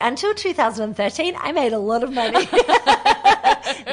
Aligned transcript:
Until 0.00 0.32
2013, 0.32 1.34
I 1.36 1.50
made 1.50 1.72
a 1.72 1.78
lot 1.78 2.04
of 2.04 2.12
money. 2.12 2.44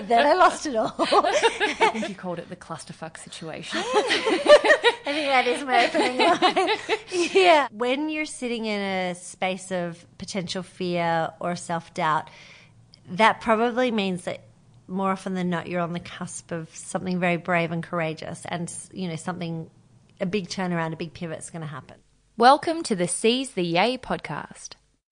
then 0.03 0.27
I 0.27 0.35
lost 0.35 0.67
it 0.67 0.75
all. 0.75 0.93
I 0.99 1.89
think 1.93 2.09
you 2.09 2.13
called 2.15 2.37
it 2.37 2.47
the 2.47 2.55
clusterfuck 2.55 3.17
situation. 3.17 3.79
I 3.83 5.01
think 5.05 5.27
that 5.27 5.47
is 5.47 5.63
my 5.63 5.87
opening 5.87 6.17
line. 6.19 7.31
yeah. 7.33 7.67
When 7.71 8.09
you're 8.09 8.25
sitting 8.25 8.65
in 8.65 8.79
a 8.79 9.15
space 9.15 9.71
of 9.71 10.05
potential 10.19 10.61
fear 10.61 11.31
or 11.39 11.55
self 11.55 11.91
doubt, 11.95 12.29
that 13.09 13.41
probably 13.41 13.89
means 13.89 14.25
that 14.25 14.41
more 14.87 15.09
often 15.09 15.33
than 15.33 15.49
not, 15.49 15.65
you're 15.65 15.81
on 15.81 15.93
the 15.93 15.99
cusp 15.99 16.51
of 16.51 16.69
something 16.75 17.19
very 17.19 17.37
brave 17.37 17.71
and 17.71 17.81
courageous, 17.81 18.45
and 18.45 18.71
you 18.93 19.07
know 19.07 19.15
something, 19.15 19.71
a 20.21 20.27
big 20.27 20.49
turnaround, 20.49 20.93
a 20.93 20.97
big 20.97 21.15
pivot 21.15 21.39
is 21.39 21.49
going 21.49 21.63
to 21.63 21.67
happen. 21.67 21.97
Welcome 22.37 22.83
to 22.83 22.95
the 22.95 23.07
Seize 23.07 23.51
the 23.51 23.63
Yay 23.63 23.97
podcast. 23.97 24.73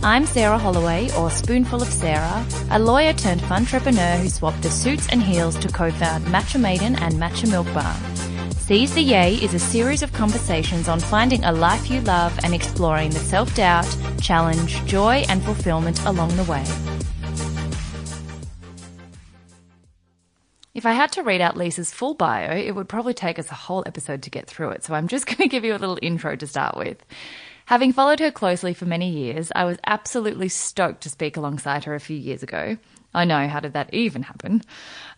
I'm 0.00 0.26
Sarah 0.26 0.58
Holloway, 0.58 1.10
or 1.18 1.28
Spoonful 1.28 1.82
of 1.82 1.88
Sarah, 1.88 2.46
a 2.70 2.78
lawyer 2.78 3.12
turned 3.12 3.42
entrepreneur 3.42 4.16
who 4.18 4.28
swapped 4.28 4.62
the 4.62 4.70
suits 4.70 5.08
and 5.08 5.20
heels 5.20 5.56
to 5.56 5.66
co-found 5.66 6.24
Matcha 6.26 6.60
Maiden 6.60 6.94
and 6.94 7.14
Matcha 7.14 7.50
Milk 7.50 7.66
Bar. 7.74 7.96
Seize 8.52 8.94
the 8.94 9.02
Yay 9.02 9.34
is 9.34 9.54
a 9.54 9.58
series 9.58 10.02
of 10.04 10.12
conversations 10.12 10.86
on 10.86 11.00
finding 11.00 11.42
a 11.42 11.50
life 11.50 11.90
you 11.90 12.00
love 12.02 12.38
and 12.44 12.54
exploring 12.54 13.10
the 13.10 13.18
self-doubt, 13.18 13.88
challenge, 14.20 14.84
joy, 14.84 15.24
and 15.28 15.42
fulfillment 15.42 16.00
along 16.04 16.36
the 16.36 16.44
way. 16.44 16.64
If 20.74 20.86
I 20.86 20.92
had 20.92 21.10
to 21.12 21.24
read 21.24 21.40
out 21.40 21.56
Lisa's 21.56 21.92
full 21.92 22.14
bio, 22.14 22.56
it 22.56 22.70
would 22.70 22.88
probably 22.88 23.14
take 23.14 23.40
us 23.40 23.50
a 23.50 23.54
whole 23.54 23.82
episode 23.84 24.22
to 24.22 24.30
get 24.30 24.46
through 24.46 24.70
it, 24.70 24.84
so 24.84 24.94
I'm 24.94 25.08
just 25.08 25.26
going 25.36 25.38
to 25.38 25.48
give 25.48 25.64
you 25.64 25.72
a 25.72 25.78
little 25.78 25.98
intro 26.00 26.36
to 26.36 26.46
start 26.46 26.76
with. 26.76 27.04
Having 27.68 27.92
followed 27.92 28.20
her 28.20 28.30
closely 28.30 28.72
for 28.72 28.86
many 28.86 29.10
years, 29.10 29.52
I 29.54 29.66
was 29.66 29.76
absolutely 29.86 30.48
stoked 30.48 31.02
to 31.02 31.10
speak 31.10 31.36
alongside 31.36 31.84
her 31.84 31.94
a 31.94 32.00
few 32.00 32.16
years 32.16 32.42
ago. 32.42 32.78
I 33.12 33.26
know, 33.26 33.46
how 33.46 33.60
did 33.60 33.74
that 33.74 33.92
even 33.92 34.22
happen? 34.22 34.62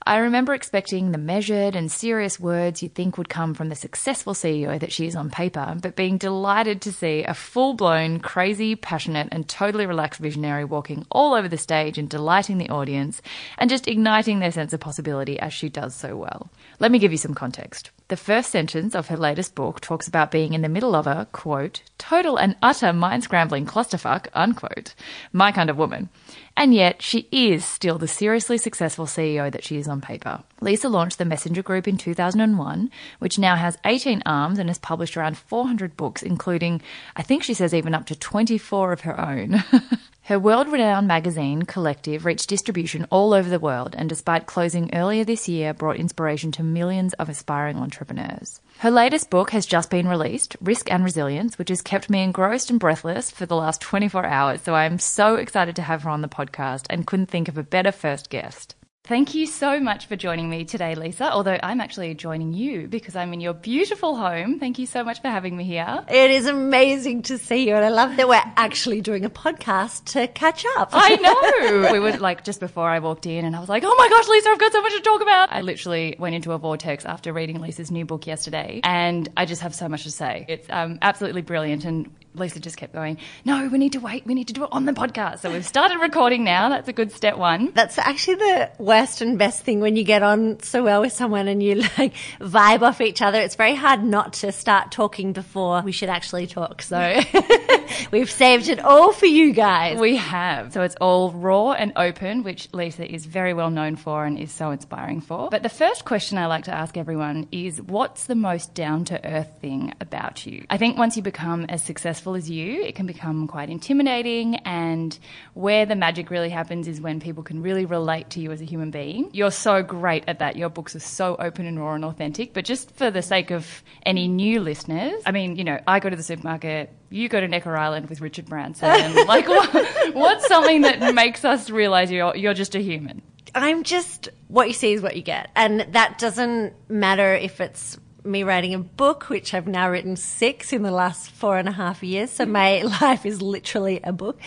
I 0.04 0.16
remember 0.16 0.52
expecting 0.52 1.12
the 1.12 1.18
measured 1.18 1.76
and 1.76 1.92
serious 1.92 2.40
words 2.40 2.82
you'd 2.82 2.96
think 2.96 3.16
would 3.16 3.28
come 3.28 3.54
from 3.54 3.68
the 3.68 3.76
successful 3.76 4.34
CEO 4.34 4.80
that 4.80 4.90
she 4.90 5.06
is 5.06 5.14
on 5.14 5.30
paper, 5.30 5.76
but 5.80 5.94
being 5.94 6.18
delighted 6.18 6.80
to 6.80 6.92
see 6.92 7.22
a 7.22 7.34
full 7.34 7.74
blown, 7.74 8.18
crazy, 8.18 8.74
passionate, 8.74 9.28
and 9.30 9.48
totally 9.48 9.86
relaxed 9.86 10.20
visionary 10.20 10.64
walking 10.64 11.06
all 11.12 11.34
over 11.34 11.46
the 11.46 11.56
stage 11.56 11.98
and 11.98 12.10
delighting 12.10 12.58
the 12.58 12.70
audience 12.70 13.22
and 13.58 13.70
just 13.70 13.86
igniting 13.86 14.40
their 14.40 14.50
sense 14.50 14.72
of 14.72 14.80
possibility 14.80 15.38
as 15.38 15.52
she 15.52 15.68
does 15.68 15.94
so 15.94 16.16
well. 16.16 16.50
Let 16.80 16.90
me 16.90 16.98
give 16.98 17.12
you 17.12 17.18
some 17.18 17.34
context. 17.34 17.92
The 18.11 18.16
first 18.16 18.50
sentence 18.50 18.97
of 18.97 19.06
her 19.06 19.16
latest 19.16 19.55
book 19.55 19.80
talks 19.80 20.08
about 20.08 20.33
being 20.33 20.53
in 20.53 20.62
the 20.62 20.69
middle 20.69 20.97
of 20.97 21.06
a, 21.06 21.28
quote, 21.30 21.83
total 21.97 22.39
and 22.39 22.56
utter 22.61 22.92
mind 22.92 23.22
scrambling 23.22 23.66
clusterfuck, 23.66 24.27
unquote, 24.34 24.97
my 25.33 25.53
kind 25.53 25.70
of 25.70 25.77
woman. 25.77 26.08
And 26.56 26.75
yet, 26.75 27.03
she 27.03 27.28
is 27.31 27.64
still 27.64 27.98
the 27.98 28.08
seriously 28.08 28.58
successful 28.58 29.06
CEO 29.06 29.48
that 29.53 29.62
she 29.62 29.77
is 29.77 29.86
on 29.86 30.00
paper. 30.00 30.42
Lisa 30.61 30.88
launched 30.88 31.19
the 31.19 31.25
Messenger 31.25 31.62
Group 31.62 31.86
in 31.86 31.97
2001, 31.97 32.91
which 33.20 33.38
now 33.38 33.55
has 33.55 33.78
18 33.84 34.25
arms 34.27 34.58
and 34.58 34.69
has 34.69 34.78
published 34.78 35.16
around 35.16 35.38
400 35.38 35.97
books, 35.97 36.20
including, 36.20 36.83
I 37.14 37.22
think 37.22 37.44
she 37.44 37.55
says, 37.55 37.72
even 37.72 37.94
up 37.94 38.06
to 38.06 38.16
24 38.16 38.91
of 38.92 39.03
her 39.03 39.20
own. 39.20 39.62
Her 40.30 40.38
world 40.38 40.68
renowned 40.68 41.08
magazine, 41.08 41.62
Collective, 41.62 42.24
reached 42.24 42.48
distribution 42.48 43.04
all 43.10 43.34
over 43.34 43.50
the 43.50 43.58
world 43.58 43.96
and, 43.98 44.08
despite 44.08 44.46
closing 44.46 44.94
earlier 44.94 45.24
this 45.24 45.48
year, 45.48 45.74
brought 45.74 45.96
inspiration 45.96 46.52
to 46.52 46.62
millions 46.62 47.14
of 47.14 47.28
aspiring 47.28 47.78
entrepreneurs. 47.78 48.60
Her 48.78 48.92
latest 48.92 49.28
book 49.28 49.50
has 49.50 49.66
just 49.66 49.90
been 49.90 50.06
released, 50.06 50.56
Risk 50.60 50.88
and 50.88 51.02
Resilience, 51.02 51.58
which 51.58 51.69
has 51.69 51.82
kept 51.82 52.08
me 52.08 52.22
engrossed 52.22 52.70
and 52.70 52.78
breathless 52.78 53.32
for 53.32 53.44
the 53.44 53.56
last 53.56 53.80
24 53.80 54.24
hours. 54.24 54.62
So 54.62 54.72
I 54.72 54.84
am 54.84 55.00
so 55.00 55.34
excited 55.34 55.74
to 55.74 55.82
have 55.82 56.04
her 56.04 56.10
on 56.10 56.22
the 56.22 56.28
podcast 56.28 56.86
and 56.88 57.08
couldn't 57.08 57.26
think 57.26 57.48
of 57.48 57.58
a 57.58 57.64
better 57.64 57.90
first 57.90 58.30
guest. 58.30 58.76
Thank 59.05 59.34
you 59.34 59.47
so 59.47 59.81
much 59.81 60.06
for 60.06 60.15
joining 60.15 60.49
me 60.49 60.65
today, 60.65 60.94
Lisa. 60.94 61.33
Although 61.33 61.59
I'm 61.62 61.81
actually 61.81 62.15
joining 62.15 62.53
you 62.53 62.87
because 62.87 63.16
I'm 63.16 63.33
in 63.33 63.41
your 63.41 63.55
beautiful 63.55 64.15
home. 64.15 64.61
Thank 64.61 64.78
you 64.78 64.87
so 64.87 65.03
much 65.03 65.21
for 65.22 65.28
having 65.28 65.56
me 65.56 65.65
here. 65.65 66.05
It 66.09 66.31
is 66.31 66.47
amazing 66.47 67.22
to 67.22 67.38
see 67.38 67.66
you, 67.66 67.75
and 67.75 67.84
I 67.84 67.88
love 67.88 68.16
that 68.19 68.28
we're 68.28 68.43
actually 68.56 69.00
doing 69.00 69.25
a 69.25 69.31
podcast 69.31 70.05
to 70.12 70.28
catch 70.28 70.65
up. 70.77 70.91
I 70.93 71.16
know. 71.83 71.93
we 71.93 71.99
were 71.99 72.12
like 72.19 72.44
just 72.44 72.61
before 72.61 72.88
I 72.88 72.99
walked 73.00 73.27
in, 73.27 73.44
and 73.44 73.56
I 73.56 73.61
was 73.61 73.71
like, 73.71 73.83
"Oh 73.84 73.94
my 73.97 74.09
gosh, 74.09 74.28
Lisa, 74.28 74.50
I've 74.50 74.61
got 74.61 74.71
so 74.71 74.83
much 74.83 74.93
to 74.93 75.00
talk 75.00 75.22
about." 75.22 75.50
I 75.50 75.62
literally 75.62 76.15
went 76.19 76.34
into 76.34 76.53
a 76.53 76.59
vortex 76.59 77.05
after 77.05 77.32
reading 77.32 77.59
Lisa's 77.61 77.91
new 77.91 78.05
book 78.05 78.27
yesterday, 78.27 78.81
and 78.84 79.28
I 79.37 79.47
just 79.47 79.62
have 79.62 79.75
so 79.75 79.88
much 79.88 80.05
to 80.05 80.11
say. 80.12 80.44
It's 80.47 80.67
um, 80.71 80.99
absolutely 81.03 81.43
brilliant, 81.43 81.84
and 81.84 82.15
Lisa 82.34 82.60
just 82.60 82.76
kept 82.76 82.92
going, 82.92 83.18
No, 83.44 83.68
we 83.68 83.78
need 83.78 83.92
to 83.92 84.00
wait. 84.00 84.24
We 84.24 84.34
need 84.34 84.48
to 84.48 84.52
do 84.52 84.64
it 84.64 84.68
on 84.72 84.84
the 84.84 84.92
podcast. 84.92 85.41
So 85.41 85.50
we've 85.50 85.66
started 85.66 85.98
recording 85.98 86.44
now. 86.44 86.68
That's 86.68 86.88
a 86.88 86.92
good 86.92 87.12
step 87.12 87.36
one. 87.36 87.72
That's 87.74 87.98
actually 87.98 88.36
the 88.36 88.70
worst 88.78 89.20
and 89.20 89.38
best 89.38 89.64
thing 89.64 89.80
when 89.80 89.96
you 89.96 90.04
get 90.04 90.22
on 90.22 90.60
so 90.60 90.84
well 90.84 91.00
with 91.00 91.12
someone 91.12 91.48
and 91.48 91.62
you 91.62 91.76
like 91.98 92.14
vibe 92.40 92.82
off 92.82 93.00
each 93.00 93.20
other. 93.20 93.40
It's 93.40 93.56
very 93.56 93.74
hard 93.74 94.04
not 94.04 94.34
to 94.34 94.52
start 94.52 94.92
talking 94.92 95.32
before 95.32 95.82
we 95.82 95.92
should 95.92 96.08
actually 96.08 96.46
talk. 96.46 96.82
So 96.82 97.20
we've 98.12 98.30
saved 98.30 98.69
it 98.69 98.78
all 98.78 99.12
for 99.12 99.26
you 99.26 99.52
guys. 99.52 99.98
We 99.98 100.16
have. 100.16 100.72
So 100.72 100.82
it's 100.82 100.96
all 101.00 101.32
raw 101.32 101.72
and 101.72 101.92
open, 101.96 102.44
which 102.44 102.72
Lisa 102.72 103.12
is 103.12 103.26
very 103.26 103.54
well 103.54 103.70
known 103.70 103.96
for 103.96 104.24
and 104.24 104.38
is 104.38 104.52
so 104.52 104.70
inspiring 104.70 105.20
for. 105.20 105.50
But 105.50 105.64
the 105.64 105.69
first 105.69 106.04
question 106.04 106.38
I 106.38 106.46
like 106.46 106.64
to 106.64 106.74
ask 106.74 106.96
everyone 106.96 107.48
is 107.50 107.82
what's 107.82 108.26
the 108.26 108.36
most 108.36 108.74
down 108.74 109.04
to 109.06 109.24
earth 109.26 109.58
thing 109.60 109.94
about 110.00 110.46
you? 110.46 110.64
I 110.70 110.76
think 110.76 110.96
once 110.96 111.16
you 111.16 111.22
become 111.22 111.66
as 111.69 111.82
successful 111.82 112.19
successful 112.20 112.34
as 112.34 112.50
you, 112.50 112.82
it 112.82 112.94
can 112.94 113.06
become 113.06 113.48
quite 113.48 113.70
intimidating. 113.70 114.56
And 114.56 115.19
where 115.54 115.86
the 115.86 115.97
magic 115.97 116.31
really 116.31 116.50
happens 116.50 116.86
is 116.86 117.00
when 117.00 117.19
people 117.19 117.42
can 117.42 117.62
really 117.62 117.86
relate 117.86 118.28
to 118.31 118.41
you 118.41 118.53
as 118.53 118.60
a 118.60 118.64
human 118.64 118.91
being. 118.91 119.31
You're 119.32 119.50
so 119.50 119.82
great 119.82 120.25
at 120.26 120.38
that. 120.41 120.56
Your 120.56 120.69
books 120.69 120.94
are 120.94 121.00
so 121.00 121.34
open 121.38 121.64
and 121.64 121.81
raw 121.81 121.94
and 121.94 122.04
authentic. 122.04 122.53
But 122.53 122.66
just 122.66 122.91
for 122.91 123.10
the 123.10 123.22
sake 123.22 123.50
of 123.50 123.82
any 124.04 124.28
new 124.28 124.60
listeners, 124.60 125.22
I 125.25 125.32
mean, 125.32 125.56
you 125.56 125.64
know, 125.64 125.81
I 125.86 125.98
go 125.98 126.10
to 126.10 126.16
the 126.16 126.22
supermarket, 126.22 126.91
you 127.08 127.31
go 127.31 127.41
to 127.41 127.48
Necker 127.48 127.75
Island 127.75 128.10
with 128.10 128.20
Richard 128.20 128.44
Branson. 128.44 128.88
like, 129.26 129.48
what, 129.48 130.14
what's 130.14 130.47
something 130.47 130.82
that 130.82 131.14
makes 131.14 131.42
us 131.42 131.70
realize 131.70 132.10
you're, 132.10 132.37
you're 132.37 132.54
just 132.54 132.75
a 132.75 132.81
human? 132.81 133.22
I'm 133.54 133.82
just 133.82 134.28
what 134.48 134.69
you 134.69 134.75
see 134.75 134.92
is 134.92 135.00
what 135.00 135.16
you 135.16 135.22
get. 135.22 135.50
And 135.56 135.87
that 135.92 136.19
doesn't 136.19 136.75
matter 136.91 137.34
if 137.34 137.60
it's 137.60 137.98
me 138.25 138.42
writing 138.42 138.75
a 138.75 138.78
book, 138.78 139.28
which 139.28 139.54
I've 139.54 139.66
now 139.66 139.91
written 139.91 140.16
six 140.16 140.72
in 140.72 140.82
the 140.82 140.91
last 140.91 141.31
four 141.31 141.58
and 141.58 141.69
a 141.69 141.72
half 141.72 142.03
years. 142.03 142.31
So 142.31 142.47
my 142.47 142.82
life 143.00 143.26
is 143.26 143.42
literally 143.42 144.00
a 144.03 144.12
book. 144.12 144.41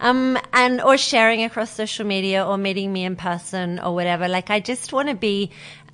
Um, 0.00 0.38
and, 0.52 0.80
or 0.80 0.96
sharing 0.96 1.44
across 1.44 1.70
social 1.70 2.06
media 2.06 2.44
or 2.44 2.58
meeting 2.58 2.92
me 2.92 3.04
in 3.04 3.16
person 3.16 3.78
or 3.78 3.94
whatever. 3.94 4.28
Like 4.28 4.50
I 4.50 4.60
just 4.60 4.92
want 4.92 5.08
to 5.08 5.14
be, 5.14 5.50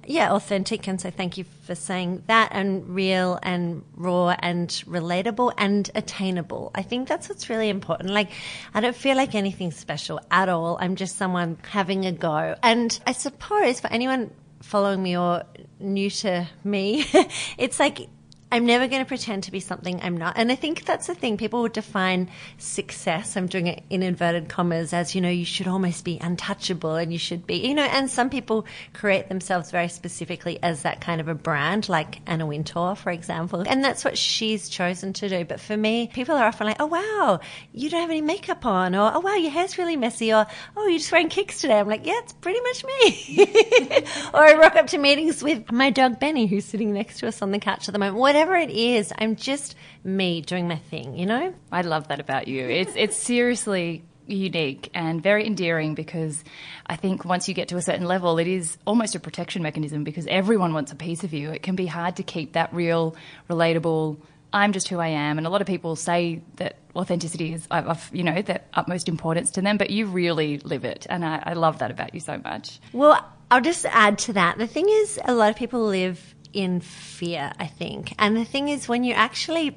yeah, 0.06 0.32
authentic. 0.32 0.86
And 0.86 1.00
so 1.00 1.10
thank 1.10 1.38
you 1.38 1.44
for 1.62 1.74
saying 1.74 2.22
that 2.26 2.50
and 2.52 2.88
real 2.88 3.38
and 3.42 3.82
raw 3.96 4.36
and 4.38 4.68
relatable 4.68 5.52
and 5.56 5.90
attainable. 5.94 6.70
I 6.74 6.82
think 6.82 7.08
that's 7.08 7.28
what's 7.28 7.48
really 7.48 7.68
important. 7.68 8.10
Like, 8.10 8.30
I 8.74 8.80
don't 8.80 8.96
feel 8.96 9.16
like 9.16 9.34
anything 9.34 9.70
special 9.70 10.20
at 10.30 10.48
all. 10.48 10.76
I'm 10.80 10.96
just 10.96 11.16
someone 11.16 11.58
having 11.68 12.06
a 12.06 12.12
go. 12.12 12.54
And 12.62 12.98
I 13.06 13.12
suppose 13.12 13.80
for 13.80 13.88
anyone 13.88 14.30
following 14.64 15.02
me 15.02 15.16
or 15.16 15.44
new 15.78 16.10
to 16.10 16.48
me, 16.64 17.04
it's 17.58 17.78
like 17.78 18.08
I'm 18.54 18.66
never 18.66 18.86
going 18.86 19.02
to 19.02 19.08
pretend 19.08 19.42
to 19.44 19.50
be 19.50 19.58
something 19.58 20.00
I'm 20.00 20.16
not. 20.16 20.34
And 20.36 20.52
I 20.52 20.54
think 20.54 20.84
that's 20.84 21.08
the 21.08 21.14
thing. 21.14 21.36
People 21.36 21.62
would 21.62 21.72
define 21.72 22.30
success, 22.56 23.36
I'm 23.36 23.48
doing 23.48 23.66
it 23.66 23.82
in 23.90 24.04
inverted 24.04 24.48
commas, 24.48 24.92
as, 24.92 25.12
you 25.12 25.20
know, 25.20 25.28
you 25.28 25.44
should 25.44 25.66
almost 25.66 26.04
be 26.04 26.18
untouchable 26.20 26.94
and 26.94 27.12
you 27.12 27.18
should 27.18 27.48
be, 27.48 27.66
you 27.66 27.74
know, 27.74 27.82
and 27.82 28.08
some 28.08 28.30
people 28.30 28.64
create 28.92 29.28
themselves 29.28 29.72
very 29.72 29.88
specifically 29.88 30.62
as 30.62 30.82
that 30.82 31.00
kind 31.00 31.20
of 31.20 31.26
a 31.26 31.34
brand, 31.34 31.88
like 31.88 32.20
Anna 32.28 32.46
Wintour, 32.46 32.94
for 32.94 33.10
example. 33.10 33.64
And 33.66 33.82
that's 33.82 34.04
what 34.04 34.16
she's 34.16 34.68
chosen 34.68 35.12
to 35.14 35.28
do. 35.28 35.44
But 35.44 35.58
for 35.58 35.76
me, 35.76 36.08
people 36.12 36.36
are 36.36 36.46
often 36.46 36.68
like, 36.68 36.76
oh, 36.78 36.86
wow, 36.86 37.40
you 37.72 37.90
don't 37.90 38.02
have 38.02 38.10
any 38.10 38.22
makeup 38.22 38.64
on, 38.64 38.94
or 38.94 39.10
oh, 39.14 39.20
wow, 39.20 39.34
your 39.34 39.50
hair's 39.50 39.78
really 39.78 39.96
messy, 39.96 40.32
or 40.32 40.46
oh, 40.76 40.86
you're 40.86 40.98
just 40.98 41.10
wearing 41.10 41.28
kicks 41.28 41.60
today. 41.60 41.80
I'm 41.80 41.88
like, 41.88 42.06
yeah, 42.06 42.20
it's 42.22 42.34
pretty 42.34 42.60
much 42.60 42.84
me. 42.84 44.04
or 44.32 44.40
I 44.40 44.54
rock 44.54 44.76
up 44.76 44.86
to 44.88 44.98
meetings 44.98 45.42
with 45.42 45.72
my 45.72 45.90
dog 45.90 46.20
Benny, 46.20 46.46
who's 46.46 46.64
sitting 46.64 46.92
next 46.92 47.18
to 47.18 47.26
us 47.26 47.42
on 47.42 47.50
the 47.50 47.58
couch 47.58 47.88
at 47.88 47.92
the 47.92 47.98
moment. 47.98 48.18
Whatever 48.18 48.33
whatever 48.34 48.56
it 48.56 48.70
is, 48.70 49.12
I'm 49.16 49.36
just 49.36 49.76
me 50.02 50.40
doing 50.40 50.66
my 50.66 50.74
thing, 50.74 51.16
you 51.16 51.24
know? 51.24 51.54
I 51.70 51.82
love 51.82 52.08
that 52.08 52.18
about 52.18 52.48
you. 52.48 52.68
It's 52.68 52.92
it's 52.96 53.16
seriously 53.16 54.02
unique 54.26 54.90
and 54.92 55.22
very 55.22 55.46
endearing 55.46 55.94
because 55.94 56.42
I 56.84 56.96
think 56.96 57.24
once 57.24 57.46
you 57.46 57.54
get 57.54 57.68
to 57.68 57.76
a 57.76 57.82
certain 57.82 58.06
level, 58.06 58.38
it 58.38 58.48
is 58.48 58.76
almost 58.88 59.14
a 59.14 59.20
protection 59.20 59.62
mechanism 59.62 60.02
because 60.02 60.26
everyone 60.26 60.74
wants 60.74 60.90
a 60.90 60.96
piece 60.96 61.22
of 61.22 61.32
you. 61.32 61.50
It 61.50 61.62
can 61.62 61.76
be 61.76 61.86
hard 61.86 62.16
to 62.16 62.24
keep 62.24 62.54
that 62.54 62.74
real, 62.74 63.14
relatable, 63.48 64.18
I'm 64.52 64.72
just 64.72 64.88
who 64.88 64.98
I 64.98 65.08
am. 65.08 65.38
And 65.38 65.46
a 65.46 65.50
lot 65.50 65.60
of 65.60 65.68
people 65.68 65.94
say 65.94 66.42
that 66.56 66.78
authenticity 66.96 67.52
is, 67.52 67.68
of, 67.70 68.10
you 68.12 68.24
know, 68.24 68.42
the 68.42 68.60
utmost 68.72 69.08
importance 69.08 69.52
to 69.52 69.62
them, 69.62 69.76
but 69.76 69.90
you 69.90 70.06
really 70.06 70.58
live 70.58 70.84
it. 70.84 71.06
And 71.08 71.24
I, 71.24 71.40
I 71.46 71.52
love 71.52 71.78
that 71.78 71.92
about 71.92 72.14
you 72.14 72.20
so 72.20 72.38
much. 72.38 72.80
Well, 72.92 73.24
I'll 73.50 73.60
just 73.60 73.84
add 73.86 74.18
to 74.20 74.32
that. 74.32 74.58
The 74.58 74.66
thing 74.66 74.88
is, 74.88 75.20
a 75.24 75.34
lot 75.34 75.50
of 75.50 75.56
people 75.56 75.84
live 75.86 76.33
in 76.54 76.80
fear, 76.80 77.52
I 77.58 77.66
think. 77.66 78.14
And 78.18 78.36
the 78.36 78.44
thing 78.44 78.68
is, 78.68 78.88
when 78.88 79.04
you 79.04 79.12
actually 79.12 79.76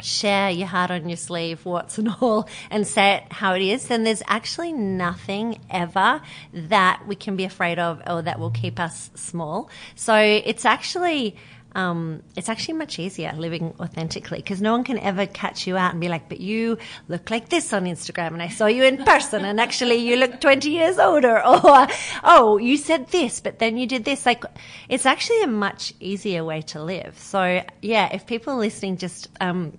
share 0.00 0.50
your 0.50 0.66
heart 0.66 0.90
on 0.90 1.08
your 1.08 1.16
sleeve, 1.16 1.64
what's 1.64 1.96
and 1.98 2.14
all, 2.20 2.48
and 2.70 2.86
say 2.86 3.14
it 3.14 3.32
how 3.32 3.54
it 3.54 3.62
is, 3.62 3.86
then 3.86 4.04
there's 4.04 4.22
actually 4.26 4.72
nothing 4.72 5.60
ever 5.70 6.20
that 6.52 7.02
we 7.06 7.14
can 7.14 7.36
be 7.36 7.44
afraid 7.44 7.78
of 7.78 8.02
or 8.06 8.22
that 8.22 8.38
will 8.38 8.50
keep 8.50 8.78
us 8.78 9.10
small. 9.14 9.70
So 9.94 10.16
it's 10.16 10.64
actually 10.64 11.36
um, 11.74 12.22
it's 12.36 12.48
actually 12.48 12.74
much 12.74 12.98
easier 12.98 13.32
living 13.36 13.74
authentically 13.80 14.38
because 14.38 14.60
no 14.60 14.72
one 14.72 14.84
can 14.84 14.98
ever 14.98 15.26
catch 15.26 15.66
you 15.66 15.76
out 15.76 15.92
and 15.92 16.00
be 16.00 16.08
like, 16.08 16.28
but 16.28 16.40
you 16.40 16.78
look 17.08 17.30
like 17.30 17.48
this 17.48 17.72
on 17.72 17.84
Instagram 17.84 18.28
and 18.28 18.42
I 18.42 18.48
saw 18.48 18.66
you 18.66 18.84
in 18.84 19.04
person 19.04 19.44
and 19.44 19.60
actually 19.60 19.96
you 19.96 20.16
look 20.16 20.40
20 20.40 20.70
years 20.70 20.98
older 20.98 21.38
or, 21.46 21.86
oh, 22.24 22.58
you 22.58 22.76
said 22.76 23.08
this, 23.08 23.40
but 23.40 23.58
then 23.58 23.76
you 23.76 23.86
did 23.86 24.04
this. 24.04 24.26
Like, 24.26 24.44
it's 24.88 25.06
actually 25.06 25.42
a 25.42 25.48
much 25.48 25.94
easier 26.00 26.44
way 26.44 26.62
to 26.62 26.82
live. 26.82 27.18
So 27.18 27.62
yeah, 27.80 28.08
if 28.12 28.26
people 28.26 28.56
listening 28.56 28.96
just, 28.96 29.28
um, 29.40 29.78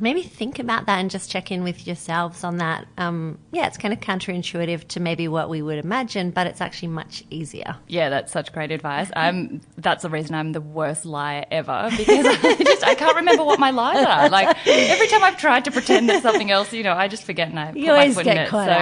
maybe 0.00 0.22
think 0.22 0.58
about 0.58 0.86
that 0.86 0.98
and 0.98 1.10
just 1.10 1.30
check 1.30 1.50
in 1.50 1.62
with 1.62 1.86
yourselves 1.86 2.44
on 2.44 2.58
that. 2.58 2.86
Um, 2.96 3.38
yeah, 3.52 3.66
it's 3.66 3.76
kind 3.78 3.92
of 3.94 4.00
counterintuitive 4.00 4.88
to 4.88 5.00
maybe 5.00 5.28
what 5.28 5.48
we 5.48 5.62
would 5.62 5.78
imagine, 5.78 6.30
but 6.30 6.46
it's 6.46 6.60
actually 6.60 6.88
much 6.88 7.24
easier. 7.30 7.76
Yeah, 7.86 8.08
that's 8.08 8.32
such 8.32 8.52
great 8.52 8.70
advice. 8.70 9.10
I'm 9.14 9.60
that's 9.76 10.02
the 10.02 10.10
reason 10.10 10.34
I'm 10.34 10.52
the 10.52 10.60
worst 10.60 11.04
liar 11.04 11.44
ever 11.50 11.88
because 11.96 12.26
I 12.44 12.54
just 12.62 12.84
I 12.84 12.94
can't 12.94 13.16
remember 13.16 13.44
what 13.44 13.58
my 13.58 13.70
lies 13.70 14.04
are. 14.04 14.28
Like 14.28 14.56
every 14.66 15.08
time 15.08 15.22
I've 15.24 15.38
tried 15.38 15.64
to 15.66 15.70
pretend 15.70 16.08
that 16.08 16.22
something 16.22 16.50
else, 16.50 16.72
you 16.72 16.82
know, 16.82 16.92
I 16.92 17.08
just 17.08 17.24
forget 17.24 17.48
and 17.48 17.58
I 17.58 17.72
You 17.72 17.92
always 17.92 18.16
get 18.16 18.36
it. 18.36 18.48
caught 18.48 18.66
so. 18.68 18.72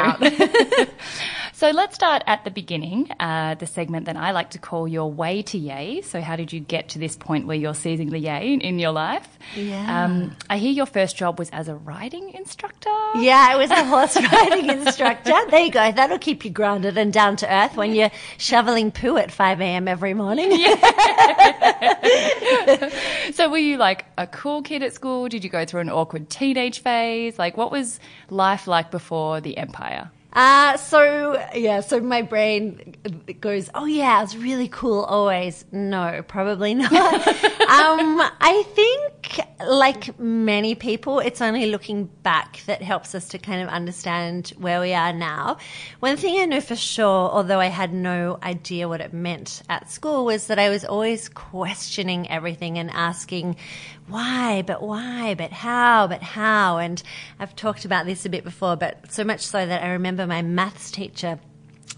out. 0.82 0.88
so 1.56 1.70
let's 1.70 1.94
start 1.94 2.22
at 2.26 2.44
the 2.44 2.50
beginning, 2.50 3.10
uh, 3.18 3.54
the 3.54 3.66
segment 3.66 4.04
that 4.04 4.16
I 4.18 4.32
like 4.32 4.50
to 4.50 4.58
call 4.58 4.86
your 4.86 5.10
way 5.10 5.40
to 5.40 5.56
yay. 5.56 6.02
So 6.02 6.20
how 6.20 6.36
did 6.36 6.52
you 6.52 6.60
get 6.60 6.90
to 6.90 6.98
this 6.98 7.16
point 7.16 7.46
where 7.46 7.56
you're 7.56 7.72
seizing 7.72 8.10
the 8.10 8.18
yay 8.18 8.52
in, 8.52 8.60
in 8.60 8.78
your 8.78 8.92
life? 8.92 9.26
Yeah. 9.54 10.04
Um, 10.04 10.36
I 10.50 10.58
hear 10.58 10.70
your 10.70 10.84
first 10.84 11.16
job 11.16 11.38
was 11.38 11.48
as 11.50 11.68
a 11.68 11.74
riding 11.74 12.34
instructor. 12.34 12.90
Yeah, 13.14 13.48
I 13.50 13.56
was 13.56 13.70
a 13.70 13.84
horse 13.86 14.16
riding 14.32 14.68
instructor. 14.68 15.32
There 15.48 15.64
you 15.64 15.72
go. 15.72 15.92
That'll 15.92 16.18
keep 16.18 16.44
you 16.44 16.50
grounded 16.50 16.98
and 16.98 17.10
down 17.10 17.36
to 17.36 17.50
earth 17.50 17.74
when 17.74 17.94
you're 17.94 18.10
shoveling 18.36 18.92
poo 18.92 19.16
at 19.16 19.32
5 19.32 19.60
a.m. 19.62 19.88
every 19.88 20.12
morning. 20.12 20.52
So 23.32 23.50
were 23.50 23.58
you 23.58 23.76
like 23.76 24.06
a 24.16 24.26
cool 24.26 24.62
kid 24.62 24.82
at 24.82 24.94
school? 24.94 25.28
Did 25.28 25.44
you 25.44 25.50
go 25.50 25.66
through 25.66 25.82
an 25.82 25.90
awkward 25.90 26.30
teenage 26.30 26.80
phase? 26.80 27.38
Like 27.38 27.56
what 27.56 27.70
was 27.70 28.00
life 28.30 28.66
like 28.66 28.90
before 28.90 29.42
the 29.42 29.58
empire? 29.58 30.10
Uh, 30.32 30.76
so 30.76 31.42
yeah, 31.54 31.80
so 31.80 31.98
my 32.00 32.20
brain 32.20 32.94
goes, 33.40 33.70
oh 33.74 33.86
yeah, 33.86 34.22
it's 34.22 34.36
really 34.36 34.68
cool 34.68 35.02
always. 35.04 35.64
No, 35.72 36.22
probably 36.28 36.74
not. 36.74 36.92
um, 36.92 38.20
I 38.40 38.64
think 38.74 39.40
like 39.66 40.18
many 40.18 40.74
people, 40.74 41.20
it's 41.20 41.40
only 41.40 41.66
looking 41.66 42.04
back 42.22 42.62
that 42.66 42.82
helps 42.82 43.14
us 43.14 43.28
to 43.28 43.38
kind 43.38 43.62
of 43.62 43.68
understand 43.68 44.52
where 44.58 44.80
we 44.80 44.92
are 44.92 45.12
now. 45.12 45.56
One 46.00 46.16
thing 46.16 46.38
I 46.40 46.44
know 46.44 46.60
for 46.60 46.76
sure, 46.76 47.30
although 47.30 47.60
I 47.60 47.66
had 47.66 47.94
no 47.94 48.38
idea 48.42 48.88
what 48.88 49.00
it 49.00 49.14
meant 49.14 49.62
at 49.70 49.90
school, 49.90 50.26
was 50.26 50.48
that 50.48 50.58
I 50.58 50.68
was 50.68 50.84
always 50.84 51.28
questioning 51.30 52.30
everything 52.30 52.78
and 52.78 52.90
asking 52.90 53.56
why, 54.08 54.62
but 54.62 54.82
why, 54.82 55.34
but 55.34 55.50
how, 55.50 56.06
but 56.06 56.22
how. 56.22 56.78
And 56.78 57.02
I've 57.40 57.56
talked 57.56 57.84
about 57.84 58.06
this 58.06 58.24
a 58.24 58.28
bit 58.28 58.44
before, 58.44 58.76
but 58.76 59.12
so 59.12 59.24
much 59.24 59.40
so 59.40 59.66
that 59.66 59.82
I 59.82 59.88
remember 59.92 60.25
my 60.26 60.42
maths 60.42 60.90
teacher 60.90 61.38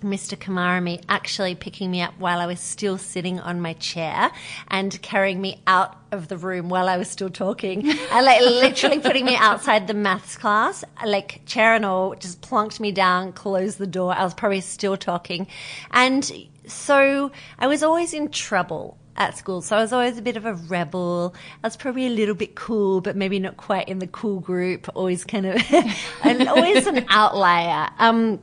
Mr. 0.02 0.38
Kamarami 0.38 1.02
actually 1.08 1.54
picking 1.54 1.90
me 1.90 2.02
up 2.02 2.14
while 2.18 2.38
I 2.38 2.46
was 2.46 2.60
still 2.60 2.98
sitting 2.98 3.40
on 3.40 3.60
my 3.60 3.72
chair 3.74 4.30
and 4.68 5.00
carrying 5.02 5.40
me 5.40 5.60
out 5.66 5.96
of 6.12 6.28
the 6.28 6.36
room 6.36 6.68
while 6.68 6.88
I 6.88 6.96
was 6.96 7.10
still 7.10 7.30
talking 7.30 7.88
and 8.12 8.26
like 8.26 8.40
literally 8.40 9.00
putting 9.00 9.24
me 9.24 9.34
outside 9.36 9.86
the 9.86 9.94
maths 9.94 10.36
class, 10.36 10.84
like 11.04 11.44
chair 11.46 11.74
and 11.74 11.84
all, 11.84 12.14
just 12.14 12.40
plonked 12.42 12.78
me 12.78 12.92
down, 12.92 13.32
closed 13.32 13.78
the 13.78 13.86
door. 13.86 14.14
I 14.14 14.24
was 14.24 14.34
probably 14.34 14.60
still 14.60 14.96
talking. 14.96 15.48
And 15.90 16.30
so 16.66 17.32
I 17.58 17.66
was 17.66 17.82
always 17.82 18.14
in 18.14 18.30
trouble 18.30 18.98
at 19.18 19.36
school. 19.36 19.60
So 19.60 19.76
I 19.76 19.80
was 19.80 19.92
always 19.92 20.16
a 20.16 20.22
bit 20.22 20.36
of 20.36 20.46
a 20.46 20.54
rebel. 20.54 21.34
I 21.62 21.66
was 21.66 21.76
probably 21.76 22.06
a 22.06 22.10
little 22.10 22.34
bit 22.34 22.54
cool, 22.54 23.00
but 23.00 23.16
maybe 23.16 23.38
not 23.38 23.56
quite 23.56 23.88
in 23.88 23.98
the 23.98 24.06
cool 24.06 24.40
group. 24.40 24.88
Always 24.94 25.24
kind 25.24 25.46
of, 25.46 25.60
always 26.24 26.86
an 26.86 27.04
outlier. 27.08 27.90
Um, 27.98 28.38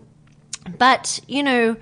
but, 0.78 1.20
you 1.28 1.44
know, 1.44 1.78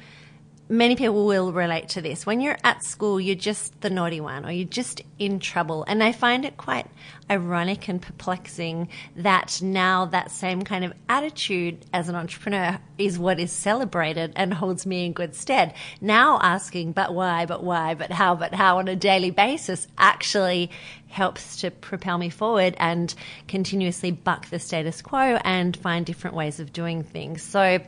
many 0.70 0.96
people 0.96 1.26
will 1.26 1.52
relate 1.52 1.90
to 1.90 2.02
this. 2.02 2.26
When 2.26 2.40
you're 2.40 2.58
at 2.64 2.84
school, 2.84 3.20
you're 3.20 3.36
just 3.36 3.82
the 3.82 3.90
naughty 3.90 4.22
one 4.22 4.46
or 4.46 4.52
you're 4.52 4.68
just 4.68 5.02
in 5.20 5.40
trouble. 5.40 5.84
And 5.88 6.02
I 6.02 6.12
find 6.12 6.46
it 6.46 6.58
quite 6.58 6.88
ironic 7.30 7.88
and 7.88 8.02
perplexing 8.02 8.90
that 9.18 9.62
now 9.62 10.06
that 10.06 10.32
same 10.32 10.62
kind 10.64 10.86
of 10.86 10.94
attitude 11.10 11.86
as 11.94 12.10
an 12.10 12.16
entrepreneur 12.16 12.80
is 12.98 13.20
what 13.20 13.40
is 13.40 13.52
celebrated 13.52 14.34
and 14.36 14.54
holds 14.54 14.86
me 14.86 15.06
in 15.06 15.14
good 15.14 15.36
stead. 15.36 15.74
Now 16.00 16.40
asking, 16.42 16.94
but 16.94 17.14
why, 17.14 17.46
but 17.46 17.64
why, 17.64 17.94
but 17.96 18.12
how, 18.12 18.36
but 18.36 18.54
how 18.54 18.78
on 18.78 18.88
a 18.88 18.96
daily 18.96 19.32
basis 19.32 19.88
actually 19.98 20.72
helps 21.08 21.62
to 21.62 21.72
propel 21.72 22.18
me 22.18 22.30
forward 22.30 22.74
and 22.78 23.14
continuously 23.48 24.12
buck 24.12 24.50
the 24.50 24.60
status 24.60 25.02
quo 25.02 25.40
and 25.44 25.78
find 25.78 26.06
different 26.06 26.36
ways 26.36 26.60
of 26.60 26.74
doing 26.74 27.04
things. 27.04 27.44
So, 27.44 27.80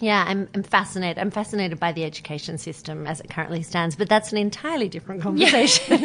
yeah, 0.00 0.24
I'm, 0.26 0.48
I'm 0.54 0.62
fascinated. 0.62 1.18
I'm 1.18 1.30
fascinated 1.30 1.80
by 1.80 1.92
the 1.92 2.04
education 2.04 2.58
system 2.58 3.06
as 3.06 3.20
it 3.20 3.30
currently 3.30 3.62
stands, 3.62 3.96
but 3.96 4.08
that's 4.08 4.32
an 4.32 4.38
entirely 4.38 4.88
different 4.88 5.22
conversation. 5.22 6.04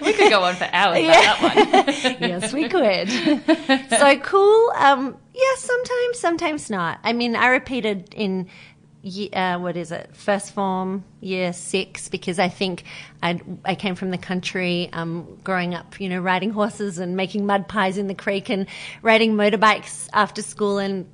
We 0.00 0.12
could 0.12 0.30
go 0.30 0.42
on 0.42 0.54
for 0.54 0.68
hours 0.72 0.98
about 1.04 1.40
that 1.40 1.42
one. 1.42 2.16
yes, 2.20 2.52
we 2.52 2.68
could. 2.68 3.08
so 3.90 4.18
cool. 4.20 4.70
Um, 4.76 5.16
yeah, 5.34 5.54
sometimes, 5.56 6.18
sometimes 6.18 6.70
not. 6.70 6.98
I 7.02 7.12
mean, 7.12 7.36
I 7.36 7.48
repeated 7.48 8.14
in 8.14 8.48
uh, 9.32 9.58
what 9.58 9.76
is 9.76 9.92
it, 9.92 10.14
first 10.14 10.52
form, 10.52 11.04
year 11.20 11.52
six, 11.52 12.08
because 12.08 12.38
I 12.38 12.48
think 12.48 12.84
I 13.22 13.40
I 13.64 13.74
came 13.74 13.94
from 13.94 14.10
the 14.10 14.18
country, 14.18 14.90
um, 14.92 15.38
growing 15.44 15.74
up, 15.74 16.00
you 16.00 16.08
know, 16.08 16.20
riding 16.20 16.50
horses 16.50 16.98
and 16.98 17.16
making 17.16 17.46
mud 17.46 17.68
pies 17.68 17.96
in 17.96 18.06
the 18.08 18.14
creek 18.14 18.50
and 18.50 18.66
riding 19.02 19.34
motorbikes 19.34 20.08
after 20.12 20.42
school 20.42 20.78
and 20.78 21.06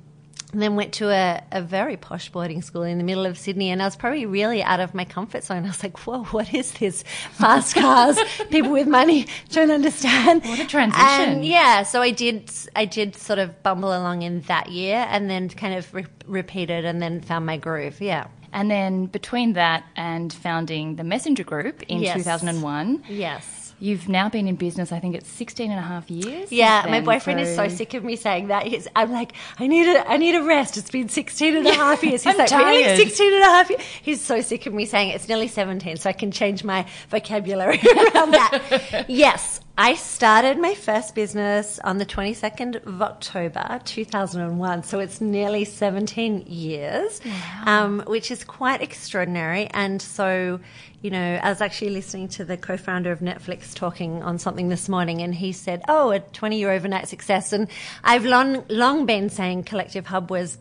and 0.55 0.61
then 0.61 0.77
went 0.77 0.93
to 0.93 1.09
a, 1.09 1.43
a 1.51 1.61
very 1.61 1.97
posh 1.97 2.29
boarding 2.29 2.61
school 2.61 2.83
in 2.83 2.97
the 2.97 3.03
middle 3.03 3.25
of 3.25 3.37
Sydney, 3.37 3.71
and 3.71 3.81
I 3.81 3.85
was 3.85 3.97
probably 3.97 4.25
really 4.25 4.63
out 4.63 4.79
of 4.79 4.93
my 4.93 5.03
comfort 5.03 5.43
zone. 5.43 5.65
I 5.65 5.67
was 5.67 5.83
like, 5.83 6.07
"Whoa, 6.07 6.23
what 6.31 6.53
is 6.53 6.71
this? 6.71 7.03
Fast 7.31 7.75
cars, 7.75 8.17
people 8.51 8.71
with 8.71 8.87
money, 8.87 9.27
don't 9.49 9.69
understand." 9.69 10.45
What 10.45 10.59
a 10.61 10.65
transition. 10.65 11.03
And 11.03 11.45
yeah, 11.45 11.83
so 11.83 12.01
I 12.01 12.11
did. 12.11 12.49
I 12.73 12.85
did 12.85 13.17
sort 13.17 13.37
of 13.39 13.61
bumble 13.63 13.89
along 13.89 14.21
in 14.21 14.39
that 14.43 14.69
year, 14.71 15.05
and 15.09 15.29
then 15.29 15.49
kind 15.49 15.75
of 15.75 15.93
re- 15.93 16.05
repeated, 16.25 16.85
and 16.85 17.01
then 17.01 17.19
found 17.19 17.45
my 17.45 17.57
groove. 17.57 17.99
Yeah. 17.99 18.27
And 18.53 18.71
then 18.71 19.07
between 19.07 19.51
that 19.53 19.83
and 19.97 20.31
founding 20.31 20.95
the 20.95 21.03
Messenger 21.03 21.43
Group 21.43 21.83
in 21.89 21.99
Yes. 21.99 22.15
2001, 22.15 23.03
Yes. 23.09 23.64
You've 23.79 24.07
now 24.07 24.29
been 24.29 24.47
in 24.47 24.55
business, 24.55 24.91
I 24.91 24.99
think 24.99 25.15
it's 25.15 25.29
16 25.29 25.69
and 25.69 25.79
a 25.79 25.83
half 25.83 26.09
years. 26.09 26.51
Yeah, 26.51 26.85
my 26.89 27.01
boyfriend 27.01 27.39
is 27.39 27.55
so 27.55 27.67
sick 27.67 27.93
of 27.93 28.03
me 28.03 28.15
saying 28.15 28.47
that. 28.47 28.65
He's, 28.65 28.87
I'm 28.95 29.11
like, 29.11 29.33
I 29.59 29.67
need 29.67 29.87
a, 29.87 30.09
I 30.09 30.17
need 30.17 30.35
a 30.35 30.43
rest. 30.43 30.77
It's 30.77 30.89
been 30.89 31.09
16 31.09 31.55
and 31.55 31.67
a 31.67 31.73
half 31.73 32.03
years. 32.03 32.23
He's 32.23 32.33
I'm 32.33 32.37
like, 32.37 32.51
really? 32.51 32.83
tired. 32.83 32.97
16 32.97 33.33
and 33.33 33.43
a 33.43 33.47
half 33.47 33.69
years? 33.69 33.81
He's 34.01 34.21
so 34.21 34.41
sick 34.41 34.65
of 34.65 34.73
me 34.73 34.85
saying 34.85 35.09
it. 35.09 35.15
It's 35.15 35.27
nearly 35.27 35.47
17, 35.47 35.97
so 35.97 36.09
I 36.09 36.13
can 36.13 36.31
change 36.31 36.63
my 36.63 36.85
vocabulary 37.09 37.79
around 38.15 38.31
that. 38.31 39.05
yes, 39.09 39.59
I 39.77 39.95
started 39.95 40.57
my 40.57 40.73
first 40.73 41.15
business 41.15 41.79
on 41.79 41.97
the 41.97 42.05
22nd 42.05 42.85
of 42.85 43.01
October 43.01 43.81
2001, 43.83 44.83
so 44.83 44.99
it's 44.99 45.19
nearly 45.19 45.65
17 45.65 46.45
years, 46.47 47.19
um, 47.65 48.01
which 48.07 48.31
is 48.31 48.45
quite 48.45 48.81
extraordinary. 48.81 49.67
And 49.67 50.01
so, 50.01 50.61
you 51.01 51.09
know, 51.09 51.39
I 51.43 51.49
was 51.49 51.59
actually 51.59 51.89
listening 51.89 52.29
to 52.29 52.45
the 52.45 52.55
co-founder 52.55 53.11
of 53.11 53.19
Netflix 53.19 53.73
talking 53.73 54.23
on 54.23 54.39
something 54.39 54.69
this 54.69 54.87
morning, 54.87 55.21
and 55.21 55.35
he 55.35 55.51
said, 55.51 55.81
"Oh, 55.89 56.11
a 56.11 56.21
20-year 56.21 56.71
overnight 56.71 57.09
success." 57.09 57.51
And 57.51 57.67
I've 58.01 58.23
long, 58.25 58.63
long 58.69 59.05
been 59.05 59.29
saying 59.29 59.63
Collective 59.63 60.05
Hub 60.05 60.31
was 60.31 60.57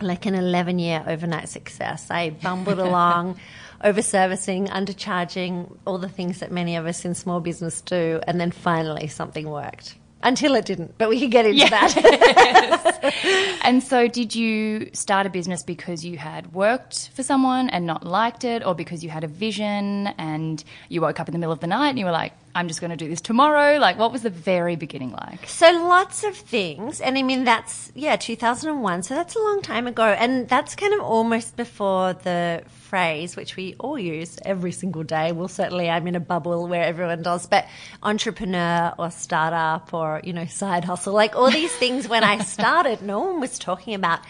like 0.00 0.26
an 0.26 0.34
11 0.34 0.78
year 0.78 1.02
overnight 1.06 1.48
success. 1.48 2.08
I 2.10 2.30
bumbled 2.42 2.78
along, 2.78 3.40
over 3.84 4.02
servicing, 4.02 4.66
undercharging, 4.68 5.76
all 5.86 5.98
the 5.98 6.08
things 6.08 6.40
that 6.40 6.50
many 6.50 6.74
of 6.74 6.86
us 6.86 7.04
in 7.04 7.14
small 7.14 7.40
business 7.40 7.80
do, 7.82 8.20
and 8.26 8.40
then 8.40 8.50
finally 8.50 9.06
something 9.06 9.48
worked. 9.48 9.94
until 10.22 10.54
it 10.54 10.64
didn't. 10.64 10.96
But 10.96 11.10
we 11.10 11.20
can 11.20 11.28
get 11.30 11.44
into 11.46 11.68
that. 11.68 12.90
And 13.62 13.82
so, 13.82 14.08
did 14.08 14.34
you 14.34 14.90
start 14.92 15.26
a 15.26 15.30
business 15.30 15.62
because 15.62 16.04
you 16.04 16.18
had 16.18 16.52
worked 16.52 17.08
for 17.14 17.22
someone 17.22 17.70
and 17.70 17.86
not 17.86 18.04
liked 18.04 18.44
it, 18.44 18.64
or 18.64 18.74
because 18.74 19.02
you 19.02 19.08
had 19.10 19.24
a 19.24 19.26
vision 19.26 20.08
and 20.18 20.62
you 20.90 21.00
woke 21.00 21.18
up 21.20 21.28
in 21.28 21.32
the 21.32 21.38
middle 21.38 21.52
of 21.52 21.60
the 21.60 21.66
night 21.66 21.88
and 21.90 21.98
you 21.98 22.04
were 22.04 22.10
like, 22.10 22.32
I'm 22.54 22.68
just 22.68 22.80
going 22.80 22.90
to 22.90 22.96
do 22.96 23.08
this 23.08 23.20
tomorrow? 23.20 23.78
Like, 23.78 23.98
what 23.98 24.12
was 24.12 24.22
the 24.22 24.30
very 24.30 24.76
beginning 24.76 25.12
like? 25.12 25.48
So 25.48 25.70
lots 25.70 26.22
of 26.24 26.36
things, 26.36 27.00
and 27.00 27.18
I 27.18 27.22
mean 27.22 27.44
that's 27.44 27.90
yeah, 27.94 28.16
2001. 28.16 29.02
So 29.02 29.14
that's 29.14 29.34
a 29.34 29.40
long 29.40 29.62
time 29.62 29.86
ago, 29.86 30.04
and 30.04 30.48
that's 30.48 30.74
kind 30.74 30.94
of 30.94 31.00
almost 31.00 31.56
before 31.56 32.12
the 32.12 32.62
phrase 32.66 33.34
which 33.34 33.56
we 33.56 33.74
all 33.80 33.98
use 33.98 34.38
every 34.44 34.70
single 34.70 35.02
day. 35.02 35.32
Well, 35.32 35.48
certainly 35.48 35.90
I'm 35.90 36.06
in 36.06 36.14
a 36.14 36.20
bubble 36.20 36.68
where 36.68 36.84
everyone 36.84 37.22
does, 37.22 37.46
but 37.46 37.66
entrepreneur 38.02 38.94
or 38.98 39.10
startup 39.10 39.92
or 39.92 40.20
you 40.22 40.32
know 40.32 40.46
side 40.46 40.84
hustle, 40.84 41.12
like 41.12 41.34
all 41.34 41.50
these 41.50 41.74
things. 41.74 42.08
when 42.08 42.22
I 42.22 42.38
started, 42.44 43.02
no 43.02 43.18
one 43.20 43.40
was 43.40 43.58
talking 43.58 43.94
about 43.94 44.20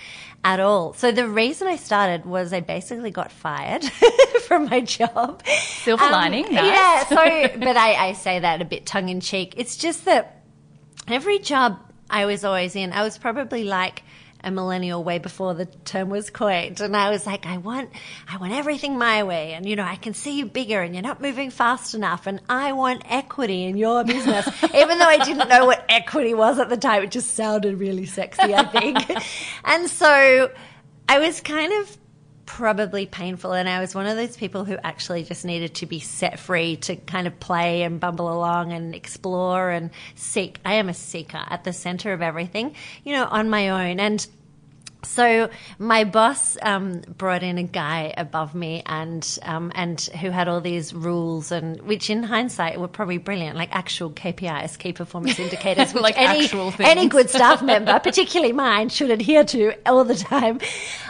at 0.44 0.60
all. 0.60 0.92
So 0.92 1.10
the 1.10 1.26
reason 1.26 1.66
I 1.66 1.76
started 1.76 2.26
was 2.26 2.52
I 2.52 2.60
basically 2.60 3.10
got 3.10 3.32
fired 3.32 3.82
from 4.46 4.66
my 4.66 4.82
job. 4.82 5.42
Silver 5.46 6.04
um, 6.04 6.12
lining, 6.12 6.44
nice. 6.52 6.64
Yeah. 6.64 7.04
So, 7.06 7.58
but 7.58 7.76
I, 7.76 8.08
I 8.08 8.12
say 8.12 8.38
that 8.38 8.60
a 8.60 8.64
bit 8.64 8.84
tongue 8.84 9.08
in 9.08 9.20
cheek. 9.20 9.54
It's 9.56 9.76
just 9.76 10.04
that 10.04 10.44
every 11.08 11.38
job 11.38 11.78
I 12.10 12.26
was 12.26 12.44
always 12.44 12.76
in, 12.76 12.92
I 12.92 13.02
was 13.02 13.16
probably 13.16 13.64
like 13.64 14.02
a 14.44 14.50
millennial 14.50 15.02
way 15.02 15.18
before 15.18 15.54
the 15.54 15.66
term 15.66 16.10
was 16.10 16.30
coined. 16.30 16.80
And 16.80 16.96
I 16.96 17.10
was 17.10 17.26
like, 17.26 17.46
I 17.46 17.56
want, 17.56 17.90
I 18.28 18.36
want 18.36 18.52
everything 18.52 18.98
my 18.98 19.22
way. 19.22 19.54
And, 19.54 19.66
you 19.66 19.76
know, 19.76 19.84
I 19.84 19.96
can 19.96 20.14
see 20.14 20.38
you 20.38 20.46
bigger 20.46 20.82
and 20.82 20.94
you're 20.94 21.02
not 21.02 21.20
moving 21.20 21.50
fast 21.50 21.94
enough. 21.94 22.26
And 22.26 22.40
I 22.48 22.72
want 22.72 23.02
equity 23.06 23.64
in 23.64 23.76
your 23.76 24.04
business. 24.04 24.46
Even 24.74 24.98
though 24.98 25.08
I 25.08 25.18
didn't 25.24 25.48
know 25.48 25.66
what 25.66 25.84
equity 25.88 26.34
was 26.34 26.58
at 26.58 26.68
the 26.68 26.76
time, 26.76 27.02
it 27.02 27.10
just 27.10 27.34
sounded 27.34 27.78
really 27.78 28.06
sexy, 28.06 28.54
I 28.54 28.64
think. 28.64 28.98
and 29.64 29.88
so 29.88 30.50
I 31.08 31.18
was 31.18 31.40
kind 31.40 31.72
of 31.72 31.96
probably 32.46 33.06
painful 33.06 33.52
and 33.52 33.68
I 33.68 33.80
was 33.80 33.94
one 33.94 34.06
of 34.06 34.16
those 34.16 34.36
people 34.36 34.64
who 34.64 34.76
actually 34.84 35.22
just 35.24 35.44
needed 35.44 35.74
to 35.76 35.86
be 35.86 35.98
set 36.00 36.38
free 36.38 36.76
to 36.76 36.96
kind 36.96 37.26
of 37.26 37.40
play 37.40 37.82
and 37.82 37.98
bumble 37.98 38.30
along 38.32 38.72
and 38.72 38.94
explore 38.94 39.70
and 39.70 39.90
seek. 40.14 40.60
I 40.64 40.74
am 40.74 40.88
a 40.88 40.94
seeker 40.94 41.40
at 41.48 41.64
the 41.64 41.72
center 41.72 42.12
of 42.12 42.20
everything, 42.22 42.74
you 43.02 43.12
know, 43.14 43.24
on 43.24 43.48
my 43.48 43.70
own. 43.70 43.98
And 43.98 44.26
so 45.02 45.50
my 45.78 46.04
boss 46.04 46.56
um, 46.62 47.02
brought 47.18 47.42
in 47.42 47.58
a 47.58 47.62
guy 47.62 48.14
above 48.16 48.54
me 48.54 48.82
and 48.86 49.38
um, 49.42 49.70
and 49.74 50.00
who 50.00 50.30
had 50.30 50.48
all 50.48 50.60
these 50.62 50.94
rules 50.94 51.52
and 51.52 51.80
which 51.82 52.08
in 52.08 52.22
hindsight 52.22 52.80
were 52.80 52.88
probably 52.88 53.18
brilliant, 53.18 53.56
like 53.56 53.68
actual 53.74 54.10
KPIs, 54.10 54.78
key 54.78 54.92
performance 54.94 55.38
indicators, 55.46 55.94
Like 55.94 56.16
any 56.18 56.44
actual 56.44 56.70
things. 56.70 56.88
any 56.88 57.08
good 57.08 57.28
staff 57.30 57.62
member, 57.72 57.98
particularly 58.00 58.52
mine, 58.52 58.88
should 58.88 59.10
adhere 59.10 59.44
to 59.44 59.74
all 59.86 60.04
the 60.04 60.14
time. 60.14 60.60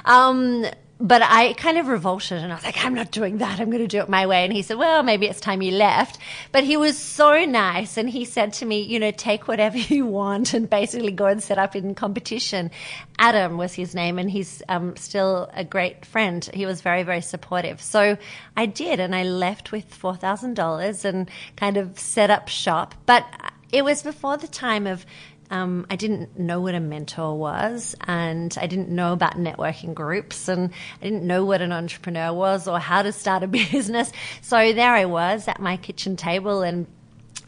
Um, 0.04 0.66
but 1.00 1.22
I 1.22 1.54
kind 1.54 1.76
of 1.76 1.88
revolted 1.88 2.40
and 2.40 2.52
I 2.52 2.54
was 2.54 2.64
like, 2.64 2.84
I'm 2.84 2.94
not 2.94 3.10
doing 3.10 3.38
that. 3.38 3.58
I'm 3.58 3.66
going 3.66 3.82
to 3.82 3.88
do 3.88 3.98
it 3.98 4.08
my 4.08 4.26
way. 4.26 4.44
And 4.44 4.52
he 4.52 4.62
said, 4.62 4.78
Well, 4.78 5.02
maybe 5.02 5.26
it's 5.26 5.40
time 5.40 5.60
you 5.60 5.72
left. 5.72 6.18
But 6.52 6.62
he 6.62 6.76
was 6.76 6.96
so 6.96 7.44
nice. 7.44 7.96
And 7.96 8.08
he 8.08 8.24
said 8.24 8.52
to 8.54 8.64
me, 8.64 8.82
You 8.82 9.00
know, 9.00 9.10
take 9.10 9.48
whatever 9.48 9.76
you 9.94 10.06
want 10.06 10.54
and 10.54 10.70
basically 10.70 11.10
go 11.10 11.26
and 11.26 11.42
set 11.42 11.58
up 11.58 11.74
in 11.74 11.94
competition. 11.94 12.70
Adam 13.18 13.58
was 13.58 13.74
his 13.74 13.94
name, 13.94 14.18
and 14.18 14.30
he's 14.30 14.62
um, 14.68 14.96
still 14.96 15.50
a 15.52 15.64
great 15.64 16.06
friend. 16.06 16.48
He 16.54 16.64
was 16.64 16.80
very, 16.80 17.02
very 17.02 17.20
supportive. 17.20 17.82
So 17.82 18.16
I 18.56 18.66
did. 18.66 19.00
And 19.00 19.14
I 19.14 19.24
left 19.24 19.72
with 19.72 19.90
$4,000 19.98 21.04
and 21.04 21.30
kind 21.56 21.76
of 21.76 21.98
set 21.98 22.30
up 22.30 22.48
shop. 22.48 22.94
But 23.04 23.26
it 23.72 23.84
was 23.84 24.04
before 24.04 24.36
the 24.36 24.46
time 24.46 24.86
of 24.86 25.04
um, 25.50 25.86
I 25.90 25.96
didn't 25.96 26.38
know 26.38 26.60
what 26.60 26.74
a 26.74 26.80
mentor 26.80 27.36
was, 27.36 27.94
and 28.06 28.56
I 28.60 28.66
didn't 28.66 28.88
know 28.88 29.12
about 29.12 29.34
networking 29.34 29.94
groups, 29.94 30.48
and 30.48 30.70
I 31.00 31.04
didn't 31.04 31.22
know 31.24 31.44
what 31.44 31.62
an 31.62 31.72
entrepreneur 31.72 32.32
was 32.32 32.66
or 32.66 32.78
how 32.78 33.02
to 33.02 33.12
start 33.12 33.42
a 33.42 33.46
business. 33.72 34.10
So 34.42 34.72
there 34.72 34.92
I 34.92 35.04
was 35.04 35.48
at 35.48 35.60
my 35.60 35.76
kitchen 35.76 36.16
table, 36.16 36.62
and 36.62 36.86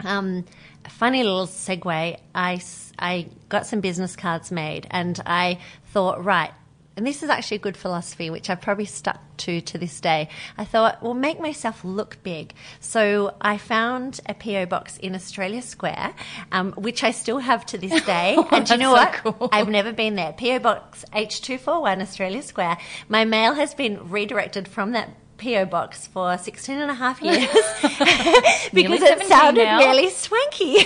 um, 0.04 0.44
a 0.84 0.90
funny 0.90 1.22
little 1.22 1.46
segue. 1.46 2.18
I, 2.34 2.62
I 2.98 3.28
got 3.48 3.66
some 3.66 3.80
business 3.80 4.16
cards 4.16 4.52
made, 4.52 4.86
and 4.90 5.20
I 5.26 5.58
thought, 5.86 6.24
right, 6.24 6.52
and 6.96 7.06
this 7.06 7.22
is 7.22 7.28
actually 7.28 7.58
a 7.58 7.60
good 7.60 7.76
philosophy, 7.76 8.30
which 8.30 8.48
I've 8.48 8.60
probably 8.60 8.86
stuck 8.86 9.20
to 9.38 9.60
to 9.60 9.78
this 9.78 10.00
day. 10.00 10.28
I 10.56 10.64
thought, 10.64 11.02
well, 11.02 11.14
make 11.14 11.38
myself 11.40 11.84
look 11.84 12.18
big. 12.22 12.54
So 12.80 13.34
I 13.40 13.58
found 13.58 14.20
a 14.26 14.34
PO 14.34 14.66
box 14.66 14.96
in 14.98 15.14
Australia 15.14 15.60
Square, 15.62 16.14
um, 16.52 16.72
which 16.72 17.04
I 17.04 17.10
still 17.10 17.38
have 17.38 17.66
to 17.66 17.78
this 17.78 18.02
day. 18.06 18.36
and 18.50 18.66
do 18.66 18.74
you 18.74 18.80
know 18.80 18.92
what? 18.92 19.12
Cool. 19.12 19.48
I've 19.52 19.68
never 19.68 19.92
been 19.92 20.14
there. 20.16 20.32
PO 20.32 20.60
box 20.60 21.04
H241 21.12 22.00
Australia 22.00 22.42
Square. 22.42 22.78
My 23.08 23.24
mail 23.24 23.54
has 23.54 23.74
been 23.74 24.08
redirected 24.08 24.66
from 24.68 24.92
that. 24.92 25.10
PO 25.38 25.66
box 25.66 26.06
for 26.06 26.38
16 26.38 26.78
and 26.78 26.90
a 26.90 26.94
half 26.94 27.20
years 27.20 27.46
because 28.72 29.02
it 29.02 29.22
sounded 29.26 29.64
now. 29.64 29.78
really 29.80 30.08
swanky. 30.08 30.78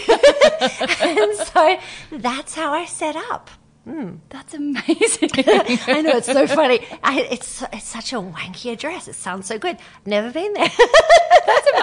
and 1.01 1.37
so 1.37 1.79
that's 2.19 2.57
how 2.57 2.73
I 2.73 2.85
set 2.85 3.15
up. 3.15 3.49
That's 4.29 4.55
amazing. 4.55 5.31
I 5.37 6.03
know 6.03 6.17
it's 6.19 6.27
so 6.27 6.47
funny. 6.47 6.87
I, 7.03 7.23
it's 7.23 7.63
it's 7.73 7.89
such 7.89 8.13
a 8.13 8.17
wanky 8.17 8.73
address. 8.73 9.09
It 9.09 9.15
sounds 9.15 9.47
so 9.47 9.59
good. 9.59 9.79
Never 10.07 10.31
been 10.31 10.53
there. 10.53 10.69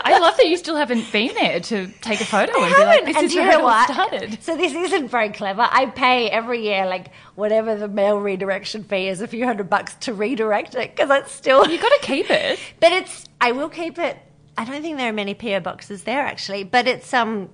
I 0.04 0.20
love 0.22 0.38
that 0.38 0.48
you 0.48 0.58
still 0.58 0.76
haven't 0.76 1.12
been 1.12 1.34
there 1.36 1.60
to 1.60 1.88
take 2.02 2.22
a 2.22 2.26
photo 2.26 2.52
and 2.62 2.76
be 2.76 2.82
like, 2.84 2.88
haven't. 3.00 3.06
this 3.06 3.18
And 3.18 3.26
is 3.26 3.36
where 3.36 3.50
it 3.52 3.62
all 3.62 3.84
started. 3.84 4.44
So 4.44 4.56
this 4.56 4.74
isn't 4.74 5.10
very 5.10 5.30
clever. 5.30 5.68
I 5.70 5.88
pay 5.88 6.30
every 6.30 6.64
year 6.64 6.86
like 6.86 7.08
whatever 7.36 7.76
the 7.76 7.88
mail 7.88 8.20
redirection 8.20 8.84
fee 8.84 9.08
is, 9.10 9.22
a 9.22 9.28
few 9.28 9.46
hundred 9.46 9.70
bucks 9.70 9.96
to 10.02 10.14
redirect 10.14 10.76
it 10.76 10.96
because 10.96 11.10
it's 11.10 11.32
still. 11.32 11.68
You 11.68 11.78
got 11.80 11.90
to 11.90 12.00
keep 12.06 12.30
it. 12.30 12.60
But 12.80 12.94
it's. 12.94 13.26
I 13.42 13.52
will 13.52 13.70
keep 13.70 13.98
it. 14.00 14.18
I 14.58 14.66
don't 14.66 14.82
think 14.82 14.98
there 14.98 15.10
are 15.10 15.14
many 15.14 15.34
PO 15.34 15.60
boxes 15.60 16.04
there 16.04 16.22
actually, 16.22 16.64
but 16.64 16.88
it's 16.88 17.14
um. 17.14 17.50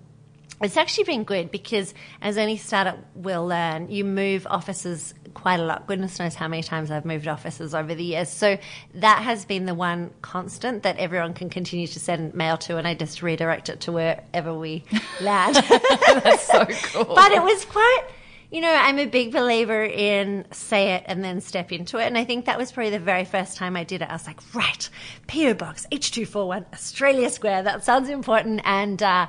It's 0.63 0.77
actually 0.77 1.03
been 1.05 1.24
good 1.24 1.51
because, 1.51 1.93
as 2.22 2.38
any 2.38 2.58
startup 2.58 2.98
will 3.15 3.46
learn, 3.46 3.89
you 3.89 4.05
move 4.05 4.48
offices 4.50 5.13
quite 5.34 5.60
a 5.60 5.63
lot. 5.63 5.88
Goodness 5.88 6.20
knows 6.20 6.36
how 6.36 6.48
many 6.48 6.63
times 6.63 6.91
I've 6.91 7.05
moved 7.05 7.27
offices 7.27 7.74
over 7.75 7.93
the 7.93 8.03
years. 8.03 8.29
So 8.29 8.58
that 8.96 9.24
has 9.24 9.46
been 9.46 9.65
the 9.65 9.74
one 9.75 10.12
constant 10.22 10.84
that 10.84 10.98
everyone 10.98 11.34
can 11.34 11.50
continue 11.50 11.88
to 11.88 12.00
send 12.00 12.34
mail 12.34 12.58
to, 12.60 12.77
and 12.77 12.88
I 12.88 12.93
just 12.93 13.22
redirect 13.22 13.70
it 13.70 13.82
to 13.82 13.91
wherever 13.91 14.53
we 14.53 14.84
land. 15.22 15.55
That's 15.55 16.48
so 16.48 16.65
cool. 16.65 17.15
but 17.15 17.32
it 17.32 17.41
was 17.41 17.65
quite 17.65 18.03
you 18.51 18.62
know 18.62 18.72
i'm 18.72 19.00
a 19.00 19.08
big 19.08 19.32
believer 19.32 19.84
in 19.84 20.46
say 20.51 20.93
it 20.93 21.03
and 21.08 21.24
then 21.24 21.41
step 21.41 21.72
into 21.72 21.98
it 21.98 22.03
and 22.03 22.15
i 22.15 22.24
think 22.24 22.46
that 22.46 22.55
was 22.55 22.72
probably 22.72 22.91
the 22.91 23.00
very 23.00 23.25
first 23.25 23.58
time 23.58 23.75
i 23.75 23.84
did 23.84 24.03
it 24.03 24.10
i 24.10 24.13
was 24.13 24.27
like 24.27 24.39
right 24.53 24.91
po 25.25 25.55
box 25.55 25.88
h241 25.91 26.63
australia 26.72 27.32
square 27.32 27.63
that 27.63 27.84
sounds 27.84 28.10
important 28.10 28.62
and 28.63 29.01
uh, 29.01 29.25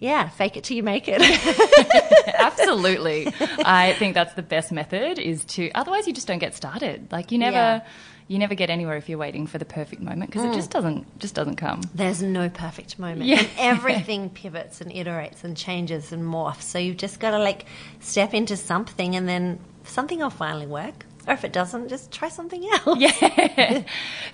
yeah 0.00 0.28
fake 0.28 0.56
it 0.56 0.64
till 0.64 0.76
you 0.76 0.82
make 0.82 1.06
it 1.08 1.20
Absolutely. 2.40 3.26
I 3.64 3.94
think 3.98 4.14
that's 4.14 4.34
the 4.34 4.42
best 4.42 4.72
method 4.72 5.18
is 5.18 5.44
to 5.46 5.70
otherwise 5.74 6.06
you 6.06 6.12
just 6.12 6.26
don't 6.26 6.38
get 6.38 6.54
started. 6.54 7.10
Like 7.12 7.32
you 7.32 7.38
never 7.38 7.54
Yeah. 7.56 7.80
you 8.28 8.38
never 8.38 8.54
get 8.54 8.70
anywhere 8.70 8.96
if 8.96 9.08
you're 9.08 9.18
waiting 9.18 9.46
for 9.46 9.58
the 9.58 9.64
perfect 9.64 10.00
moment 10.02 10.30
because 10.30 10.44
it 10.44 10.48
mm. 10.50 10.54
just 10.54 10.70
doesn't 10.70 11.18
just 11.18 11.34
doesn't 11.34 11.56
come. 11.56 11.82
there's 11.94 12.22
no 12.22 12.48
perfect 12.48 12.98
moment 12.98 13.24
Yeah. 13.24 13.40
and 13.40 13.48
everything 13.58 14.30
pivots 14.30 14.80
and 14.80 14.90
iterates 14.92 15.44
and 15.44 15.56
changes 15.56 16.12
and 16.12 16.22
morphs 16.22 16.62
so 16.62 16.78
you've 16.78 16.96
just 16.96 17.20
got 17.20 17.32
to 17.32 17.38
like 17.38 17.66
step 18.00 18.32
into 18.34 18.56
something 18.56 19.16
and 19.16 19.28
then 19.28 19.58
something 19.84 20.18
will 20.20 20.30
finally 20.30 20.66
work 20.66 21.04
or 21.26 21.34
if 21.34 21.44
it 21.44 21.52
doesn't 21.52 21.88
just 21.88 22.10
try 22.10 22.28
something 22.28 22.64
else 22.86 22.98
Yeah. 22.98 23.82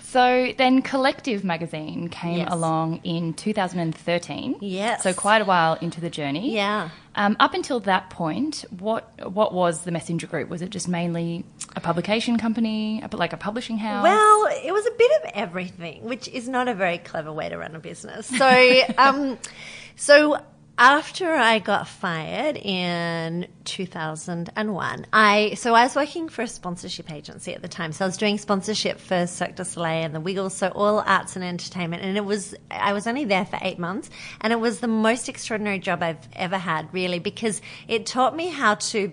so 0.00 0.52
then 0.57 0.83
Collective 0.83 1.45
magazine 1.45 2.09
came 2.09 2.38
Yes. 2.38 2.49
along 2.50 3.00
in 3.05 3.35
2013. 3.35 4.57
Yes. 4.61 5.02
So 5.02 5.12
quite 5.12 5.43
a 5.43 5.45
while 5.45 5.75
into 5.81 6.00
the 6.00 6.11
journey. 6.11 6.55
Yeah. 6.55 6.90
Um, 7.14 7.37
up 7.40 7.55
until 7.55 7.81
that 7.81 8.11
point, 8.11 8.64
what 8.78 9.11
what 9.33 9.55
was 9.55 9.83
the 9.85 9.90
Messenger 9.90 10.26
Group? 10.26 10.50
Was 10.50 10.61
it 10.61 10.69
just 10.71 10.87
mainly 10.87 11.45
a 11.75 11.81
publication 11.81 12.37
company, 12.38 13.02
like 13.12 13.33
a 13.33 13.38
publishing 13.38 13.78
house? 13.78 14.02
Well, 14.02 14.47
it 14.64 14.71
was 14.73 14.87
a 14.87 14.90
bit 14.90 15.11
of 15.25 15.31
everything, 15.35 16.05
which 16.05 16.28
is 16.28 16.47
not 16.49 16.69
a 16.69 16.75
very 16.75 16.99
clever 16.99 17.33
way 17.33 17.49
to 17.49 17.57
run 17.57 17.75
a 17.75 17.78
business. 17.78 18.26
So, 18.26 18.81
um, 18.99 19.38
so 19.97 20.38
after 20.78 21.35
I 21.35 21.59
got 21.59 21.88
fired 21.88 22.56
in 22.56 23.47
2001, 23.64 25.06
I 25.12 25.54
so 25.54 25.75
I 25.75 25.85
was 25.85 25.97
working 25.97 26.28
for 26.28 26.42
a 26.42 26.47
sponsorship 26.47 27.11
agency 27.11 27.54
at 27.54 27.62
the 27.62 27.68
time. 27.68 27.92
So 27.92 28.04
I 28.04 28.09
was 28.09 28.16
doing 28.16 28.37
sponsorship 28.37 29.00
for 29.00 29.26
Cirque 29.26 29.56
du 29.56 29.64
Soleil 29.64 30.04
and 30.04 30.14
the 30.14 30.21
Wiggles, 30.21 30.54
so 30.54 30.68
all 30.68 31.00
arts 31.00 31.35
and 31.35 31.45
entertainment. 31.45 32.02
And 32.02 32.16
it 32.16 32.25
was 32.25 32.54
I 32.71 32.92
was 32.92 33.06
only 33.06 33.25
there 33.25 33.47
for 33.47 33.59
eight 33.62 33.78
months, 33.78 34.11
and 34.40 34.52
it 34.52 34.61
was 34.61 34.80
the 34.80 34.88
most 34.88 35.28
extraordinary 35.28 35.78
job 35.78 36.02
I've 36.02 36.28
ever 36.35 36.59
had, 36.59 36.92
really, 36.92 37.21
because 37.21 37.62
it 37.88 38.04
taught 38.04 38.37
me 38.37 38.49
how 38.49 38.75
to 38.75 39.12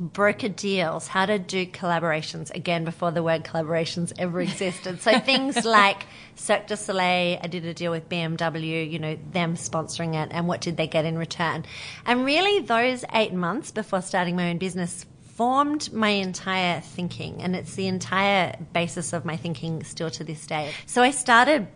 broker 0.00 0.48
deals, 0.48 1.06
how 1.06 1.26
to 1.26 1.38
do 1.38 1.66
collaborations 1.66 2.54
again 2.54 2.84
before 2.84 3.10
the 3.10 3.22
word 3.22 3.44
collaborations 3.44 4.12
ever 4.18 4.40
existed. 4.40 5.00
So 5.00 5.18
things 5.18 5.64
like 5.64 6.06
Cirque 6.34 6.66
du 6.66 6.76
Soleil, 6.76 7.38
I 7.42 7.46
did 7.46 7.64
a 7.64 7.74
deal 7.74 7.90
with 7.90 8.08
BMW, 8.08 8.90
you 8.90 8.98
know, 8.98 9.18
them 9.32 9.56
sponsoring 9.56 10.14
it, 10.14 10.30
and 10.32 10.48
what 10.48 10.60
did 10.60 10.76
they 10.76 10.86
get 10.86 11.04
in 11.04 11.18
return? 11.18 11.64
And 12.06 12.24
really, 12.24 12.60
those 12.60 13.04
eight 13.12 13.32
months 13.32 13.70
before 13.70 14.02
starting 14.02 14.36
my 14.36 14.50
own 14.50 14.58
business 14.58 15.06
formed 15.34 15.92
my 15.92 16.10
entire 16.10 16.80
thinking, 16.80 17.42
and 17.42 17.56
it's 17.56 17.74
the 17.74 17.86
entire 17.86 18.56
basis 18.72 19.12
of 19.12 19.24
my 19.24 19.36
thinking 19.36 19.82
still 19.82 20.10
to 20.10 20.24
this 20.24 20.46
day. 20.46 20.72
So 20.86 21.02
I 21.02 21.10
started 21.10 21.68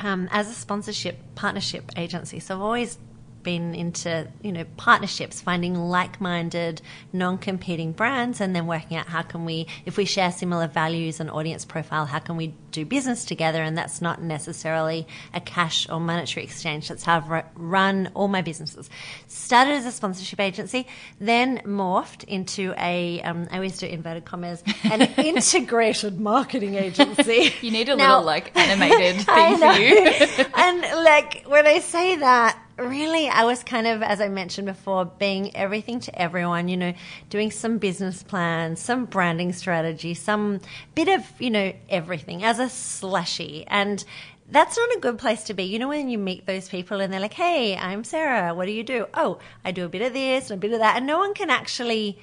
um, 0.00 0.28
as 0.32 0.48
a 0.48 0.54
sponsorship 0.54 1.18
partnership 1.34 1.90
agency. 1.96 2.40
So 2.40 2.54
I've 2.54 2.62
always 2.62 2.98
been 3.42 3.74
into 3.74 4.28
you 4.42 4.52
know 4.52 4.64
partnerships 4.76 5.40
finding 5.40 5.74
like-minded 5.74 6.80
non-competing 7.12 7.92
brands 7.92 8.40
and 8.40 8.54
then 8.54 8.66
working 8.66 8.96
out 8.96 9.06
how 9.06 9.22
can 9.22 9.44
we 9.44 9.66
if 9.84 9.96
we 9.96 10.04
share 10.04 10.30
similar 10.30 10.66
values 10.66 11.20
and 11.20 11.30
audience 11.30 11.64
profile 11.64 12.06
how 12.06 12.18
can 12.18 12.36
we 12.36 12.54
do 12.70 12.84
business 12.84 13.24
together? 13.24 13.62
And 13.62 13.76
that's 13.76 14.00
not 14.00 14.22
necessarily 14.22 15.06
a 15.34 15.40
cash 15.40 15.88
or 15.88 16.00
monetary 16.00 16.44
exchange. 16.44 16.88
That's 16.88 17.02
how 17.02 17.18
i've 17.18 17.44
run 17.54 18.10
all 18.14 18.28
my 18.28 18.42
businesses. 18.42 18.88
Started 19.26 19.72
as 19.72 19.86
a 19.86 19.92
sponsorship 19.92 20.40
agency 20.40 20.86
then 21.20 21.58
morphed 21.64 22.24
into 22.24 22.74
a 22.78 23.20
um, 23.22 23.48
I 23.50 23.56
always 23.56 23.78
do 23.78 23.86
inverted 23.86 24.24
commas 24.24 24.62
an 24.84 25.02
integrated 25.18 26.20
marketing 26.20 26.74
agency. 26.74 27.52
You 27.60 27.70
need 27.70 27.88
a 27.88 27.96
now, 27.96 28.18
little 28.18 28.26
like 28.26 28.56
animated 28.56 29.22
thing 29.26 29.58
for 29.58 29.72
you. 29.72 30.46
And 30.54 30.80
like 31.04 31.44
when 31.46 31.66
i 31.66 31.78
say 31.80 32.16
that 32.16 32.58
really, 32.82 33.28
I 33.28 33.44
was 33.44 33.62
kind 33.62 33.86
of, 33.86 34.02
as 34.02 34.20
I 34.20 34.28
mentioned 34.28 34.66
before, 34.66 35.04
being 35.04 35.54
everything 35.56 36.00
to 36.00 36.20
everyone, 36.20 36.68
you 36.68 36.76
know, 36.76 36.94
doing 37.28 37.50
some 37.50 37.78
business 37.78 38.22
plans, 38.22 38.80
some 38.80 39.04
branding 39.04 39.52
strategy, 39.52 40.14
some 40.14 40.60
bit 40.94 41.08
of, 41.08 41.24
you 41.38 41.50
know, 41.50 41.72
everything 41.88 42.44
as 42.44 42.58
a 42.58 42.68
slushy. 42.68 43.64
And 43.66 44.04
that's 44.50 44.76
not 44.76 44.96
a 44.96 45.00
good 45.00 45.18
place 45.18 45.44
to 45.44 45.54
be. 45.54 45.64
You 45.64 45.78
know, 45.78 45.88
when 45.88 46.08
you 46.08 46.18
meet 46.18 46.46
those 46.46 46.68
people 46.68 47.00
and 47.00 47.12
they're 47.12 47.20
like, 47.20 47.34
hey, 47.34 47.76
I'm 47.76 48.04
Sarah. 48.04 48.54
What 48.54 48.66
do 48.66 48.72
you 48.72 48.82
do? 48.82 49.06
Oh, 49.14 49.38
I 49.64 49.70
do 49.70 49.84
a 49.84 49.88
bit 49.88 50.02
of 50.02 50.12
this 50.12 50.50
and 50.50 50.58
a 50.58 50.60
bit 50.60 50.72
of 50.72 50.80
that. 50.80 50.96
And 50.96 51.06
no 51.06 51.18
one 51.18 51.34
can 51.34 51.50
actually 51.50 52.18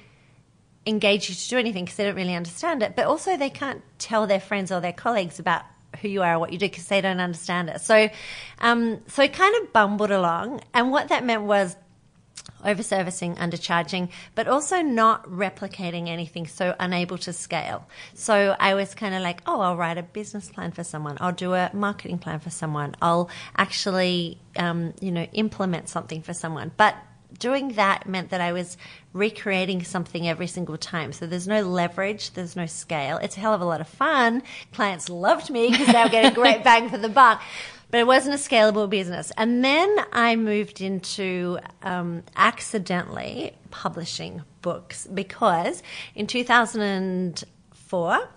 engage 0.86 1.28
you 1.28 1.34
to 1.34 1.48
do 1.48 1.58
anything 1.58 1.84
because 1.84 1.96
they 1.96 2.04
don't 2.04 2.16
really 2.16 2.34
understand 2.34 2.82
it. 2.82 2.96
But 2.96 3.06
also, 3.06 3.36
they 3.36 3.50
can't 3.50 3.82
tell 3.98 4.26
their 4.26 4.40
friends 4.40 4.70
or 4.70 4.80
their 4.80 4.92
colleagues 4.92 5.38
about 5.38 5.62
who 6.00 6.08
you 6.08 6.22
are, 6.22 6.38
what 6.38 6.52
you 6.52 6.58
do, 6.58 6.66
because 6.66 6.86
they 6.86 7.00
don't 7.00 7.20
understand 7.20 7.68
it. 7.68 7.80
So, 7.80 8.08
um, 8.60 9.00
so 9.06 9.22
I 9.22 9.28
kind 9.28 9.54
of 9.62 9.72
bumbled 9.72 10.10
along, 10.10 10.62
and 10.74 10.90
what 10.90 11.08
that 11.08 11.24
meant 11.24 11.42
was 11.42 11.76
over 12.64 12.82
overservicing, 12.82 13.36
undercharging, 13.36 14.08
but 14.34 14.48
also 14.48 14.80
not 14.82 15.24
replicating 15.28 16.08
anything, 16.08 16.46
so 16.46 16.74
unable 16.80 17.18
to 17.18 17.32
scale. 17.32 17.86
So 18.14 18.56
I 18.58 18.74
was 18.74 18.94
kind 18.94 19.14
of 19.14 19.22
like, 19.22 19.42
oh, 19.46 19.60
I'll 19.60 19.76
write 19.76 19.98
a 19.98 20.02
business 20.02 20.50
plan 20.50 20.72
for 20.72 20.84
someone, 20.84 21.16
I'll 21.20 21.32
do 21.32 21.54
a 21.54 21.70
marketing 21.72 22.18
plan 22.18 22.40
for 22.40 22.50
someone, 22.50 22.94
I'll 23.02 23.30
actually, 23.56 24.38
um, 24.56 24.94
you 25.00 25.12
know, 25.12 25.26
implement 25.32 25.88
something 25.88 26.22
for 26.22 26.32
someone, 26.32 26.72
but 26.76 26.96
doing 27.36 27.72
that 27.72 28.08
meant 28.08 28.30
that 28.30 28.40
I 28.40 28.52
was 28.52 28.76
recreating 29.12 29.82
something 29.84 30.28
every 30.28 30.46
single 30.46 30.76
time. 30.76 31.12
So 31.12 31.26
there's 31.26 31.48
no 31.48 31.62
leverage, 31.62 32.32
there's 32.32 32.56
no 32.56 32.66
scale. 32.66 33.18
It's 33.18 33.36
a 33.36 33.40
hell 33.40 33.54
of 33.54 33.60
a 33.60 33.64
lot 33.64 33.80
of 33.80 33.88
fun. 33.88 34.42
Clients 34.72 35.08
loved 35.08 35.50
me 35.50 35.70
because 35.70 35.88
they 35.88 36.02
were 36.02 36.08
getting 36.08 36.34
great 36.34 36.64
bang 36.64 36.88
for 36.88 36.98
the 36.98 37.08
buck. 37.08 37.42
But 37.90 38.00
it 38.00 38.06
wasn't 38.06 38.34
a 38.34 38.38
scalable 38.38 38.88
business. 38.88 39.32
And 39.36 39.64
then 39.64 39.96
I 40.12 40.36
moved 40.36 40.82
into 40.82 41.58
um, 41.82 42.22
accidentally 42.36 43.56
publishing 43.70 44.42
books 44.60 45.06
because 45.06 45.82
in 46.14 46.26
2004, 46.26 48.28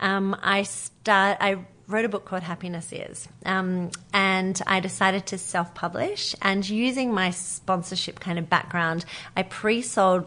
um, 0.00 0.36
I 0.42 0.62
start 0.62 1.36
I 1.40 1.58
wrote 1.86 2.04
a 2.04 2.08
book 2.08 2.24
called 2.24 2.42
Happiness 2.42 2.92
Is. 2.92 3.28
Um, 3.44 3.90
and 4.12 4.60
I 4.66 4.80
decided 4.80 5.26
to 5.26 5.38
self 5.38 5.74
publish. 5.74 6.34
And 6.42 6.68
using 6.68 7.12
my 7.12 7.30
sponsorship 7.30 8.20
kind 8.20 8.38
of 8.38 8.48
background, 8.48 9.04
I 9.36 9.42
pre 9.42 9.82
sold 9.82 10.26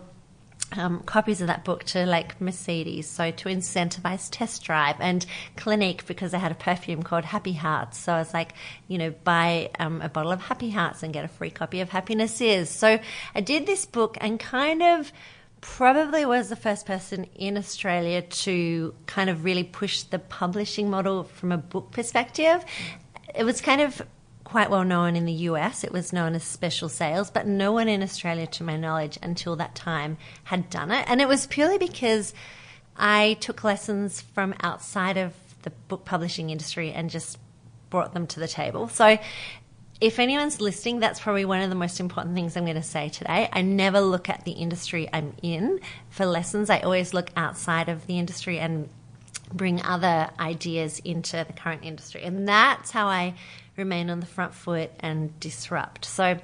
um, 0.74 1.00
copies 1.04 1.40
of 1.40 1.48
that 1.48 1.64
book 1.64 1.86
to 1.86 2.06
like 2.06 2.40
Mercedes, 2.42 3.08
so 3.08 3.32
to 3.32 3.50
incentivize 3.50 4.28
test 4.30 4.64
drive 4.64 4.98
and 5.00 5.26
Clinique 5.56 6.06
because 6.06 6.32
they 6.32 6.40
had 6.40 6.52
a 6.52 6.56
perfume 6.56 7.04
called 7.04 7.24
Happy 7.24 7.54
Hearts. 7.54 7.98
So 7.98 8.14
I 8.14 8.20
was 8.20 8.34
like, 8.34 8.54
you 8.88 8.98
know, 8.98 9.12
buy 9.24 9.70
um, 9.80 10.02
a 10.02 10.10
bottle 10.10 10.32
of 10.32 10.42
Happy 10.42 10.70
Hearts 10.70 11.04
and 11.04 11.14
get 11.14 11.24
a 11.24 11.30
free 11.30 11.52
copy 11.52 11.80
of 11.80 11.90
Happiness 11.90 12.42
Is. 12.42 12.70
So 12.70 13.00
I 13.34 13.42
did 13.42 13.66
this 13.66 13.86
book 13.86 14.18
and 14.20 14.40
kind 14.40 14.84
of 14.84 15.12
probably 15.76 16.26
was 16.26 16.50
the 16.50 16.56
first 16.56 16.86
person 16.86 17.26
in 17.36 17.58
Australia 17.58 18.22
to 18.22 18.96
kind 19.06 19.30
of 19.30 19.44
really 19.44 19.64
push 19.64 20.02
the 20.04 20.18
publishing 20.18 20.90
model 20.90 21.24
from 21.24 21.52
a 21.52 21.58
book 21.58 21.92
perspective. 21.92 22.64
It 23.36 23.44
was 23.44 23.62
kind 23.62 23.82
of 23.82 24.02
quite 24.44 24.72
well 24.72 24.86
known 24.86 25.16
in 25.16 25.26
the 25.26 25.34
US. 25.34 25.84
It 25.84 25.92
was 25.92 26.14
known 26.14 26.34
as 26.34 26.44
special 26.44 26.90
sales, 26.90 27.30
but 27.30 27.46
no 27.46 27.74
one 27.74 27.90
in 27.90 28.02
Australia, 28.02 28.48
to 28.48 28.64
my 28.64 28.78
knowledge, 28.78 29.20
until 29.22 29.56
that 29.58 29.76
time 29.76 30.18
had 30.46 30.70
done 30.70 30.90
it. 30.90 31.06
And 31.08 31.22
it 31.22 31.28
was 31.28 31.46
purely 31.46 31.78
because 31.78 32.34
I 32.96 33.38
took 33.42 33.64
lessons 33.64 34.22
from 34.22 34.56
outside 34.62 35.18
of 35.18 35.34
the 35.62 35.70
book 35.90 36.06
publishing 36.06 36.50
industry 36.50 36.92
and 36.92 37.10
just 37.10 37.38
brought 37.90 38.14
them 38.14 38.26
to 38.28 38.40
the 38.40 38.48
table. 38.48 38.88
So 38.88 39.20
if 40.00 40.20
anyone's 40.20 40.62
listening, 40.62 41.00
that's 41.00 41.20
probably 41.20 41.46
one 41.46 41.62
of 41.62 41.70
the 41.70 41.76
most 41.76 42.00
important 42.00 42.36
things 42.36 42.56
I'm 42.56 42.66
going 42.66 42.76
to 42.76 42.84
say 42.84 43.10
today. 43.10 43.50
I 43.52 43.62
never 43.62 44.00
look 44.00 44.30
at 44.30 44.46
the 44.46 44.52
industry 44.52 45.10
I'm 45.12 45.34
in 45.42 45.80
for 46.10 46.26
lessons. 46.26 46.70
I 46.70 46.80
always 46.80 47.14
look 47.14 47.30
outside 47.36 47.90
of 47.90 48.06
the 48.06 48.20
industry 48.20 48.60
and 48.60 48.90
bring 49.52 49.82
other 49.82 50.30
ideas 50.40 51.00
into 51.00 51.44
the 51.48 51.54
current 51.54 51.84
industry. 51.84 52.24
And 52.24 52.48
that's 52.48 52.92
how 52.92 53.08
I 53.08 53.34
remain 53.76 54.10
on 54.10 54.20
the 54.20 54.26
front 54.26 54.54
foot 54.54 54.92
and 55.00 55.38
disrupt. 55.40 56.06
So, 56.06 56.38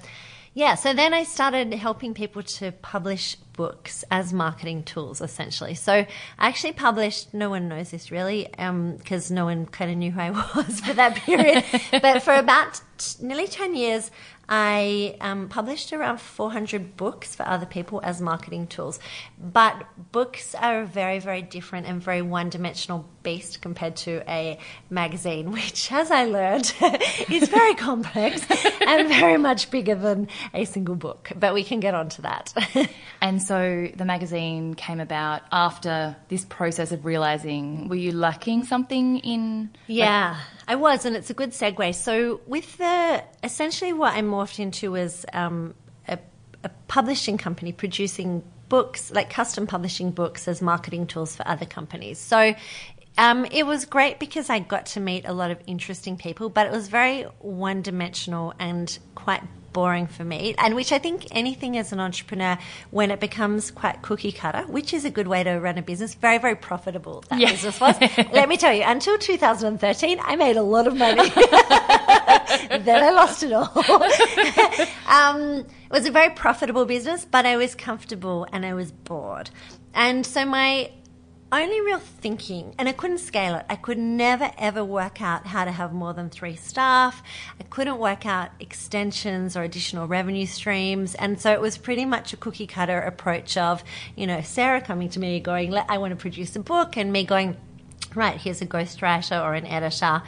yeah, 0.56 0.76
so 0.76 0.94
then 0.94 1.14
I 1.14 1.24
started 1.24 1.74
helping 1.74 2.14
people 2.14 2.44
to 2.44 2.72
publish 2.72 3.36
books 3.54 4.04
as 4.12 4.32
marketing 4.34 4.84
tools, 4.84 5.20
essentially. 5.20 5.74
So 5.74 5.94
I 5.94 6.08
actually 6.38 6.74
published, 6.74 7.34
no 7.34 7.50
one 7.50 7.68
knows 7.68 7.92
this 7.92 8.12
really, 8.12 8.48
because 8.52 9.32
um, 9.32 9.36
no 9.36 9.46
one 9.46 9.66
kind 9.66 9.90
of 9.90 9.98
knew 9.98 10.12
who 10.12 10.20
I 10.20 10.30
was 10.56 10.80
for 10.80 10.94
that 10.94 11.16
period. 11.16 11.64
but 12.02 12.22
for 12.22 12.36
about 12.36 12.82
t- 12.98 13.26
nearly 13.26 13.48
10 13.48 13.76
years, 13.76 14.12
I 14.48 15.16
um, 15.22 15.48
published 15.48 15.94
around 15.94 16.20
400 16.20 16.98
books 16.98 17.36
for 17.36 17.48
other 17.48 17.66
people 17.66 18.02
as 18.04 18.20
marketing 18.20 18.68
tools. 18.68 19.00
But 19.40 19.84
books 20.12 20.54
are 20.56 20.82
a 20.82 20.86
very, 20.86 21.20
very 21.20 21.42
different 21.42 21.88
and 21.88 22.02
very 22.02 22.22
one 22.22 22.50
dimensional 22.50 23.08
beast 23.24 23.62
compared 23.62 23.96
to 23.98 24.22
a 24.28 24.58
magazine, 24.90 25.52
which, 25.54 25.92
as 25.92 26.12
I 26.12 26.26
learned, 26.26 26.74
is 27.32 27.48
very 27.48 27.74
complex 27.76 28.46
and 28.88 29.08
very 29.08 29.38
much 29.38 29.72
bigger 29.72 29.96
than 29.96 30.28
a 30.54 30.66
single 30.66 30.96
book. 30.96 31.32
But 31.36 31.54
we 31.54 31.64
can 31.64 31.80
get 31.80 31.96
on 31.96 32.10
to 32.10 32.24
that. 32.24 32.54
and 33.22 33.42
so 33.42 33.88
the 33.96 34.06
magazine 34.06 34.74
came 34.74 35.00
about 35.00 35.42
after 35.52 36.18
this 36.28 36.46
process 36.46 36.92
of 36.92 37.06
realizing 37.06 37.88
were 37.88 37.96
you 37.96 38.12
lacking 38.12 38.66
something 38.66 39.20
in. 39.20 39.72
Yeah. 39.88 40.32
Like- 40.32 40.40
I 40.68 40.76
was, 40.76 41.06
and 41.06 41.16
it's 41.16 41.30
a 41.30 41.34
good 41.34 41.52
segue. 41.52 41.94
So, 41.94 42.40
with 42.48 42.78
the 42.78 43.24
essentially 43.44 43.94
what 43.94 44.14
I 44.14 44.22
morphed 44.22 44.60
into 44.60 44.92
was 44.92 45.26
um, 45.34 45.74
a, 46.08 46.18
a 46.64 46.70
publishing 46.88 47.38
company 47.38 47.72
producing 47.72 48.44
books, 48.70 49.12
like 49.12 49.30
custom 49.30 49.68
publishing 49.68 50.12
books 50.12 50.48
as 50.48 50.62
marketing 50.62 51.08
tools 51.08 51.36
for 51.36 51.48
other 51.48 51.66
companies. 51.66 52.18
So, 52.18 52.56
um, 53.18 53.46
it 53.52 53.66
was 53.68 53.86
great 53.86 54.20
because 54.20 54.50
I 54.50 54.60
got 54.60 54.88
to 54.88 55.00
meet 55.00 55.26
a 55.26 55.34
lot 55.34 55.52
of 55.52 55.60
interesting 55.68 56.18
people, 56.18 56.50
but 56.50 56.66
it 56.66 56.72
was 56.72 56.88
very 56.88 57.24
one 57.40 57.84
dimensional 57.84 58.54
and 58.60 58.98
quite 59.14 59.44
boring 59.74 60.08
for 60.08 60.24
me, 60.24 60.56
and 60.58 60.76
which 60.76 60.92
I 60.92 61.00
think 61.00 61.28
anything 61.32 61.78
as 61.78 61.92
an 61.92 62.00
entrepreneur, 62.00 62.58
when 62.92 63.12
it 63.12 63.20
becomes 63.20 63.72
quite 63.72 64.02
cookie 64.02 64.32
cutter, 64.32 64.62
which 64.68 64.94
is 64.94 65.04
a 65.04 65.10
good 65.10 65.28
way 65.28 65.44
to 65.44 65.56
run 65.60 65.78
a 65.78 65.82
business, 65.82 66.14
very, 66.14 66.38
very 66.38 66.56
profitable 66.56 67.24
that 67.30 67.40
yeah. 67.40 67.52
business 67.52 67.82
was. 67.82 68.00
Let 68.32 68.48
me 68.48 68.58
tell 68.58 68.74
you, 68.74 68.84
until 68.84 69.18
2013, 69.18 70.20
I 70.22 70.36
made 70.36 70.56
a 70.56 70.64
lot 70.64 70.88
of 70.88 70.96
money. 70.96 71.30
then 72.80 73.04
I 73.04 73.12
lost 73.12 73.44
it 73.44 73.54
all. 73.54 73.72
um, 75.08 75.60
it 75.60 75.92
was 75.92 76.06
a 76.06 76.12
very 76.12 76.30
profitable 76.34 76.86
business, 76.86 77.26
but 77.26 77.46
I 77.46 77.58
was 77.58 77.76
comfortable 77.76 78.48
and 78.52 78.66
I 78.66 78.74
was 78.74 78.92
bored. 78.92 79.50
And 79.94 80.26
so 80.26 80.46
my 80.46 80.92
only 81.52 81.82
real 81.82 82.00
thinking, 82.00 82.74
and 82.80 82.90
I 82.90 82.94
couldn't 82.94 83.20
scale 83.20 83.56
it. 83.56 83.66
I 83.70 83.76
could 83.76 84.00
never 84.00 84.52
ever 84.58 84.84
work 84.84 85.22
out 85.22 85.46
how 85.46 85.66
to 85.66 85.72
have 85.72 85.94
more 85.94 86.14
than 86.14 86.30
three 86.30 86.56
staff. 86.56 87.22
I 87.60 87.64
couldn't 87.64 88.00
work 88.00 88.26
out 88.26 88.50
extensions 88.60 89.56
or 89.56 89.62
additional 89.62 90.08
revenue 90.08 90.48
streams. 90.48 91.14
And 91.16 91.40
so 91.40 91.52
it 91.52 91.62
was 91.62 91.78
pretty 91.78 92.06
much 92.06 92.34
a 92.34 92.38
cookie 92.38 92.66
cutter 92.66 93.00
approach 93.00 93.56
of, 93.56 93.84
you 94.16 94.26
know, 94.26 94.42
Sarah 94.42 94.82
coming 94.82 95.10
to 95.10 95.20
me 95.20 95.40
going, 95.40 95.74
I 95.76 96.00
want 96.00 96.12
to 96.12 96.16
produce 96.18 96.56
a 96.56 96.60
book, 96.60 96.98
and 96.98 97.14
me 97.14 97.24
going, 97.24 97.56
right, 98.16 98.40
here's 98.40 98.62
a 98.62 98.66
ghostwriter 98.66 99.42
or 99.42 99.54
an 99.54 99.68
editor 99.68 100.24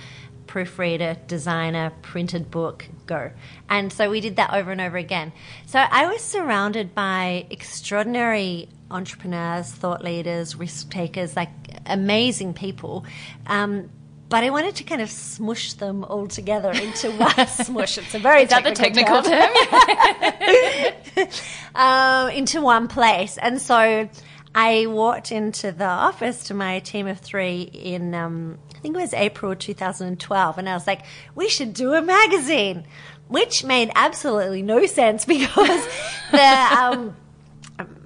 proofreader, 0.47 1.17
designer, 1.27 1.91
printed 2.01 2.51
book, 2.51 2.87
go. 3.05 3.31
And 3.69 3.91
so 3.91 4.09
we 4.09 4.21
did 4.21 4.35
that 4.37 4.53
over 4.53 4.71
and 4.71 4.81
over 4.81 4.97
again. 4.97 5.31
So 5.65 5.79
I 5.79 6.07
was 6.07 6.21
surrounded 6.21 6.93
by 6.95 7.45
extraordinary 7.49 8.69
entrepreneurs, 8.91 9.71
thought 9.71 10.03
leaders, 10.03 10.55
risk 10.55 10.89
takers, 10.89 11.35
like 11.35 11.49
amazing 11.85 12.53
people. 12.53 13.05
Um, 13.47 13.89
but 14.27 14.43
I 14.43 14.49
wanted 14.49 14.75
to 14.77 14.83
kind 14.83 15.01
of 15.01 15.09
smush 15.11 15.73
them 15.73 16.03
all 16.03 16.27
together 16.27 16.71
into 16.71 17.11
one 17.17 17.47
smush. 17.47 17.97
It's 17.97 18.15
a 18.15 18.19
very 18.19 18.43
Is 18.43 18.49
that 18.49 18.63
the 18.63 18.71
technical 18.71 19.21
term? 19.21 19.51
um, 21.75 22.29
into 22.35 22.61
one 22.61 22.87
place. 22.87 23.37
And 23.37 23.61
so 23.61 24.09
I 24.53 24.85
walked 24.87 25.31
into 25.31 25.71
the 25.71 25.85
office 25.85 26.45
to 26.45 26.53
my 26.53 26.79
team 26.79 27.07
of 27.07 27.19
three 27.19 27.61
in, 27.61 28.15
um, 28.15 28.57
think 28.85 28.97
it 28.97 29.01
was 29.01 29.13
April 29.15 29.55
2012, 29.55 30.57
and 30.59 30.69
I 30.69 30.75
was 30.75 30.85
like, 30.85 31.01
we 31.33 31.49
should 31.49 31.73
do 31.73 31.95
a 31.95 32.03
magazine, 32.03 32.85
which 33.27 33.63
made 33.63 33.89
absolutely 33.95 34.61
no 34.61 34.85
sense 34.85 35.25
because 35.35 35.87
the, 36.29 36.37
um, 36.39 37.15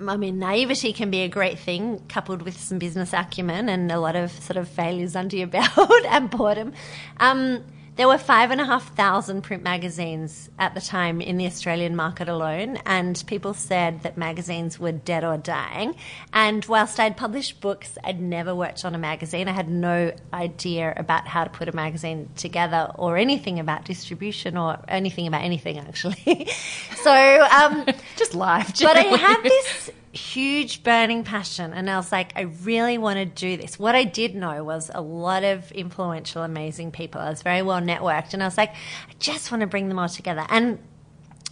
I 0.07 0.15
mean, 0.15 0.39
naivety 0.39 0.93
can 0.93 1.11
be 1.11 1.23
a 1.23 1.27
great 1.27 1.59
thing, 1.59 2.01
coupled 2.07 2.43
with 2.43 2.57
some 2.57 2.79
business 2.79 3.11
acumen 3.11 3.67
and 3.67 3.91
a 3.91 3.99
lot 3.99 4.15
of 4.15 4.31
sort 4.31 4.55
of 4.55 4.69
failures 4.69 5.17
under 5.17 5.35
your 5.35 5.47
belt 5.57 6.05
and 6.07 6.29
boredom. 6.29 6.71
Um, 7.17 7.65
there 7.99 8.07
were 8.07 8.17
five 8.17 8.49
and 8.49 8.61
a 8.61 8.65
half 8.65 8.95
thousand 8.95 9.41
print 9.41 9.61
magazines 9.61 10.49
at 10.57 10.73
the 10.73 10.79
time 10.79 11.19
in 11.19 11.35
the 11.35 11.45
Australian 11.45 11.97
market 11.97 12.29
alone, 12.29 12.77
and 12.85 13.21
people 13.27 13.53
said 13.53 14.03
that 14.03 14.17
magazines 14.17 14.79
were 14.79 14.93
dead 14.93 15.25
or 15.25 15.35
dying. 15.35 15.93
And 16.31 16.63
whilst 16.63 16.97
I'd 16.97 17.17
published 17.17 17.59
books, 17.59 17.97
I'd 18.01 18.21
never 18.21 18.55
worked 18.55 18.85
on 18.85 18.95
a 18.95 18.97
magazine. 18.97 19.49
I 19.49 19.51
had 19.51 19.67
no 19.67 20.13
idea 20.31 20.93
about 20.95 21.27
how 21.27 21.43
to 21.43 21.49
put 21.49 21.67
a 21.67 21.73
magazine 21.73 22.29
together 22.37 22.89
or 22.95 23.17
anything 23.17 23.59
about 23.59 23.83
distribution 23.83 24.55
or 24.55 24.79
anything 24.87 25.27
about 25.27 25.43
anything, 25.43 25.77
actually. 25.77 26.47
so, 27.03 27.47
um, 27.51 27.85
Just 28.15 28.33
life. 28.33 28.79
but 28.81 28.95
I 28.95 29.03
generally. 29.03 29.19
had 29.19 29.43
this 29.43 29.91
huge 30.11 30.83
burning 30.83 31.23
passion, 31.23 31.73
and 31.73 31.89
I 31.89 31.97
was 31.97 32.11
like, 32.11 32.33
I 32.35 32.41
really 32.63 32.97
want 32.97 33.17
to 33.17 33.25
do 33.25 33.57
this. 33.57 33.77
What 33.77 33.95
I 33.95 34.03
did 34.03 34.35
know 34.35 34.63
was 34.63 34.89
a 34.93 35.01
lot 35.01 35.43
of 35.43 35.71
influential, 35.71 36.43
amazing 36.43 36.91
people. 36.91 37.21
I 37.21 37.29
was 37.29 37.41
very 37.41 37.61
well 37.61 37.81
networked, 37.81 38.33
and 38.33 38.41
I 38.41 38.47
was 38.47 38.57
like, 38.57 38.71
I 38.71 39.13
just 39.19 39.51
want 39.51 39.61
to 39.61 39.67
bring 39.67 39.89
them 39.89 39.99
all 39.99 40.09
together. 40.09 40.45
And 40.49 40.79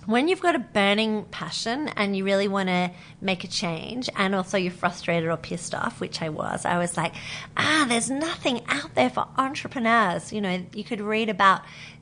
when 0.06 0.30
you've 0.30 0.40
got 0.40 0.56
a 0.56 0.60
burning 0.60 1.26
passion 1.26 1.90
and 1.90 2.16
you 2.16 2.24
really 2.24 2.48
want 2.48 2.70
to 2.70 2.92
make 3.20 3.44
a 3.44 3.48
change, 3.48 4.10
and 4.16 4.34
also 4.34 4.58
you're 4.58 4.72
frustrated 4.72 5.30
or 5.30 5.38
pissed 5.38 5.76
off, 5.76 6.00
which 6.00 6.22
I 6.22 6.30
was, 6.30 6.66
I 6.66 6.78
was 6.78 6.96
like, 6.96 7.14
ah, 7.58 7.86
there's 7.90 8.10
nothing 8.10 8.62
out 8.70 8.96
there 8.96 9.10
for 9.10 9.28
entrepreneurs. 9.38 10.32
You 10.32 10.42
know, 10.42 10.66
you 10.74 10.84
could 10.84 11.02
read 11.02 11.30
about 11.30 11.62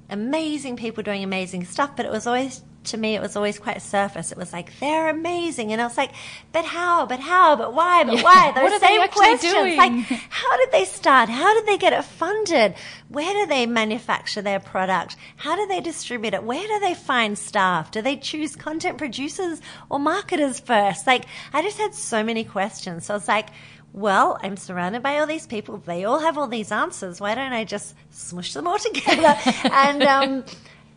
amazing 0.10 0.78
people 0.78 1.04
doing 1.04 1.24
amazing 1.24 1.66
stuff, 1.66 1.96
but 1.96 2.06
it 2.06 2.12
was 2.12 2.28
always 2.28 2.62
to 2.88 2.98
me, 2.98 3.16
it 3.16 3.22
was 3.22 3.36
always 3.36 3.60
quite 3.60 3.82
surface. 3.82 4.32
It 4.32 4.38
was 4.38 4.54
like 4.54 4.78
they're 4.80 5.10
amazing, 5.10 5.72
and 5.72 5.82
I 5.82 5.86
was 5.86 5.98
like, 5.98 6.12
"But 6.52 6.66
how? 6.66 7.06
But 7.06 7.20
how? 7.20 7.56
But 7.56 7.74
why? 7.74 8.04
But 8.04 8.22
why?" 8.24 8.52
Those 8.56 8.64
What 8.64 8.74
are 8.74 8.80
they 8.80 8.88
same 8.88 9.08
questions. 9.10 9.54
doing? 9.54 9.78
Like, 9.78 9.92
how 10.30 10.58
did 10.58 10.72
they 10.72 10.86
start? 10.86 11.30
How 11.30 11.54
did 11.54 11.66
they 11.66 11.78
get 11.78 11.94
it 11.94 12.04
funded? 12.04 12.76
Where 13.10 13.34
do 13.34 13.46
they 13.48 13.66
manufacture 13.66 14.42
their 14.42 14.60
product? 14.60 15.16
How 15.38 15.56
do 15.56 15.68
they 15.68 15.82
distribute 15.82 16.34
it? 16.34 16.44
Where 16.44 16.68
do 16.68 16.80
they 16.80 16.94
find 16.94 17.38
staff? 17.38 17.92
Do 17.92 18.02
they 18.02 18.18
choose 18.18 18.56
content 18.56 18.98
producers 18.98 19.62
or 19.90 20.00
marketers 20.00 20.60
first? 20.60 21.06
Like, 21.08 21.26
I 21.54 21.62
just 21.62 21.78
had 21.78 21.94
so 21.94 22.24
many 22.24 22.44
questions. 22.44 23.06
So 23.06 23.14
I 23.14 23.18
was 23.18 23.28
like, 23.28 23.50
well, 23.94 24.38
I'm 24.44 24.58
surrounded 24.58 25.02
by 25.04 25.20
all 25.20 25.28
these 25.28 25.48
people. 25.48 25.78
They 25.78 26.04
all 26.04 26.20
have 26.20 26.38
all 26.38 26.48
these 26.48 26.72
answers. 26.72 27.22
Why 27.22 27.34
don't 27.34 27.54
I 27.54 27.64
just 27.64 27.96
smush 28.10 28.54
them 28.54 28.68
all 28.68 28.78
together? 28.90 29.38
and 29.72 30.04
um, 30.04 30.44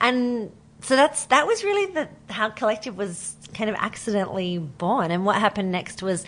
and 0.01 0.51
so 0.83 0.97
that's 0.97 1.27
that 1.27 1.47
was 1.47 1.65
really 1.65 1.93
the 1.93 2.09
how 2.33 2.51
collective 2.51 2.97
was 2.97 3.37
kind 3.55 3.69
of 3.71 3.77
accidentally 3.77 4.59
born. 4.59 5.11
And 5.11 5.25
what 5.25 5.37
happened 5.37 5.73
next 5.73 6.03
was 6.03 6.25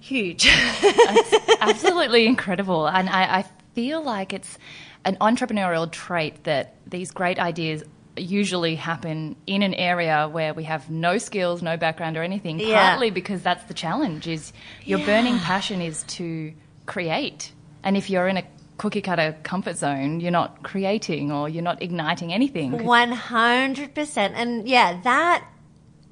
huge. 0.00 0.48
absolutely 1.60 2.26
incredible. 2.26 2.86
And 2.86 3.08
I, 3.08 3.38
I 3.38 3.44
feel 3.74 4.02
like 4.02 4.32
it's 4.32 4.58
an 5.04 5.16
entrepreneurial 5.20 5.90
trait 5.90 6.44
that 6.44 6.74
these 6.86 7.10
great 7.10 7.38
ideas 7.38 7.82
usually 8.16 8.76
happen 8.76 9.36
in 9.46 9.62
an 9.62 9.74
area 9.74 10.28
where 10.28 10.54
we 10.54 10.64
have 10.64 10.88
no 10.90 11.18
skills, 11.18 11.62
no 11.62 11.76
background 11.76 12.16
or 12.16 12.22
anything, 12.22 12.58
Yeah. 12.58 12.88
partly 12.90 13.10
because 13.10 13.42
that's 13.42 13.64
the 13.64 13.74
challenge 13.74 14.26
is 14.26 14.52
your 14.84 14.98
burning 15.00 15.38
passion 15.40 15.82
is 15.82 16.02
to 16.04 16.54
create. 16.86 17.52
And 17.82 17.96
if 17.96 18.08
you're 18.08 18.26
in 18.26 18.38
a 18.38 18.42
cookie 18.78 19.00
cutter 19.00 19.36
comfort 19.42 19.76
zone, 19.76 20.20
you're 20.20 20.30
not 20.30 20.62
creating 20.62 21.32
or 21.32 21.48
you're 21.48 21.62
not 21.62 21.82
igniting 21.82 22.32
anything. 22.32 22.84
One 22.84 23.12
hundred 23.12 23.94
percent, 23.94 24.34
and 24.36 24.68
yeah, 24.68 25.00
that 25.02 25.46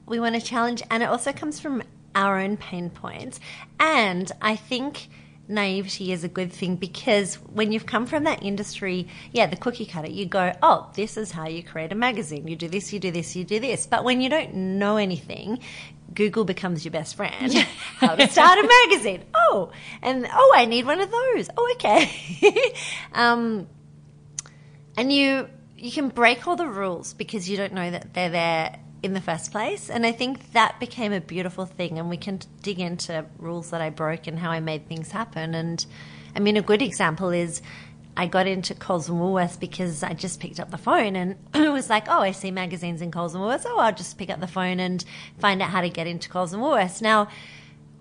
we 0.07 0.21
want 0.21 0.35
to 0.35 0.41
challenge, 0.41 0.83
and 0.91 1.03
it 1.03 1.07
also 1.07 1.33
comes 1.33 1.61
from 1.61 1.83
our 2.15 2.39
own 2.39 2.57
pain 2.57 2.91
points. 2.91 3.41
And 3.81 4.31
I 4.41 4.57
think 4.57 5.09
naivety 5.47 6.11
is 6.11 6.25
a 6.25 6.29
good 6.29 6.51
thing 6.53 6.77
because 6.77 7.35
when 7.53 7.71
you've 7.71 7.87
come 7.87 8.07
from 8.07 8.25
that 8.25 8.43
industry, 8.43 9.09
yeah, 9.33 9.47
the 9.47 9.57
cookie 9.57 9.85
cutter, 9.85 10.09
you 10.09 10.25
go, 10.25 10.53
oh, 10.63 10.91
this 10.95 11.17
is 11.17 11.31
how 11.33 11.47
you 11.47 11.63
create 11.63 11.93
a 11.93 11.95
magazine. 11.95 12.49
You 12.49 12.57
do 12.57 12.69
this, 12.69 12.93
you 12.93 12.99
do 12.99 13.11
this, 13.11 13.37
you 13.37 13.45
do 13.45 13.61
this. 13.61 13.87
But 13.87 14.05
when 14.05 14.21
you 14.21 14.31
don't 14.31 14.55
know 14.55 14.97
anything, 14.97 15.59
Google 16.15 16.45
becomes 16.45 16.85
your 16.85 16.93
best 16.93 17.17
friend. 17.17 17.53
How 17.99 18.15
to 18.15 18.29
start 18.29 18.59
a 18.59 18.69
magazine? 18.89 19.25
Oh, 19.35 19.71
and 20.03 20.27
oh, 20.33 20.53
I 20.55 20.65
need 20.65 20.87
one 20.87 21.01
of 21.01 21.11
those. 21.11 21.49
Oh, 21.57 21.73
okay. 21.75 22.75
um, 23.13 23.67
and 24.97 25.13
you 25.13 25.49
you 25.77 25.91
can 25.91 26.09
break 26.09 26.47
all 26.47 26.57
the 26.57 26.67
rules 26.67 27.15
because 27.15 27.49
you 27.49 27.57
don't 27.57 27.73
know 27.73 27.91
that 27.91 28.15
they're 28.15 28.31
there 28.31 28.79
in 29.03 29.13
the 29.13 29.21
first 29.21 29.53
place 29.53 29.91
and 29.91 30.07
i 30.07 30.13
think 30.13 30.53
that 30.53 30.81
became 30.81 31.13
a 31.13 31.21
beautiful 31.21 31.67
thing 31.67 31.99
and 31.99 32.09
we 32.09 32.17
can 32.17 32.41
dig 32.63 32.81
into 32.81 33.25
rules 33.39 33.69
that 33.71 33.83
i 33.83 33.91
broke 33.91 34.27
and 34.27 34.39
how 34.39 34.51
i 34.51 34.61
made 34.61 34.89
things 34.89 35.11
happen 35.11 35.55
and 35.55 35.85
i 36.35 36.41
mean 36.41 36.57
a 36.57 36.63
good 36.63 36.81
example 36.81 37.29
is 37.29 37.61
I 38.17 38.27
got 38.27 38.47
into 38.47 38.75
Coles 38.75 39.09
and 39.09 39.19
Woolworths 39.19 39.59
because 39.59 40.03
I 40.03 40.13
just 40.13 40.41
picked 40.41 40.61
up 40.61 40.71
the 40.71 40.79
phone 40.79 41.17
and 41.17 41.37
it 41.55 41.73
was 41.73 41.91
like, 41.91 42.09
oh, 42.09 42.21
I 42.21 42.31
see 42.31 42.51
magazines 42.51 43.03
in 43.03 43.11
Coles 43.11 43.35
and 43.35 43.43
Woolworths. 43.43 43.65
Oh, 43.67 43.79
I'll 43.79 43.95
just 43.95 44.19
pick 44.19 44.31
up 44.31 44.41
the 44.41 44.47
phone 44.47 44.81
and 44.81 45.05
find 45.39 45.61
out 45.61 45.71
how 45.71 45.81
to 45.81 45.89
get 45.89 46.07
into 46.07 46.29
Coles 46.29 46.53
and 46.53 46.63
Woolworths. 46.63 47.03
Now, 47.03 47.29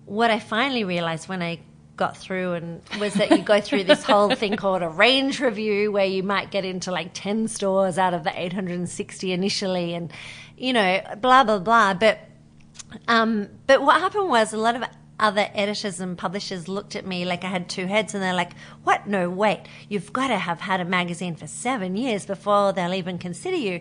what 0.06 0.30
I 0.30 0.38
finally 0.38 0.84
realized 0.84 1.28
when 1.28 1.42
I 1.42 1.60
got 1.96 2.16
through 2.16 2.54
and 2.54 2.82
was 2.98 3.14
that 3.14 3.30
you 3.30 3.38
go 3.38 3.60
through 3.60 3.84
this 3.84 4.02
whole 4.04 4.34
thing 4.34 4.56
called 4.56 4.82
a 4.82 4.88
range 4.88 5.40
review 5.40 5.92
where 5.92 6.04
you 6.04 6.22
might 6.22 6.50
get 6.50 6.64
into 6.64 6.90
like 6.90 7.10
10 7.14 7.48
stores 7.48 7.98
out 7.98 8.14
of 8.14 8.24
the 8.24 8.32
860 8.36 9.32
initially 9.32 9.94
and 9.94 10.12
you 10.56 10.72
know 10.72 11.00
blah 11.20 11.44
blah 11.44 11.60
blah 11.60 11.94
but 11.94 12.18
um 13.06 13.48
but 13.68 13.80
what 13.82 14.00
happened 14.00 14.28
was 14.28 14.52
a 14.52 14.56
lot 14.56 14.74
of 14.74 14.82
other 15.18 15.48
editors 15.54 16.00
and 16.00 16.18
publishers 16.18 16.68
looked 16.68 16.96
at 16.96 17.06
me 17.06 17.24
like 17.24 17.44
I 17.44 17.48
had 17.48 17.68
two 17.68 17.86
heads 17.86 18.14
and 18.14 18.22
they're 18.22 18.34
like, 18.34 18.52
What? 18.82 19.06
No, 19.06 19.30
wait, 19.30 19.60
you've 19.88 20.12
got 20.12 20.28
to 20.28 20.38
have 20.38 20.60
had 20.60 20.80
a 20.80 20.84
magazine 20.84 21.36
for 21.36 21.46
seven 21.46 21.96
years 21.96 22.26
before 22.26 22.72
they'll 22.72 22.94
even 22.94 23.18
consider 23.18 23.56
you. 23.56 23.80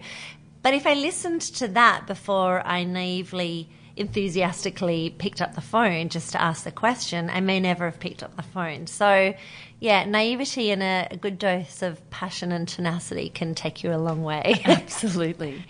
But 0.61 0.73
if 0.73 0.87
I 0.87 0.93
listened 0.93 1.41
to 1.41 1.67
that 1.69 2.07
before 2.07 2.65
I 2.65 2.83
naively, 2.85 3.69
enthusiastically 3.95 5.13
picked 5.17 5.41
up 5.41 5.53
the 5.55 5.61
phone 5.61 6.09
just 6.09 6.31
to 6.31 6.41
ask 6.41 6.63
the 6.63 6.71
question, 6.71 7.29
I 7.29 7.41
may 7.41 7.59
never 7.59 7.85
have 7.85 7.99
picked 7.99 8.23
up 8.23 8.35
the 8.35 8.43
phone. 8.43 8.87
So, 8.87 9.33
yeah, 9.79 10.05
naivety 10.05 10.71
and 10.71 10.81
a, 10.81 11.07
a 11.11 11.17
good 11.17 11.37
dose 11.37 11.81
of 11.81 12.09
passion 12.09 12.51
and 12.51 12.67
tenacity 12.67 13.29
can 13.29 13.53
take 13.53 13.83
you 13.83 13.93
a 13.93 13.97
long 13.97 14.23
way. 14.23 14.61
Absolutely. 14.65 15.65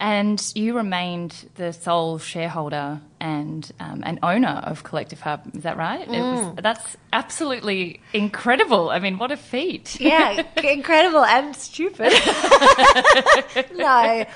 And 0.00 0.42
you 0.54 0.76
remained 0.76 1.50
the 1.56 1.72
sole 1.72 2.18
shareholder 2.18 3.00
and 3.26 3.72
um, 3.80 4.04
an 4.06 4.20
owner 4.22 4.62
of 4.64 4.84
Collective 4.84 5.20
Hub. 5.20 5.42
Is 5.52 5.64
that 5.64 5.76
right? 5.76 6.06
It 6.06 6.20
was, 6.20 6.54
that's 6.62 6.96
absolutely 7.12 8.00
incredible. 8.12 8.90
I 8.90 9.00
mean, 9.00 9.18
what 9.18 9.32
a 9.32 9.36
feat. 9.36 10.00
yeah, 10.00 10.44
incredible 10.62 11.24
and 11.24 11.56
stupid. 11.56 12.12
no, 13.74 13.86
uh, 13.88 14.28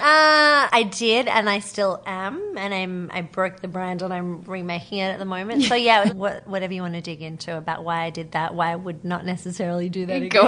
I 0.00 0.88
did, 0.96 1.26
and 1.26 1.50
I 1.50 1.58
still 1.58 2.00
am, 2.06 2.56
and 2.56 2.72
I'm. 2.72 3.10
I 3.12 3.22
broke 3.22 3.60
the 3.60 3.68
brand, 3.68 4.02
and 4.02 4.14
I'm 4.14 4.42
remaking 4.42 4.98
it 4.98 5.08
at 5.08 5.18
the 5.18 5.24
moment. 5.24 5.64
So 5.64 5.74
yeah, 5.74 6.12
what, 6.12 6.46
whatever 6.46 6.72
you 6.72 6.82
want 6.82 6.94
to 6.94 7.00
dig 7.00 7.22
into 7.22 7.56
about 7.56 7.82
why 7.82 8.04
I 8.04 8.10
did 8.10 8.32
that, 8.32 8.54
why 8.54 8.70
I 8.70 8.76
would 8.76 9.04
not 9.04 9.26
necessarily 9.26 9.88
do 9.88 10.06
that 10.06 10.22
again. 10.22 10.28
Go. 10.28 10.46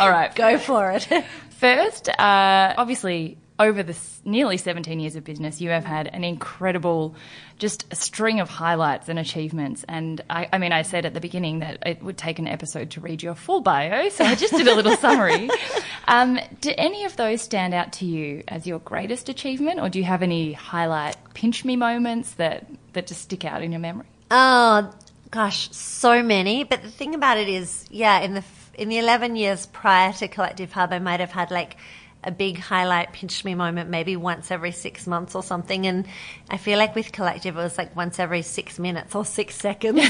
All 0.00 0.10
right. 0.10 0.34
Go 0.34 0.56
for 0.56 0.92
it. 0.92 1.06
First, 1.50 2.08
uh, 2.08 2.74
obviously, 2.78 3.36
over 3.58 3.82
the 3.82 3.96
nearly 4.24 4.56
17 4.56 4.98
years 4.98 5.16
of 5.16 5.24
business, 5.24 5.60
you 5.60 5.70
have 5.70 5.84
had 5.84 6.08
an 6.08 6.24
incredible, 6.24 7.14
just 7.58 7.84
a 7.90 7.96
string 7.96 8.40
of 8.40 8.48
highlights 8.48 9.08
and 9.08 9.18
achievements. 9.18 9.84
And 9.88 10.20
I, 10.28 10.48
I 10.52 10.58
mean, 10.58 10.72
I 10.72 10.82
said 10.82 11.06
at 11.06 11.14
the 11.14 11.20
beginning 11.20 11.60
that 11.60 11.78
it 11.86 12.02
would 12.02 12.16
take 12.16 12.38
an 12.38 12.48
episode 12.48 12.90
to 12.92 13.00
read 13.00 13.22
your 13.22 13.34
full 13.34 13.60
bio, 13.60 14.08
so 14.08 14.24
I 14.24 14.34
just 14.34 14.54
did 14.54 14.66
a 14.66 14.74
little 14.74 14.96
summary. 14.96 15.48
Um, 16.08 16.40
do 16.60 16.72
any 16.76 17.04
of 17.04 17.16
those 17.16 17.42
stand 17.42 17.72
out 17.72 17.92
to 17.94 18.04
you 18.04 18.42
as 18.48 18.66
your 18.66 18.80
greatest 18.80 19.28
achievement, 19.28 19.78
or 19.78 19.88
do 19.88 20.00
you 20.00 20.04
have 20.04 20.20
any 20.20 20.52
highlight 20.52 21.16
pinch 21.32 21.64
me 21.64 21.76
moments 21.76 22.32
that, 22.32 22.66
that 22.94 23.06
just 23.06 23.22
stick 23.22 23.44
out 23.44 23.62
in 23.62 23.70
your 23.70 23.80
memory? 23.80 24.06
Oh 24.28 24.92
gosh, 25.30 25.70
so 25.70 26.22
many. 26.22 26.64
But 26.64 26.82
the 26.82 26.90
thing 26.90 27.14
about 27.14 27.38
it 27.38 27.48
is, 27.48 27.84
yeah, 27.88 28.20
in 28.20 28.34
the 28.34 28.44
in 28.74 28.88
the 28.88 28.98
11 28.98 29.36
years 29.36 29.66
prior 29.66 30.12
to 30.14 30.28
Collective 30.28 30.72
Hub, 30.72 30.92
I 30.92 30.98
might 30.98 31.20
have 31.20 31.30
had 31.30 31.50
like 31.50 31.76
a 32.24 32.30
big 32.30 32.58
highlight 32.58 33.12
pinch 33.12 33.44
me 33.44 33.54
moment 33.54 33.90
maybe 33.90 34.16
once 34.16 34.50
every 34.50 34.72
six 34.72 35.06
months 35.06 35.34
or 35.34 35.42
something. 35.42 35.86
And 35.86 36.06
I 36.48 36.56
feel 36.56 36.78
like 36.78 36.94
with 36.94 37.12
Collective, 37.12 37.56
it 37.56 37.60
was 37.60 37.78
like 37.78 37.94
once 37.96 38.18
every 38.18 38.42
six 38.42 38.78
minutes 38.78 39.14
or 39.14 39.24
six 39.24 39.56
seconds. 39.56 40.00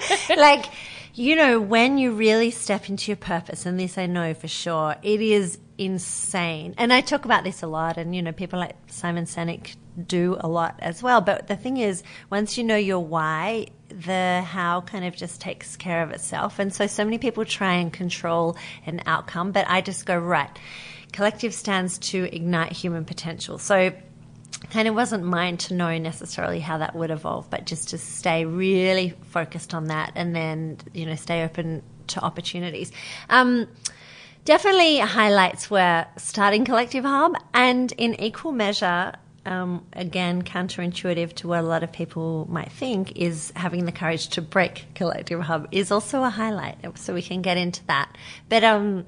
like, 0.30 0.66
you 1.14 1.36
know, 1.36 1.60
when 1.60 1.98
you 1.98 2.12
really 2.12 2.50
step 2.50 2.88
into 2.88 3.10
your 3.10 3.16
purpose, 3.16 3.66
and 3.66 3.78
this 3.78 3.98
I 3.98 4.06
know 4.06 4.32
for 4.34 4.48
sure, 4.48 4.96
it 5.02 5.20
is 5.20 5.58
insane. 5.76 6.74
And 6.78 6.92
I 6.92 7.00
talk 7.00 7.24
about 7.24 7.44
this 7.44 7.62
a 7.62 7.66
lot, 7.66 7.96
and, 7.96 8.14
you 8.14 8.22
know, 8.22 8.32
people 8.32 8.58
like 8.58 8.76
Simon 8.86 9.24
Sinek 9.24 9.76
do 10.06 10.36
a 10.40 10.48
lot 10.48 10.76
as 10.78 11.02
well. 11.02 11.20
But 11.20 11.48
the 11.48 11.56
thing 11.56 11.76
is, 11.76 12.02
once 12.30 12.56
you 12.56 12.64
know 12.64 12.76
your 12.76 13.00
why, 13.00 13.66
the 13.88 14.42
how 14.46 14.82
kind 14.82 15.04
of 15.04 15.16
just 15.16 15.40
takes 15.40 15.76
care 15.76 16.02
of 16.02 16.10
itself. 16.10 16.58
And 16.58 16.72
so, 16.72 16.86
so 16.86 17.04
many 17.04 17.18
people 17.18 17.44
try 17.44 17.74
and 17.74 17.92
control 17.92 18.56
an 18.86 19.02
outcome, 19.04 19.52
but 19.52 19.66
I 19.68 19.80
just 19.80 20.06
go, 20.06 20.16
right 20.16 20.56
Collective 21.12 21.52
stands 21.52 21.98
to 21.98 22.24
ignite 22.34 22.72
human 22.72 23.04
potential. 23.04 23.58
So 23.58 23.92
kind 24.70 24.88
of 24.88 24.94
wasn't 24.94 25.24
mine 25.24 25.56
to 25.56 25.74
know 25.74 25.96
necessarily 25.98 26.60
how 26.60 26.78
that 26.78 26.94
would 26.94 27.10
evolve, 27.10 27.48
but 27.50 27.64
just 27.66 27.90
to 27.90 27.98
stay 27.98 28.44
really 28.44 29.14
focused 29.30 29.74
on 29.74 29.86
that 29.86 30.12
and 30.14 30.34
then, 30.34 30.78
you 30.92 31.06
know, 31.06 31.14
stay 31.14 31.44
open 31.44 31.82
to 32.08 32.20
opportunities. 32.20 32.92
Um, 33.28 33.68
definitely 34.44 34.98
highlights 34.98 35.70
were 35.70 36.06
starting 36.18 36.64
Collective 36.64 37.04
Hub 37.04 37.34
and 37.54 37.90
in 37.92 38.20
equal 38.20 38.52
measure, 38.52 39.14
um, 39.46 39.86
again, 39.94 40.42
counterintuitive 40.42 41.32
to 41.36 41.48
what 41.48 41.60
a 41.60 41.66
lot 41.66 41.82
of 41.82 41.90
people 41.90 42.46
might 42.50 42.70
think, 42.70 43.16
is 43.16 43.52
having 43.56 43.86
the 43.86 43.92
courage 43.92 44.28
to 44.30 44.42
break 44.42 44.86
Collective 44.94 45.40
Hub 45.40 45.68
is 45.72 45.90
also 45.90 46.22
a 46.22 46.30
highlight. 46.30 46.98
So 46.98 47.14
we 47.14 47.22
can 47.22 47.40
get 47.40 47.56
into 47.56 47.84
that. 47.86 48.14
But, 48.48 48.62
um, 48.62 49.06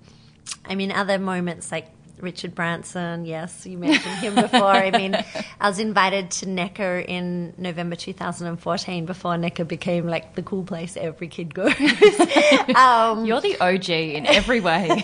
I 0.64 0.74
mean, 0.74 0.92
other 0.92 1.18
moments 1.18 1.72
like 1.72 1.88
Richard 2.22 2.54
Branson, 2.54 3.26
yes, 3.26 3.66
you 3.66 3.76
mentioned 3.76 4.14
him 4.18 4.36
before. 4.36 4.70
I 4.70 4.92
mean, 4.92 5.14
I 5.60 5.68
was 5.68 5.80
invited 5.80 6.30
to 6.32 6.48
Necker 6.48 7.00
in 7.00 7.52
November 7.58 7.96
2014 7.96 9.06
before 9.06 9.36
Necker 9.36 9.64
became 9.64 10.06
like 10.06 10.36
the 10.36 10.42
cool 10.42 10.62
place 10.62 10.96
every 10.96 11.26
kid 11.26 11.52
goes. 11.52 11.74
um, 12.76 13.24
You're 13.24 13.40
the 13.40 13.56
OG 13.60 13.90
in 13.90 14.26
every 14.26 14.60
way. 14.60 15.02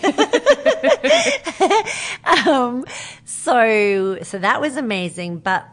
um, 2.47 2.85
so, 3.25 4.19
so 4.23 4.39
that 4.39 4.61
was 4.61 4.77
amazing. 4.77 5.39
But, 5.39 5.67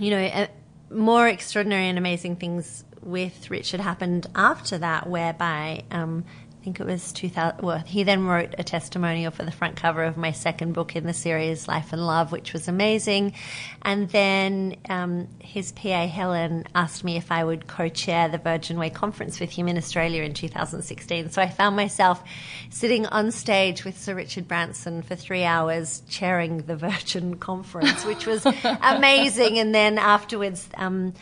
you 0.00 0.10
know, 0.10 0.24
uh, 0.24 0.46
more 0.90 1.28
extraordinary 1.28 1.88
and 1.88 1.98
amazing 1.98 2.36
things 2.36 2.84
with 3.02 3.50
Richard 3.50 3.80
happened 3.80 4.26
after 4.34 4.78
that, 4.78 5.08
whereby 5.10 5.84
um, 5.90 6.24
think 6.64 6.80
it 6.80 6.86
was 6.86 7.12
2000. 7.12 7.60
Well, 7.60 7.78
he 7.78 8.04
then 8.04 8.24
wrote 8.24 8.54
a 8.56 8.64
testimonial 8.64 9.30
for 9.30 9.44
the 9.44 9.52
front 9.52 9.76
cover 9.76 10.02
of 10.02 10.16
my 10.16 10.32
second 10.32 10.72
book 10.72 10.96
in 10.96 11.04
the 11.04 11.12
series, 11.12 11.68
Life 11.68 11.92
and 11.92 12.04
Love, 12.06 12.32
which 12.32 12.54
was 12.54 12.68
amazing. 12.68 13.34
And 13.82 14.08
then 14.08 14.76
um, 14.88 15.28
his 15.40 15.72
PA, 15.72 16.06
Helen, 16.06 16.64
asked 16.74 17.04
me 17.04 17.18
if 17.18 17.30
I 17.30 17.44
would 17.44 17.66
co 17.66 17.90
chair 17.90 18.30
the 18.30 18.38
Virgin 18.38 18.78
Way 18.78 18.88
conference 18.88 19.40
with 19.40 19.50
him 19.50 19.68
in 19.68 19.76
Australia 19.76 20.22
in 20.22 20.32
2016. 20.32 21.30
So 21.30 21.42
I 21.42 21.50
found 21.50 21.76
myself 21.76 22.24
sitting 22.70 23.04
on 23.06 23.30
stage 23.30 23.84
with 23.84 24.00
Sir 24.00 24.14
Richard 24.14 24.48
Branson 24.48 25.02
for 25.02 25.16
three 25.16 25.44
hours 25.44 26.02
chairing 26.08 26.62
the 26.62 26.76
Virgin 26.76 27.36
conference, 27.50 28.06
which 28.06 28.26
was 28.26 28.46
amazing. 28.80 29.58
And 29.58 29.74
then 29.74 29.98
afterwards, 29.98 30.66
um, 30.78 31.12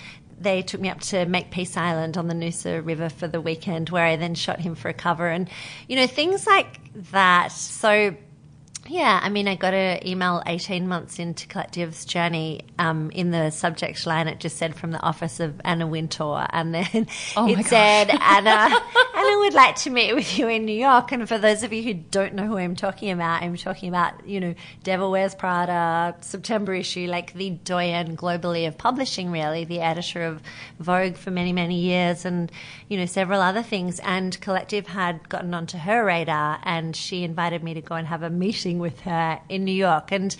they 0.42 0.62
took 0.62 0.81
me 0.81 0.88
up 0.88 1.00
to 1.00 1.24
Makepeace 1.26 1.76
Island 1.76 2.16
on 2.16 2.28
the 2.28 2.35
Noosa 2.35 2.85
River 2.85 3.09
for 3.09 3.28
the 3.28 3.40
weekend, 3.40 3.90
where 3.90 4.05
I 4.05 4.16
then 4.16 4.35
shot 4.35 4.61
him 4.61 4.74
for 4.74 4.88
a 4.88 4.94
cover, 4.94 5.28
and 5.28 5.48
you 5.88 5.96
know 5.96 6.07
things 6.07 6.46
like 6.46 6.81
that. 7.12 7.52
So 7.52 8.14
yeah, 8.88 9.21
I 9.23 9.29
mean, 9.29 9.47
I 9.47 9.55
got 9.55 9.75
an 9.75 10.05
email 10.07 10.42
18 10.45 10.88
months 10.88 11.21
into 11.21 11.47
Collective's 11.47 12.05
journey. 12.05 12.62
Um, 12.79 13.11
in 13.12 13.31
the 13.31 13.51
subject 13.51 14.05
line, 14.07 14.27
it 14.27 14.40
just 14.40 14.57
said 14.57 14.75
from 14.75 14.90
the 14.90 15.01
office 15.01 15.38
of 15.38 15.61
Anna 15.64 15.87
Wintour. 15.87 16.47
And 16.51 16.75
then 16.75 17.07
oh 17.37 17.49
it 17.49 17.64
said, 17.66 18.11
Anna, 18.21 18.75
Anna 19.14 19.38
would 19.38 19.55
like 19.55 19.77
to 19.77 19.90
meet 19.90 20.14
with 20.14 20.37
you 20.37 20.49
in 20.49 20.64
New 20.64 20.77
York. 20.77 21.12
And 21.12 21.29
for 21.29 21.38
those 21.38 21.62
of 21.62 21.73
you 21.73 21.83
who 21.83 21.95
don't 21.95 22.35
know 22.35 22.47
who 22.47 22.57
I'm 22.59 22.75
talking 22.75 23.11
about, 23.11 23.42
I'm 23.42 23.57
talking 23.57 23.88
about, 23.88 24.27
you 24.27 24.40
know, 24.40 24.55
Devil 24.83 25.12
Wears 25.12 25.37
Prada, 25.37 26.16
September 26.21 26.75
issue, 26.75 27.07
like 27.07 27.35
the 27.35 27.51
doyen 27.51 28.16
globally 28.16 28.66
of 28.66 28.77
publishing, 28.79 29.31
really, 29.31 29.64
the 29.64 29.81
editor 29.81 30.25
of 30.25 30.42
Vogue 30.81 31.14
for 31.14 31.31
many, 31.31 31.53
many 31.53 31.79
years, 31.79 32.25
and, 32.25 32.51
you 32.88 32.97
know, 32.99 33.07
several 33.07 33.40
other 33.40 33.62
things. 33.62 34.01
And 34.01 34.40
Collective 34.40 34.88
had 34.88 35.29
gotten 35.29 35.55
onto 35.55 35.79
her 35.79 36.05
radar, 36.05 36.59
and 36.64 36.97
she 36.97 37.23
invited 37.23 37.62
me 37.62 37.75
to 37.75 37.81
go 37.81 37.95
and 37.95 38.09
have 38.09 38.25
a 38.25 38.31
meeting 38.31 38.71
with 38.78 39.00
her 39.02 39.40
in 39.48 39.64
New 39.64 39.74
York. 39.74 40.12
And, 40.12 40.35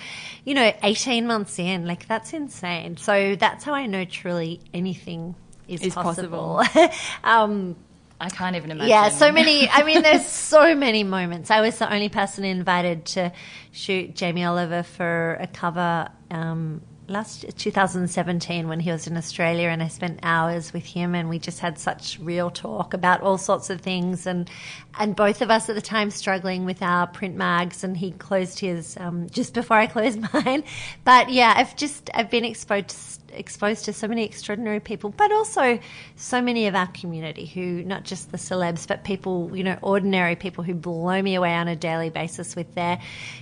you 0.45 0.55
know, 0.55 0.73
18 0.83 1.27
months 1.27 1.59
in, 1.59 1.87
like 1.87 2.07
that's 2.07 2.33
insane. 2.33 2.97
So 2.97 3.37
that's 3.37 3.65
how 3.65 3.75
I 3.75 3.87
know 3.87 4.05
truly 4.05 4.61
anything 4.73 5.35
is, 5.69 5.83
is 5.83 5.95
possible. 5.95 6.63
possible. 6.63 6.89
um, 7.25 7.77
I 8.21 8.29
can't 8.29 8.55
even 8.55 8.71
imagine. 8.71 8.89
Yeah, 8.89 9.09
so 9.09 9.33
many. 9.33 9.69
I 9.69 9.83
mean, 9.83 10.03
there's 10.03 10.27
so 10.27 10.77
many 10.77 11.03
moments. 11.03 11.51
I 11.51 11.61
was 11.61 11.79
the 11.79 11.93
only 11.93 12.09
person 12.09 12.45
invited 12.45 13.05
to 13.07 13.33
shoot 13.73 14.15
Jamie 14.15 14.45
Oliver 14.45 14.85
for 14.85 15.39
a 15.41 15.49
cover 15.49 16.09
um, 16.31 16.83
last 17.09 17.45
2017 17.59 18.69
when 18.69 18.81
he 18.81 18.91
was 18.91 19.07
in 19.07 19.17
Australia, 19.17 19.69
and 19.69 19.83
I 19.83 19.89
spent 19.89 20.21
hours 20.23 20.73
with 20.73 20.85
him, 20.85 21.15
and 21.15 21.29
we 21.29 21.39
just 21.39 21.61
had 21.61 21.79
such 21.79 22.19
real 22.21 22.51
talk 22.51 22.95
about 22.95 23.23
all 23.23 23.39
sorts 23.39 23.71
of 23.71 23.81
things, 23.81 24.27
and 24.27 24.51
and 24.99 25.17
both 25.17 25.43
of 25.43 25.51
us 25.51 25.69
at 25.69 25.75
the 25.75 25.83
time 25.83 26.11
struggling 26.11 26.65
with 26.65 26.83
our 26.83 27.07
print 27.07 27.37
mags, 27.37 27.85
and 27.85 27.97
he 27.97 28.13
closed 28.13 28.59
his 28.59 28.97
um, 28.99 29.29
just 29.31 29.55
before 29.55 29.77
I 29.77 29.87
closed 29.87 30.21
mine. 30.35 30.65
But 31.05 31.31
yeah, 31.31 31.55
I've 31.57 31.77
just 31.77 32.11
I've 32.15 32.31
been 32.31 32.45
exposed 32.45 33.22
exposed 33.33 33.85
to 33.87 33.93
so 33.93 34.09
many 34.09 34.25
extraordinary 34.25 34.81
people, 34.81 35.11
but 35.11 35.33
also 35.33 35.79
so 36.17 36.41
many 36.41 36.67
of 36.67 36.75
our 36.75 36.87
community 36.89 37.47
who, 37.47 37.83
not 37.85 38.05
just 38.05 38.31
the 38.31 38.39
celebs, 38.39 38.87
but 38.87 39.05
people, 39.05 39.57
you 39.57 39.65
know, 39.65 39.79
ordinary 39.83 40.37
people 40.37 40.65
who 40.65 40.75
blow 40.75 41.21
me 41.23 41.35
away 41.35 41.55
on 41.55 41.69
a 41.69 41.77
daily 41.77 42.11
basis 42.11 42.57
with 42.57 42.75
their 42.75 43.01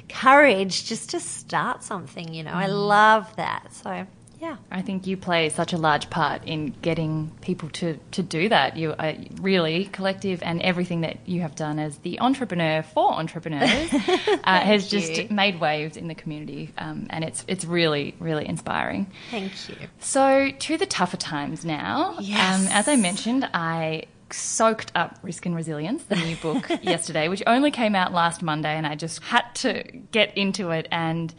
courage 0.09 0.85
just 0.85 1.11
to 1.11 1.21
start 1.21 1.83
something, 1.83 2.33
you 2.33 2.43
know. 2.43 2.53
I 2.53 2.67
mm. 2.67 2.89
love 2.89 3.35
that. 3.37 3.73
So 3.73 4.07
yeah. 4.41 4.57
I 4.71 4.81
think 4.81 5.07
you 5.07 5.19
play 5.19 5.51
such 5.51 5.75
a 5.75 5.77
large 5.77 6.09
part 6.09 6.45
in 6.45 6.75
getting 6.81 7.31
people 7.43 7.69
to, 7.71 7.99
to 8.13 8.23
do 8.23 8.49
that. 8.49 8.77
You 8.77 8.95
are 8.99 9.15
really 9.41 9.85
collective, 9.87 10.43
and 10.43 10.63
everything 10.63 11.03
that 11.03 11.29
you 11.29 11.43
have 11.43 11.55
done 11.55 11.79
as 11.79 11.99
the 11.99 12.21
entrepreneur 12.21 12.83
for 12.83 13.13
entrepreneurs 13.13 13.93
uh, 13.93 14.61
has 14.61 14.89
just 14.89 15.15
you. 15.15 15.29
made 15.31 15.61
waves 15.61 15.99
in 15.99 16.09
the 16.09 16.15
community, 16.15 16.73
um, 16.79 17.07
and 17.11 17.23
it's 17.23 17.45
it's 17.49 17.67
really 17.67 18.15
really 18.19 18.49
inspiring. 18.49 19.11
Thank 19.31 19.69
you. 19.69 19.77
So 19.99 20.51
to 20.51 20.77
the 20.79 20.87
tougher 20.87 21.19
times 21.19 21.65
now. 21.65 22.17
Yes. 22.21 22.61
Um, 22.61 22.69
as 22.73 22.89
I 22.89 22.97
mentioned, 22.97 23.49
I 23.53 24.05
soaked 24.33 24.93
up 24.95 25.19
Risk 25.23 25.45
and 25.47 25.55
Resilience, 25.55 26.05
the 26.05 26.17
new 26.17 26.37
book, 26.37 26.69
yesterday, 26.83 27.29
which 27.29 27.43
only 27.47 27.71
came 27.71 27.95
out 27.95 28.13
last 28.13 28.43
Monday, 28.43 28.75
and 28.75 28.87
I 28.87 28.95
just 28.95 29.23
had 29.23 29.55
to 29.57 29.83
get 30.13 30.37
into 30.37 30.71
it, 30.71 30.89
and 30.91 31.35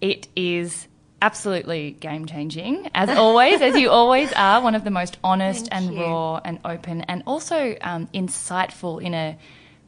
it 0.00 0.28
is 0.36 0.86
absolutely 1.22 1.92
game 1.92 2.26
changing, 2.26 2.90
as 2.94 3.10
always, 3.10 3.60
as 3.60 3.76
you 3.76 3.90
always 3.90 4.32
are, 4.34 4.60
one 4.62 4.74
of 4.74 4.84
the 4.84 4.90
most 4.90 5.18
honest 5.24 5.68
Thank 5.68 5.88
and 5.88 5.94
you. 5.96 6.04
raw 6.04 6.40
and 6.44 6.58
open, 6.64 7.02
and 7.02 7.22
also 7.26 7.76
um, 7.80 8.06
insightful 8.08 9.02
in 9.02 9.14
a 9.14 9.38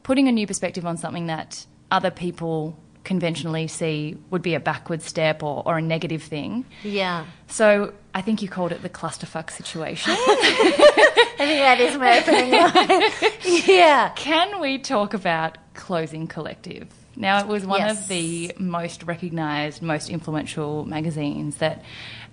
putting 0.03 0.27
a 0.27 0.31
new 0.31 0.47
perspective 0.47 0.85
on 0.85 0.97
something 0.97 1.27
that 1.27 1.65
other 1.91 2.11
people 2.11 2.77
conventionally 3.03 3.67
see 3.67 4.17
would 4.29 4.41
be 4.41 4.53
a 4.53 4.59
backward 4.59 5.01
step 5.01 5.41
or, 5.41 5.63
or 5.65 5.77
a 5.77 5.81
negative 5.81 6.21
thing. 6.21 6.65
Yeah. 6.83 7.25
So 7.47 7.93
I 8.13 8.21
think 8.21 8.41
you 8.41 8.49
called 8.49 8.71
it 8.71 8.81
the 8.81 8.89
clusterfuck 8.89 9.49
situation. 9.49 10.13
I 10.17 11.35
think 11.37 11.59
that 11.59 11.79
is 11.79 11.97
my 11.97 12.19
opening 12.19 12.51
line. 12.51 13.65
yeah. 13.67 14.11
Can 14.15 14.59
we 14.59 14.77
talk 14.77 15.13
about 15.13 15.57
closing 15.73 16.27
collective? 16.27 16.87
Now, 17.19 17.39
it 17.41 17.47
was 17.47 17.65
one 17.65 17.81
yes. 17.81 17.99
of 17.99 18.07
the 18.07 18.53
most 18.57 19.03
recognised, 19.03 19.81
most 19.81 20.09
influential 20.09 20.85
magazines 20.85 21.57
that 21.57 21.83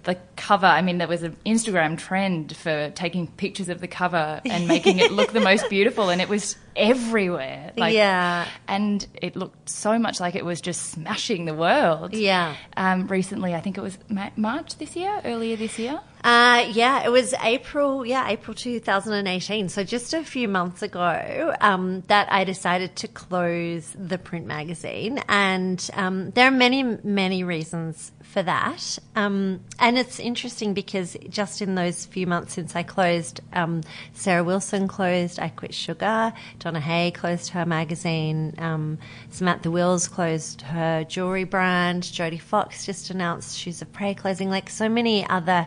the 0.07 0.17
cover, 0.37 0.67
I 0.67 0.83
mean, 0.83 0.99
there 0.99 1.09
was 1.09 1.25
an 1.25 1.37
Instagram 1.45 1.99
trend 1.99 2.57
for 2.57 2.91
taking 2.91 3.27
pictures 3.27 3.69
of 3.69 3.81
the 3.81 3.89
cover 3.89 4.41
and 4.45 4.69
making 4.69 5.01
it 5.01 5.11
look 5.11 5.33
the 5.33 5.41
most 5.41 5.69
beautiful, 5.71 6.11
and 6.11 6.23
it 6.23 6.29
was 6.29 6.57
everywhere. 6.77 7.73
Like, 7.77 7.93
yeah. 7.95 8.47
And 8.69 9.05
it 9.21 9.35
looked 9.35 9.69
so 9.69 9.99
much 9.99 10.21
like 10.21 10.37
it 10.37 10.45
was 10.45 10.61
just 10.61 10.91
smashing 10.91 11.45
the 11.45 11.55
world. 11.55 12.15
Yeah. 12.15 12.55
Um, 12.77 13.09
recently, 13.09 13.55
I 13.55 13.61
think 13.61 13.79
it 13.79 13.81
was 13.81 13.99
March 14.37 14.77
this 14.77 14.95
year, 14.95 15.21
earlier 15.25 15.57
this 15.57 15.77
year. 15.77 16.01
Uh, 16.23 16.67
yeah, 16.73 17.05
it 17.05 17.11
was 17.11 17.35
April, 17.43 18.05
yeah, 18.05 18.29
April 18.29 18.55
2018. 18.55 19.69
So 19.69 19.85
just 19.85 20.15
a 20.15 20.25
few 20.25 20.49
months 20.49 20.83
ago, 20.83 21.55
um, 21.61 22.03
that 22.09 22.33
I 22.33 22.45
decided 22.45 22.97
to 22.97 23.09
close 23.09 23.95
the 23.97 24.19
print 24.19 24.47
magazine. 24.47 25.19
And 25.29 25.89
um, 25.95 26.31
there 26.31 26.49
are 26.49 26.53
many, 26.53 26.83
many 26.83 27.45
reasons 27.45 28.13
for 28.37 28.43
that. 28.43 28.99
Um, 29.15 29.61
and 29.79 29.97
it's 29.97 30.21
interesting 30.21 30.75
because 30.75 31.17
just 31.31 31.63
in 31.63 31.75
those 31.75 32.05
few 32.05 32.27
months 32.27 32.53
since 32.53 32.77
I 32.77 32.83
closed, 32.83 33.41
um, 33.55 33.81
Sarah 34.13 34.45
Wilson 34.45 34.89
closed, 34.89 35.41
I 35.41 35.49
Quit 35.49 35.73
Sugar, 35.73 36.35
Donna 36.59 36.81
Hay 36.81 37.13
closed 37.13 37.49
her 37.53 37.65
magazine. 37.65 38.55
Um, 38.59 38.99
Samantha 39.31 39.71
Wills 39.71 40.07
closed 40.07 40.61
her 40.61 41.05
jewelry 41.05 41.45
brand. 41.45 42.03
Jodie 42.03 42.39
Fox 42.39 42.85
just 42.85 43.09
announced 43.09 43.59
Shoes 43.59 43.81
of 43.81 43.91
Prey 43.91 44.13
closing. 44.13 44.51
Like 44.51 44.69
so 44.69 44.87
many 44.87 45.27
other 45.27 45.67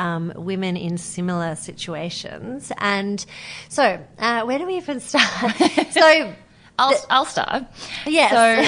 um, 0.00 0.32
women 0.34 0.76
in 0.76 0.98
similar 0.98 1.54
situations. 1.54 2.72
And 2.78 3.24
so, 3.68 4.04
uh, 4.18 4.42
where 4.42 4.58
do 4.58 4.66
we 4.66 4.76
even 4.78 4.98
start? 5.12 5.54
so. 5.92 6.34
I'll, 6.78 6.94
I'll 7.10 7.24
start. 7.24 7.64
Yes. 8.06 8.30
So, 8.30 8.62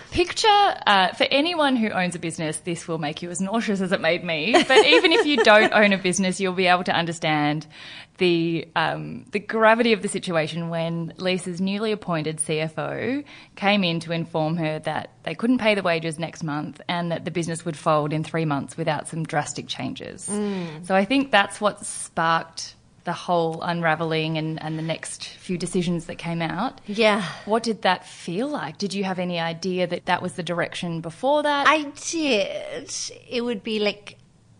picture 0.12 0.74
uh, 0.86 1.08
for 1.14 1.26
anyone 1.30 1.76
who 1.76 1.90
owns 1.90 2.14
a 2.14 2.18
business, 2.18 2.58
this 2.58 2.86
will 2.86 2.98
make 2.98 3.20
you 3.20 3.30
as 3.30 3.40
nauseous 3.40 3.80
as 3.80 3.90
it 3.92 4.00
made 4.00 4.22
me. 4.22 4.52
But 4.52 4.86
even 4.86 5.12
if 5.12 5.26
you 5.26 5.38
don't 5.38 5.72
own 5.72 5.92
a 5.92 5.98
business, 5.98 6.40
you'll 6.40 6.52
be 6.52 6.66
able 6.66 6.84
to 6.84 6.92
understand 6.92 7.66
the 8.18 8.68
um, 8.76 9.24
the 9.32 9.40
gravity 9.40 9.92
of 9.92 10.02
the 10.02 10.08
situation 10.08 10.68
when 10.68 11.12
Lisa's 11.16 11.60
newly 11.60 11.90
appointed 11.90 12.38
CFO 12.38 13.24
came 13.56 13.84
in 13.84 14.00
to 14.00 14.12
inform 14.12 14.56
her 14.56 14.78
that 14.80 15.10
they 15.24 15.34
couldn't 15.34 15.58
pay 15.58 15.74
the 15.74 15.82
wages 15.82 16.18
next 16.18 16.44
month 16.44 16.80
and 16.88 17.10
that 17.10 17.24
the 17.24 17.30
business 17.30 17.64
would 17.64 17.76
fold 17.76 18.12
in 18.12 18.22
three 18.22 18.44
months 18.44 18.76
without 18.76 19.08
some 19.08 19.24
drastic 19.24 19.66
changes. 19.66 20.28
Mm. 20.28 20.86
So 20.86 20.94
I 20.94 21.04
think 21.04 21.32
that's 21.32 21.60
what 21.60 21.84
sparked 21.84 22.76
the 23.04 23.12
whole 23.12 23.60
unraveling 23.62 24.38
and, 24.38 24.60
and 24.62 24.78
the 24.78 24.82
next 24.82 25.26
few 25.26 25.58
decisions 25.58 26.06
that 26.06 26.16
came 26.16 26.40
out. 26.40 26.80
Yeah. 26.86 27.22
What 27.44 27.62
did 27.62 27.82
that 27.82 28.06
feel 28.06 28.48
like? 28.48 28.78
Did 28.78 28.94
you 28.94 29.04
have 29.04 29.18
any 29.18 29.38
idea 29.38 29.86
that 29.86 30.06
that 30.06 30.22
was 30.22 30.34
the 30.34 30.42
direction 30.42 31.00
before 31.00 31.42
that? 31.42 31.66
I 31.66 31.82
did. 31.82 32.92
It 33.28 33.42
would 33.42 33.62
be 33.62 33.78
like 33.78 34.16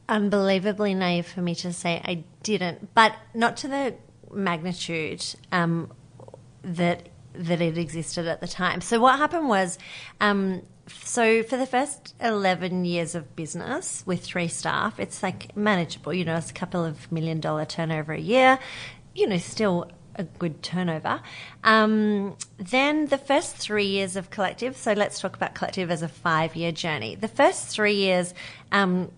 unbelievably 0.08 0.94
naive 0.94 1.26
for 1.26 1.40
me 1.40 1.54
to 1.54 1.72
say 1.72 2.02
I 2.04 2.24
didn't, 2.42 2.94
but 2.94 3.14
not 3.32 3.56
to 3.58 3.68
the 3.68 3.94
magnitude 4.30 5.24
um, 5.50 5.90
that 6.62 7.08
that 7.36 7.60
it 7.60 7.76
existed 7.76 8.28
at 8.28 8.40
the 8.40 8.46
time. 8.46 8.80
So 8.80 9.00
what 9.00 9.18
happened 9.18 9.48
was, 9.48 9.76
um, 10.20 10.62
so 10.86 11.42
for 11.42 11.56
the 11.56 11.66
first 11.66 12.14
eleven 12.20 12.84
years 12.84 13.14
of 13.14 13.34
business 13.36 14.02
with 14.06 14.24
three 14.24 14.48
staff, 14.48 15.00
it's 15.00 15.22
like 15.22 15.56
manageable. 15.56 16.12
You 16.12 16.24
know, 16.24 16.36
it's 16.36 16.50
a 16.50 16.54
couple 16.54 16.84
of 16.84 17.10
million 17.10 17.40
dollar 17.40 17.64
turnover 17.64 18.12
a 18.12 18.20
year. 18.20 18.58
You 19.14 19.28
know, 19.28 19.38
still 19.38 19.90
a 20.16 20.24
good 20.24 20.62
turnover. 20.62 21.20
Um, 21.62 22.36
then 22.56 23.06
the 23.06 23.18
first 23.18 23.56
three 23.56 23.86
years 23.86 24.16
of 24.16 24.30
collective. 24.30 24.76
So 24.76 24.92
let's 24.92 25.20
talk 25.20 25.36
about 25.36 25.54
collective 25.54 25.90
as 25.90 26.02
a 26.02 26.08
five 26.08 26.54
year 26.56 26.72
journey. 26.72 27.14
The 27.14 27.28
first 27.28 27.68
three 27.68 27.94
years. 27.94 28.34
Um, 28.72 29.10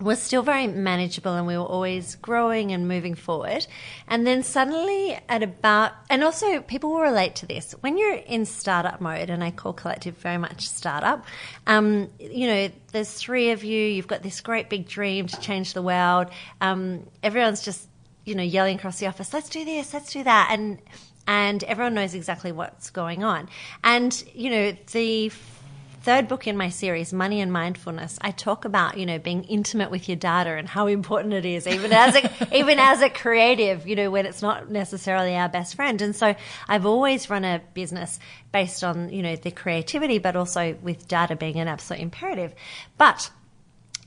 was 0.00 0.20
still 0.20 0.42
very 0.42 0.66
manageable 0.66 1.34
and 1.34 1.46
we 1.46 1.56
were 1.56 1.64
always 1.64 2.16
growing 2.16 2.72
and 2.72 2.86
moving 2.86 3.14
forward. 3.14 3.66
And 4.08 4.26
then 4.26 4.42
suddenly 4.42 5.18
at 5.28 5.42
about, 5.42 5.92
and 6.10 6.22
also 6.22 6.60
people 6.60 6.90
will 6.90 7.00
relate 7.00 7.36
to 7.36 7.46
this, 7.46 7.72
when 7.80 7.96
you're 7.96 8.14
in 8.14 8.44
startup 8.44 9.00
mode, 9.00 9.30
and 9.30 9.42
I 9.42 9.50
call 9.50 9.72
Collective 9.72 10.16
very 10.18 10.38
much 10.38 10.68
startup, 10.68 11.24
um, 11.66 12.10
you 12.18 12.46
know, 12.46 12.70
there's 12.92 13.12
three 13.12 13.52
of 13.52 13.64
you, 13.64 13.86
you've 13.86 14.08
got 14.08 14.22
this 14.22 14.40
great 14.40 14.68
big 14.68 14.86
dream 14.86 15.28
to 15.28 15.40
change 15.40 15.72
the 15.72 15.82
world. 15.82 16.28
Um, 16.60 17.06
everyone's 17.22 17.62
just, 17.62 17.88
you 18.24 18.34
know, 18.34 18.42
yelling 18.42 18.76
across 18.76 18.98
the 18.98 19.06
office, 19.06 19.32
let's 19.32 19.48
do 19.48 19.64
this, 19.64 19.94
let's 19.94 20.12
do 20.12 20.22
that. 20.24 20.48
And, 20.50 20.80
and 21.26 21.64
everyone 21.64 21.94
knows 21.94 22.14
exactly 22.14 22.52
what's 22.52 22.90
going 22.90 23.24
on. 23.24 23.48
And, 23.82 24.22
you 24.34 24.50
know, 24.50 24.76
the 24.92 25.30
third 26.06 26.28
book 26.28 26.46
in 26.46 26.56
my 26.56 26.68
series, 26.68 27.12
Money 27.12 27.40
and 27.40 27.52
Mindfulness, 27.52 28.16
I 28.20 28.30
talk 28.30 28.64
about, 28.64 28.96
you 28.96 29.06
know, 29.06 29.18
being 29.18 29.42
intimate 29.42 29.90
with 29.90 30.08
your 30.08 30.14
data 30.14 30.50
and 30.50 30.68
how 30.68 30.86
important 30.86 31.34
it 31.34 31.44
is, 31.44 31.66
even 31.66 31.92
as 31.92 32.14
a, 32.14 32.30
even 32.56 32.78
as 32.78 33.02
a 33.02 33.10
creative, 33.10 33.88
you 33.88 33.96
know, 33.96 34.08
when 34.12 34.24
it's 34.24 34.40
not 34.40 34.70
necessarily 34.70 35.34
our 35.34 35.48
best 35.48 35.74
friend. 35.74 36.00
And 36.00 36.14
so 36.14 36.36
I've 36.68 36.86
always 36.86 37.28
run 37.28 37.44
a 37.44 37.60
business 37.74 38.20
based 38.52 38.84
on, 38.84 39.08
you 39.10 39.20
know, 39.20 39.34
the 39.34 39.50
creativity, 39.50 40.18
but 40.20 40.36
also 40.36 40.76
with 40.80 41.08
data 41.08 41.34
being 41.34 41.58
an 41.58 41.66
absolute 41.66 42.00
imperative. 42.00 42.54
But 42.98 43.28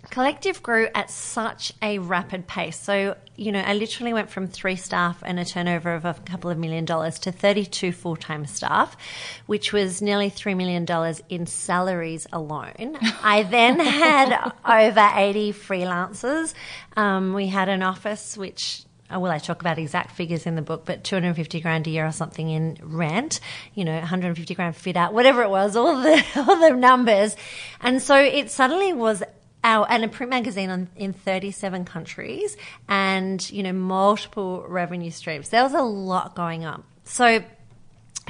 Collective 0.09 0.63
grew 0.63 0.87
at 0.95 1.09
such 1.09 1.71
a 1.81 1.99
rapid 1.99 2.47
pace. 2.47 2.79
So, 2.79 3.15
you 3.35 3.51
know, 3.51 3.61
I 3.61 3.73
literally 3.73 4.13
went 4.13 4.29
from 4.29 4.47
three 4.47 4.75
staff 4.75 5.21
and 5.25 5.39
a 5.39 5.45
turnover 5.45 5.93
of 5.93 6.05
a 6.05 6.13
couple 6.25 6.49
of 6.49 6.57
million 6.57 6.85
dollars 6.85 7.19
to 7.19 7.31
32 7.31 7.91
full 7.91 8.15
time 8.15 8.45
staff, 8.45 8.97
which 9.45 9.71
was 9.71 10.01
nearly 10.01 10.31
$3 10.31 10.57
million 10.57 10.85
in 11.29 11.45
salaries 11.45 12.25
alone. 12.33 12.97
I 13.23 13.43
then 13.43 13.79
had 13.79 14.51
over 14.65 15.09
80 15.15 15.53
freelancers. 15.53 16.53
Um, 16.97 17.33
we 17.33 17.47
had 17.47 17.69
an 17.69 17.83
office 17.83 18.35
which 18.35 18.83
uh, 19.13 19.19
well, 19.19 19.31
I 19.31 19.39
talk 19.39 19.61
about 19.61 19.79
exact 19.79 20.11
figures 20.11 20.45
in 20.45 20.55
the 20.55 20.61
book, 20.61 20.85
but 20.85 21.03
250 21.03 21.61
grand 21.61 21.87
a 21.87 21.89
year 21.89 22.05
or 22.05 22.11
something 22.11 22.47
in 22.47 22.77
rent, 22.81 23.39
you 23.73 23.83
know, 23.83 23.97
150 23.97 24.53
grand 24.53 24.75
fit 24.75 24.95
out, 24.95 25.13
whatever 25.13 25.41
it 25.41 25.49
was, 25.49 25.75
all 25.75 25.99
the, 25.99 26.23
all 26.35 26.59
the 26.59 26.75
numbers. 26.75 27.35
And 27.81 28.01
so 28.01 28.15
it 28.15 28.51
suddenly 28.51 28.93
was 28.93 29.23
our, 29.63 29.85
and 29.89 30.03
a 30.03 30.07
print 30.07 30.29
magazine 30.29 30.69
on, 30.69 30.89
in 30.95 31.13
37 31.13 31.85
countries 31.85 32.55
and, 32.87 33.49
you 33.51 33.63
know, 33.63 33.73
multiple 33.73 34.65
revenue 34.67 35.11
streams. 35.11 35.49
There 35.49 35.63
was 35.63 35.73
a 35.73 35.81
lot 35.81 36.35
going 36.35 36.65
on. 36.65 36.83
So, 37.03 37.43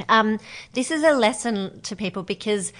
um, 0.07 0.39
this 0.73 0.91
is 0.91 1.03
a 1.03 1.11
lesson 1.11 1.81
to 1.81 1.95
people 1.95 2.23
because 2.23 2.71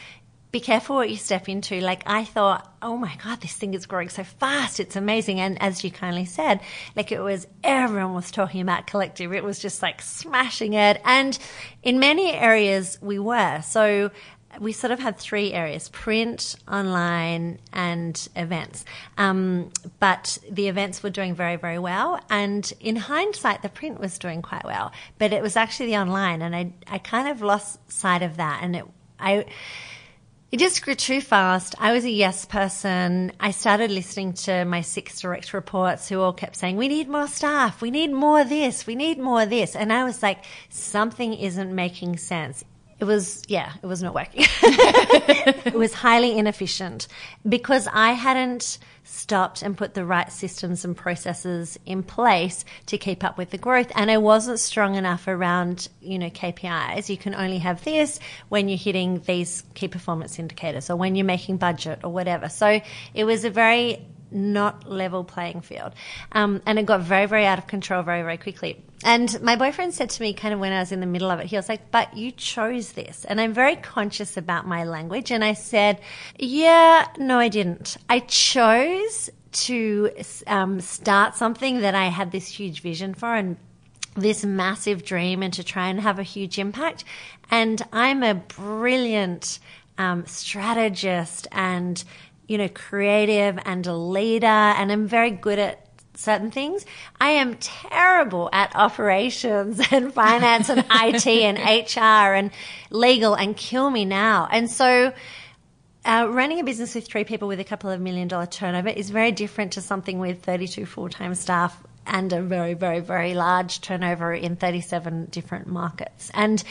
be 0.51 0.59
careful 0.59 0.95
what 0.95 1.09
you 1.09 1.15
step 1.15 1.47
into. 1.47 1.79
Like 1.79 2.01
I 2.07 2.23
thought, 2.23 2.73
oh 2.81 2.97
my 2.97 3.15
God, 3.23 3.41
this 3.41 3.53
thing 3.53 3.75
is 3.75 3.85
growing 3.85 4.09
so 4.09 4.23
fast. 4.23 4.79
It's 4.79 4.95
amazing. 4.95 5.39
And 5.39 5.62
as 5.62 5.83
you 5.83 5.91
kindly 5.91 6.25
said, 6.25 6.59
like 6.95 7.12
it 7.12 7.19
was, 7.19 7.45
everyone 7.63 8.15
was 8.15 8.31
talking 8.31 8.62
about 8.62 8.88
collective. 8.88 9.31
It 9.31 9.43
was 9.43 9.59
just 9.59 9.83
like 9.83 10.01
smashing 10.01 10.73
it. 10.73 11.01
And 11.05 11.38
in 11.83 11.99
many 11.99 12.31
areas 12.31 12.97
we 12.99 13.19
were. 13.19 13.62
So 13.62 14.09
we 14.59 14.71
sort 14.71 14.91
of 14.91 14.99
had 14.99 15.17
three 15.17 15.53
areas 15.53 15.89
print, 15.89 16.55
online, 16.67 17.59
and 17.71 18.27
events. 18.35 18.85
Um, 19.17 19.71
but 19.99 20.38
the 20.49 20.67
events 20.67 21.03
were 21.03 21.09
doing 21.09 21.35
very, 21.35 21.55
very 21.55 21.79
well. 21.79 22.19
And 22.29 22.71
in 22.79 22.95
hindsight, 22.95 23.62
the 23.62 23.69
print 23.69 23.99
was 23.99 24.17
doing 24.17 24.41
quite 24.41 24.65
well. 24.65 24.91
But 25.17 25.33
it 25.33 25.41
was 25.41 25.55
actually 25.55 25.88
the 25.88 25.97
online. 25.97 26.41
And 26.41 26.55
I, 26.55 26.73
I 26.88 26.97
kind 26.97 27.27
of 27.27 27.41
lost 27.41 27.91
sight 27.91 28.21
of 28.21 28.38
that. 28.38 28.59
And 28.63 28.75
it, 28.75 28.85
I, 29.19 29.45
it 30.51 30.57
just 30.57 30.83
grew 30.83 30.95
too 30.95 31.21
fast. 31.21 31.75
I 31.79 31.93
was 31.93 32.03
a 32.03 32.09
yes 32.09 32.45
person. 32.45 33.31
I 33.39 33.51
started 33.51 33.91
listening 33.91 34.33
to 34.33 34.65
my 34.65 34.81
six 34.81 35.21
direct 35.21 35.53
reports 35.53 36.09
who 36.09 36.19
all 36.19 36.33
kept 36.33 36.55
saying, 36.55 36.75
we 36.75 36.88
need 36.88 37.07
more 37.07 37.27
staff. 37.27 37.81
We 37.81 37.91
need 37.91 38.12
more 38.12 38.43
this. 38.43 38.88
We 38.88 38.95
need 38.95 39.19
more 39.19 39.45
this. 39.45 39.75
And 39.75 39.93
I 39.93 40.03
was 40.03 40.23
like, 40.23 40.43
something 40.69 41.35
isn't 41.35 41.73
making 41.73 42.17
sense 42.17 42.65
it 42.99 43.05
was 43.05 43.43
yeah 43.47 43.73
it 43.81 43.85
was 43.88 44.01
not 44.03 44.13
working. 44.13 44.45
It 45.69 45.75
was 45.75 45.93
highly 45.93 46.38
inefficient. 46.38 47.07
Because 47.47 47.88
i 47.93 48.12
hadn't 48.12 48.77
stopped 49.03 49.62
and 49.63 49.75
put 49.75 49.95
the 49.95 50.05
right 50.05 50.31
systems 50.31 50.85
and 50.85 50.95
processes 50.95 51.79
in 51.85 52.03
place 52.03 52.63
to 52.85 52.97
keep 52.97 53.23
up 53.23 53.38
with 53.38 53.49
the 53.49 53.57
growth 53.57 53.91
and 53.95 54.12
i 54.12 54.17
wasn't 54.17 54.59
strong 54.59 54.93
enough 54.95 55.27
around 55.27 55.89
you 55.99 56.19
know 56.19 56.29
kpis 56.29 57.09
you 57.09 57.17
can 57.17 57.33
only 57.33 57.57
have 57.57 57.83
this 57.83 58.19
when 58.49 58.69
you're 58.69 58.77
hitting 58.77 59.19
these 59.21 59.63
key 59.73 59.88
performance 59.88 60.38
indicators 60.38 60.89
or 60.89 60.95
when 60.95 61.15
you're 61.15 61.25
making 61.25 61.57
budget 61.57 61.99
or 62.03 62.12
whatever. 62.12 62.49
So 62.49 62.81
it 63.13 63.23
was 63.23 63.45
a 63.45 63.49
very 63.49 64.05
not 64.31 64.89
level 64.89 65.23
playing 65.23 65.61
field 65.61 65.93
um, 66.31 66.61
and 66.65 66.79
it 66.79 66.85
got 66.85 67.01
very 67.01 67.25
very 67.25 67.45
out 67.45 67.57
of 67.57 67.67
control 67.67 68.03
very 68.03 68.21
very 68.21 68.37
quickly 68.37 68.83
and 69.03 69.41
my 69.41 69.55
boyfriend 69.55 69.93
said 69.93 70.09
to 70.09 70.21
me, 70.21 70.33
kind 70.33 70.53
of 70.53 70.59
when 70.59 70.73
I 70.73 70.79
was 70.79 70.91
in 70.91 70.99
the 70.99 71.05
middle 71.05 71.31
of 71.31 71.39
it, 71.39 71.45
he 71.45 71.55
was 71.55 71.69
like, 71.69 71.89
But 71.89 72.17
you 72.17 72.31
chose 72.31 72.93
this. 72.93 73.23
And 73.25 73.39
I'm 73.39 73.53
very 73.53 73.77
conscious 73.77 74.35
about 74.35 74.67
my 74.67 74.83
language. 74.83 75.31
And 75.31 75.43
I 75.43 75.53
said, 75.53 76.01
Yeah, 76.37 77.07
no, 77.17 77.39
I 77.39 77.47
didn't. 77.47 77.95
I 78.09 78.19
chose 78.19 79.29
to 79.51 80.11
um, 80.47 80.81
start 80.81 81.35
something 81.35 81.79
that 81.79 81.95
I 81.95 82.05
had 82.05 82.31
this 82.31 82.47
huge 82.47 82.81
vision 82.81 83.13
for 83.13 83.33
and 83.33 83.57
this 84.15 84.43
massive 84.43 85.05
dream 85.05 85.41
and 85.43 85.53
to 85.53 85.63
try 85.63 85.87
and 85.87 86.01
have 86.01 86.19
a 86.19 86.23
huge 86.23 86.59
impact. 86.59 87.05
And 87.49 87.81
I'm 87.93 88.21
a 88.21 88.35
brilliant 88.35 89.59
um, 89.97 90.25
strategist 90.25 91.47
and 91.51 92.03
you 92.49 92.57
know, 92.57 92.67
creative 92.67 93.59
and 93.63 93.85
a 93.85 93.93
leader, 93.93 94.47
and 94.47 94.91
I'm 94.91 95.07
very 95.07 95.29
good 95.29 95.59
at 95.59 95.85
certain 96.15 96.49
things. 96.51 96.83
I 97.21 97.31
am 97.31 97.55
terrible 97.55 98.49
at 98.51 98.75
operations 98.75 99.79
and 99.91 100.12
finance 100.12 100.67
and 100.69 100.79
IT 100.91 101.27
and 101.27 101.57
HR 101.57 102.33
and 102.33 102.51
legal 102.89 103.35
and 103.35 103.55
kill 103.55 103.89
me 103.89 104.03
now. 104.03 104.47
And 104.51 104.69
so, 104.69 105.13
uh, 106.05 106.27
running 106.29 106.59
a 106.59 106.63
business 106.63 106.95
with 106.95 107.07
three 107.07 107.23
people 107.23 107.47
with 107.47 107.59
a 107.59 107.63
couple 107.63 107.89
of 107.89 108.01
million 108.01 108.27
dollar 108.27 108.47
turnover 108.47 108.89
is 108.89 109.12
very 109.12 109.31
different 109.31 109.73
to 109.73 109.81
something 109.81 110.17
with 110.17 110.43
32 110.43 110.85
full 110.85 111.09
time 111.09 111.35
staff 111.35 111.81
and 112.07 112.34
a 112.34 112.41
very, 112.41 112.74
very, 112.74 112.99
very 112.99 113.36
large 113.36 113.82
turnover 113.82 114.34
in 114.34 114.55
37 114.55 115.28
different 115.30 115.67
markets. 115.67 116.32
And 116.34 116.63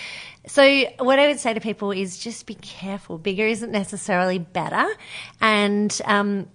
so, 0.49 0.84
what 0.99 1.18
I 1.18 1.28
would 1.28 1.38
say 1.38 1.55
to 1.55 1.61
people 1.61 1.92
is 1.92 2.18
just 2.18 2.46
be 2.46 2.55
careful. 2.55 3.18
Bigger 3.18 3.46
isn't 3.46 3.70
necessarily 3.70 4.38
better. 4.38 4.86
And, 5.40 5.96
um, 6.05 6.49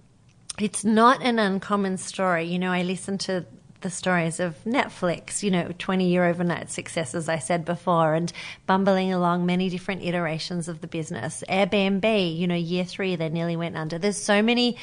it's 0.59 0.83
not 0.83 1.23
an 1.23 1.39
uncommon 1.39 1.97
story. 1.97 2.45
You 2.45 2.59
know, 2.59 2.71
I 2.71 2.83
listen 2.83 3.17
to 3.19 3.45
the 3.81 3.89
stories 3.89 4.39
of 4.39 4.55
Netflix, 4.63 5.43
you 5.43 5.51
know, 5.51 5.71
20 5.77 6.07
year 6.07 6.25
overnight 6.25 6.71
success, 6.71 7.13
as 7.13 7.29
I 7.29 7.37
said 7.37 7.65
before, 7.65 8.15
and 8.15 8.33
bumbling 8.65 9.13
along 9.13 9.45
many 9.45 9.69
different 9.69 10.03
iterations 10.03 10.67
of 10.67 10.81
the 10.81 10.87
business. 10.87 11.43
Airbnb, 11.47 12.37
you 12.37 12.47
know, 12.47 12.55
year 12.55 12.85
three, 12.85 13.15
they 13.15 13.29
nearly 13.29 13.55
went 13.55 13.77
under. 13.77 13.99
There's 13.99 14.17
so 14.17 14.41
many 14.41 14.77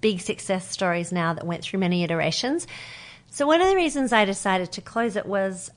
big 0.00 0.20
success 0.20 0.68
stories 0.68 1.12
now 1.12 1.34
that 1.34 1.46
went 1.46 1.62
through 1.62 1.80
many 1.80 2.02
iterations. 2.02 2.66
So, 3.30 3.46
one 3.46 3.60
of 3.60 3.68
the 3.68 3.76
reasons 3.76 4.12
I 4.12 4.24
decided 4.24 4.72
to 4.72 4.80
close 4.80 5.16
it 5.16 5.26
was 5.26 5.70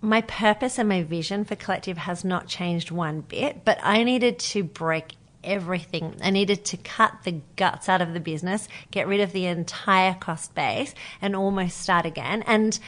my 0.00 0.22
purpose 0.22 0.78
and 0.78 0.88
my 0.88 1.02
vision 1.02 1.44
for 1.44 1.56
Collective 1.56 1.98
has 1.98 2.24
not 2.24 2.46
changed 2.46 2.90
one 2.90 3.20
bit, 3.20 3.64
but 3.64 3.78
I 3.82 4.02
needed 4.02 4.38
to 4.38 4.64
break 4.64 5.14
everything. 5.44 6.16
I 6.22 6.30
needed 6.30 6.64
to 6.66 6.76
cut 6.76 7.24
the 7.24 7.40
guts 7.56 7.88
out 7.88 8.00
of 8.00 8.12
the 8.12 8.20
business, 8.20 8.68
get 8.90 9.06
rid 9.06 9.20
of 9.20 9.32
the 9.32 9.46
entire 9.46 10.14
cost 10.14 10.54
base, 10.54 10.94
and 11.20 11.36
almost 11.36 11.78
start 11.78 12.06
again. 12.06 12.42
And 12.46 12.78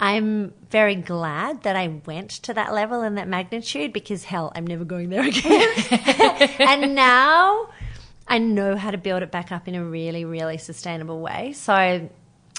I'm 0.00 0.52
very 0.70 0.94
glad 0.94 1.62
that 1.62 1.76
I 1.76 1.88
went 2.06 2.30
to 2.30 2.54
that 2.54 2.72
level 2.72 3.02
and 3.02 3.18
that 3.18 3.28
magnitude 3.28 3.92
because 3.92 4.24
hell, 4.24 4.52
I'm 4.54 4.66
never 4.66 4.84
going 4.84 5.10
there 5.10 5.26
again. 5.26 5.74
and 6.60 6.94
now 6.94 7.68
I 8.26 8.38
know 8.38 8.76
how 8.76 8.90
to 8.90 8.98
build 8.98 9.22
it 9.22 9.30
back 9.30 9.50
up 9.50 9.66
in 9.66 9.74
a 9.74 9.84
really, 9.84 10.24
really 10.24 10.58
sustainable 10.58 11.20
way. 11.20 11.52
So, 11.52 12.08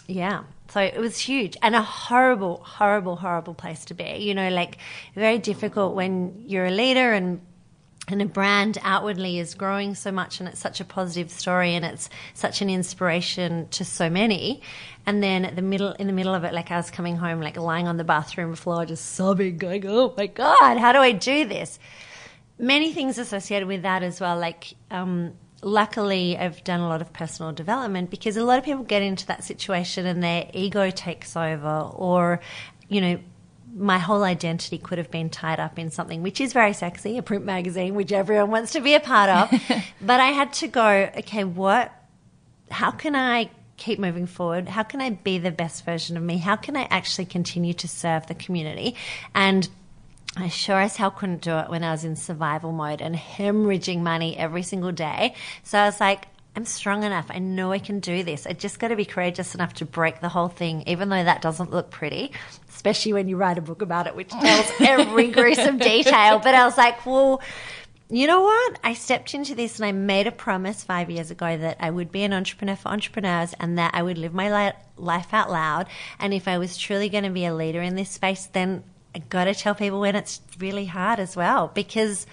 yeah. 0.07 0.43
So 0.69 0.81
it 0.81 0.97
was 0.97 1.17
huge 1.17 1.57
and 1.61 1.75
a 1.75 1.81
horrible, 1.81 2.57
horrible, 2.63 3.15
horrible 3.15 3.53
place 3.53 3.85
to 3.85 3.93
be. 3.93 4.17
You 4.19 4.35
know, 4.35 4.49
like 4.49 4.77
very 5.15 5.39
difficult 5.39 5.95
when 5.95 6.43
you're 6.47 6.65
a 6.65 6.71
leader 6.71 7.11
and 7.13 7.41
and 8.11 8.21
a 8.21 8.25
brand 8.25 8.77
outwardly 8.81 9.37
is 9.37 9.53
growing 9.53 9.93
so 9.93 10.11
much 10.11 10.39
and 10.39 10.49
it's 10.49 10.59
such 10.59 10.79
a 10.79 10.85
positive 10.85 11.29
story 11.29 11.75
and 11.75 11.85
it's 11.85 12.09
such 12.33 12.61
an 12.61 12.69
inspiration 12.69 13.67
to 13.69 13.85
so 13.85 14.09
many 14.09 14.61
and 15.05 15.21
then 15.21 15.45
at 15.45 15.55
the 15.55 15.61
middle 15.61 15.91
in 15.93 16.07
the 16.07 16.13
middle 16.13 16.33
of 16.33 16.43
it 16.43 16.51
like 16.51 16.71
i 16.71 16.77
was 16.77 16.89
coming 16.89 17.17
home 17.17 17.39
like 17.39 17.55
lying 17.55 17.87
on 17.87 17.97
the 17.97 18.03
bathroom 18.03 18.55
floor 18.55 18.83
just 18.85 19.13
sobbing 19.13 19.57
going 19.59 19.85
oh 19.87 20.11
my 20.17 20.25
god 20.25 20.77
how 20.77 20.91
do 20.91 20.97
i 20.97 21.11
do 21.11 21.45
this 21.45 21.77
many 22.57 22.91
things 22.91 23.17
associated 23.17 23.67
with 23.67 23.83
that 23.83 24.01
as 24.01 24.19
well 24.19 24.37
like 24.37 24.73
um, 24.91 25.33
luckily 25.61 26.37
I've 26.37 26.63
done 26.63 26.79
a 26.79 26.87
lot 26.87 27.01
of 27.01 27.11
personal 27.11 27.51
development 27.51 28.09
because 28.09 28.37
a 28.37 28.43
lot 28.43 28.59
of 28.59 28.65
people 28.65 28.83
get 28.83 29.01
into 29.01 29.25
that 29.27 29.43
situation 29.43 30.05
and 30.05 30.23
their 30.23 30.49
ego 30.53 30.89
takes 30.89 31.35
over 31.35 31.91
or 31.93 32.39
you 32.87 33.01
know 33.01 33.19
my 33.75 33.99
whole 33.99 34.23
identity 34.23 34.77
could 34.77 34.97
have 34.97 35.11
been 35.11 35.29
tied 35.29 35.59
up 35.59 35.77
in 35.77 35.91
something 35.91 36.23
which 36.23 36.41
is 36.41 36.53
very 36.53 36.73
sexy, 36.73 37.17
a 37.17 37.21
print 37.21 37.45
magazine, 37.45 37.95
which 37.95 38.11
everyone 38.11 38.49
wants 38.49 38.71
to 38.73 38.81
be 38.81 38.95
a 38.95 38.99
part 38.99 39.29
of. 39.29 39.61
but 40.01 40.19
I 40.19 40.27
had 40.27 40.53
to 40.53 40.67
go, 40.67 41.09
okay, 41.17 41.43
what, 41.43 41.93
how 42.71 42.91
can 42.91 43.15
I 43.15 43.49
keep 43.77 43.99
moving 43.99 44.25
forward? 44.25 44.67
How 44.67 44.83
can 44.83 45.01
I 45.01 45.11
be 45.11 45.37
the 45.37 45.51
best 45.51 45.85
version 45.85 46.17
of 46.17 46.23
me? 46.23 46.37
How 46.37 46.55
can 46.55 46.75
I 46.75 46.87
actually 46.89 47.25
continue 47.25 47.73
to 47.73 47.87
serve 47.87 48.27
the 48.27 48.35
community? 48.35 48.95
And 49.33 49.69
I 50.37 50.47
sure 50.47 50.79
as 50.79 50.95
hell 50.95 51.11
couldn't 51.11 51.41
do 51.41 51.57
it 51.57 51.69
when 51.69 51.83
I 51.83 51.91
was 51.91 52.05
in 52.05 52.15
survival 52.15 52.71
mode 52.71 53.01
and 53.01 53.15
hemorrhaging 53.15 54.01
money 54.01 54.37
every 54.37 54.63
single 54.63 54.91
day. 54.91 55.33
So 55.63 55.79
I 55.79 55.85
was 55.85 55.99
like, 55.99 56.27
I'm 56.55 56.65
strong 56.65 57.03
enough. 57.03 57.27
I 57.29 57.39
know 57.39 57.71
I 57.71 57.79
can 57.79 57.99
do 57.99 58.23
this. 58.23 58.45
I 58.45 58.53
just 58.53 58.79
got 58.79 58.89
to 58.89 58.95
be 58.95 59.05
courageous 59.05 59.55
enough 59.55 59.73
to 59.75 59.85
break 59.85 60.19
the 60.19 60.29
whole 60.29 60.47
thing, 60.47 60.83
even 60.87 61.09
though 61.09 61.23
that 61.23 61.41
doesn't 61.41 61.71
look 61.71 61.89
pretty, 61.89 62.31
especially 62.69 63.13
when 63.13 63.27
you 63.27 63.37
write 63.37 63.57
a 63.57 63.61
book 63.61 63.81
about 63.81 64.07
it, 64.07 64.15
which 64.15 64.29
tells 64.29 64.71
every 64.79 65.29
gruesome 65.31 65.77
detail. 65.77 66.39
But 66.39 66.55
I 66.55 66.65
was 66.65 66.77
like, 66.77 67.05
well, 67.05 67.41
you 68.09 68.25
know 68.25 68.41
what? 68.41 68.79
I 68.83 68.95
stepped 68.95 69.35
into 69.35 69.53
this 69.53 69.77
and 69.77 69.85
I 69.85 69.91
made 69.91 70.25
a 70.25 70.31
promise 70.31 70.83
five 70.83 71.11
years 71.11 71.29
ago 71.29 71.57
that 71.57 71.77
I 71.79 71.91
would 71.91 72.11
be 72.11 72.23
an 72.23 72.33
entrepreneur 72.33 72.75
for 72.75 72.89
entrepreneurs 72.89 73.53
and 73.59 73.77
that 73.77 73.91
I 73.93 74.01
would 74.01 74.17
live 74.17 74.33
my 74.33 74.73
life 74.97 75.33
out 75.33 75.51
loud. 75.51 75.87
And 76.17 76.33
if 76.33 76.47
I 76.47 76.57
was 76.57 76.77
truly 76.77 77.09
going 77.09 77.25
to 77.25 77.29
be 77.29 77.45
a 77.45 77.53
leader 77.53 77.81
in 77.81 77.95
this 77.95 78.09
space, 78.09 78.47
then 78.47 78.83
I 79.15 79.19
got 79.19 79.45
to 79.45 79.55
tell 79.55 79.75
people 79.75 79.99
when 79.99 80.15
it's 80.15 80.41
really 80.59 80.85
hard 80.85 81.19
as 81.19 81.35
well, 81.35 81.71
because 81.73 82.27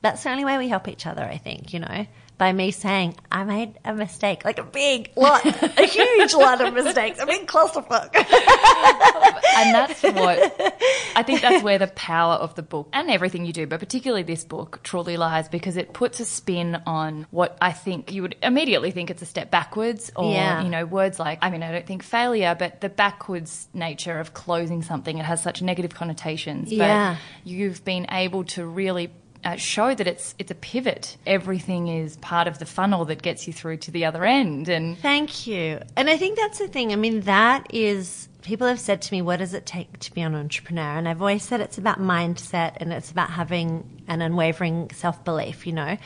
that's 0.00 0.22
the 0.22 0.30
only 0.30 0.44
way 0.44 0.58
we 0.58 0.68
help 0.68 0.88
each 0.88 1.06
other, 1.06 1.22
I 1.22 1.36
think, 1.36 1.72
you 1.72 1.80
know 1.80 2.06
by 2.38 2.52
me 2.52 2.70
saying 2.70 3.16
I 3.30 3.44
made 3.44 3.78
a 3.84 3.94
mistake, 3.94 4.44
like 4.44 4.58
a 4.58 4.64
big 4.64 5.10
lot, 5.16 5.44
a 5.44 5.84
huge 5.86 6.34
lot 6.34 6.60
of 6.60 6.74
mistakes, 6.74 7.20
a 7.20 7.26
big 7.26 7.46
clusterfuck. 7.46 8.14
and 9.56 9.74
that's 9.74 10.02
what 10.02 10.72
I 11.14 11.22
think 11.22 11.40
that's 11.40 11.62
where 11.62 11.78
the 11.78 11.86
power 11.88 12.34
of 12.34 12.54
the 12.54 12.62
book 12.62 12.88
and 12.92 13.10
everything 13.10 13.44
you 13.44 13.52
do, 13.52 13.66
but 13.66 13.80
particularly 13.80 14.22
this 14.22 14.44
book, 14.44 14.80
truly 14.82 15.16
lies 15.16 15.48
because 15.48 15.76
it 15.76 15.92
puts 15.92 16.20
a 16.20 16.24
spin 16.24 16.82
on 16.86 17.26
what 17.30 17.56
I 17.60 17.72
think 17.72 18.12
you 18.12 18.22
would 18.22 18.36
immediately 18.42 18.90
think 18.90 19.10
it's 19.10 19.22
a 19.22 19.26
step 19.26 19.50
backwards, 19.50 20.10
or 20.16 20.32
yeah. 20.32 20.62
you 20.62 20.68
know, 20.68 20.84
words 20.84 21.18
like 21.18 21.38
I 21.42 21.50
mean, 21.50 21.62
I 21.62 21.70
don't 21.72 21.86
think 21.86 22.02
failure, 22.02 22.56
but 22.58 22.80
the 22.80 22.88
backwards 22.88 23.68
nature 23.72 24.18
of 24.18 24.34
closing 24.34 24.82
something. 24.82 25.18
It 25.18 25.24
has 25.24 25.42
such 25.42 25.62
negative 25.62 25.94
connotations. 25.94 26.72
Yeah. 26.72 27.14
But 27.14 27.50
you've 27.50 27.84
been 27.84 28.06
able 28.10 28.44
to 28.44 28.64
really 28.64 29.10
uh, 29.44 29.56
show 29.56 29.94
that 29.94 30.06
it's 30.06 30.34
it's 30.38 30.50
a 30.50 30.54
pivot. 30.54 31.16
Everything 31.26 31.88
is 31.88 32.16
part 32.18 32.46
of 32.46 32.58
the 32.58 32.66
funnel 32.66 33.04
that 33.06 33.22
gets 33.22 33.46
you 33.46 33.52
through 33.52 33.78
to 33.78 33.90
the 33.90 34.04
other 34.04 34.24
end. 34.24 34.68
And 34.68 34.98
thank 34.98 35.46
you. 35.46 35.80
And 35.96 36.08
I 36.08 36.16
think 36.16 36.38
that's 36.38 36.58
the 36.58 36.68
thing. 36.68 36.92
I 36.92 36.96
mean, 36.96 37.22
that 37.22 37.66
is 37.74 38.28
people 38.42 38.66
have 38.66 38.80
said 38.80 39.02
to 39.02 39.14
me, 39.14 39.22
"What 39.22 39.38
does 39.38 39.54
it 39.54 39.66
take 39.66 39.98
to 40.00 40.14
be 40.14 40.20
an 40.20 40.34
entrepreneur?" 40.34 40.96
And 40.96 41.08
I've 41.08 41.20
always 41.20 41.42
said 41.42 41.60
it's 41.60 41.78
about 41.78 41.98
mindset 41.98 42.74
and 42.78 42.92
it's 42.92 43.10
about 43.10 43.30
having 43.30 44.02
an 44.08 44.22
unwavering 44.22 44.90
self 44.94 45.24
belief. 45.24 45.66
You 45.66 45.72
know, 45.72 45.96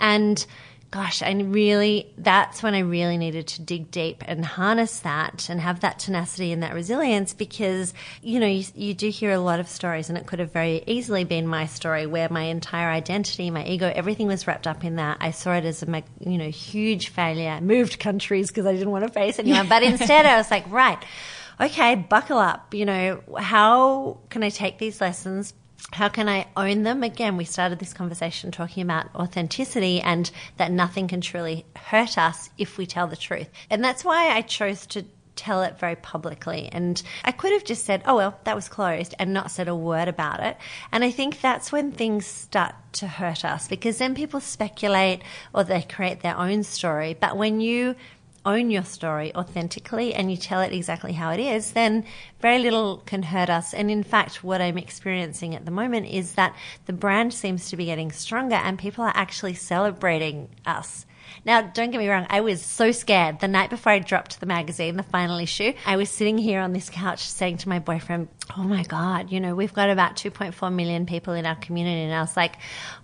and 0.00 0.46
gosh, 0.94 1.22
I 1.22 1.32
really, 1.32 2.14
that's 2.16 2.62
when 2.62 2.72
I 2.72 2.78
really 2.78 3.18
needed 3.18 3.48
to 3.48 3.62
dig 3.62 3.90
deep 3.90 4.22
and 4.28 4.44
harness 4.44 5.00
that 5.00 5.48
and 5.50 5.60
have 5.60 5.80
that 5.80 5.98
tenacity 5.98 6.52
and 6.52 6.62
that 6.62 6.72
resilience 6.72 7.34
because, 7.34 7.92
you 8.22 8.38
know, 8.38 8.46
you, 8.46 8.64
you, 8.76 8.94
do 8.94 9.10
hear 9.10 9.32
a 9.32 9.40
lot 9.40 9.58
of 9.58 9.66
stories 9.66 10.08
and 10.08 10.16
it 10.16 10.26
could 10.26 10.38
have 10.38 10.52
very 10.52 10.84
easily 10.86 11.24
been 11.24 11.48
my 11.48 11.66
story 11.66 12.06
where 12.06 12.28
my 12.28 12.42
entire 12.42 12.88
identity, 12.88 13.50
my 13.50 13.66
ego, 13.66 13.92
everything 13.92 14.28
was 14.28 14.46
wrapped 14.46 14.68
up 14.68 14.84
in 14.84 14.94
that. 14.94 15.16
I 15.18 15.32
saw 15.32 15.54
it 15.54 15.64
as 15.64 15.82
a, 15.82 16.04
you 16.20 16.38
know, 16.38 16.50
huge 16.50 17.08
failure, 17.08 17.60
moved 17.60 17.98
countries 17.98 18.46
because 18.46 18.64
I 18.64 18.74
didn't 18.74 18.92
want 18.92 19.04
to 19.04 19.12
face 19.12 19.40
anyone. 19.40 19.68
but 19.68 19.82
instead 19.82 20.26
I 20.26 20.36
was 20.36 20.48
like, 20.48 20.70
right, 20.70 21.04
okay, 21.60 21.96
buckle 21.96 22.38
up. 22.38 22.72
You 22.72 22.86
know, 22.86 23.20
how 23.36 24.20
can 24.30 24.44
I 24.44 24.50
take 24.50 24.78
these 24.78 25.00
lessons? 25.00 25.54
How 25.92 26.08
can 26.08 26.28
I 26.28 26.46
own 26.56 26.82
them? 26.82 27.02
Again, 27.02 27.36
we 27.36 27.44
started 27.44 27.78
this 27.78 27.92
conversation 27.92 28.50
talking 28.50 28.82
about 28.82 29.14
authenticity 29.14 30.00
and 30.00 30.30
that 30.56 30.72
nothing 30.72 31.08
can 31.08 31.20
truly 31.20 31.64
hurt 31.76 32.18
us 32.18 32.50
if 32.58 32.78
we 32.78 32.86
tell 32.86 33.06
the 33.06 33.16
truth. 33.16 33.48
And 33.70 33.84
that's 33.84 34.04
why 34.04 34.30
I 34.30 34.42
chose 34.42 34.86
to 34.86 35.04
tell 35.36 35.62
it 35.62 35.78
very 35.78 35.96
publicly. 35.96 36.68
And 36.72 37.00
I 37.24 37.32
could 37.32 37.52
have 37.52 37.64
just 37.64 37.84
said, 37.84 38.02
oh, 38.06 38.16
well, 38.16 38.38
that 38.44 38.56
was 38.56 38.68
closed 38.68 39.14
and 39.18 39.32
not 39.32 39.50
said 39.50 39.68
a 39.68 39.74
word 39.74 40.08
about 40.08 40.40
it. 40.40 40.56
And 40.92 41.04
I 41.04 41.10
think 41.10 41.40
that's 41.40 41.72
when 41.72 41.92
things 41.92 42.26
start 42.26 42.74
to 42.94 43.06
hurt 43.06 43.44
us 43.44 43.68
because 43.68 43.98
then 43.98 44.14
people 44.14 44.40
speculate 44.40 45.22
or 45.52 45.64
they 45.64 45.82
create 45.82 46.20
their 46.20 46.36
own 46.36 46.62
story. 46.62 47.16
But 47.18 47.36
when 47.36 47.60
you 47.60 47.96
own 48.46 48.70
your 48.70 48.84
story 48.84 49.34
authentically 49.34 50.14
and 50.14 50.30
you 50.30 50.36
tell 50.36 50.60
it 50.60 50.72
exactly 50.72 51.12
how 51.12 51.30
it 51.30 51.40
is, 51.40 51.72
then 51.72 52.04
very 52.40 52.58
little 52.58 52.98
can 53.06 53.22
hurt 53.22 53.50
us. 53.50 53.72
And 53.74 53.90
in 53.90 54.02
fact, 54.02 54.44
what 54.44 54.60
I'm 54.60 54.78
experiencing 54.78 55.54
at 55.54 55.64
the 55.64 55.70
moment 55.70 56.06
is 56.06 56.34
that 56.34 56.54
the 56.86 56.92
brand 56.92 57.32
seems 57.32 57.70
to 57.70 57.76
be 57.76 57.86
getting 57.86 58.12
stronger 58.12 58.56
and 58.56 58.78
people 58.78 59.04
are 59.04 59.12
actually 59.14 59.54
celebrating 59.54 60.48
us 60.66 61.06
now, 61.46 61.60
don't 61.60 61.90
get 61.90 61.98
me 61.98 62.08
wrong, 62.08 62.26
I 62.30 62.40
was 62.40 62.62
so 62.62 62.90
scared. 62.90 63.40
The 63.40 63.48
night 63.48 63.68
before 63.68 63.92
I 63.92 63.98
dropped 63.98 64.40
the 64.40 64.46
magazine, 64.46 64.96
the 64.96 65.02
final 65.02 65.38
issue, 65.38 65.74
I 65.84 65.96
was 65.96 66.08
sitting 66.08 66.38
here 66.38 66.60
on 66.60 66.72
this 66.72 66.88
couch 66.88 67.20
saying 67.20 67.58
to 67.58 67.68
my 67.68 67.80
boyfriend, 67.80 68.28
Oh 68.56 68.62
my 68.62 68.82
God, 68.82 69.30
you 69.30 69.40
know, 69.40 69.54
we've 69.54 69.74
got 69.74 69.90
about 69.90 70.16
2.4 70.16 70.72
million 70.72 71.04
people 71.04 71.34
in 71.34 71.44
our 71.44 71.54
community. 71.56 72.00
And 72.00 72.14
I 72.14 72.20
was 72.22 72.34
like, 72.34 72.56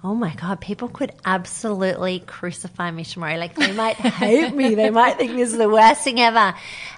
Oh 0.03 0.15
my 0.15 0.35
God, 0.35 0.61
people 0.61 0.89
could 0.89 1.13
absolutely 1.25 2.21
crucify 2.21 2.91
me 2.91 3.05
tomorrow. 3.05 3.37
Like, 3.37 3.57
they 3.57 3.73
might 3.73 3.97
hate 3.97 4.55
me. 4.55 4.75
They 4.75 4.91
might 4.91 5.19
think 5.19 5.33
this 5.33 5.53
is 5.53 5.59
the 5.59 5.69
worst 5.69 6.03
thing 6.03 6.19
ever. 6.19 6.55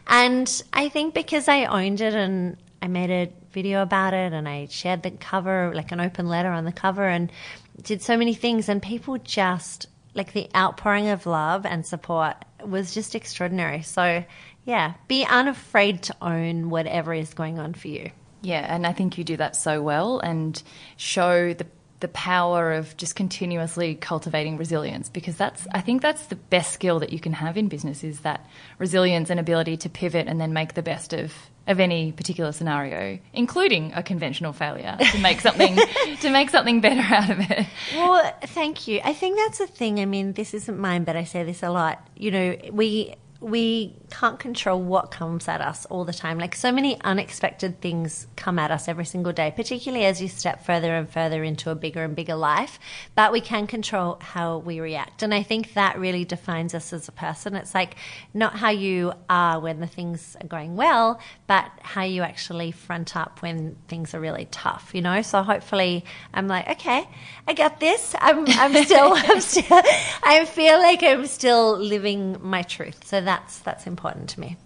And 0.06 0.62
I 0.72 0.88
think 0.90 1.12
because 1.12 1.48
I 1.48 1.64
owned 1.64 2.00
it 2.00 2.14
and 2.14 2.56
I 2.80 2.86
made 2.86 3.10
a 3.10 3.32
video 3.52 3.82
about 3.82 4.14
it 4.14 4.32
and 4.32 4.48
I 4.48 4.66
shared 4.70 5.02
the 5.02 5.10
cover, 5.10 5.72
like 5.74 5.90
an 5.90 6.00
open 6.00 6.28
letter 6.28 6.50
on 6.50 6.64
the 6.64 6.72
cover, 6.72 7.06
and 7.06 7.32
did 7.80 8.02
so 8.02 8.16
many 8.16 8.34
things, 8.34 8.68
and 8.68 8.82
people 8.82 9.18
just 9.18 9.86
like 10.14 10.32
the 10.32 10.48
outpouring 10.54 11.08
of 11.08 11.26
love 11.26 11.64
and 11.66 11.86
support 11.86 12.36
was 12.64 12.94
just 12.94 13.14
extraordinary. 13.14 13.82
So, 13.82 14.24
yeah, 14.64 14.94
be 15.08 15.24
unafraid 15.24 16.02
to 16.04 16.16
own 16.22 16.70
whatever 16.70 17.12
is 17.14 17.34
going 17.34 17.58
on 17.58 17.74
for 17.74 17.88
you. 17.88 18.10
Yeah, 18.42 18.66
and 18.68 18.86
I 18.86 18.92
think 18.92 19.18
you 19.18 19.24
do 19.24 19.36
that 19.36 19.56
so 19.56 19.82
well 19.82 20.18
and 20.18 20.60
show 20.96 21.54
the 21.54 21.66
the 22.02 22.08
power 22.08 22.72
of 22.72 22.94
just 22.96 23.16
continuously 23.16 23.94
cultivating 23.94 24.58
resilience 24.58 25.08
because 25.08 25.36
that's 25.36 25.66
I 25.72 25.80
think 25.80 26.02
that's 26.02 26.26
the 26.26 26.36
best 26.36 26.72
skill 26.72 26.98
that 26.98 27.12
you 27.12 27.20
can 27.20 27.32
have 27.32 27.56
in 27.56 27.68
business 27.68 28.04
is 28.04 28.20
that 28.20 28.44
resilience 28.78 29.30
and 29.30 29.40
ability 29.40 29.78
to 29.78 29.88
pivot 29.88 30.26
and 30.26 30.40
then 30.40 30.52
make 30.52 30.74
the 30.74 30.82
best 30.82 31.12
of 31.14 31.32
of 31.68 31.78
any 31.78 32.10
particular 32.10 32.50
scenario, 32.50 33.20
including 33.32 33.92
a 33.94 34.02
conventional 34.02 34.52
failure, 34.52 34.96
to 35.12 35.18
make 35.18 35.40
something 35.46 35.78
to 36.20 36.30
make 36.30 36.50
something 36.50 36.80
better 36.80 37.14
out 37.14 37.30
of 37.30 37.38
it. 37.38 37.66
Well, 37.94 38.36
thank 38.42 38.88
you. 38.88 39.00
I 39.04 39.12
think 39.12 39.38
that's 39.38 39.58
the 39.58 39.68
thing. 39.68 40.00
I 40.00 40.04
mean, 40.04 40.32
this 40.32 40.54
isn't 40.54 40.76
mine, 40.76 41.04
but 41.04 41.16
I 41.16 41.22
say 41.22 41.44
this 41.44 41.62
a 41.62 41.70
lot. 41.70 42.04
You 42.16 42.30
know, 42.32 42.56
we 42.72 43.14
we 43.42 43.96
can't 44.10 44.38
control 44.38 44.80
what 44.80 45.10
comes 45.10 45.48
at 45.48 45.60
us 45.60 45.84
all 45.86 46.04
the 46.04 46.12
time. 46.12 46.38
Like 46.38 46.54
so 46.54 46.70
many 46.70 47.00
unexpected 47.00 47.80
things 47.80 48.28
come 48.36 48.58
at 48.58 48.70
us 48.70 48.86
every 48.86 49.04
single 49.04 49.32
day, 49.32 49.52
particularly 49.54 50.04
as 50.04 50.22
you 50.22 50.28
step 50.28 50.64
further 50.64 50.94
and 50.94 51.10
further 51.10 51.42
into 51.42 51.70
a 51.70 51.74
bigger 51.74 52.04
and 52.04 52.14
bigger 52.14 52.36
life. 52.36 52.78
But 53.16 53.32
we 53.32 53.40
can 53.40 53.66
control 53.66 54.18
how 54.20 54.58
we 54.58 54.78
react. 54.78 55.22
And 55.22 55.34
I 55.34 55.42
think 55.42 55.74
that 55.74 55.98
really 55.98 56.24
defines 56.24 56.72
us 56.72 56.92
as 56.92 57.08
a 57.08 57.12
person. 57.12 57.56
It's 57.56 57.74
like 57.74 57.96
not 58.32 58.54
how 58.54 58.70
you 58.70 59.12
are 59.28 59.58
when 59.58 59.80
the 59.80 59.86
things 59.88 60.36
are 60.40 60.46
going 60.46 60.76
well, 60.76 61.18
but 61.48 61.70
how 61.82 62.02
you 62.02 62.22
actually 62.22 62.70
front 62.70 63.16
up 63.16 63.42
when 63.42 63.76
things 63.88 64.14
are 64.14 64.20
really 64.20 64.46
tough, 64.50 64.90
you 64.94 65.00
know? 65.00 65.22
So 65.22 65.42
hopefully 65.42 66.04
I'm 66.32 66.46
like, 66.46 66.68
okay, 66.68 67.08
I 67.48 67.54
got 67.54 67.80
this. 67.80 68.14
I'm, 68.20 68.44
I'm 68.46 68.84
still, 68.84 69.12
I'm 69.16 69.40
still, 69.40 69.82
I 70.22 70.44
feel 70.44 70.78
like 70.78 71.02
I'm 71.02 71.26
still 71.26 71.76
living 71.76 72.36
my 72.40 72.62
truth. 72.62 73.04
So 73.06 73.20
that's 73.32 73.58
that's 73.60 73.86
important 73.86 74.28
to 74.30 74.40
me. 74.40 74.56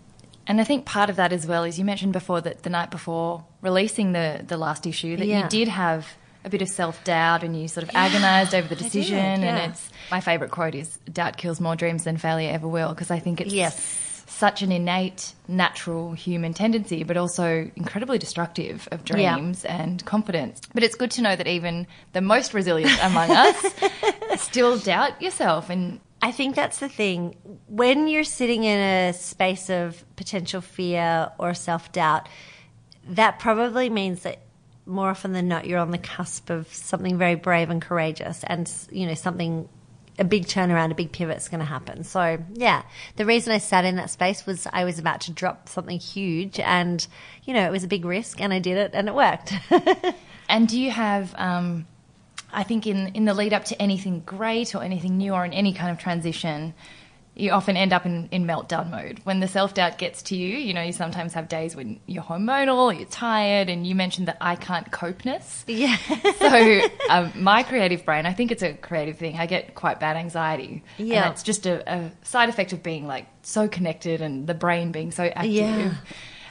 And 0.49 0.61
I 0.61 0.65
think 0.65 0.85
part 0.87 1.11
of 1.11 1.17
that 1.17 1.33
as 1.33 1.45
well 1.47 1.65
is 1.65 1.79
you 1.79 1.85
mentioned 1.85 2.13
before 2.13 2.41
that 2.41 2.63
the 2.63 2.71
night 2.71 2.91
before 2.91 3.45
releasing 3.63 4.13
the 4.13 4.45
the 4.47 4.57
last 4.57 4.87
issue 4.87 5.17
that 5.17 5.27
Yeah. 5.27 5.43
you 5.45 5.49
did 5.49 5.69
have 5.69 6.07
a 6.45 6.49
bit 6.51 6.63
of 6.63 6.69
self 6.69 7.03
doubt 7.05 7.43
and 7.43 7.61
you 7.61 7.67
sort 7.69 7.83
of 7.85 7.91
agonized 7.95 8.55
over 8.55 8.69
the 8.69 8.75
I 8.77 8.79
did, 8.79 8.93
decision. 8.93 9.17
yeah. 9.43 9.57
And 9.57 9.73
it's 9.73 9.91
my 10.11 10.21
favorite 10.21 10.51
quote 10.53 10.75
is 10.75 10.99
"Doubt 11.13 11.37
kills 11.37 11.61
more 11.61 11.75
dreams 11.77 12.05
than 12.05 12.17
failure 12.17 12.51
ever 12.53 12.69
will" 12.69 12.91
because 12.91 13.11
I 13.11 13.19
think 13.19 13.41
it's 13.41 13.53
Yes. 13.53 13.75
such 14.29 14.63
an 14.63 14.71
innate, 14.73 15.33
natural 15.49 16.13
human 16.13 16.53
tendency, 16.55 17.03
but 17.05 17.17
also 17.17 17.71
incredibly 17.77 18.19
destructive 18.19 18.87
of 18.93 19.01
Yeah. 19.09 19.35
dreams 19.35 19.65
and 19.65 20.05
confidence. 20.05 20.61
But 20.75 20.83
it's 20.85 20.95
good 21.03 21.11
to 21.13 21.23
know 21.23 21.35
that 21.35 21.47
even 21.49 21.87
the 22.13 22.21
most 22.21 22.55
resilient 22.55 22.99
among 23.03 23.31
us 23.31 23.57
still 24.37 24.79
doubt 24.79 25.21
yourself 25.21 25.71
and 25.71 25.99
I 26.23 26.33
think 26.33 26.55
that's 26.55 26.79
the 26.79 26.89
thing. 26.89 27.37
When 27.69 28.09
you're 28.09 28.25
sitting 28.25 28.65
in 28.65 28.79
a 28.79 29.13
space 29.13 29.71
of 29.71 30.05
potential 30.17 30.61
fear 30.61 31.31
or 31.39 31.55
self 31.55 31.93
doubt, 31.93 32.29
that 33.09 33.39
probably 33.39 33.91
means 33.91 34.23
that 34.23 34.41
more 34.87 35.11
often 35.11 35.33
than 35.33 35.49
not, 35.49 35.67
you're 35.67 35.79
on 35.79 35.91
the 35.91 35.99
cusp 35.99 36.49
of 36.51 36.73
something 36.73 37.19
very 37.19 37.35
brave 37.35 37.71
and 37.71 37.83
courageous, 37.83 38.45
and 38.45 38.71
you 38.91 39.07
know 39.07 39.15
something. 39.15 39.69
A 40.19 40.25
big 40.25 40.47
turnaround, 40.47 40.93
a 40.93 40.95
big 40.95 41.13
pivot 41.13 41.37
is 41.37 41.51
going 41.51 41.61
to 41.61 41.67
happen. 41.67 42.03
So, 42.03 42.39
yeah, 42.55 42.85
the 43.17 43.27
reason 43.27 43.53
I 43.53 43.59
sat 43.59 43.85
in 43.85 43.97
that 43.97 44.09
space 44.09 44.47
was 44.47 44.67
I 44.73 44.85
was 44.85 44.99
about 44.99 45.21
to 45.23 45.31
drop 45.31 45.69
something 45.69 45.99
huge, 45.99 46.59
and 46.59 47.07
you 47.45 47.53
know 47.53 47.67
it 47.67 47.71
was 47.71 47.85
a 47.85 47.89
big 47.89 48.07
risk, 48.07 48.41
and 48.41 48.51
I 48.51 48.59
did 48.59 48.79
it, 48.79 48.93
and 48.95 49.09
it 49.09 49.15
worked. 49.15 49.53
And 50.49 50.69
do 50.69 50.81
you 50.81 50.91
have, 50.91 51.35
um, 51.39 51.87
I 52.57 52.65
think, 52.65 52.87
in, 52.87 53.09
in 53.09 53.27
the 53.27 53.35
lead 53.35 53.53
up 53.53 53.67
to 53.67 53.81
anything 53.81 54.23
great 54.27 54.75
or 54.75 54.83
anything 54.83 55.19
new 55.19 55.33
or 55.33 55.45
in 55.45 55.53
any 55.53 55.73
kind 55.75 55.91
of 55.93 55.99
transition, 55.99 56.75
you 57.37 57.51
often 57.51 57.77
end 57.77 57.93
up 57.93 58.07
in, 58.07 58.29
in 58.33 58.47
meltdown 58.47 58.91
mode. 58.91 59.21
When 59.25 59.41
the 59.41 59.47
self 59.47 59.75
doubt 59.75 59.99
gets 59.99 60.23
to 60.25 60.37
you, 60.37 60.57
you 60.57 60.73
know, 60.73 60.81
you 60.81 60.93
sometimes 60.93 61.35
have 61.35 61.49
days 61.49 61.77
when 61.77 62.01
you're 62.07 62.23
hormonal, 62.23 62.97
you're 62.99 63.07
tired, 63.09 63.69
and 63.69 63.87
you 63.87 63.95
mentioned 63.95 64.29
that 64.29 64.39
I 64.41 64.57
can't 64.57 64.91
copeness. 64.91 65.65
yeah, 65.67 65.97
So, 66.39 66.81
um, 67.11 67.33
my 67.37 67.63
creative 67.63 68.05
brain, 68.07 68.25
I 68.25 68.33
think 68.33 68.53
it's 68.53 68.63
a 68.63 68.73
creative 68.73 69.19
thing. 69.19 69.37
I 69.39 69.45
get 69.45 69.75
quite 69.75 70.01
bad 70.01 70.17
anxiety. 70.17 70.83
Yeah. 70.97 71.25
And 71.25 71.33
it's 71.35 71.43
just 71.43 71.67
a, 71.67 71.93
a 71.93 72.11
side 72.23 72.49
effect 72.49 72.73
of 72.73 72.83
being 72.83 73.07
like 73.07 73.27
so 73.43 73.69
connected 73.69 74.23
and 74.23 74.47
the 74.47 74.55
brain 74.55 74.91
being 74.91 75.11
so 75.11 75.25
active. 75.25 75.53
Yeah. 75.53 75.95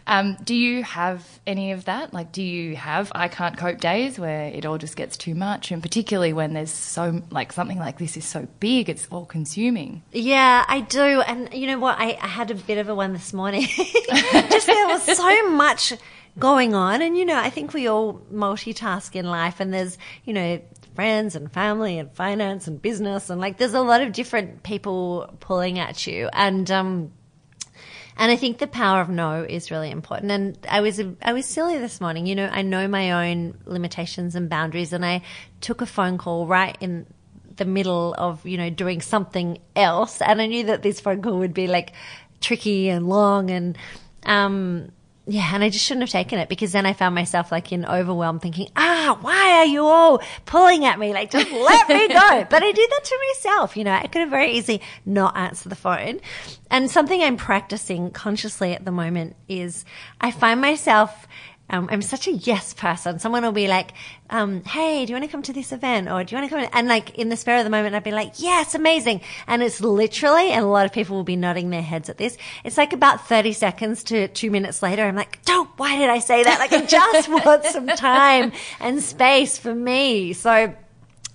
Um, 0.07 0.37
do 0.43 0.53
you 0.53 0.83
have 0.83 1.39
any 1.47 1.71
of 1.71 1.85
that? 1.85 2.13
Like, 2.13 2.31
do 2.31 2.43
you 2.43 2.75
have 2.75 3.11
I 3.15 3.27
can't 3.27 3.57
cope 3.57 3.79
days 3.79 4.19
where 4.19 4.45
it 4.45 4.65
all 4.65 4.77
just 4.77 4.95
gets 4.95 5.17
too 5.17 5.33
much? 5.33 5.71
And 5.71 5.81
particularly 5.81 6.31
when 6.31 6.53
there's 6.53 6.71
so, 6.71 7.21
like, 7.31 7.51
something 7.51 7.79
like 7.79 7.97
this 7.97 8.15
is 8.15 8.25
so 8.25 8.47
big, 8.59 8.89
it's 8.89 9.07
all 9.09 9.25
consuming. 9.25 10.03
Yeah, 10.11 10.63
I 10.67 10.81
do. 10.81 11.21
And 11.21 11.53
you 11.53 11.67
know 11.67 11.79
what? 11.79 11.97
I, 11.97 12.17
I 12.21 12.27
had 12.27 12.51
a 12.51 12.55
bit 12.55 12.77
of 12.77 12.87
a 12.87 12.95
one 12.95 13.13
this 13.13 13.33
morning. 13.33 13.65
Just 13.75 14.67
there 14.67 14.87
was 14.87 15.03
so 15.03 15.49
much 15.49 15.93
going 16.37 16.75
on. 16.75 17.01
And, 17.01 17.17
you 17.17 17.25
know, 17.25 17.37
I 17.37 17.49
think 17.49 17.73
we 17.73 17.87
all 17.87 18.21
multitask 18.31 19.15
in 19.15 19.25
life 19.25 19.59
and 19.59 19.73
there's, 19.73 19.97
you 20.23 20.33
know, 20.33 20.61
friends 20.95 21.35
and 21.35 21.51
family 21.51 21.99
and 21.99 22.11
finance 22.13 22.67
and 22.67 22.81
business 22.81 23.29
and 23.29 23.41
like 23.41 23.57
there's 23.57 23.73
a 23.73 23.81
lot 23.81 24.01
of 24.01 24.13
different 24.13 24.63
people 24.63 25.33
pulling 25.39 25.79
at 25.79 26.07
you. 26.07 26.29
And, 26.31 26.69
um, 26.71 27.11
and 28.17 28.31
I 28.31 28.35
think 28.35 28.59
the 28.59 28.67
power 28.67 29.01
of 29.01 29.09
no 29.09 29.45
is 29.47 29.71
really 29.71 29.91
important. 29.91 30.31
And 30.31 30.57
I 30.69 30.81
was 30.81 31.01
I 31.21 31.33
was 31.33 31.45
silly 31.45 31.77
this 31.77 31.99
morning. 31.99 32.25
You 32.25 32.35
know, 32.35 32.49
I 32.51 32.61
know 32.61 32.87
my 32.87 33.29
own 33.29 33.57
limitations 33.65 34.35
and 34.35 34.49
boundaries, 34.49 34.93
and 34.93 35.05
I 35.05 35.21
took 35.61 35.81
a 35.81 35.85
phone 35.85 36.17
call 36.17 36.47
right 36.47 36.77
in 36.79 37.05
the 37.57 37.65
middle 37.65 38.15
of 38.17 38.45
you 38.45 38.57
know 38.57 38.69
doing 38.69 39.01
something 39.01 39.59
else, 39.75 40.21
and 40.21 40.41
I 40.41 40.45
knew 40.47 40.65
that 40.65 40.81
this 40.81 40.99
phone 40.99 41.21
call 41.21 41.39
would 41.39 41.53
be 41.53 41.67
like 41.67 41.93
tricky 42.41 42.89
and 42.89 43.07
long 43.07 43.49
and 43.49 43.77
um 44.25 44.91
yeah, 45.27 45.49
and 45.53 45.63
I 45.63 45.69
just 45.69 45.83
shouldn't 45.83 46.03
have 46.03 46.11
taken 46.11 46.37
it 46.37 46.49
because 46.49 46.71
then 46.71 46.85
I 46.85 46.93
found 46.93 47.15
myself 47.15 47.51
like 47.51 47.71
in 47.71 47.83
overwhelm 47.85 48.39
thinking, 48.39 48.69
ah, 48.75 49.17
why 49.21 49.53
are 49.53 49.65
you 49.65 49.83
all 49.83 50.21
pulling 50.45 50.85
at 50.85 50.99
me? 50.99 51.13
Like, 51.13 51.31
just 51.31 51.51
let 51.51 51.89
me 51.89 52.07
go. 52.07 52.45
But 52.49 52.61
I 52.61 52.71
did 52.71 52.89
that 52.89 53.03
to 53.03 53.19
myself. 53.33 53.75
You 53.75 53.85
know, 53.85 53.91
I 53.91 54.05
could 54.05 54.21
have 54.21 54.29
very 54.29 54.51
easily 54.51 54.81
not 55.03 55.35
answered 55.35 55.69
the 55.69 55.75
phone. 55.75 56.19
And 56.69 56.91
something 56.91 57.21
I'm 57.21 57.37
practicing 57.37 58.11
consciously 58.11 58.73
at 58.73 58.85
the 58.85 58.91
moment 58.91 59.35
is 59.47 59.83
I 60.21 60.29
find 60.29 60.61
myself 60.61 61.27
um, 61.69 61.89
I'm 61.91 62.01
such 62.03 62.27
a 62.27 62.31
yes 62.31 62.73
person. 62.75 63.17
Someone 63.17 63.43
will 63.43 63.51
be 63.51 63.67
like, 63.67 63.91
um, 64.29 64.63
"Hey, 64.63 65.03
do 65.03 65.11
you 65.11 65.15
want 65.15 65.25
to 65.25 65.31
come 65.31 65.41
to 65.43 65.53
this 65.53 65.71
event?" 65.71 66.07
Or 66.09 66.23
"Do 66.23 66.35
you 66.35 66.39
want 66.39 66.51
to 66.51 66.55
come?" 66.55 66.69
And 66.71 66.87
like 66.87 67.17
in 67.17 67.29
the 67.29 67.35
spur 67.35 67.57
of 67.57 67.63
the 67.63 67.71
moment, 67.71 67.95
I'd 67.95 68.03
be 68.03 68.11
like, 68.11 68.33
"Yes, 68.37 68.75
amazing!" 68.75 69.21
And 69.47 69.63
it's 69.63 69.81
literally, 69.81 70.51
and 70.51 70.63
a 70.63 70.67
lot 70.67 70.85
of 70.85 70.93
people 70.93 71.15
will 71.15 71.23
be 71.23 71.35
nodding 71.35 71.71
their 71.71 71.81
heads 71.81 72.07
at 72.07 72.17
this. 72.19 72.37
It's 72.63 72.77
like 72.77 72.93
about 72.93 73.27
thirty 73.27 73.51
seconds 73.51 74.03
to 74.05 74.27
two 74.27 74.51
minutes 74.51 74.83
later, 74.83 75.03
I'm 75.03 75.15
like, 75.15 75.43
"Don't! 75.45 75.69
Why 75.77 75.97
did 75.97 76.09
I 76.09 76.19
say 76.19 76.43
that? 76.43 76.59
Like, 76.59 76.71
I 76.71 76.85
just 76.85 77.29
want 77.45 77.65
some 77.65 77.87
time 77.87 78.51
and 78.79 79.01
space 79.01 79.57
for 79.57 79.73
me." 79.73 80.33
So, 80.33 80.73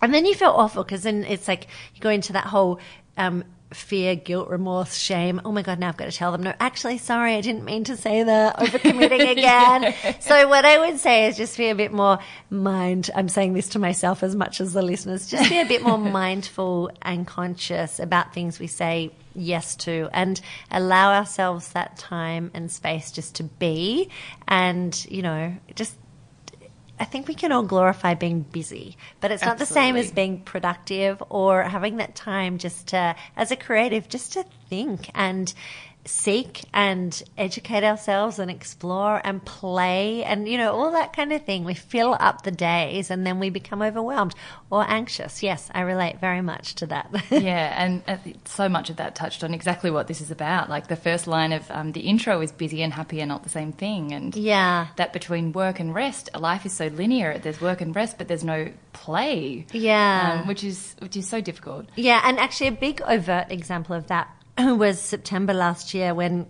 and 0.01 0.15
then 0.15 0.27
you 0.27 0.35
feel 0.35 0.51
awful 0.51 0.85
because 0.85 1.03
then 1.03 1.25
it's 1.25 1.49
like 1.49 1.67
you 1.95 2.01
go 2.01 2.11
into 2.11 2.35
that 2.35 2.47
whole. 2.47 2.79
Um, 3.17 3.45
fear, 3.73 4.17
guilt, 4.17 4.49
remorse, 4.49 4.97
shame. 4.97 5.41
Oh 5.45 5.53
my 5.53 5.63
God, 5.63 5.79
now 5.79 5.89
I've 5.89 5.97
got 5.97 6.11
to 6.11 6.17
tell 6.17 6.33
them, 6.33 6.43
no, 6.43 6.53
actually, 6.59 6.99
sorry, 6.99 7.35
I 7.35 7.41
didn't 7.41 7.65
mean 7.65 7.85
to 7.85 7.97
say 7.97 8.23
that. 8.23 8.59
Overcommitting 8.59 9.31
again. 9.33 9.95
so 10.21 10.49
what 10.49 10.65
I 10.65 10.79
would 10.79 10.99
say 10.99 11.27
is 11.27 11.37
just 11.37 11.57
be 11.57 11.69
a 11.69 11.75
bit 11.75 11.93
more 11.93 12.19
mind. 12.51 13.11
I'm 13.15 13.29
saying 13.29 13.55
this 13.55 13.69
to 13.71 13.79
myself 13.79 14.23
as 14.23 14.35
much 14.35 14.61
as 14.61 14.73
the 14.73 14.83
listeners. 14.83 15.29
Just 15.29 15.49
be 15.49 15.61
a 15.61 15.67
bit 15.67 15.83
more 15.83 15.99
mindful 15.99 16.91
and 17.03 17.27
conscious 17.27 18.01
about 18.01 18.35
things 18.35 18.59
we 18.59 18.67
say 18.67 19.13
yes 19.35 19.77
to 19.77 20.09
and 20.13 20.41
allow 20.71 21.13
ourselves 21.13 21.69
that 21.73 21.97
time 21.97 22.51
and 22.55 22.71
space 22.71 23.13
just 23.13 23.37
to 23.37 23.45
be 23.45 24.09
and, 24.49 25.07
you 25.09 25.23
know, 25.23 25.55
just 25.75 25.95
I 27.01 27.07
think 27.07 27.27
we 27.27 27.35
can 27.35 27.51
all 27.51 27.63
glorify 27.63 28.13
being 28.13 28.43
busy, 28.43 28.99
but 29.21 29.33
it's 29.33 29.43
not 29.43 29.57
the 29.57 29.65
same 29.65 29.97
as 29.97 30.13
being 30.13 30.43
productive 30.43 31.23
or 31.31 31.63
having 31.63 31.97
that 31.97 32.15
time 32.15 32.59
just 32.59 32.89
to, 32.89 33.17
as 33.39 33.51
a 33.51 33.57
creative, 33.57 34.07
just 34.11 34.35
to 34.35 34.45
think 34.69 35.11
and 35.15 35.53
seek 36.05 36.65
and 36.73 37.23
educate 37.37 37.85
ourselves 37.85 38.39
and 38.39 38.51
explore 38.51 39.21
and 39.25 39.45
play 39.45 40.25
and, 40.25 40.49
you 40.49 40.57
know, 40.57 40.73
all 40.73 40.93
that 40.93 41.13
kind 41.13 41.33
of 41.33 41.45
thing. 41.45 41.65
We 41.65 41.75
fill 41.75 42.17
up 42.19 42.43
the 42.43 42.51
days 42.51 43.11
and 43.11 43.27
then 43.27 43.39
we 43.39 43.51
become 43.51 43.83
overwhelmed 43.83 44.35
or 44.71 44.85
anxious. 44.89 45.43
Yes, 45.43 45.71
I 45.75 45.83
relate 45.83 46.21
very 46.21 46.41
much 46.41 46.75
to 46.77 46.87
that. 46.87 47.11
yeah, 47.31 47.75
and 47.83 48.03
uh, 48.09 48.17
so 48.45 48.69
much 48.69 48.91
of 48.91 48.97
that 48.97 49.15
touched 49.15 49.45
on 49.45 49.53
exactly 49.55 49.91
what 49.91 50.07
this 50.07 50.21
is 50.21 50.31
about. 50.31 50.71
Like 50.71 50.87
the 50.89 50.97
first 50.97 51.27
line 51.27 51.53
of 51.53 51.71
um, 51.71 51.93
the 51.93 52.01
intro 52.01 52.41
is 52.41 52.53
busy 52.53 52.83
and 52.83 52.93
happy 52.93 53.23
are 53.23 53.27
not 53.27 53.43
the 53.43 53.51
same 53.51 53.73
thing. 53.73 54.13
And 54.13 54.35
yeah. 54.35 54.89
that 54.97 55.13
between 55.13 55.53
work 55.53 55.81
and 55.81 55.95
rest, 55.95 56.31
life 56.39 56.65
is 56.65 56.73
so 56.73 56.87
linear. 56.87 57.39
There's 57.39 57.61
work 57.61 57.81
and 57.81 57.95
rest, 57.95 58.19
but 58.19 58.29
there's 58.29 58.45
no 58.45 58.73
play. 58.93 59.67
Yeah. 59.73 60.41
um, 60.41 60.49
which 60.49 60.65
is 60.65 60.97
which 61.01 61.17
is 61.17 61.29
so 61.29 61.41
difficult. 61.41 61.87
Yeah, 61.97 62.21
and 62.25 62.39
actually, 62.39 62.69
a 62.69 62.73
big 62.73 63.03
overt 63.03 63.51
example 63.51 63.95
of 63.95 64.07
that 64.09 64.29
was 64.77 65.01
September 65.01 65.53
last 65.53 65.95
year 65.95 66.15
when, 66.15 66.47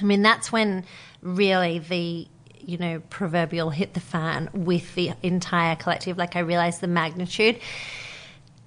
I 0.00 0.04
mean, 0.04 0.22
that's 0.22 0.50
when 0.50 0.84
really 1.22 1.78
the 1.78 2.26
you 2.64 2.78
know 2.78 3.00
proverbial 3.10 3.70
hit 3.70 3.94
the 3.94 4.00
fan 4.00 4.48
with 4.52 4.94
the 4.94 5.12
entire 5.22 5.76
collective. 5.76 6.18
Like 6.18 6.36
I 6.36 6.40
realized 6.40 6.80
the 6.80 6.88
magnitude. 6.88 7.58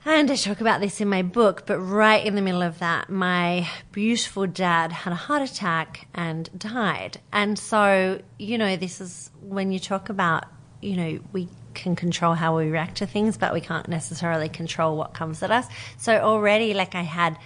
And 0.07 0.30
I 0.30 0.36
talk 0.36 0.61
about 0.61 0.82
this 0.82 1.01
in 1.01 1.07
my 1.07 1.24
book, 1.24 1.66
but 1.66 1.80
right 1.80 2.24
in 2.24 2.36
the 2.36 2.41
middle 2.43 2.61
of 2.61 2.78
that, 2.78 3.09
my 3.09 3.68
beautiful 3.91 4.45
dad 4.45 4.91
had 4.91 5.11
a 5.11 5.16
heart 5.16 5.41
attack 5.41 6.07
and 6.13 6.47
died. 6.55 7.20
And 7.34 7.57
so, 7.57 8.22
you 8.38 8.59
know, 8.59 8.76
this 8.76 9.01
is 9.01 9.32
when 9.41 9.72
you 9.72 9.80
talk 9.80 10.09
about, 10.09 10.45
you 10.80 10.95
know, 10.95 11.20
we 11.34 11.49
can 11.74 11.95
control 11.95 12.36
how 12.36 12.55
we 12.55 12.70
react 12.70 12.97
to 12.97 13.07
things, 13.07 13.36
but 13.36 13.51
we 13.51 13.61
can't 13.61 13.88
necessarily 13.88 14.47
control 14.47 14.95
what 14.95 15.16
comes 15.16 15.41
at 15.41 15.49
us. 15.49 15.66
So 15.97 16.16
already, 16.20 16.76
like, 16.76 16.93
I 16.93 17.01
had 17.01 17.39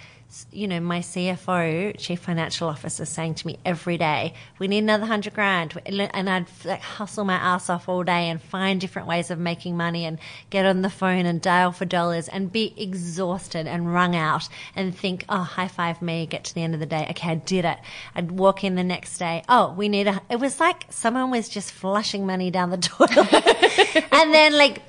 you 0.52 0.68
know, 0.68 0.78
my 0.80 1.00
CFO, 1.00 1.94
chief 1.98 2.20
financial 2.20 2.68
officer, 2.68 3.04
saying 3.04 3.34
to 3.36 3.46
me 3.46 3.58
every 3.64 3.98
day, 3.98 4.34
"We 4.58 4.68
need 4.68 4.78
another 4.78 5.06
hundred 5.06 5.34
grand," 5.34 5.80
and 5.86 6.30
I'd 6.30 6.46
like 6.64 6.80
hustle 6.80 7.24
my 7.24 7.34
ass 7.34 7.68
off 7.68 7.88
all 7.88 8.04
day 8.04 8.28
and 8.28 8.40
find 8.40 8.80
different 8.80 9.08
ways 9.08 9.30
of 9.30 9.38
making 9.38 9.76
money 9.76 10.04
and 10.04 10.18
get 10.50 10.66
on 10.66 10.82
the 10.82 10.90
phone 10.90 11.26
and 11.26 11.40
dial 11.40 11.72
for 11.72 11.84
dollars 11.84 12.28
and 12.28 12.52
be 12.52 12.74
exhausted 12.76 13.66
and 13.66 13.92
wrung 13.92 14.14
out 14.14 14.48
and 14.76 14.96
think, 14.96 15.24
"Oh, 15.28 15.42
high 15.42 15.68
five 15.68 16.00
me!" 16.00 16.26
Get 16.26 16.44
to 16.44 16.54
the 16.54 16.62
end 16.62 16.74
of 16.74 16.80
the 16.80 16.86
day, 16.86 17.06
okay, 17.10 17.30
I 17.30 17.34
did 17.34 17.64
it. 17.64 17.78
I'd 18.14 18.30
walk 18.30 18.62
in 18.62 18.76
the 18.76 18.84
next 18.84 19.18
day, 19.18 19.42
"Oh, 19.48 19.72
we 19.72 19.88
need 19.88 20.06
a." 20.06 20.20
It 20.30 20.38
was 20.38 20.60
like 20.60 20.86
someone 20.90 21.30
was 21.30 21.48
just 21.48 21.72
flushing 21.72 22.24
money 22.26 22.50
down 22.50 22.70
the 22.70 22.76
toilet, 22.90 24.06
and 24.12 24.32
then 24.32 24.56
like 24.56 24.82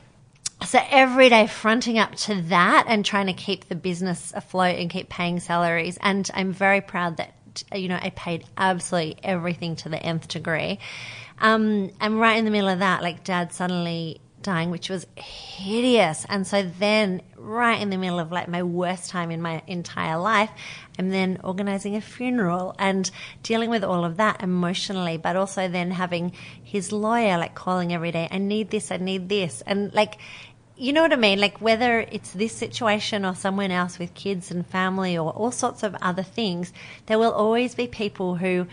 so 0.65 0.79
every 0.89 1.29
day 1.29 1.47
fronting 1.47 1.97
up 1.97 2.15
to 2.15 2.41
that 2.43 2.85
and 2.87 3.05
trying 3.05 3.27
to 3.27 3.33
keep 3.33 3.67
the 3.67 3.75
business 3.75 4.31
afloat 4.35 4.77
and 4.77 4.89
keep 4.89 5.09
paying 5.09 5.39
salaries. 5.39 5.97
And 6.01 6.29
I'm 6.33 6.53
very 6.53 6.81
proud 6.81 7.17
that, 7.17 7.35
you 7.73 7.87
know, 7.87 7.99
I 8.01 8.11
paid 8.11 8.45
absolutely 8.57 9.17
everything 9.23 9.75
to 9.77 9.89
the 9.89 10.01
nth 10.01 10.27
degree. 10.27 10.79
Um, 11.39 11.91
and 11.99 12.19
right 12.19 12.37
in 12.37 12.45
the 12.45 12.51
middle 12.51 12.69
of 12.69 12.79
that, 12.79 13.01
like 13.01 13.23
dad 13.23 13.51
suddenly 13.53 14.21
dying, 14.41 14.71
which 14.71 14.89
was 14.89 15.05
hideous. 15.15 16.25
And 16.29 16.45
so 16.45 16.63
then, 16.63 17.21
right 17.37 17.81
in 17.81 17.89
the 17.89 17.97
middle 17.97 18.19
of 18.19 18.31
like 18.31 18.47
my 18.47 18.63
worst 18.63 19.09
time 19.09 19.31
in 19.31 19.41
my 19.41 19.61
entire 19.67 20.17
life, 20.17 20.49
I'm 20.99 21.09
then 21.09 21.39
organizing 21.43 21.95
a 21.95 22.01
funeral 22.01 22.75
and 22.77 23.09
dealing 23.43 23.69
with 23.69 23.83
all 23.83 24.05
of 24.05 24.17
that 24.17 24.43
emotionally, 24.43 25.17
but 25.17 25.35
also 25.35 25.67
then 25.67 25.91
having 25.91 26.33
his 26.63 26.91
lawyer 26.91 27.37
like 27.37 27.55
calling 27.55 27.93
every 27.93 28.11
day, 28.11 28.27
I 28.31 28.37
need 28.37 28.69
this, 28.69 28.91
I 28.91 28.97
need 28.97 29.29
this. 29.29 29.61
And 29.65 29.93
like, 29.93 30.17
you 30.81 30.93
know 30.93 31.03
what 31.03 31.13
I 31.13 31.15
mean? 31.15 31.39
Like 31.39 31.61
whether 31.61 31.99
it's 31.99 32.31
this 32.31 32.53
situation 32.53 33.23
or 33.23 33.35
someone 33.35 33.69
else 33.69 33.99
with 33.99 34.15
kids 34.15 34.49
and 34.49 34.65
family 34.65 35.15
or 35.15 35.31
all 35.31 35.51
sorts 35.51 35.83
of 35.83 35.95
other 36.01 36.23
things, 36.23 36.73
there 37.05 37.19
will 37.19 37.31
always 37.31 37.75
be 37.75 37.85
people 37.85 38.35
who 38.35 38.65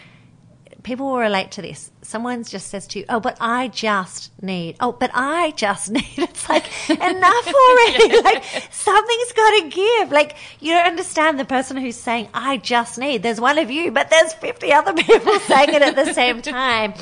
people 0.84 1.04
will 1.04 1.18
relate 1.18 1.50
to 1.50 1.61
this. 1.61 1.90
Someone 2.00 2.44
just 2.44 2.68
says 2.68 2.86
to 2.88 3.00
you, 3.00 3.04
"Oh, 3.11 3.20
but 3.20 3.36
I 3.42 3.68
just 3.68 4.32
need." 4.42 4.76
Oh, 4.80 4.92
but 4.92 5.11
I 5.12 5.50
just 5.50 5.90
need. 5.98 6.16
It's 6.16 6.48
like 6.48 6.64
enough 6.88 7.46
already. 7.62 8.22
Like 8.28 8.42
something's 8.70 9.32
got 9.32 9.50
to 9.61 9.68
give. 9.68 10.11
Like 10.11 10.36
you 10.61 10.72
don't 10.72 10.86
understand 10.86 11.38
the 11.38 11.44
person 11.44 11.76
who's 11.76 11.96
saying, 11.96 12.28
"I 12.32 12.56
just 12.56 12.96
need." 12.96 13.22
There's 13.22 13.40
one 13.40 13.59
of 13.59 13.70
you, 13.70 13.92
but 13.92 14.09
there's 14.09 14.32
fifty 14.32 14.72
other 14.72 14.94
people 14.94 15.38
saying 15.40 15.74
it 15.74 15.82
at 15.82 15.94
the 15.94 16.14
same 16.14 16.40
time. 16.40 16.94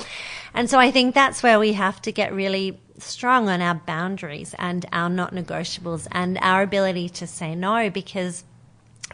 And 0.52 0.68
so 0.68 0.80
I 0.80 0.90
think 0.90 1.14
that's 1.14 1.44
where 1.44 1.60
we 1.60 1.74
have 1.74 2.02
to 2.02 2.10
get 2.10 2.32
really 2.32 2.80
strong 2.98 3.48
on 3.48 3.60
our 3.60 3.74
boundaries 3.74 4.54
and 4.58 4.86
our 4.92 5.08
not 5.08 5.34
negotiables 5.34 6.06
and 6.12 6.38
our 6.40 6.62
ability 6.62 7.08
to 7.10 7.26
say 7.26 7.54
no 7.54 7.90
because 7.90 8.44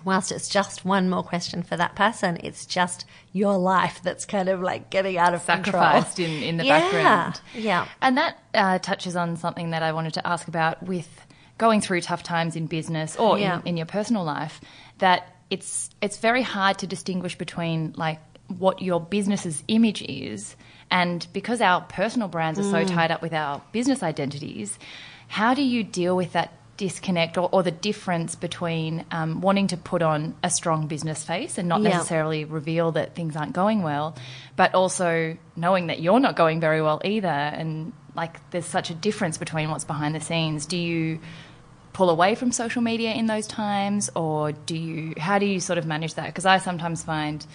whilst 0.04 0.32
it's 0.32 0.48
just 0.48 0.84
one 0.84 1.08
more 1.08 1.22
question 1.22 1.62
for 1.62 1.76
that 1.76 1.94
person, 1.94 2.38
it's 2.42 2.66
just 2.66 3.04
your 3.32 3.56
life 3.56 4.00
that's 4.02 4.24
kind 4.24 4.48
of 4.48 4.60
like 4.60 4.90
getting 4.90 5.18
out 5.18 5.34
of 5.34 5.42
sacrificed 5.42 6.16
control. 6.16 6.36
in 6.36 6.42
in 6.42 6.56
the 6.56 6.64
yeah, 6.64 6.80
background. 6.80 7.40
Yeah, 7.54 7.88
and 8.00 8.16
that 8.16 8.38
uh, 8.54 8.78
touches 8.78 9.16
on 9.16 9.36
something 9.36 9.70
that 9.70 9.82
I 9.82 9.92
wanted 9.92 10.14
to 10.14 10.26
ask 10.26 10.48
about 10.48 10.82
with 10.82 11.08
going 11.58 11.80
through 11.80 12.00
tough 12.00 12.22
times 12.22 12.56
in 12.56 12.66
business 12.66 13.16
or 13.16 13.38
yeah. 13.38 13.60
in, 13.60 13.68
in 13.68 13.76
your 13.76 13.86
personal 13.86 14.24
life. 14.24 14.60
That 14.98 15.36
it's 15.50 15.90
it's 16.00 16.18
very 16.18 16.42
hard 16.42 16.78
to 16.78 16.86
distinguish 16.86 17.36
between 17.36 17.94
like 17.96 18.20
what 18.48 18.82
your 18.82 19.00
business's 19.00 19.62
image 19.68 20.02
is 20.02 20.56
and 20.92 21.26
because 21.32 21.62
our 21.62 21.80
personal 21.80 22.28
brands 22.28 22.60
are 22.60 22.64
so 22.64 22.84
mm. 22.84 22.86
tied 22.86 23.10
up 23.10 23.22
with 23.22 23.32
our 23.32 23.62
business 23.72 24.02
identities, 24.02 24.78
how 25.26 25.54
do 25.54 25.62
you 25.62 25.82
deal 25.82 26.14
with 26.14 26.34
that 26.34 26.52
disconnect 26.76 27.38
or, 27.38 27.48
or 27.50 27.62
the 27.62 27.70
difference 27.70 28.34
between 28.34 29.06
um, 29.10 29.40
wanting 29.40 29.68
to 29.68 29.78
put 29.78 30.02
on 30.02 30.34
a 30.42 30.50
strong 30.50 30.86
business 30.88 31.24
face 31.24 31.56
and 31.56 31.66
not 31.66 31.80
yeah. 31.80 31.90
necessarily 31.90 32.44
reveal 32.44 32.92
that 32.92 33.14
things 33.14 33.36
aren't 33.36 33.54
going 33.54 33.82
well, 33.82 34.14
but 34.54 34.74
also 34.74 35.38
knowing 35.56 35.86
that 35.86 36.00
you're 36.00 36.20
not 36.20 36.36
going 36.36 36.60
very 36.60 36.82
well 36.82 37.00
either? 37.06 37.26
And 37.26 37.94
like 38.14 38.50
there's 38.50 38.66
such 38.66 38.90
a 38.90 38.94
difference 38.94 39.38
between 39.38 39.70
what's 39.70 39.84
behind 39.84 40.14
the 40.14 40.20
scenes. 40.20 40.66
Do 40.66 40.76
you 40.76 41.20
pull 41.94 42.10
away 42.10 42.34
from 42.34 42.52
social 42.52 42.82
media 42.82 43.12
in 43.12 43.26
those 43.26 43.46
times 43.46 44.10
or 44.14 44.52
do 44.52 44.76
you 44.76 45.14
how 45.18 45.38
do 45.38 45.46
you 45.46 45.60
sort 45.60 45.78
of 45.78 45.84
manage 45.84 46.14
that 46.14 46.24
because 46.24 46.46
i 46.46 46.56
sometimes 46.56 47.02
find 47.04 47.46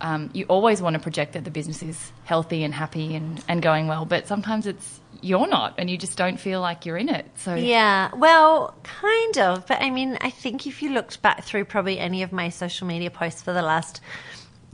um, 0.00 0.30
you 0.32 0.44
always 0.46 0.82
want 0.82 0.94
to 0.94 1.00
project 1.00 1.32
that 1.32 1.44
the 1.44 1.50
business 1.50 1.82
is 1.82 2.12
healthy 2.24 2.64
and 2.64 2.74
happy 2.74 3.14
and, 3.14 3.42
and 3.48 3.62
going 3.62 3.86
well, 3.86 4.04
but 4.04 4.26
sometimes 4.26 4.66
it's 4.66 5.00
you're 5.22 5.46
not 5.46 5.74
and 5.78 5.88
you 5.88 5.96
just 5.96 6.18
don't 6.18 6.38
feel 6.38 6.60
like 6.60 6.84
you're 6.84 6.96
in 6.96 7.08
it. 7.08 7.26
So 7.36 7.54
Yeah, 7.54 8.10
well, 8.14 8.74
kind 8.82 9.38
of. 9.38 9.66
But 9.66 9.80
I 9.82 9.90
mean, 9.90 10.18
I 10.20 10.30
think 10.30 10.66
if 10.66 10.82
you 10.82 10.90
looked 10.90 11.22
back 11.22 11.44
through 11.44 11.64
probably 11.64 11.98
any 11.98 12.22
of 12.22 12.32
my 12.32 12.50
social 12.50 12.86
media 12.86 13.10
posts 13.10 13.42
for 13.42 13.52
the 13.52 13.62
last 13.62 14.00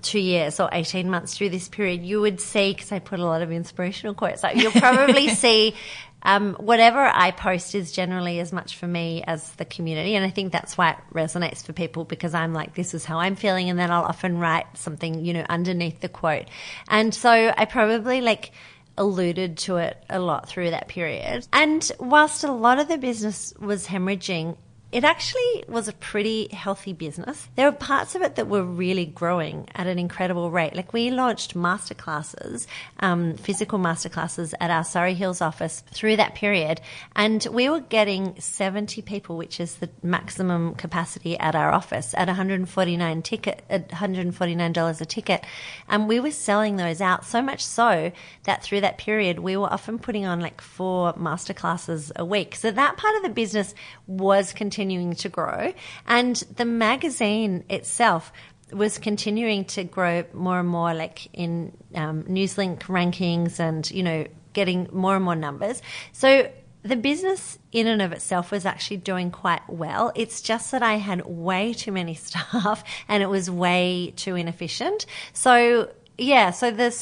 two 0.02 0.18
years 0.18 0.58
or 0.58 0.68
18 0.72 1.08
months 1.08 1.36
through 1.36 1.50
this 1.50 1.68
period, 1.68 2.02
you 2.02 2.20
would 2.20 2.40
see, 2.40 2.72
because 2.72 2.92
I 2.92 2.98
put 2.98 3.20
a 3.20 3.24
lot 3.24 3.42
of 3.42 3.52
inspirational 3.52 4.14
quotes, 4.14 4.42
like 4.42 4.56
you'll 4.56 4.72
probably 4.72 5.28
see 5.34 5.74
um, 6.22 6.54
whatever 6.54 7.00
I 7.00 7.30
post 7.30 7.74
is 7.74 7.92
generally 7.92 8.40
as 8.40 8.52
much 8.52 8.76
for 8.76 8.86
me 8.86 9.22
as 9.26 9.50
the 9.52 9.64
community. 9.64 10.14
And 10.14 10.24
I 10.24 10.30
think 10.30 10.52
that's 10.52 10.78
why 10.78 10.92
it 10.92 10.98
resonates 11.12 11.64
for 11.64 11.72
people 11.72 12.04
because 12.04 12.34
I'm 12.34 12.54
like, 12.54 12.74
this 12.74 12.94
is 12.94 13.04
how 13.04 13.18
I'm 13.18 13.36
feeling. 13.36 13.70
And 13.70 13.78
then 13.78 13.90
I'll 13.90 14.04
often 14.04 14.38
write 14.38 14.66
something, 14.76 15.24
you 15.24 15.32
know, 15.32 15.44
underneath 15.48 16.00
the 16.00 16.08
quote. 16.08 16.46
And 16.88 17.14
so 17.14 17.30
I 17.56 17.64
probably 17.64 18.20
like, 18.20 18.52
alluded 18.98 19.56
to 19.56 19.76
it 19.76 19.96
a 20.10 20.18
lot 20.18 20.48
through 20.48 20.70
that 20.70 20.88
period. 20.88 21.46
And 21.52 21.90
whilst 21.98 22.44
a 22.44 22.52
lot 22.52 22.78
of 22.78 22.88
the 22.88 22.98
business 22.98 23.54
was 23.58 23.86
hemorrhaging, 23.86 24.56
it 24.92 25.04
actually 25.04 25.64
was 25.68 25.88
a 25.88 25.92
pretty 25.94 26.48
healthy 26.48 26.92
business. 26.92 27.48
There 27.56 27.70
were 27.70 27.76
parts 27.76 28.14
of 28.14 28.20
it 28.20 28.36
that 28.36 28.46
were 28.46 28.62
really 28.62 29.06
growing 29.06 29.66
at 29.74 29.86
an 29.86 29.98
incredible 29.98 30.50
rate. 30.50 30.76
Like 30.76 30.92
we 30.92 31.10
launched 31.10 31.54
masterclasses, 31.54 32.66
um, 33.00 33.34
physical 33.36 33.78
masterclasses 33.78 34.52
at 34.60 34.70
our 34.70 34.84
Surry 34.84 35.14
Hills 35.14 35.40
office 35.40 35.82
through 35.92 36.16
that 36.16 36.34
period. 36.34 36.82
And 37.16 37.46
we 37.50 37.70
were 37.70 37.80
getting 37.80 38.38
70 38.38 39.00
people, 39.00 39.38
which 39.38 39.60
is 39.60 39.76
the 39.76 39.88
maximum 40.02 40.74
capacity 40.74 41.38
at 41.38 41.54
our 41.54 41.72
office 41.72 42.12
at 42.14 42.26
149 42.26 43.22
ticket, 43.22 43.64
$149 43.70 45.00
a 45.00 45.04
ticket. 45.06 45.42
And 45.88 46.06
we 46.06 46.20
were 46.20 46.30
selling 46.30 46.76
those 46.76 47.00
out 47.00 47.24
so 47.24 47.40
much 47.40 47.64
so 47.64 48.12
that 48.44 48.62
through 48.62 48.82
that 48.82 48.98
period, 48.98 49.38
we 49.38 49.56
were 49.56 49.72
often 49.72 49.98
putting 49.98 50.26
on 50.26 50.40
like 50.40 50.60
four 50.60 51.14
masterclasses 51.14 52.12
a 52.14 52.26
week. 52.26 52.54
So 52.56 52.70
that 52.70 52.98
part 52.98 53.16
of 53.16 53.22
the 53.22 53.30
business 53.30 53.74
was 54.06 54.52
continuing 54.52 54.81
continuing 54.82 55.14
to 55.14 55.28
grow. 55.28 55.72
And 56.06 56.36
the 56.56 56.64
magazine 56.64 57.64
itself 57.68 58.32
was 58.72 58.98
continuing 58.98 59.64
to 59.66 59.84
grow 59.84 60.24
more 60.32 60.58
and 60.58 60.68
more, 60.68 60.92
like 60.92 61.28
in 61.32 61.76
um, 61.94 62.24
Newslink 62.24 62.80
rankings 62.88 63.60
and, 63.60 63.88
you 63.90 64.02
know, 64.02 64.26
getting 64.54 64.88
more 64.92 65.14
and 65.14 65.24
more 65.24 65.36
numbers. 65.36 65.82
So 66.12 66.50
the 66.82 66.96
business 66.96 67.58
in 67.70 67.86
and 67.86 68.02
of 68.02 68.10
itself 68.10 68.50
was 68.50 68.66
actually 68.66 68.96
doing 68.96 69.30
quite 69.30 69.62
well. 69.68 70.10
It's 70.16 70.40
just 70.40 70.72
that 70.72 70.82
I 70.82 70.94
had 70.94 71.24
way 71.26 71.74
too 71.74 71.92
many 71.92 72.14
staff 72.28 72.82
and 73.06 73.22
it 73.22 73.28
was 73.28 73.48
way 73.48 74.14
too 74.16 74.34
inefficient. 74.34 75.06
So, 75.32 75.90
yeah, 76.18 76.50
so 76.50 76.72
this 76.72 76.98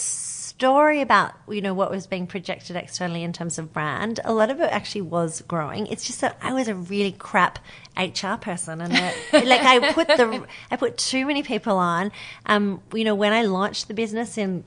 story 0.60 1.00
about 1.00 1.32
you 1.48 1.62
know 1.62 1.72
what 1.72 1.90
was 1.90 2.06
being 2.06 2.26
projected 2.26 2.76
externally 2.76 3.22
in 3.22 3.32
terms 3.32 3.58
of 3.58 3.72
brand, 3.72 4.20
a 4.26 4.32
lot 4.34 4.50
of 4.50 4.60
it 4.60 4.70
actually 4.70 5.00
was 5.00 5.40
growing. 5.48 5.86
It's 5.86 6.04
just 6.04 6.20
that 6.20 6.36
I 6.42 6.52
was 6.52 6.68
a 6.68 6.74
really 6.74 7.12
crap 7.12 7.58
HR 7.96 8.34
person, 8.38 8.82
and 8.82 8.92
that, 8.92 9.14
like 9.32 9.62
I 9.62 9.94
put 9.94 10.06
the 10.06 10.46
I 10.70 10.76
put 10.76 10.98
too 10.98 11.24
many 11.24 11.42
people 11.42 11.78
on. 11.78 12.12
Um, 12.44 12.82
you 12.92 13.04
know, 13.04 13.14
when 13.14 13.32
I 13.32 13.44
launched 13.44 13.88
the 13.88 13.94
business 13.94 14.36
in 14.36 14.64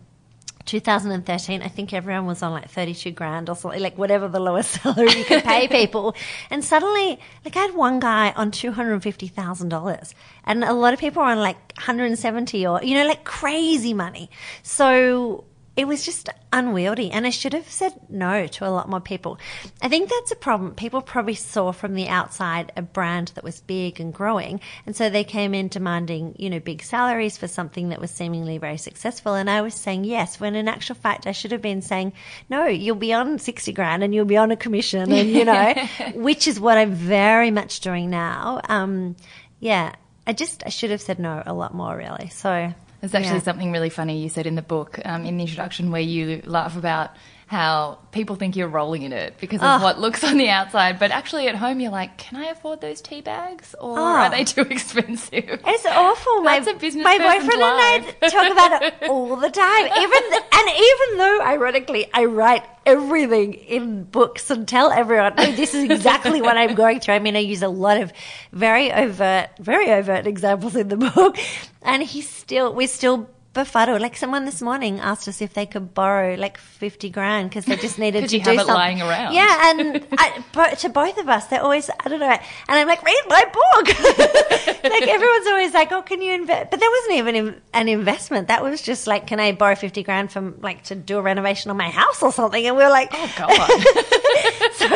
2013, 0.66 1.62
I 1.62 1.68
think 1.68 1.94
everyone 1.94 2.26
was 2.26 2.42
on 2.42 2.54
like 2.54 2.72
32 2.72 3.12
grand 3.12 3.48
or 3.48 3.56
something, 3.56 3.80
like 3.80 3.96
whatever 3.96 4.28
the 4.28 4.40
lowest 4.40 4.72
salary 4.82 5.12
you 5.16 5.26
could 5.26 5.44
pay 5.44 5.68
people. 5.68 6.16
And 6.50 6.66
suddenly, 6.66 7.20
like 7.46 7.56
I 7.56 7.60
had 7.60 7.76
one 7.76 8.00
guy 8.00 8.32
on 8.32 8.50
$250,000 8.50 10.14
and 10.46 10.64
a 10.64 10.74
lot 10.74 10.94
of 10.96 11.00
people 11.00 11.22
are 11.22 11.32
on 11.32 11.38
like 11.38 11.58
170 11.76 12.66
or, 12.66 12.82
you 12.82 12.96
know, 12.96 13.06
like 13.06 13.24
crazy 13.26 13.94
money. 13.94 14.32
So 14.64 15.46
it 15.76 15.88
was 15.88 16.06
just 16.06 16.30
unwieldy 16.52 17.10
and 17.10 17.26
I 17.26 17.32
should 17.32 17.54
have 17.54 17.70
said 17.70 17.94
no 18.08 18.46
to 18.46 18.68
a 18.68 18.70
lot 18.70 18.88
more 18.88 19.02
people. 19.02 19.40
I 19.82 19.90
think 19.90 20.08
that's 20.08 20.32
a 20.32 20.36
problem. 20.36 20.76
People 20.76 21.02
probably 21.02 21.34
saw 21.34 21.72
from 21.72 21.96
the 21.96 22.08
outside 22.08 22.72
a 22.78 22.84
brand 22.84 23.32
that 23.34 23.44
was 23.44 23.62
big 23.62 24.00
and 24.00 24.14
growing. 24.14 24.62
And 24.86 24.96
so 24.96 25.10
they 25.10 25.24
came 25.24 25.56
in 25.56 25.70
demanding, 25.70 26.36
you 26.38 26.52
know, 26.52 26.60
big 26.60 26.84
salaries 26.84 27.38
for 27.38 27.48
something 27.48 27.90
that 27.90 28.00
was 28.00 28.12
seemingly 28.12 28.60
very 28.60 28.78
successful. 28.78 29.34
And 29.34 29.50
I 29.50 29.62
was 29.62 29.74
saying 29.74 30.04
yes, 30.04 30.40
when 30.40 30.54
in 30.54 30.68
actual 30.68 30.96
fact 30.96 31.26
I 31.26 31.32
should 31.32 31.52
have 31.52 31.62
been 31.62 31.82
saying, 31.82 32.14
no, 32.50 32.68
you'll 32.68 32.96
be 32.96 33.14
on 33.14 33.40
60 33.40 33.74
grand 33.74 34.04
and 34.04 34.14
you'll 34.14 34.26
be 34.26 34.38
on 34.38 34.52
a 34.52 34.56
commission 34.56 35.12
and, 35.12 35.30
you 35.30 35.44
know, 35.44 35.74
which 36.14 36.48
is 36.48 36.60
what 36.60 36.78
I'm 36.78 36.94
very 36.94 37.50
much 37.50 37.80
doing 37.80 38.12
now. 38.12 38.62
Um, 38.70 39.16
yeah, 39.60 39.96
I 40.28 40.34
just, 40.34 40.64
I 40.66 40.70
should 40.70 40.92
have 40.92 41.02
said 41.02 41.18
no 41.18 41.42
a 41.44 41.54
lot 41.54 41.74
more 41.74 41.98
really. 41.98 42.30
So 42.30 42.74
there's 43.04 43.16
actually 43.16 43.40
yeah. 43.40 43.44
something 43.44 43.74
really 43.74 43.90
funny 43.90 44.24
you 44.24 44.30
said 44.30 44.48
in 44.48 44.56
the 44.56 44.62
book, 44.62 44.98
um, 45.04 45.26
in 45.26 45.36
the 45.36 45.44
introduction, 45.44 45.92
where 45.92 46.00
you 46.00 46.42
laugh 46.46 46.78
about 46.78 47.12
how 47.54 48.00
people 48.12 48.36
think 48.36 48.56
you're 48.56 48.68
rolling 48.68 49.04
in 49.04 49.14
it 49.14 49.36
because 49.40 49.62
of 49.62 49.80
Oh. 49.82 49.84
what 49.84 50.00
looks 50.00 50.24
on 50.24 50.38
the 50.38 50.50
outside, 50.50 50.98
but 51.00 51.12
actually 51.12 51.48
at 51.48 51.56
home 51.56 51.80
you're 51.80 51.92
like, 51.92 52.18
can 52.18 52.36
I 52.42 52.46
afford 52.48 52.82
those 52.82 53.00
tea 53.00 53.22
bags 53.22 53.76
or 53.80 53.98
Oh. 54.00 54.04
are 54.04 54.30
they 54.32 54.44
too 54.56 54.62
expensive? 54.62 55.62
It's 55.66 55.86
awful. 55.86 56.42
My, 56.42 56.56
a 56.58 56.74
business 56.74 57.04
my 57.04 57.18
boyfriend 57.20 57.62
and 57.62 58.16
I 58.24 58.30
talk 58.30 58.52
about 58.52 58.82
it 58.82 58.94
all 59.10 59.36
the 59.38 59.50
time. 59.52 59.86
Even 60.06 60.22
th- 60.32 60.44
and 60.52 60.70
even 60.70 61.18
though, 61.20 61.42
ironically, 61.44 62.10
I 62.14 62.26
write 62.26 62.64
everything 62.86 63.54
in 63.54 64.04
books 64.04 64.50
and 64.50 64.68
tell 64.68 64.92
everyone, 64.92 65.34
"Oh, 65.38 65.52
this 65.54 65.74
is 65.74 65.84
exactly 65.84 66.42
what 66.42 66.58
I'm 66.58 66.74
going 66.76 67.00
through." 67.00 67.14
I 67.16 67.20
mean, 67.20 67.36
I 67.36 67.40
use 67.40 67.62
a 67.62 67.68
lot 67.70 67.98
of 68.02 68.12
very 68.52 68.92
overt, 68.92 69.50
very 69.60 69.92
overt 69.92 70.26
examples 70.28 70.76
in 70.76 70.88
the 70.90 70.98
book, 70.98 71.38
and 71.82 72.02
he's 72.04 72.28
still, 72.30 72.74
we're 72.74 72.88
still. 72.88 73.30
Befuddled. 73.54 74.02
Like 74.02 74.18
someone 74.18 74.46
this 74.46 74.64
morning 74.64 75.00
asked 75.00 75.28
us 75.28 75.40
if 75.40 75.54
they 75.54 75.68
could 75.68 75.94
borrow 75.94 76.34
like 76.36 76.58
fifty 76.58 77.12
grand 77.12 77.50
because 77.52 77.66
they 77.66 77.76
just 77.76 78.00
needed 78.00 78.28
to 78.30 78.38
you 78.38 78.44
do 78.44 78.50
have 78.50 78.60
it 78.62 78.66
something. 78.66 78.74
lying 78.76 79.02
around. 79.02 79.34
Yeah, 79.34 79.70
and 79.70 80.08
I, 80.18 80.44
but 80.54 80.80
to 80.80 80.90
both 80.90 81.20
of 81.20 81.30
us, 81.30 81.46
they're 81.48 81.62
always 81.62 81.88
I 82.04 82.10
don't 82.10 82.20
know, 82.20 82.26
and 82.32 82.40
I'm 82.68 82.88
like, 82.88 83.04
read 83.04 83.22
my 83.30 83.44
book. 83.46 83.88
like 84.84 85.08
everyone's 85.08 85.48
always 85.48 85.72
like, 85.74 85.92
oh, 85.92 86.02
can 86.02 86.22
you 86.24 86.34
invest? 86.34 86.72
But 86.72 86.80
that 86.80 87.02
wasn't 87.08 87.20
even 87.20 87.62
an 87.74 87.88
investment. 87.90 88.48
That 88.48 88.64
was 88.64 88.82
just 88.82 89.06
like, 89.06 89.28
can 89.28 89.40
I 89.40 89.52
borrow 89.52 89.76
fifty 89.76 90.02
grand 90.02 90.32
from 90.32 90.60
like 90.62 90.84
to 90.86 90.96
do 90.96 91.20
a 91.20 91.22
renovation 91.22 91.70
on 91.70 91.78
my 91.78 91.90
house 91.92 92.24
or 92.24 92.32
something? 92.32 92.66
And 92.66 92.76
we 92.76 92.82
are 92.84 92.90
like, 92.90 93.10
Oh, 93.14 93.34
God. 93.38 94.72
so 94.74 94.88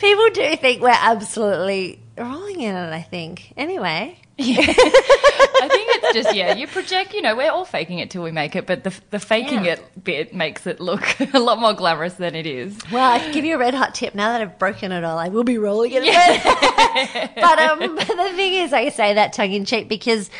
people 0.00 0.30
do 0.30 0.56
think 0.56 0.82
we're 0.82 0.90
absolutely 0.90 2.00
rolling 2.18 2.60
in 2.60 2.74
it. 2.74 2.92
I 2.92 3.02
think 3.02 3.52
anyway. 3.56 4.16
Yeah. 4.40 4.62
I 4.62 5.68
think 5.68 5.90
it's 5.96 6.14
just, 6.14 6.34
yeah, 6.34 6.54
you 6.54 6.66
project, 6.66 7.12
you 7.12 7.20
know, 7.20 7.36
we're 7.36 7.50
all 7.50 7.66
faking 7.66 7.98
it 7.98 8.08
till 8.08 8.22
we 8.22 8.30
make 8.30 8.56
it, 8.56 8.66
but 8.66 8.84
the, 8.84 8.94
the 9.10 9.18
faking 9.18 9.66
Yeah. 9.66 9.72
it 9.72 10.02
bit 10.02 10.34
makes 10.34 10.66
it 10.66 10.80
look 10.80 11.20
a 11.34 11.38
lot 11.38 11.58
more 11.58 11.74
glamorous 11.74 12.14
than 12.14 12.34
it 12.34 12.46
is. 12.46 12.78
Well, 12.90 13.12
I 13.12 13.18
can 13.18 13.32
give 13.32 13.44
you 13.44 13.56
a 13.56 13.58
red 13.58 13.74
hot 13.74 13.94
tip. 13.94 14.14
Now 14.14 14.32
that 14.32 14.40
I've 14.40 14.58
broken 14.58 14.92
it 14.92 15.04
all, 15.04 15.18
I 15.18 15.28
will 15.28 15.44
be 15.44 15.58
rolling 15.58 15.92
it. 15.94 16.04
But, 16.04 17.34
but 17.34 17.58
um, 17.58 17.96
the 17.96 18.32
thing 18.34 18.54
is, 18.54 18.72
I 18.72 18.88
say 18.88 19.12
that 19.12 19.34
tongue 19.34 19.52
in 19.52 19.66
cheek 19.66 19.90
because 19.90 20.30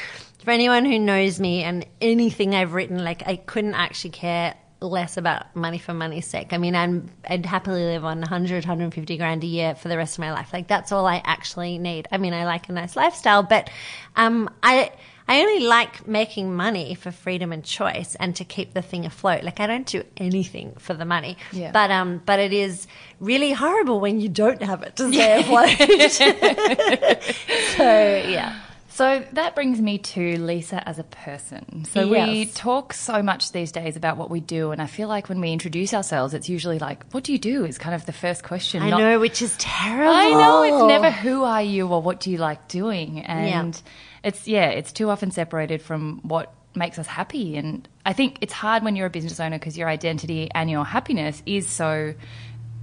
for 0.42 0.50
anyone 0.50 0.86
who 0.86 0.98
knows 0.98 1.38
me 1.38 1.62
and 1.62 1.84
anything 2.00 2.54
I've 2.54 2.72
written, 2.72 3.04
like 3.04 3.22
I 3.28 3.36
couldn't 3.36 3.74
actually 3.74 4.10
care 4.12 4.54
less 4.80 5.16
about 5.16 5.54
money 5.54 5.78
for 5.78 5.92
money's 5.92 6.26
sake. 6.26 6.52
I 6.52 6.58
mean, 6.58 6.74
I'm, 6.74 7.10
I'd 7.28 7.46
happily 7.46 7.84
live 7.84 8.04
on 8.04 8.20
100, 8.20 8.64
150 8.64 9.16
grand 9.16 9.44
a 9.44 9.46
year 9.46 9.74
for 9.74 9.88
the 9.88 9.96
rest 9.96 10.16
of 10.16 10.20
my 10.20 10.32
life. 10.32 10.52
Like 10.52 10.68
that's 10.68 10.92
all 10.92 11.06
I 11.06 11.22
actually 11.24 11.78
need. 11.78 12.08
I 12.10 12.18
mean, 12.18 12.32
I 12.32 12.44
like 12.44 12.68
a 12.68 12.72
nice 12.72 12.96
lifestyle, 12.96 13.42
but 13.42 13.70
um, 14.16 14.50
I. 14.62 14.92
I 15.28 15.42
only 15.42 15.60
like 15.64 16.08
making 16.08 16.56
money 16.56 16.96
for 16.96 17.12
freedom 17.12 17.52
and 17.52 17.62
choice 17.62 18.16
and 18.18 18.34
to 18.34 18.44
keep 18.44 18.74
the 18.74 18.82
thing 18.82 19.06
afloat. 19.06 19.44
Like 19.44 19.60
I 19.60 19.68
don't 19.68 19.86
do 19.86 20.02
anything 20.16 20.74
for 20.80 20.92
the 20.92 21.04
money. 21.04 21.36
Yeah. 21.52 21.70
But 21.70 21.92
um 21.92 22.20
but 22.26 22.40
it 22.40 22.52
is 22.52 22.88
really 23.20 23.52
horrible 23.52 24.00
when 24.00 24.18
you 24.18 24.28
don't 24.28 24.60
have 24.60 24.82
it 24.82 24.96
to 24.96 25.12
stay 25.12 25.40
afloat. 25.40 25.78
so 27.76 27.84
yeah. 28.28 28.56
So 28.92 29.24
that 29.32 29.54
brings 29.54 29.80
me 29.80 29.98
to 29.98 30.38
Lisa 30.40 30.86
as 30.86 30.98
a 30.98 31.04
person. 31.04 31.84
So 31.86 32.08
we 32.08 32.46
talk 32.46 32.92
so 32.92 33.22
much 33.22 33.52
these 33.52 33.72
days 33.72 33.96
about 33.96 34.16
what 34.16 34.30
we 34.30 34.40
do, 34.40 34.72
and 34.72 34.82
I 34.82 34.86
feel 34.86 35.08
like 35.08 35.28
when 35.28 35.40
we 35.40 35.52
introduce 35.52 35.94
ourselves, 35.94 36.34
it's 36.34 36.48
usually 36.48 36.78
like, 36.78 37.04
"What 37.12 37.24
do 37.24 37.32
you 37.32 37.38
do?" 37.38 37.64
is 37.64 37.78
kind 37.78 37.94
of 37.94 38.04
the 38.06 38.12
first 38.12 38.42
question. 38.42 38.82
I 38.82 38.90
not- 38.90 38.98
know, 39.00 39.20
which 39.20 39.40
is 39.42 39.56
terrible. 39.58 40.12
I 40.12 40.30
know 40.30 40.62
it's 40.64 40.88
never 40.88 41.10
who 41.10 41.44
are 41.44 41.62
you 41.62 41.86
or 41.86 42.02
what 42.02 42.20
do 42.20 42.30
you 42.30 42.38
like 42.38 42.68
doing, 42.68 43.20
and 43.20 43.74
Yeah. 43.74 44.28
it's 44.28 44.46
yeah, 44.48 44.66
it's 44.66 44.92
too 44.92 45.08
often 45.08 45.30
separated 45.30 45.80
from 45.80 46.20
what 46.22 46.52
makes 46.74 46.98
us 46.98 47.06
happy. 47.06 47.56
And 47.56 47.88
I 48.04 48.12
think 48.12 48.38
it's 48.40 48.52
hard 48.52 48.82
when 48.84 48.96
you're 48.96 49.06
a 49.06 49.10
business 49.10 49.40
owner 49.40 49.58
because 49.58 49.78
your 49.78 49.88
identity 49.88 50.50
and 50.54 50.68
your 50.70 50.84
happiness 50.84 51.42
is 51.46 51.68
so. 51.68 52.14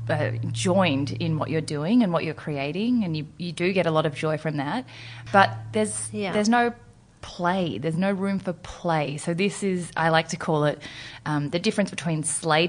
Uh, 0.09 0.31
joined 0.51 1.11
in 1.11 1.37
what 1.37 1.49
you're 1.49 1.59
doing 1.61 2.01
and 2.03 2.13
what 2.13 2.23
you're 2.23 2.33
creating, 2.33 3.03
and 3.03 3.15
you, 3.17 3.27
you 3.37 3.51
do 3.51 3.73
get 3.73 3.85
a 3.85 3.91
lot 3.91 4.05
of 4.05 4.15
joy 4.15 4.37
from 4.37 4.57
that. 4.57 4.85
But 5.33 5.51
there's 5.73 6.09
Yeah. 6.13 6.31
there's 6.31 6.47
no 6.49 6.73
play. 7.21 7.77
There's 7.77 7.97
no 7.97 8.11
room 8.11 8.39
for 8.39 8.53
play. 8.53 9.17
So 9.17 9.33
this 9.33 9.63
is 9.63 9.91
I 9.97 10.09
like 10.09 10.29
to 10.29 10.37
call 10.37 10.63
it 10.65 10.81
um, 11.25 11.49
the 11.49 11.59
difference 11.59 11.89
between 11.89 12.23
slay 12.23 12.67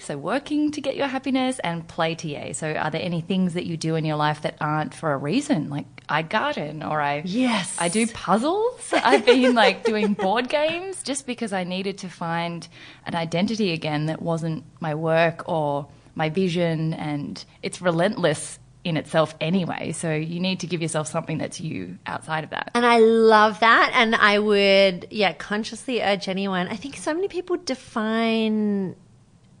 so 0.00 0.18
working 0.18 0.72
to 0.72 0.80
get 0.80 0.94
your 0.96 1.06
happiness, 1.06 1.58
and 1.60 1.86
play 1.88 2.14
to. 2.16 2.52
So 2.52 2.72
are 2.74 2.90
there 2.90 3.00
any 3.02 3.22
things 3.22 3.54
that 3.54 3.64
you 3.64 3.76
do 3.76 3.94
in 3.94 4.04
your 4.04 4.16
life 4.16 4.42
that 4.42 4.56
aren't 4.60 4.92
for 4.94 5.12
a 5.12 5.16
reason? 5.16 5.70
Like 5.70 5.86
I 6.08 6.20
garden 6.22 6.82
or 6.82 7.00
I 7.00 7.22
Yes. 7.24 7.76
I 7.78 7.88
do 7.88 8.06
puzzles. 8.06 8.92
I've 8.92 9.24
been 9.24 9.54
like 9.54 9.84
doing 9.84 10.12
board 10.14 10.48
games 10.48 11.02
just 11.02 11.26
because 11.26 11.52
I 11.52 11.64
needed 11.64 11.98
to 11.98 12.08
find 12.08 12.68
an 13.06 13.14
identity 13.14 13.72
again 13.72 14.06
that 14.06 14.20
wasn't 14.20 14.64
my 14.80 14.94
work 14.94 15.48
or 15.48 15.86
my 16.14 16.28
vision 16.28 16.94
and 16.94 17.44
it's 17.62 17.80
relentless 17.80 18.58
in 18.84 18.96
itself 18.96 19.34
anyway. 19.40 19.92
So 19.92 20.12
you 20.12 20.40
need 20.40 20.60
to 20.60 20.66
give 20.66 20.82
yourself 20.82 21.08
something 21.08 21.38
that's 21.38 21.60
you 21.60 21.98
outside 22.06 22.44
of 22.44 22.50
that. 22.50 22.70
And 22.74 22.84
I 22.84 22.98
love 22.98 23.60
that. 23.60 23.92
And 23.94 24.14
I 24.14 24.38
would, 24.38 25.08
yeah, 25.10 25.32
consciously 25.32 26.02
urge 26.02 26.28
anyone. 26.28 26.68
I 26.68 26.76
think 26.76 26.96
so 26.96 27.14
many 27.14 27.28
people 27.28 27.56
define 27.56 28.94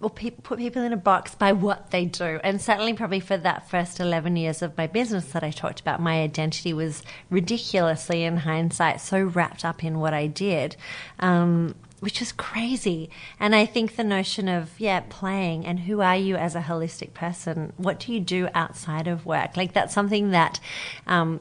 or 0.04 0.10
pe- 0.10 0.30
put 0.30 0.58
people 0.58 0.82
in 0.82 0.92
a 0.92 0.98
box 0.98 1.34
by 1.34 1.52
what 1.52 1.90
they 1.90 2.04
do. 2.04 2.38
And 2.44 2.60
certainly, 2.60 2.92
probably 2.92 3.20
for 3.20 3.38
that 3.38 3.70
first 3.70 3.98
11 3.98 4.36
years 4.36 4.60
of 4.60 4.76
my 4.76 4.86
business 4.86 5.32
that 5.32 5.42
I 5.42 5.50
talked 5.50 5.80
about, 5.80 6.00
my 6.00 6.20
identity 6.20 6.74
was 6.74 7.02
ridiculously, 7.30 8.22
in 8.22 8.36
hindsight, 8.36 9.00
so 9.00 9.22
wrapped 9.22 9.64
up 9.64 9.82
in 9.82 9.98
what 10.00 10.12
I 10.12 10.26
did. 10.26 10.76
Um, 11.20 11.74
which 12.04 12.20
is 12.20 12.32
crazy. 12.32 13.08
And 13.40 13.54
I 13.54 13.64
think 13.64 13.96
the 13.96 14.04
notion 14.04 14.46
of, 14.46 14.78
yeah, 14.78 15.00
playing 15.08 15.64
and 15.64 15.80
who 15.80 16.02
are 16.02 16.18
you 16.18 16.36
as 16.36 16.54
a 16.54 16.60
holistic 16.60 17.14
person? 17.14 17.72
What 17.78 17.98
do 17.98 18.12
you 18.12 18.20
do 18.20 18.48
outside 18.54 19.08
of 19.08 19.24
work? 19.24 19.56
Like, 19.56 19.72
that's 19.72 19.94
something 19.94 20.30
that, 20.32 20.60
um, 21.06 21.40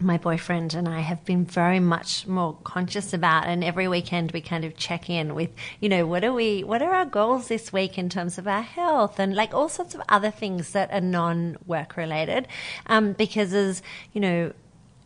my 0.00 0.18
boyfriend 0.18 0.74
and 0.74 0.86
I 0.88 1.00
have 1.00 1.24
been 1.24 1.46
very 1.46 1.80
much 1.80 2.26
more 2.26 2.58
conscious 2.64 3.14
about 3.14 3.46
and 3.46 3.64
every 3.64 3.88
weekend 3.88 4.32
we 4.32 4.40
kind 4.42 4.64
of 4.64 4.76
check 4.76 5.08
in 5.08 5.36
with 5.36 5.50
you 5.78 5.88
know 5.88 6.04
what 6.04 6.24
are 6.24 6.32
we 6.32 6.64
what 6.64 6.82
are 6.82 6.92
our 6.92 7.04
goals 7.04 7.46
this 7.46 7.72
week 7.72 7.96
in 7.96 8.08
terms 8.08 8.36
of 8.36 8.48
our 8.48 8.62
health 8.62 9.20
and 9.20 9.36
like 9.36 9.54
all 9.54 9.68
sorts 9.68 9.94
of 9.94 10.02
other 10.08 10.32
things 10.32 10.72
that 10.72 10.92
are 10.92 11.00
non 11.00 11.56
work 11.64 11.96
related 11.96 12.48
um, 12.86 13.12
because 13.12 13.54
as 13.54 13.82
you 14.12 14.20
know 14.20 14.52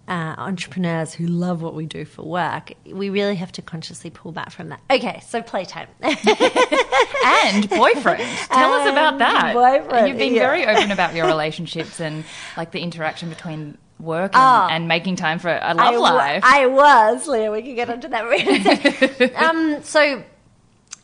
uh, 0.08 0.34
entrepreneurs 0.38 1.12
who 1.12 1.26
love 1.26 1.60
what 1.62 1.74
we 1.74 1.86
do 1.86 2.04
for 2.04 2.22
work, 2.22 2.72
we 2.86 3.10
really 3.10 3.36
have 3.36 3.52
to 3.52 3.62
consciously 3.62 4.10
pull 4.10 4.32
back 4.32 4.50
from 4.50 4.70
that. 4.70 4.80
Okay, 4.90 5.20
so 5.26 5.42
playtime. 5.42 5.88
and 6.02 7.68
boyfriend. 7.68 8.22
Tell 8.50 8.72
us 8.72 8.88
about 8.88 9.18
that. 9.18 9.52
boyfriend, 9.54 10.08
You've 10.08 10.18
been 10.18 10.34
yeah. 10.34 10.40
very 10.40 10.66
open 10.66 10.90
about 10.90 11.14
your 11.14 11.26
relationships 11.34 12.00
and 12.00 12.24
like 12.56 12.72
the 12.72 12.80
interaction 12.80 13.28
between 13.28 13.76
work 14.00 14.32
and, 14.34 14.42
Ah. 14.42 14.68
and 14.70 14.88
making 14.88 15.16
time 15.16 15.38
for 15.38 15.50
a 15.50 15.74
love 15.74 15.94
I, 15.94 15.96
life. 15.96 16.42
I 16.44 16.66
was, 16.66 17.26
Leah. 17.26 17.50
We 17.50 17.62
can 17.62 17.74
get 17.74 17.90
onto 17.90 18.08
that. 18.08 19.32
um, 19.36 19.82
so, 19.82 20.22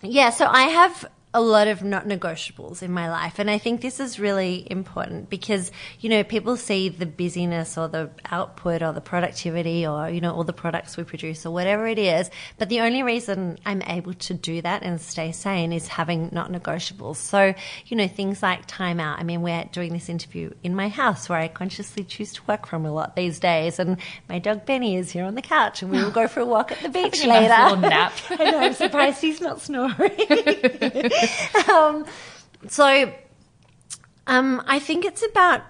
yeah, 0.02 0.30
so 0.30 0.46
I 0.46 0.62
have 0.64 1.04
a 1.34 1.40
lot 1.40 1.66
of 1.66 1.82
not 1.82 2.06
negotiables 2.06 2.80
in 2.80 2.92
my 2.92 3.10
life. 3.10 3.40
And 3.40 3.50
I 3.50 3.58
think 3.58 3.80
this 3.80 3.98
is 3.98 4.20
really 4.20 4.66
important 4.70 5.28
because, 5.28 5.72
you 5.98 6.08
know, 6.08 6.22
people 6.22 6.56
see 6.56 6.88
the 6.88 7.06
busyness 7.06 7.76
or 7.76 7.88
the 7.88 8.08
output 8.30 8.82
or 8.82 8.92
the 8.92 9.00
productivity 9.00 9.84
or, 9.84 10.08
you 10.08 10.20
know, 10.20 10.32
all 10.32 10.44
the 10.44 10.52
products 10.52 10.96
we 10.96 11.02
produce 11.02 11.44
or 11.44 11.50
whatever 11.50 11.88
it 11.88 11.98
is. 11.98 12.30
But 12.56 12.68
the 12.68 12.80
only 12.82 13.02
reason 13.02 13.58
I'm 13.66 13.82
able 13.82 14.14
to 14.14 14.34
do 14.34 14.62
that 14.62 14.84
and 14.84 15.00
stay 15.00 15.32
sane 15.32 15.72
is 15.72 15.88
having 15.88 16.28
not 16.30 16.52
negotiables. 16.52 17.16
So, 17.16 17.52
you 17.86 17.96
know, 17.96 18.06
things 18.06 18.40
like 18.40 18.66
time 18.66 19.00
out. 19.00 19.18
I 19.18 19.24
mean, 19.24 19.42
we're 19.42 19.64
doing 19.72 19.92
this 19.92 20.08
interview 20.08 20.52
in 20.62 20.76
my 20.76 20.88
house 20.88 21.28
where 21.28 21.40
I 21.40 21.48
consciously 21.48 22.04
choose 22.04 22.32
to 22.34 22.42
work 22.46 22.64
from 22.68 22.86
a 22.86 22.92
lot 22.92 23.16
these 23.16 23.40
days. 23.40 23.80
And 23.80 23.96
my 24.28 24.38
dog 24.38 24.66
Benny 24.66 24.96
is 24.96 25.10
here 25.10 25.24
on 25.24 25.34
the 25.34 25.42
couch 25.42 25.82
and 25.82 25.90
we 25.90 25.98
will 25.98 26.12
go 26.12 26.28
for 26.28 26.38
a 26.40 26.46
walk 26.46 26.70
at 26.70 26.80
the 26.80 26.88
beach 27.02 27.24
a 27.24 27.28
later. 27.28 27.48
little 27.64 27.76
nap. 27.78 28.12
I 28.30 28.50
know, 28.52 28.58
I'm 28.60 28.74
surprised 28.74 29.20
he's 29.20 29.40
not 29.40 29.60
snoring. 29.60 29.94
um, 31.70 32.06
so, 32.68 33.12
um, 34.26 34.62
I 34.66 34.78
think 34.78 35.04
it's 35.04 35.24
about 35.24 35.62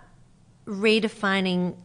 redefining 0.66 1.76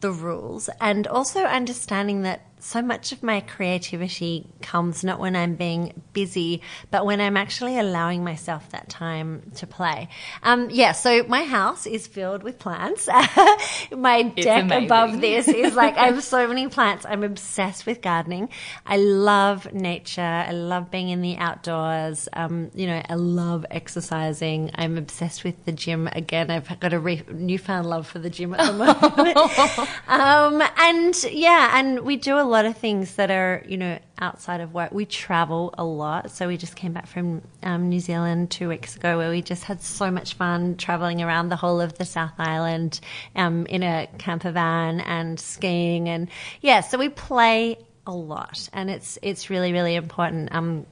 the 0.00 0.10
rules 0.12 0.68
and 0.80 1.06
also 1.06 1.40
understanding 1.44 2.22
that 2.22 2.45
so 2.58 2.82
much 2.82 3.12
of 3.12 3.22
my 3.22 3.40
creativity 3.40 4.46
comes 4.62 5.04
not 5.04 5.20
when 5.20 5.36
I'm 5.36 5.54
being 5.54 6.02
busy, 6.12 6.62
but 6.90 7.04
when 7.04 7.20
I'm 7.20 7.36
actually 7.36 7.78
allowing 7.78 8.24
myself 8.24 8.70
that 8.70 8.88
time 8.88 9.52
to 9.56 9.66
play. 9.66 10.08
Um, 10.42 10.68
yeah, 10.70 10.92
so 10.92 11.22
my 11.24 11.44
house 11.44 11.86
is 11.86 12.06
filled 12.06 12.42
with 12.42 12.58
plants. 12.58 13.06
my 13.92 14.32
It's 14.36 14.46
deck 14.46 14.64
amazing. 14.64 14.84
above 14.86 15.20
this 15.20 15.48
is 15.48 15.74
like, 15.76 15.96
I 15.96 16.06
have 16.06 16.22
so 16.24 16.48
many 16.48 16.68
plants. 16.68 17.04
I'm 17.06 17.22
obsessed 17.22 17.84
with 17.86 18.00
gardening. 18.00 18.48
I 18.86 18.96
love 18.96 19.72
nature. 19.72 20.22
I 20.22 20.52
love 20.52 20.90
being 20.90 21.10
in 21.10 21.20
the 21.20 21.36
outdoors. 21.36 22.28
Um, 22.32 22.70
you 22.74 22.86
know, 22.86 23.02
I 23.08 23.14
love 23.14 23.66
exercising. 23.70 24.70
I'm 24.74 24.96
obsessed 24.96 25.44
with 25.44 25.64
the 25.66 25.72
gym. 25.72 26.08
Again, 26.12 26.50
I've 26.50 26.80
got 26.80 26.92
a 26.92 26.98
re- 26.98 27.22
newfound 27.30 27.88
love 27.88 28.06
for 28.06 28.18
the 28.18 28.30
gym 28.30 28.54
at 28.54 28.66
the 28.66 28.72
moment. 28.72 29.36
um, 30.08 30.62
and 30.78 31.22
yeah, 31.30 31.78
and 31.78 32.00
we 32.00 32.16
do 32.16 32.38
a 32.38 32.45
lot 32.46 32.64
of 32.64 32.76
things 32.76 33.16
that 33.16 33.30
are, 33.30 33.62
you 33.66 33.76
know, 33.76 33.98
outside 34.18 34.60
of 34.60 34.72
work. 34.72 34.92
We 34.92 35.04
travel 35.04 35.74
a 35.76 35.84
lot. 35.84 36.30
So 36.30 36.48
we 36.48 36.56
just 36.56 36.76
came 36.76 36.92
back 36.92 37.06
from 37.06 37.42
um, 37.62 37.88
New 37.88 38.00
Zealand 38.00 38.50
two 38.50 38.68
weeks 38.68 38.96
ago 38.96 39.18
where 39.18 39.30
we 39.30 39.42
just 39.42 39.64
had 39.64 39.82
so 39.82 40.10
much 40.10 40.34
fun 40.34 40.76
traveling 40.76 41.22
around 41.22 41.48
the 41.48 41.56
whole 41.56 41.80
of 41.80 41.98
the 41.98 42.04
South 42.04 42.34
Island 42.38 43.00
um, 43.34 43.66
in 43.66 43.82
a 43.82 44.08
camper 44.18 44.52
van 44.52 45.00
and 45.00 45.38
skiing. 45.38 46.08
And 46.08 46.28
yeah, 46.60 46.80
so 46.80 46.98
we 46.98 47.08
play 47.08 47.78
a 48.06 48.12
lot 48.12 48.68
and 48.72 48.90
it's, 48.90 49.18
it's 49.22 49.50
really, 49.50 49.72
really 49.72 49.94
important. 49.94 50.54
Um, 50.54 50.86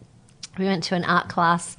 we 0.59 0.67
went 0.67 0.85
to 0.85 0.95
an 0.95 1.05
art 1.05 1.29
class 1.29 1.77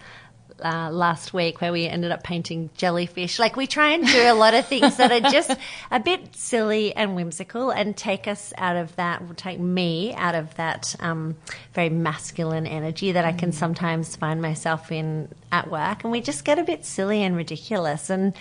uh, 0.64 0.89
last 0.91 1.34
week 1.34 1.62
where 1.62 1.72
we 1.72 1.88
ended 1.88 2.12
up 2.12 2.24
painting 2.24 2.70
jellyfish. 2.76 3.39
Like 3.39 3.56
we 3.56 3.68
try 3.68 3.91
and 3.91 4.06
do 4.06 4.22
a 4.22 4.34
lot 4.34 4.53
of 4.53 4.66
things 4.68 4.97
that 4.97 5.12
are 5.12 5.32
just 5.32 5.56
a 5.91 5.99
bit 5.99 6.36
silly 6.36 6.95
and 6.95 7.16
whimsical 7.16 7.72
and 7.72 7.95
take 7.95 8.28
us 8.28 8.53
out 8.58 8.76
of 8.76 8.95
that, 8.95 9.28
will 9.28 9.36
take 9.36 9.60
me 9.60 10.14
out 10.16 10.36
of 10.36 10.56
that 10.56 10.95
um, 10.99 11.36
very 11.74 11.89
masculine 11.89 12.68
energy 12.68 13.12
that 13.12 13.26
I 13.26 13.32
can 13.32 13.51
sometimes 13.51 14.16
find 14.16 14.41
myself 14.41 14.91
in 14.91 15.30
at 15.51 15.70
work. 15.70 16.03
And 16.03 16.12
we 16.12 16.22
just 16.22 16.45
get 16.45 16.60
a 16.60 16.64
bit 16.64 16.86
silly 16.86 17.24
and 17.24 17.36
ridiculous. 17.36 18.10
And, 18.10 18.34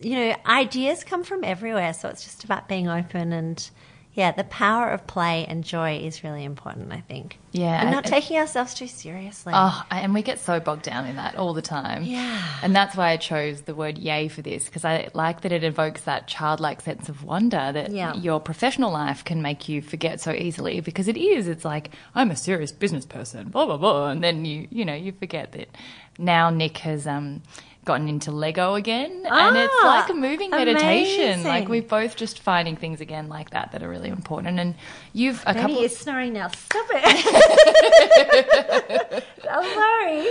you 0.00 0.16
know, 0.16 0.36
ideas 0.46 1.04
come 1.04 1.22
from 1.22 1.44
everywhere. 1.44 1.92
So 1.92 2.08
it's 2.08 2.24
just 2.24 2.44
about 2.44 2.68
being 2.68 2.88
open 2.88 3.32
and, 3.32 3.70
yeah, 4.14 4.30
the 4.32 4.44
power 4.44 4.90
of 4.90 5.06
play 5.06 5.46
and 5.46 5.64
joy 5.64 5.96
is 5.96 6.22
really 6.22 6.44
important, 6.44 6.92
I 6.92 7.00
think. 7.00 7.38
Yeah, 7.52 7.80
And 7.80 7.90
not 7.90 8.04
taking 8.04 8.36
ourselves 8.38 8.74
too 8.74 8.86
seriously. 8.86 9.52
Oh, 9.54 9.82
and 9.90 10.12
we 10.14 10.22
get 10.22 10.38
so 10.38 10.60
bogged 10.60 10.82
down 10.82 11.06
in 11.06 11.16
that 11.16 11.36
all 11.36 11.54
the 11.54 11.62
time. 11.62 12.02
Yeah. 12.04 12.42
And 12.62 12.74
that's 12.76 12.94
why 12.96 13.10
I 13.10 13.16
chose 13.16 13.62
the 13.62 13.74
word 13.74 13.96
yay 13.98 14.28
for 14.28 14.42
this, 14.42 14.66
because 14.66 14.84
I 14.84 15.08
like 15.14 15.42
that 15.42 15.52
it 15.52 15.64
evokes 15.64 16.02
that 16.02 16.28
childlike 16.28 16.80
sense 16.82 17.08
of 17.08 17.24
wonder 17.24 17.72
that 17.72 17.90
Yeah. 17.90 18.14
your 18.14 18.38
professional 18.40 18.90
life 18.92 19.24
can 19.24 19.40
make 19.42 19.68
you 19.68 19.80
forget 19.82 20.20
so 20.20 20.32
easily, 20.32 20.80
because 20.80 21.08
it 21.08 21.16
is. 21.16 21.48
It's 21.48 21.64
like, 21.64 21.90
I'm 22.14 22.30
a 22.30 22.36
serious 22.36 22.72
business 22.72 23.06
person, 23.06 23.48
blah, 23.48 23.64
blah, 23.66 23.76
blah. 23.78 24.08
And 24.10 24.22
then 24.22 24.44
you, 24.44 24.68
you 24.70 24.84
know, 24.84 24.94
you 24.94 25.12
forget 25.12 25.52
that 25.52 25.68
now 26.18 26.50
Nick 26.50 26.78
has, 26.78 27.06
um, 27.06 27.42
gotten 27.84 28.08
into 28.08 28.30
Lego 28.30 28.74
again 28.74 29.10
and 29.28 29.56
it's 29.56 29.74
Ah, 29.82 29.86
like 30.00 30.08
a 30.10 30.14
moving 30.14 30.50
meditation 30.50 31.42
like 31.42 31.68
we're 31.68 31.82
both 31.82 32.14
just 32.14 32.38
finding 32.38 32.76
things 32.76 33.00
again 33.00 33.28
like 33.28 33.50
that 33.50 33.72
that 33.72 33.82
are 33.82 33.88
really 33.88 34.08
important 34.08 34.60
and 34.60 34.76
you've 35.12 35.42
a 35.46 35.52
Maybe 35.52 35.60
couple 35.60 35.80
you're 35.80 35.88
snoring 35.88 36.32
now. 36.32 36.46
Stop 36.48 36.86
it. 36.92 37.24
I'm 39.50 39.64
sorry. 39.74 40.28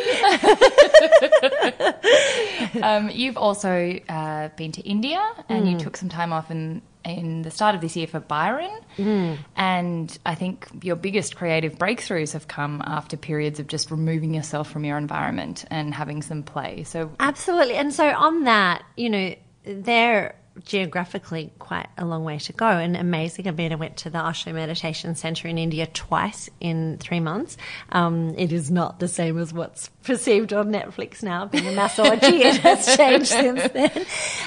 Um, 2.84 3.10
you've 3.10 3.36
also 3.38 4.00
uh, 4.08 4.48
been 4.56 4.72
to 4.74 4.82
India 4.82 5.20
and 5.50 5.66
Mm. 5.66 5.72
you 5.74 5.78
took 5.80 5.98
some 5.98 6.08
time 6.10 6.32
off 6.32 6.52
in 6.52 6.82
in 7.04 7.42
the 7.42 7.52
start 7.52 7.76
of 7.76 7.82
this 7.82 7.96
year 7.96 8.08
for 8.08 8.20
Byron. 8.20 8.72
Mm. 8.98 9.38
And 9.56 10.18
I 10.26 10.36
think 10.36 10.68
your 10.84 10.96
biggest 10.96 11.36
creative 11.36 11.78
breakthroughs 11.78 12.34
have 12.34 12.48
come 12.48 12.82
after 12.86 13.18
periods 13.18 13.60
of 13.60 13.68
just 13.68 13.92
removing 13.92 14.34
yourself 14.34 14.70
from 14.70 14.86
your 14.86 14.98
environment 14.98 15.66
and 15.70 15.94
having 15.94 16.22
some 16.22 16.44
play. 16.44 16.84
So 16.84 17.12
Absolutely. 17.20 17.76
And 17.76 17.94
so 17.94 18.08
on 18.10 18.44
that, 18.44 18.84
you 18.96 19.10
know, 19.10 19.36
they're 19.64 20.36
geographically 20.66 21.52
quite 21.60 21.88
a 21.98 22.06
long 22.06 22.24
way 22.24 22.38
to 22.38 22.54
go 22.54 22.68
and 22.68 22.98
amazing. 22.98 23.48
I 23.48 23.52
mean, 23.52 23.72
I 23.72 23.76
went 23.76 23.98
to 23.98 24.10
the 24.10 24.26
Osho 24.26 24.52
Meditation 24.54 25.16
Center 25.16 25.48
in 25.48 25.58
India 25.58 25.88
twice 25.88 26.50
in 26.60 26.98
three 27.00 27.20
months. 27.20 27.58
Um, 27.90 28.36
it 28.38 28.52
is 28.52 28.70
not 28.70 29.00
the 29.00 29.08
same 29.08 29.38
as 29.38 29.54
what's 29.54 29.90
perceived 30.04 30.54
on 30.54 30.72
Netflix 30.72 31.24
now, 31.24 31.46
being 31.46 31.68
a 31.68 31.72
mass 31.72 31.98
orgy. 31.98 32.10
it 32.44 32.58
has 32.58 32.98
changed 32.98 33.28
since 33.28 33.72
then. 33.72 34.06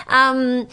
Um, 0.08 0.68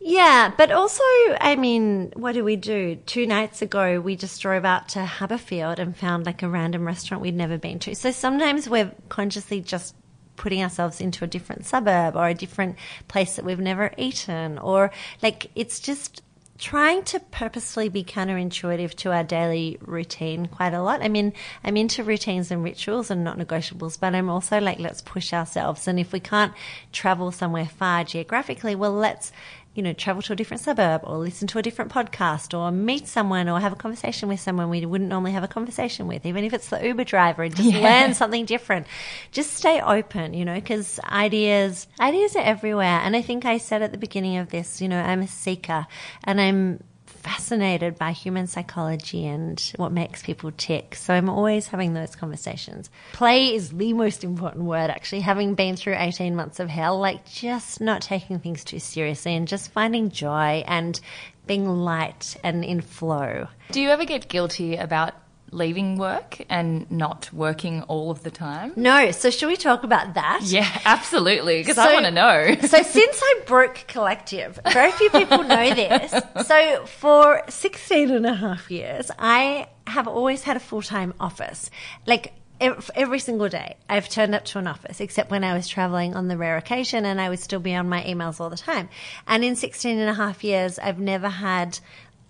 yeah, 0.00 0.52
but 0.56 0.72
also, 0.72 1.02
I 1.40 1.56
mean, 1.56 2.12
what 2.16 2.32
do 2.32 2.42
we 2.42 2.56
do? 2.56 2.96
Two 3.06 3.26
nights 3.26 3.60
ago, 3.60 4.00
we 4.00 4.16
just 4.16 4.40
drove 4.40 4.64
out 4.64 4.88
to 4.90 5.00
Haberfield 5.00 5.78
and 5.78 5.96
found 5.96 6.24
like 6.24 6.42
a 6.42 6.48
random 6.48 6.86
restaurant 6.86 7.22
we'd 7.22 7.34
never 7.34 7.58
been 7.58 7.78
to. 7.80 7.94
So 7.94 8.10
sometimes 8.10 8.68
we're 8.68 8.92
consciously 9.10 9.60
just 9.60 9.94
putting 10.36 10.62
ourselves 10.62 11.02
into 11.02 11.22
a 11.22 11.28
different 11.28 11.66
suburb 11.66 12.16
or 12.16 12.28
a 12.28 12.34
different 12.34 12.76
place 13.08 13.36
that 13.36 13.44
we've 13.44 13.60
never 13.60 13.92
eaten, 13.98 14.58
or 14.58 14.90
like 15.22 15.50
it's 15.54 15.80
just 15.80 16.22
trying 16.56 17.02
to 17.02 17.18
purposely 17.18 17.88
be 17.88 18.04
counterintuitive 18.04 18.94
to 18.94 19.10
our 19.10 19.24
daily 19.24 19.78
routine 19.80 20.46
quite 20.46 20.74
a 20.74 20.82
lot. 20.82 21.02
I 21.02 21.08
mean, 21.08 21.32
I'm 21.64 21.76
into 21.76 22.04
routines 22.04 22.50
and 22.50 22.62
rituals 22.62 23.10
and 23.10 23.24
not 23.24 23.38
negotiables, 23.38 23.98
but 23.98 24.14
I'm 24.14 24.28
also 24.28 24.60
like, 24.60 24.78
let's 24.78 25.00
push 25.00 25.32
ourselves. 25.32 25.88
And 25.88 25.98
if 25.98 26.12
we 26.12 26.20
can't 26.20 26.52
travel 26.92 27.32
somewhere 27.32 27.64
far 27.66 28.04
geographically, 28.04 28.74
well, 28.74 28.92
let's 28.92 29.32
you 29.74 29.82
know, 29.82 29.92
travel 29.92 30.20
to 30.20 30.32
a 30.32 30.36
different 30.36 30.60
suburb 30.60 31.02
or 31.04 31.18
listen 31.18 31.46
to 31.46 31.58
a 31.58 31.62
different 31.62 31.92
podcast 31.92 32.58
or 32.58 32.72
meet 32.72 33.06
someone 33.06 33.48
or 33.48 33.60
have 33.60 33.72
a 33.72 33.76
conversation 33.76 34.28
with 34.28 34.40
someone 34.40 34.68
we 34.68 34.84
wouldn't 34.84 35.08
normally 35.08 35.30
have 35.32 35.44
a 35.44 35.48
conversation 35.48 36.08
with, 36.08 36.26
even 36.26 36.42
if 36.42 36.52
it's 36.52 36.68
the 36.70 36.84
Uber 36.84 37.04
driver 37.04 37.44
and 37.44 37.54
just 37.54 37.72
learn 37.74 38.14
something 38.14 38.44
different. 38.44 38.86
Just 39.30 39.54
stay 39.54 39.80
open, 39.80 40.34
you 40.34 40.44
know, 40.44 40.56
because 40.56 40.98
ideas, 41.04 41.86
ideas 42.00 42.34
are 42.34 42.42
everywhere. 42.42 43.00
And 43.04 43.14
I 43.14 43.22
think 43.22 43.44
I 43.44 43.58
said 43.58 43.82
at 43.82 43.92
the 43.92 43.98
beginning 43.98 44.38
of 44.38 44.50
this, 44.50 44.80
you 44.80 44.88
know, 44.88 45.00
I'm 45.00 45.22
a 45.22 45.28
seeker 45.28 45.86
and 46.24 46.40
I'm 46.40 46.82
fascinated 47.20 47.98
by 47.98 48.12
human 48.12 48.46
psychology 48.46 49.26
and 49.26 49.72
what 49.76 49.92
makes 49.92 50.22
people 50.22 50.52
tick. 50.56 50.94
So 50.94 51.14
I'm 51.14 51.28
always 51.28 51.68
having 51.68 51.94
those 51.94 52.16
conversations. 52.16 52.90
Play 53.12 53.54
is 53.54 53.70
the 53.70 53.92
most 53.92 54.24
important 54.24 54.64
word, 54.64 54.90
actually. 54.90 55.20
Having 55.20 55.54
been 55.54 55.76
through 55.76 55.96
18 55.96 56.34
months 56.34 56.60
of 56.60 56.68
hell, 56.68 56.98
like 56.98 57.24
just 57.30 57.80
not 57.80 58.02
taking 58.02 58.38
things 58.38 58.64
too 58.64 58.78
seriously 58.78 59.34
and 59.34 59.46
just 59.46 59.70
finding 59.70 60.10
joy 60.10 60.64
and 60.66 61.00
being 61.46 61.68
light 61.68 62.36
and 62.44 62.64
in 62.64 62.80
flow. 62.80 63.48
do 63.72 63.80
you 63.80 63.88
ever 63.88 64.04
get 64.04 64.28
guilty 64.28 64.76
about 64.76 65.14
leaving 65.50 65.96
work 65.96 66.38
and 66.48 66.90
not 66.90 67.32
working 67.32 67.82
all 67.82 68.10
of 68.10 68.22
the 68.22 68.30
time? 68.30 68.72
No, 68.76 69.10
so 69.10 69.30
should 69.30 69.48
we 69.48 69.56
talk 69.56 69.82
about 69.82 70.14
that? 70.14 70.40
Yeah, 70.44 70.68
absolutely, 70.84 71.60
because 71.60 71.78
I 71.78 71.92
want 71.92 72.06
to 72.06 72.10
know. 72.10 72.56
so 72.60 72.82
since 72.82 73.20
I 73.22 73.40
broke 73.46 73.84
collective, 73.88 74.60
very 74.72 74.92
few 74.92 75.10
people 75.10 75.42
know 75.42 75.74
this. 75.74 76.14
So 76.46 76.86
for 76.86 77.42
16 77.48 78.10
and 78.10 78.26
a 78.26 78.34
half 78.34 78.70
years, 78.70 79.10
I 79.18 79.68
have 79.86 80.06
always 80.06 80.42
had 80.42 80.56
a 80.56 80.60
full-time 80.60 81.14
office. 81.18 81.70
Like 82.06 82.32
every 82.60 83.18
single 83.18 83.48
day, 83.48 83.76
I've 83.88 84.08
turned 84.08 84.34
up 84.34 84.44
to 84.46 84.58
an 84.58 84.66
office, 84.66 85.00
except 85.00 85.30
when 85.30 85.44
I 85.44 85.54
was 85.54 85.66
traveling 85.66 86.14
on 86.14 86.28
the 86.28 86.36
rare 86.36 86.56
occasion 86.56 87.06
and 87.06 87.20
I 87.20 87.28
would 87.28 87.40
still 87.40 87.60
be 87.60 87.74
on 87.74 87.88
my 87.88 88.02
emails 88.02 88.40
all 88.40 88.50
the 88.50 88.56
time. 88.56 88.88
And 89.26 89.44
in 89.44 89.56
16 89.56 89.98
and 89.98 90.10
a 90.10 90.14
half 90.14 90.44
years, 90.44 90.78
I've 90.78 91.00
never 91.00 91.28
had 91.28 91.78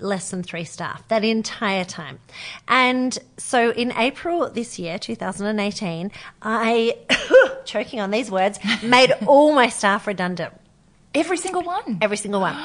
less 0.00 0.30
than 0.30 0.42
three 0.42 0.64
staff 0.64 1.06
that 1.08 1.24
entire 1.24 1.84
time. 1.84 2.18
And 2.68 3.16
so 3.36 3.70
in 3.70 3.92
April 3.92 4.50
this 4.50 4.78
year, 4.78 4.98
2018, 4.98 6.10
I, 6.42 6.96
choking 7.64 8.00
on 8.00 8.10
these 8.10 8.30
words, 8.30 8.58
made 8.82 9.12
all 9.26 9.52
my 9.52 9.68
staff 9.68 10.06
redundant. 10.06 10.52
Every 11.14 11.36
single 11.36 11.62
one. 11.62 11.98
Every 12.00 12.16
single 12.16 12.40
one. 12.40 12.56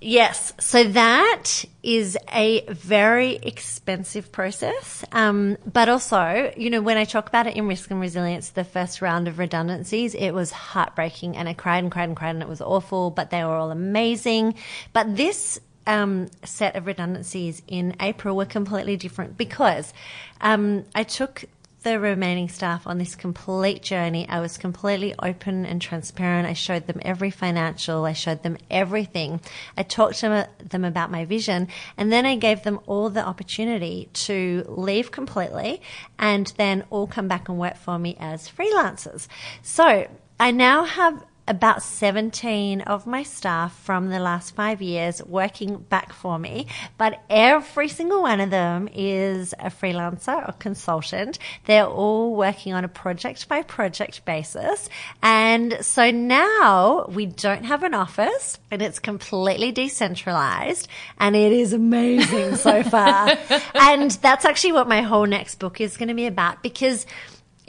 Yes. 0.00 0.54
So 0.58 0.84
that 0.84 1.62
is 1.82 2.16
a 2.32 2.64
very 2.68 3.34
expensive 3.36 4.32
process. 4.32 5.04
Um, 5.12 5.58
but 5.70 5.90
also, 5.90 6.52
you 6.56 6.70
know, 6.70 6.80
when 6.80 6.96
I 6.96 7.04
talk 7.04 7.28
about 7.28 7.46
it 7.46 7.54
in 7.54 7.68
risk 7.68 7.90
and 7.90 8.00
resilience, 8.00 8.50
the 8.50 8.64
first 8.64 9.02
round 9.02 9.28
of 9.28 9.38
redundancies, 9.38 10.14
it 10.14 10.30
was 10.30 10.52
heartbreaking 10.52 11.36
and 11.36 11.48
I 11.48 11.52
cried 11.52 11.84
and 11.84 11.92
cried 11.92 12.08
and 12.08 12.16
cried 12.16 12.30
and 12.30 12.42
it 12.42 12.48
was 12.48 12.62
awful, 12.62 13.10
but 13.10 13.28
they 13.28 13.44
were 13.44 13.54
all 13.54 13.70
amazing. 13.70 14.54
But 14.94 15.16
this 15.16 15.60
um, 15.90 16.28
set 16.44 16.76
of 16.76 16.86
redundancies 16.86 17.62
in 17.66 17.96
April 18.00 18.36
were 18.36 18.46
completely 18.46 18.96
different 18.96 19.36
because 19.36 19.92
um, 20.40 20.84
I 20.94 21.02
took 21.02 21.44
the 21.82 21.98
remaining 21.98 22.48
staff 22.48 22.86
on 22.86 22.98
this 22.98 23.16
complete 23.16 23.82
journey. 23.82 24.28
I 24.28 24.38
was 24.38 24.56
completely 24.56 25.14
open 25.20 25.66
and 25.66 25.82
transparent. 25.82 26.46
I 26.46 26.52
showed 26.52 26.86
them 26.86 27.00
every 27.02 27.30
financial. 27.30 28.04
I 28.04 28.12
showed 28.12 28.44
them 28.44 28.56
everything. 28.70 29.40
I 29.76 29.82
talked 29.82 30.20
to 30.20 30.48
them 30.62 30.84
about 30.84 31.10
my 31.10 31.24
vision 31.24 31.66
and 31.96 32.12
then 32.12 32.24
I 32.24 32.36
gave 32.36 32.62
them 32.62 32.78
all 32.86 33.10
the 33.10 33.26
opportunity 33.26 34.10
to 34.12 34.64
leave 34.68 35.10
completely 35.10 35.82
and 36.20 36.52
then 36.56 36.84
all 36.90 37.08
come 37.08 37.26
back 37.26 37.48
and 37.48 37.58
work 37.58 37.76
for 37.76 37.98
me 37.98 38.16
as 38.20 38.48
freelancers. 38.48 39.26
So 39.62 40.06
I 40.38 40.52
now 40.52 40.84
have 40.84 41.24
about 41.50 41.82
17 41.82 42.82
of 42.82 43.08
my 43.08 43.24
staff 43.24 43.76
from 43.80 44.08
the 44.08 44.20
last 44.20 44.54
five 44.54 44.80
years 44.80 45.20
working 45.24 45.78
back 45.78 46.12
for 46.12 46.38
me, 46.38 46.68
but 46.96 47.20
every 47.28 47.88
single 47.88 48.22
one 48.22 48.38
of 48.38 48.50
them 48.50 48.88
is 48.94 49.52
a 49.58 49.68
freelancer 49.68 50.48
or 50.48 50.52
consultant. 50.52 51.40
They're 51.64 51.84
all 51.84 52.36
working 52.36 52.72
on 52.72 52.84
a 52.84 52.88
project 52.88 53.48
by 53.48 53.62
project 53.62 54.24
basis. 54.24 54.88
And 55.24 55.78
so 55.80 56.12
now 56.12 57.06
we 57.08 57.26
don't 57.26 57.64
have 57.64 57.82
an 57.82 57.94
office 57.94 58.56
and 58.70 58.80
it's 58.80 59.00
completely 59.00 59.72
decentralized 59.72 60.86
and 61.18 61.34
it 61.34 61.50
is 61.50 61.72
amazing 61.72 62.54
so 62.54 62.84
far. 62.84 63.36
and 63.74 64.12
that's 64.12 64.44
actually 64.44 64.72
what 64.72 64.86
my 64.86 65.02
whole 65.02 65.26
next 65.26 65.56
book 65.56 65.80
is 65.80 65.96
going 65.96 66.10
to 66.10 66.14
be 66.14 66.26
about 66.26 66.62
because 66.62 67.06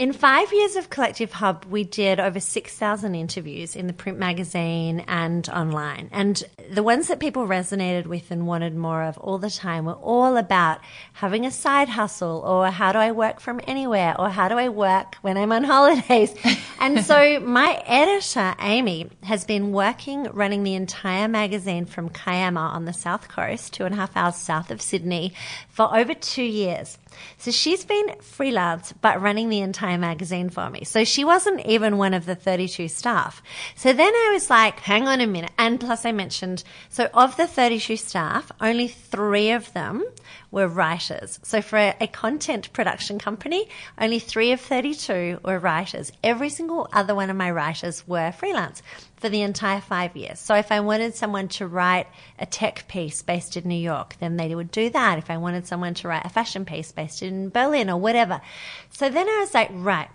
In 0.02 0.14
five 0.14 0.52
years 0.52 0.78
of 0.78 0.90
Collective 0.90 1.32
Hub, 1.32 1.64
we 1.66 1.84
did 1.84 2.20
over 2.20 2.40
6,000 2.40 3.14
interviews 3.14 3.76
in 3.76 3.86
the 3.86 3.94
print 3.94 4.18
magazine 4.18 5.02
and 5.02 5.48
online. 5.50 6.10
And 6.12 6.44
the 6.72 6.82
ones 6.82 7.08
that 7.10 7.20
people 7.20 7.46
resonated 7.46 8.08
with 8.08 8.32
and 8.32 8.48
wanted 8.48 8.76
more 8.76 9.04
of 9.04 9.20
all 9.20 9.38
the 9.38 9.52
time 9.52 9.86
were 9.86 9.94
all 9.94 10.38
about 10.38 10.80
having 11.14 11.46
a 11.46 11.52
side 11.52 11.88
hustle 11.88 12.40
or 12.44 12.72
how 12.72 12.92
do 12.92 12.98
I 12.98 13.12
work 13.12 13.40
from 13.40 13.62
anywhere 13.68 14.20
or 14.20 14.30
how 14.30 14.48
do 14.48 14.58
I 14.58 14.70
work 14.70 15.18
when 15.22 15.38
I'm 15.38 15.52
on 15.52 15.64
holidays. 15.76 16.34
and 16.80 17.06
so 17.06 17.40
my 17.40 17.84
editor, 17.86 18.56
Amy, 18.60 19.08
has 19.22 19.46
been 19.46 19.72
working 19.72 20.24
running 20.34 20.64
the 20.64 20.74
entire 20.74 21.28
magazine 21.28 21.86
from 21.86 22.10
Kiama 22.10 22.72
on 22.74 22.86
the 22.86 22.94
south 22.94 23.28
coast, 23.28 23.74
two 23.74 23.86
and 23.86 23.94
a 23.94 23.98
half 24.00 24.18
hours 24.18 24.36
south 24.36 24.72
of 24.72 24.82
Sydney, 24.82 25.36
for 25.70 25.96
over 25.96 26.16
two 26.16 26.42
years. 26.42 26.98
So 27.38 27.52
she's 27.52 27.86
been 27.86 28.16
freelance, 28.22 28.94
but 28.94 29.22
running 29.22 29.50
the 29.50 29.62
entire 29.62 29.98
magazine 29.98 30.50
for 30.50 30.70
me. 30.70 30.84
So 30.84 31.04
she 31.04 31.24
wasn't 31.24 31.66
even 31.66 31.98
one 31.98 32.14
of 32.14 32.26
the 32.26 32.36
32 32.36 32.88
staff. 32.88 33.42
So 33.76 33.94
then 33.94 34.14
I 34.14 34.30
was 34.34 34.50
like, 34.50 34.80
hang 34.80 35.08
on 35.08 35.22
a 35.22 35.28
minute. 35.28 35.52
And 35.58 35.80
plus 35.80 36.06
I 36.06 36.12
mentioned, 36.12 36.64
so 36.90 37.10
of 37.14 37.38
the 37.38 37.48
32 37.48 37.98
staff, 37.98 38.52
only 38.62 38.88
three 38.88 39.52
of 39.52 39.72
them 39.74 40.04
were 40.52 40.68
writers. 40.68 41.40
So 41.44 41.62
for 41.62 41.78
a, 41.78 41.96
a 42.02 42.08
content 42.08 42.72
production 42.74 43.18
company, 43.18 43.68
only 43.98 44.20
three 44.20 44.52
of 44.52 44.60
32 44.60 45.40
were 45.44 45.58
writers. 45.58 46.12
Every 46.24 46.50
single 46.50 46.88
other 46.92 47.16
one 47.16 47.30
of 47.30 47.38
my 47.38 47.50
writers 47.50 48.08
were 48.08 48.32
freelance 48.34 48.82
for 49.16 49.30
the 49.30 49.42
entire 49.42 49.82
five 49.82 50.16
years. 50.16 50.40
So 50.40 50.56
if 50.56 50.72
I 50.72 50.82
wanted 50.82 51.16
someone 51.16 51.48
to 51.50 51.68
write 51.68 52.08
a 52.38 52.46
tech 52.46 52.88
piece 52.88 53.22
based 53.22 53.56
in 53.56 53.68
New 53.68 53.76
York, 53.76 54.16
then 54.20 54.36
they 54.36 54.54
would 54.54 54.72
do 54.72 54.90
that. 54.90 55.18
If 55.18 55.30
I 55.30 55.38
wanted 55.38 55.68
someone 55.68 55.94
to 55.96 56.08
write 56.08 56.26
a 56.26 56.30
fashion 56.30 56.66
piece 56.66 56.92
based 56.92 57.22
in 57.22 57.50
Berlin 57.50 57.90
or 57.90 57.98
whatever. 57.98 58.42
So 58.90 59.10
then 59.10 59.30
I 59.30 59.38
was 59.40 59.54
like, 59.54 59.70
right. 59.74 60.10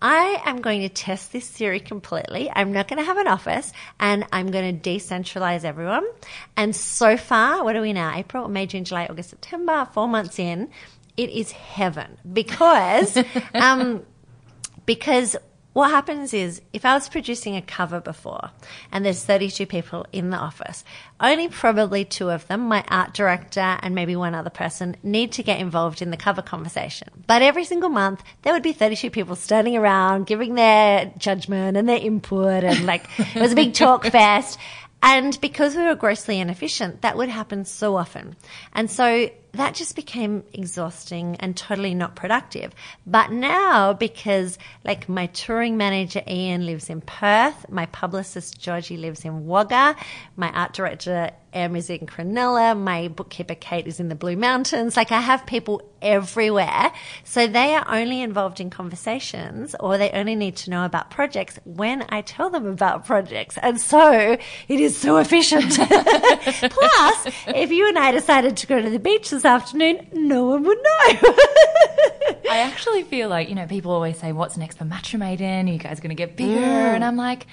I 0.00 0.40
am 0.44 0.60
going 0.60 0.82
to 0.82 0.88
test 0.88 1.32
this 1.32 1.48
theory 1.48 1.80
completely. 1.80 2.50
I'm 2.54 2.72
not 2.72 2.88
going 2.88 2.98
to 2.98 3.04
have 3.04 3.16
an 3.16 3.26
office 3.26 3.72
and 3.98 4.24
I'm 4.32 4.50
going 4.50 4.78
to 4.78 4.90
decentralize 4.90 5.64
everyone. 5.64 6.06
And 6.56 6.74
so 6.74 7.16
far, 7.16 7.64
what 7.64 7.74
are 7.74 7.80
we 7.80 7.92
now? 7.92 8.14
April, 8.14 8.48
May, 8.48 8.66
June, 8.66 8.84
July, 8.84 9.06
August, 9.10 9.30
September, 9.30 9.88
four 9.92 10.06
months 10.06 10.38
in, 10.38 10.68
it 11.16 11.30
is 11.30 11.50
heaven 11.50 12.16
because, 12.32 13.18
um, 13.54 14.02
because 14.86 15.36
what 15.78 15.92
happens 15.92 16.34
is 16.34 16.60
if 16.72 16.84
I 16.84 16.94
was 16.94 17.08
producing 17.08 17.54
a 17.54 17.62
cover 17.62 18.00
before 18.00 18.50
and 18.90 19.06
there's 19.06 19.22
32 19.22 19.64
people 19.64 20.06
in 20.12 20.30
the 20.30 20.36
office, 20.36 20.82
only 21.20 21.46
probably 21.46 22.04
two 22.04 22.30
of 22.30 22.48
them, 22.48 22.62
my 22.62 22.84
art 22.88 23.14
director 23.14 23.78
and 23.80 23.94
maybe 23.94 24.16
one 24.16 24.34
other 24.34 24.50
person, 24.50 24.96
need 25.04 25.30
to 25.32 25.44
get 25.44 25.60
involved 25.60 26.02
in 26.02 26.10
the 26.10 26.16
cover 26.16 26.42
conversation. 26.42 27.08
But 27.28 27.42
every 27.42 27.64
single 27.64 27.90
month, 27.90 28.24
there 28.42 28.52
would 28.52 28.64
be 28.64 28.72
32 28.72 29.10
people 29.10 29.36
standing 29.36 29.76
around 29.76 30.26
giving 30.26 30.56
their 30.56 31.12
judgment 31.16 31.76
and 31.76 31.88
their 31.88 32.00
input 32.00 32.64
and 32.64 32.84
like 32.84 33.08
it 33.36 33.40
was 33.40 33.52
a 33.52 33.54
big 33.56 33.72
talk 33.72 34.04
fest. 34.10 34.58
And 35.00 35.40
because 35.40 35.76
we 35.76 35.84
were 35.84 35.94
grossly 35.94 36.40
inefficient, 36.40 37.02
that 37.02 37.16
would 37.16 37.28
happen 37.28 37.64
so 37.64 37.94
often. 37.94 38.34
And 38.72 38.90
so 38.90 39.30
that 39.58 39.74
just 39.74 39.96
became 39.96 40.44
exhausting 40.52 41.36
and 41.40 41.56
totally 41.56 41.92
not 41.92 42.14
productive. 42.14 42.72
But 43.06 43.32
now, 43.32 43.92
because 43.92 44.56
like 44.84 45.08
my 45.08 45.26
touring 45.26 45.76
manager 45.76 46.22
Ian 46.28 46.64
lives 46.64 46.88
in 46.88 47.00
Perth, 47.00 47.68
my 47.68 47.86
publicist 47.86 48.60
Georgie 48.60 48.96
lives 48.96 49.24
in 49.24 49.46
Wagga, 49.46 49.96
my 50.36 50.50
art 50.52 50.74
director 50.74 51.32
Em 51.52 51.76
is 51.76 51.88
in 51.88 52.06
Cronulla, 52.06 52.78
my 52.78 53.08
bookkeeper 53.08 53.54
Kate 53.54 53.86
is 53.86 54.00
in 54.00 54.08
the 54.08 54.14
Blue 54.14 54.36
Mountains. 54.36 54.96
Like 54.96 55.12
I 55.12 55.20
have 55.20 55.46
people 55.46 55.82
everywhere. 56.02 56.92
So 57.24 57.46
they 57.46 57.74
are 57.74 57.84
only 57.88 58.20
involved 58.22 58.60
in 58.60 58.70
conversations 58.70 59.74
or 59.80 59.98
they 59.98 60.10
only 60.10 60.34
need 60.34 60.56
to 60.56 60.70
know 60.70 60.84
about 60.84 61.10
projects 61.10 61.58
when 61.64 62.04
I 62.10 62.20
tell 62.20 62.50
them 62.50 62.66
about 62.66 63.06
projects. 63.06 63.58
And 63.62 63.80
so 63.80 64.36
it 64.68 64.80
is 64.80 64.96
so 64.96 65.16
efficient. 65.16 65.72
Plus, 65.76 67.26
if 67.48 67.70
you 67.70 67.88
and 67.88 67.98
I 67.98 68.12
decided 68.12 68.56
to 68.58 68.66
go 68.66 68.80
to 68.80 68.90
the 68.90 68.98
beach 68.98 69.30
this 69.30 69.44
afternoon, 69.48 70.06
no 70.12 70.44
one 70.44 70.62
would 70.62 70.78
know. 70.78 70.84
I 72.50 72.60
actually 72.60 73.02
feel 73.02 73.28
like, 73.28 73.48
you 73.48 73.54
know, 73.54 73.66
people 73.66 73.90
always 73.90 74.18
say, 74.18 74.32
what's 74.32 74.56
next 74.56 74.78
for 74.78 74.84
Matcha 74.84 75.18
Maiden? 75.18 75.66
You 75.66 75.78
guys 75.78 76.00
going 76.00 76.10
to 76.10 76.14
get 76.14 76.36
bigger? 76.36 76.60
Mm. 76.60 76.94
And 76.94 77.04
I'm 77.04 77.16
like, 77.16 77.46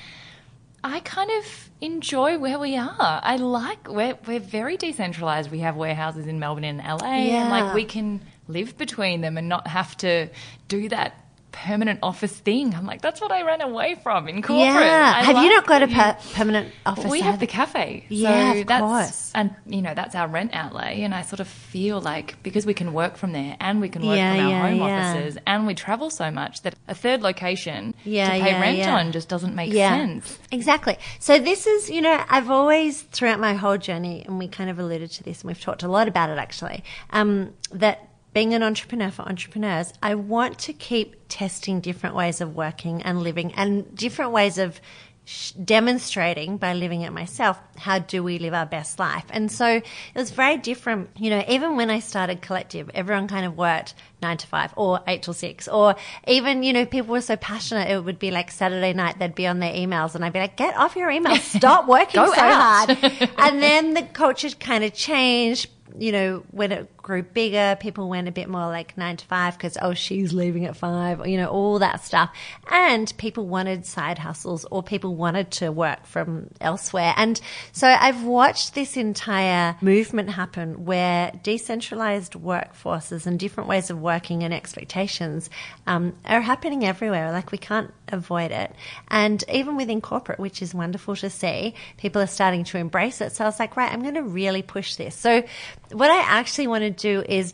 I 0.83 0.99
kind 0.99 1.31
of 1.31 1.69
enjoy 1.81 2.37
where 2.37 2.59
we 2.59 2.77
are. 2.77 3.19
I 3.23 3.37
like 3.37 3.89
we're 3.89 4.17
we're 4.27 4.39
very 4.39 4.77
decentralized. 4.77 5.49
We 5.49 5.59
have 5.59 5.75
warehouses 5.75 6.27
in 6.27 6.39
Melbourne 6.39 6.63
and 6.63 6.77
LA, 6.77 7.07
and 7.07 7.49
like 7.49 7.73
we 7.73 7.85
can 7.85 8.21
live 8.47 8.77
between 8.77 9.21
them 9.21 9.35
and 9.37 9.49
not 9.49 9.65
have 9.67 9.97
to 9.97 10.29
do 10.67 10.87
that 10.89 11.24
permanent 11.63 11.99
office 12.03 12.33
thing. 12.33 12.75
I'm 12.75 12.85
like, 12.85 13.01
that's 13.01 13.21
what 13.21 13.31
I 13.31 13.43
ran 13.43 13.61
away 13.61 13.95
from 14.03 14.27
in 14.27 14.41
corporate. 14.41 14.59
yeah. 14.85 15.13
I 15.15 15.23
Have 15.23 15.37
you 15.43 15.49
not 15.49 15.65
got 15.65 15.81
a 15.83 15.87
per- 15.87 16.17
permanent 16.33 16.73
office? 16.85 17.09
we 17.09 17.21
have 17.21 17.39
the 17.39 17.47
cafe. 17.47 18.05
Yeah, 18.09 18.53
so 18.53 18.59
of 18.61 18.67
that's, 18.67 18.81
course. 18.81 19.31
And, 19.33 19.55
you 19.65 19.81
know, 19.81 19.93
that's 19.93 20.15
our 20.15 20.27
rent 20.27 20.51
outlay. 20.53 21.01
And 21.01 21.13
I 21.15 21.21
sort 21.21 21.39
of 21.39 21.47
feel 21.47 22.01
like 22.01 22.41
because 22.43 22.65
we 22.65 22.73
can 22.73 22.93
work 22.93 23.15
from 23.17 23.31
there 23.31 23.55
and 23.59 23.79
we 23.81 23.89
can 23.89 24.05
work 24.05 24.17
Yeah, 24.17 24.35
from 24.35 24.45
our 24.45 24.49
yeah, 24.51 24.69
home 24.69 24.77
yeah. 24.79 25.11
offices 25.13 25.37
and 25.47 25.65
we 25.65 25.73
travel 25.75 26.09
so 26.09 26.29
much 26.31 26.61
that 26.63 26.75
a 26.87 26.95
third 26.95 27.21
location 27.21 27.93
to 28.03 28.09
pay 28.09 28.59
rent 28.59 28.87
on 28.87 29.11
just 29.11 29.29
doesn't 29.29 29.55
make 29.55 29.71
Yeah. 29.71 29.95
sense. 29.95 30.37
Exactly. 30.51 30.97
So 31.19 31.39
this 31.39 31.65
is, 31.67 31.89
you 31.89 32.01
know, 32.01 32.23
I've 32.29 32.49
always 32.51 33.01
throughout 33.01 33.39
my 33.39 33.53
whole 33.53 33.77
journey, 33.77 34.23
and 34.25 34.37
we 34.39 34.47
kind 34.47 34.69
of 34.69 34.77
alluded 34.79 35.11
to 35.11 35.23
this, 35.23 35.41
and 35.41 35.47
we've 35.49 35.59
talked 35.61 35.83
a 35.83 35.87
lot 35.87 36.07
about 36.07 36.29
it 36.29 36.37
actually, 36.37 36.83
um, 37.11 37.53
that 37.71 38.09
being 38.35 38.53
an 38.53 38.61
entrepreneur 38.61 39.09
for 39.09 39.21
entrepreneurs, 39.21 39.93
I 40.03 40.15
want 40.15 40.59
to 40.59 40.73
keep 40.73 41.15
testing 41.29 41.79
different 41.79 42.17
ways 42.17 42.41
of 42.41 42.53
working 42.53 43.01
and 43.01 43.23
living, 43.23 43.53
and 43.53 43.95
different 43.95 44.33
ways 44.33 44.57
of 44.57 44.81
sh- 45.23 45.51
demonstrating 45.51 46.57
by 46.57 46.73
living 46.73 47.01
it 47.03 47.13
myself 47.13 47.57
how 47.77 47.99
do 47.99 48.21
we 48.23 48.37
live 48.37 48.53
our 48.53 48.65
best 48.65 48.99
life? 48.99 49.23
And 49.29 49.49
so 49.49 49.67
it 49.67 49.83
was 50.13 50.31
very 50.31 50.57
different 50.57 51.11
you 51.15 51.29
know 51.29 51.45
even 51.47 51.77
when 51.77 51.89
i 51.89 51.99
started 51.99 52.41
collective 52.41 52.91
everyone 52.93 53.27
kind 53.27 53.45
of 53.45 53.57
worked 53.57 53.93
nine 54.21 54.37
to 54.37 54.47
five 54.47 54.73
or 54.75 54.99
eight 55.07 55.23
till 55.23 55.33
six 55.33 55.67
or 55.67 55.95
even 56.27 56.61
you 56.61 56.73
know 56.73 56.85
people 56.85 57.13
were 57.13 57.21
so 57.21 57.37
passionate 57.37 57.89
it 57.89 58.03
would 58.03 58.19
be 58.19 58.31
like 58.31 58.51
saturday 58.51 58.93
night 58.93 59.17
they'd 59.17 59.33
be 59.33 59.47
on 59.47 59.59
their 59.59 59.73
emails 59.73 60.13
and 60.13 60.25
i'd 60.25 60.33
be 60.33 60.39
like 60.39 60.57
get 60.57 60.75
off 60.75 60.95
your 60.95 61.09
emails. 61.09 61.39
Stop 61.57 61.87
working 61.87 62.25
so 62.25 62.33
out." 62.37 62.89
hard. 62.89 63.29
And 63.37 63.61
then 63.61 63.93
the 63.93 64.03
culture 64.03 64.49
kind 64.49 64.83
of 64.83 64.93
changed 64.93 65.69
you 65.97 66.11
know, 66.11 66.43
when 66.51 66.71
it 66.71 66.94
grew 67.05 67.21
bigger, 67.21 67.77
people 67.79 68.09
went 68.09 68.27
a 68.27 68.31
bit 68.31 68.49
more 68.49 68.65
like 68.65 68.97
nine 68.97 69.15
to 69.15 69.25
five 69.27 69.55
because, 69.55 69.77
oh, 69.79 69.93
she's 69.93 70.33
leaving 70.33 70.65
at 70.65 70.75
five, 70.75 71.25
you 71.27 71.37
know, 71.37 71.47
all 71.47 71.77
that 71.77 72.03
stuff. 72.03 72.35
And 72.71 73.13
people 73.17 73.45
wanted 73.45 73.85
side 73.85 74.17
hustles 74.17 74.65
or 74.71 74.81
people 74.81 75.15
wanted 75.15 75.51
to 75.51 75.71
work 75.71 76.07
from 76.07 76.49
elsewhere. 76.59 77.13
And 77.15 77.39
so 77.71 77.87
I've 77.87 78.23
watched 78.23 78.73
this 78.73 78.97
entire 78.97 79.75
movement 79.81 80.31
happen 80.31 80.83
where 80.85 81.31
decentralized 81.43 82.33
workforces 82.33 83.27
and 83.27 83.39
different 83.39 83.69
ways 83.69 83.91
of 83.91 84.01
working 84.01 84.43
and 84.43 84.51
expectations 84.51 85.51
um, 85.85 86.15
are 86.25 86.41
happening 86.41 86.83
everywhere. 86.85 87.31
Like 87.31 87.51
we 87.51 87.59
can't 87.59 87.93
avoid 88.07 88.49
it. 88.49 88.73
And 89.09 89.43
even 89.53 89.75
within 89.75 90.01
corporate, 90.01 90.39
which 90.39 90.59
is 90.59 90.73
wonderful 90.73 91.15
to 91.17 91.29
see, 91.29 91.75
people 91.97 92.19
are 92.19 92.27
starting 92.27 92.63
to 92.63 92.79
embrace 92.79 93.21
it. 93.21 93.33
So 93.33 93.43
I 93.43 93.47
was 93.47 93.59
like, 93.59 93.77
right, 93.77 93.93
I'm 93.93 94.01
going 94.01 94.15
to 94.15 94.23
really 94.23 94.63
push 94.63 94.95
this. 94.95 95.13
So 95.13 95.43
what 95.91 96.09
I 96.09 96.21
actually 96.21 96.65
want 96.65 96.81
to 96.81 96.94
do 96.97 97.23
is 97.27 97.53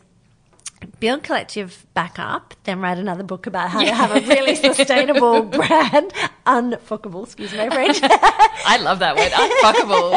build 1.00 1.22
collective 1.22 1.86
back 1.94 2.18
up, 2.18 2.54
then 2.64 2.80
write 2.80 2.98
another 2.98 3.22
book 3.22 3.46
about 3.46 3.70
how 3.70 3.82
to 3.82 3.94
have 3.94 4.10
a 4.10 4.26
really 4.26 4.54
sustainable 4.74 5.42
brand, 5.42 6.12
unfuckable, 6.46 7.24
excuse 7.24 7.52
my 7.54 7.68
French. 7.68 7.98
I 8.02 8.78
love 8.82 8.98
that 9.00 9.16
word, 9.16 9.30
unfuckable. 9.32 10.10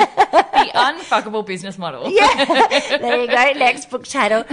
the 0.52 0.72
unfuckable 0.78 1.46
business 1.46 1.78
model. 1.78 2.10
yeah, 2.12 2.98
there 2.98 3.22
you 3.22 3.28
go. 3.28 3.60
Next 3.60 3.90
book 3.90 4.06
title. 4.06 4.44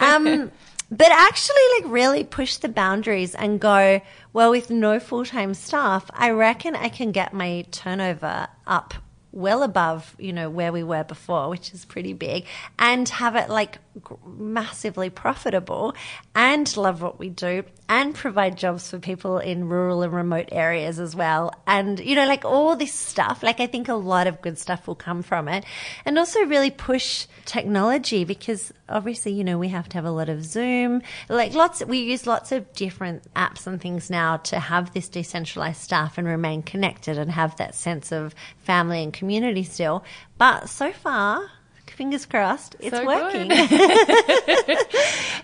Um, 0.00 0.50
but 0.90 1.08
actually, 1.10 1.56
like, 1.80 1.90
really 1.90 2.24
push 2.24 2.56
the 2.56 2.68
boundaries 2.68 3.34
and 3.34 3.60
go. 3.60 4.00
Well, 4.32 4.50
with 4.50 4.70
no 4.70 5.00
full 5.00 5.24
time 5.24 5.54
staff, 5.54 6.10
I 6.14 6.30
reckon 6.30 6.76
I 6.76 6.88
can 6.88 7.10
get 7.10 7.32
my 7.32 7.64
turnover 7.70 8.48
up 8.66 8.94
well 9.36 9.62
above, 9.62 10.16
you 10.18 10.32
know, 10.32 10.48
where 10.48 10.72
we 10.72 10.82
were 10.82 11.04
before, 11.04 11.50
which 11.50 11.74
is 11.74 11.84
pretty 11.84 12.14
big, 12.14 12.46
and 12.78 13.06
have 13.10 13.36
it 13.36 13.50
like 13.50 13.78
massively 14.26 15.10
profitable 15.10 15.94
and 16.34 16.74
love 16.76 17.02
what 17.02 17.18
we 17.18 17.28
do 17.28 17.62
and 17.88 18.14
provide 18.14 18.56
jobs 18.56 18.90
for 18.90 18.98
people 18.98 19.38
in 19.38 19.68
rural 19.68 20.02
and 20.02 20.12
remote 20.12 20.48
areas 20.50 20.98
as 20.98 21.14
well. 21.14 21.52
And, 21.66 22.00
you 22.00 22.16
know, 22.16 22.26
like 22.26 22.44
all 22.44 22.76
this 22.76 22.92
stuff, 22.92 23.42
like 23.42 23.60
I 23.60 23.66
think 23.66 23.88
a 23.88 23.94
lot 23.94 24.26
of 24.26 24.42
good 24.42 24.58
stuff 24.58 24.86
will 24.86 24.96
come 24.96 25.22
from 25.22 25.48
it. 25.48 25.64
And 26.04 26.18
also 26.18 26.40
really 26.44 26.70
push 26.70 27.26
technology 27.44 28.24
because 28.24 28.72
obviously, 28.88 29.32
you 29.32 29.44
know, 29.44 29.58
we 29.58 29.68
have 29.68 29.88
to 29.90 29.94
have 29.98 30.04
a 30.04 30.10
lot 30.10 30.28
of 30.28 30.44
Zoom, 30.44 31.02
like 31.28 31.54
lots, 31.54 31.84
we 31.84 31.98
use 31.98 32.26
lots 32.26 32.52
of 32.52 32.72
different 32.72 33.32
apps 33.34 33.66
and 33.66 33.80
things 33.80 34.10
now 34.10 34.38
to 34.38 34.58
have 34.58 34.92
this 34.92 35.08
decentralized 35.08 35.80
staff 35.80 36.18
and 36.18 36.26
remain 36.26 36.62
connected 36.62 37.18
and 37.18 37.30
have 37.30 37.56
that 37.56 37.74
sense 37.74 38.10
of 38.12 38.34
family 38.58 39.02
and 39.02 39.12
community 39.12 39.62
still. 39.62 40.04
But 40.38 40.68
so 40.68 40.92
far, 40.92 41.50
fingers 41.96 42.24
crossed, 42.26 42.76
it's 42.78 42.96
So 42.96 43.04
working. 43.04 43.50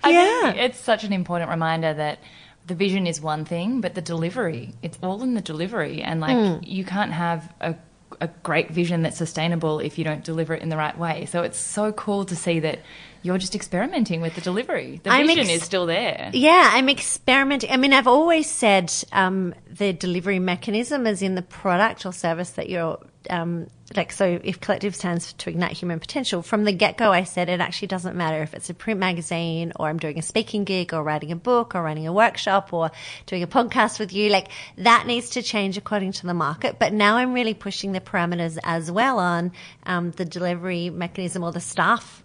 Yeah. 0.06 0.52
it's 0.54 0.78
such 0.78 1.04
an 1.04 1.12
important 1.12 1.50
reminder 1.50 1.94
that 1.94 2.18
the 2.66 2.74
vision 2.74 3.06
is 3.06 3.20
one 3.20 3.44
thing, 3.44 3.80
but 3.80 3.94
the 3.94 4.00
delivery, 4.02 4.74
it's 4.82 4.98
all 5.02 5.22
in 5.22 5.34
the 5.34 5.40
delivery. 5.40 6.02
And 6.02 6.20
like, 6.20 6.36
Hmm. 6.36 6.58
you 6.62 6.84
can't 6.84 7.12
have 7.12 7.52
a, 7.60 7.74
a 8.20 8.28
great 8.42 8.70
vision 8.70 9.02
that's 9.02 9.16
sustainable 9.16 9.80
if 9.80 9.98
you 9.98 10.04
don't 10.04 10.22
deliver 10.24 10.54
it 10.54 10.62
in 10.62 10.68
the 10.68 10.76
right 10.76 10.96
way. 10.96 11.26
So 11.26 11.42
it's 11.42 11.58
so 11.58 11.92
cool 11.92 12.24
to 12.26 12.36
see 12.36 12.60
that 12.60 12.78
you're 13.22 13.38
just 13.38 13.54
experimenting 13.54 14.20
with 14.20 14.34
the 14.34 14.40
delivery. 14.40 15.00
The 15.02 15.10
I'm 15.10 15.26
vision 15.26 15.44
ex- 15.46 15.54
is 15.54 15.62
still 15.62 15.86
there. 15.86 16.30
Yeah, 16.34 16.70
I'm 16.72 16.88
experimenting. 16.88 17.70
I 17.70 17.76
mean, 17.76 17.92
I've 17.92 18.08
always 18.08 18.48
said 18.50 18.92
um, 19.12 19.54
the 19.70 19.92
delivery 19.92 20.38
mechanism 20.40 21.06
is 21.06 21.22
in 21.22 21.34
the 21.36 21.42
product 21.42 22.04
or 22.06 22.12
service 22.12 22.50
that 22.50 22.68
you're 22.68 22.98
um, 23.30 23.68
like. 23.96 24.12
So, 24.12 24.40
if 24.42 24.60
collective 24.60 24.94
stands 24.94 25.32
to 25.34 25.50
ignite 25.50 25.72
human 25.72 26.00
potential, 26.00 26.42
from 26.42 26.64
the 26.64 26.72
get 26.72 26.96
go, 26.96 27.12
I 27.12 27.24
said 27.24 27.48
it 27.48 27.60
actually 27.60 27.88
doesn't 27.88 28.16
matter 28.16 28.42
if 28.42 28.54
it's 28.54 28.70
a 28.70 28.74
print 28.74 29.00
magazine 29.00 29.72
or 29.76 29.88
I'm 29.88 29.98
doing 29.98 30.18
a 30.18 30.22
speaking 30.22 30.64
gig 30.64 30.92
or 30.94 31.02
writing 31.02 31.32
a 31.32 31.36
book 31.36 31.74
or 31.74 31.82
running 31.82 32.06
a 32.06 32.12
workshop 32.12 32.72
or 32.72 32.90
doing 33.26 33.42
a 33.42 33.46
podcast 33.46 33.98
with 33.98 34.12
you. 34.12 34.30
Like 34.30 34.48
that 34.78 35.06
needs 35.06 35.30
to 35.30 35.42
change 35.42 35.76
according 35.76 36.12
to 36.12 36.26
the 36.26 36.34
market. 36.34 36.78
But 36.78 36.92
now 36.92 37.16
I'm 37.16 37.32
really 37.32 37.54
pushing 37.54 37.92
the 37.92 38.00
parameters 38.00 38.58
as 38.62 38.90
well 38.90 39.18
on 39.18 39.52
um, 39.84 40.10
the 40.12 40.24
delivery 40.24 40.90
mechanism 40.90 41.42
or 41.44 41.52
the 41.52 41.60
staff 41.60 42.22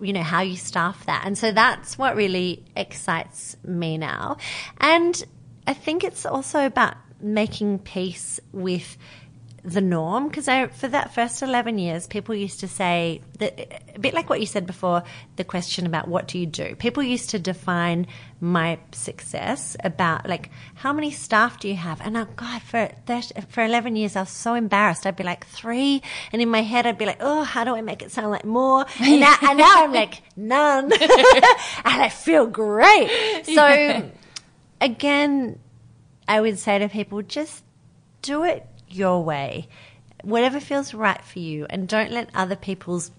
you 0.00 0.12
know 0.12 0.22
how 0.22 0.40
you 0.40 0.56
staff 0.56 1.04
that 1.06 1.24
and 1.26 1.36
so 1.36 1.52
that's 1.52 1.98
what 1.98 2.16
really 2.16 2.64
excites 2.74 3.56
me 3.64 3.98
now 3.98 4.36
and 4.78 5.24
i 5.66 5.74
think 5.74 6.04
it's 6.04 6.24
also 6.24 6.64
about 6.64 6.94
making 7.20 7.78
peace 7.78 8.40
with 8.52 8.96
the 9.62 9.80
norm? 9.80 10.28
Because 10.28 10.48
I 10.48 10.66
for 10.68 10.88
that 10.88 11.14
first 11.14 11.42
11 11.42 11.78
years 11.78 12.06
people 12.06 12.34
used 12.34 12.60
to 12.60 12.68
say 12.68 13.20
that 13.38 13.80
a 13.94 13.98
bit 13.98 14.14
like 14.14 14.30
what 14.30 14.40
you 14.40 14.46
said 14.46 14.66
before 14.66 15.02
the 15.36 15.44
question 15.44 15.86
about 15.86 16.08
what 16.08 16.28
do 16.28 16.38
you 16.38 16.46
do? 16.46 16.74
People 16.76 17.02
used 17.02 17.30
to 17.30 17.38
define 17.38 18.06
my 18.40 18.78
success 18.92 19.76
about 19.84 20.28
like 20.28 20.50
how 20.74 20.92
many 20.92 21.10
staff 21.10 21.60
do 21.60 21.68
you 21.68 21.76
have? 21.76 22.00
And 22.00 22.16
oh 22.16 22.26
god 22.36 22.62
for 22.62 22.88
30, 23.06 23.42
for 23.48 23.64
11 23.64 23.96
years 23.96 24.16
I 24.16 24.20
was 24.20 24.30
so 24.30 24.54
embarrassed. 24.54 25.06
I'd 25.06 25.16
be 25.16 25.24
like 25.24 25.46
3 25.46 26.02
and 26.32 26.40
in 26.40 26.48
my 26.48 26.62
head 26.62 26.86
I'd 26.86 26.98
be 26.98 27.06
like 27.06 27.18
oh 27.20 27.42
how 27.44 27.64
do 27.64 27.74
I 27.74 27.82
make 27.82 28.02
it 28.02 28.10
sound 28.10 28.30
like 28.30 28.44
more? 28.44 28.86
And 29.00 29.20
now, 29.20 29.36
and 29.42 29.58
now 29.58 29.84
I'm 29.84 29.92
like 29.92 30.22
none. 30.36 30.92
And 31.84 32.02
I 32.02 32.08
feel 32.08 32.46
great. 32.46 33.44
So 33.50 34.10
again 34.80 35.58
I 36.28 36.40
would 36.40 36.58
say 36.58 36.78
to 36.78 36.88
people 36.88 37.22
just 37.22 37.64
do 38.22 38.44
it 38.44 38.66
your 38.90 39.22
way, 39.22 39.68
whatever 40.22 40.60
feels 40.60 40.94
right 40.94 41.22
for 41.22 41.38
you, 41.38 41.66
and 41.70 41.88
don't 41.88 42.10
let 42.10 42.30
other 42.34 42.56
people's 42.56 43.10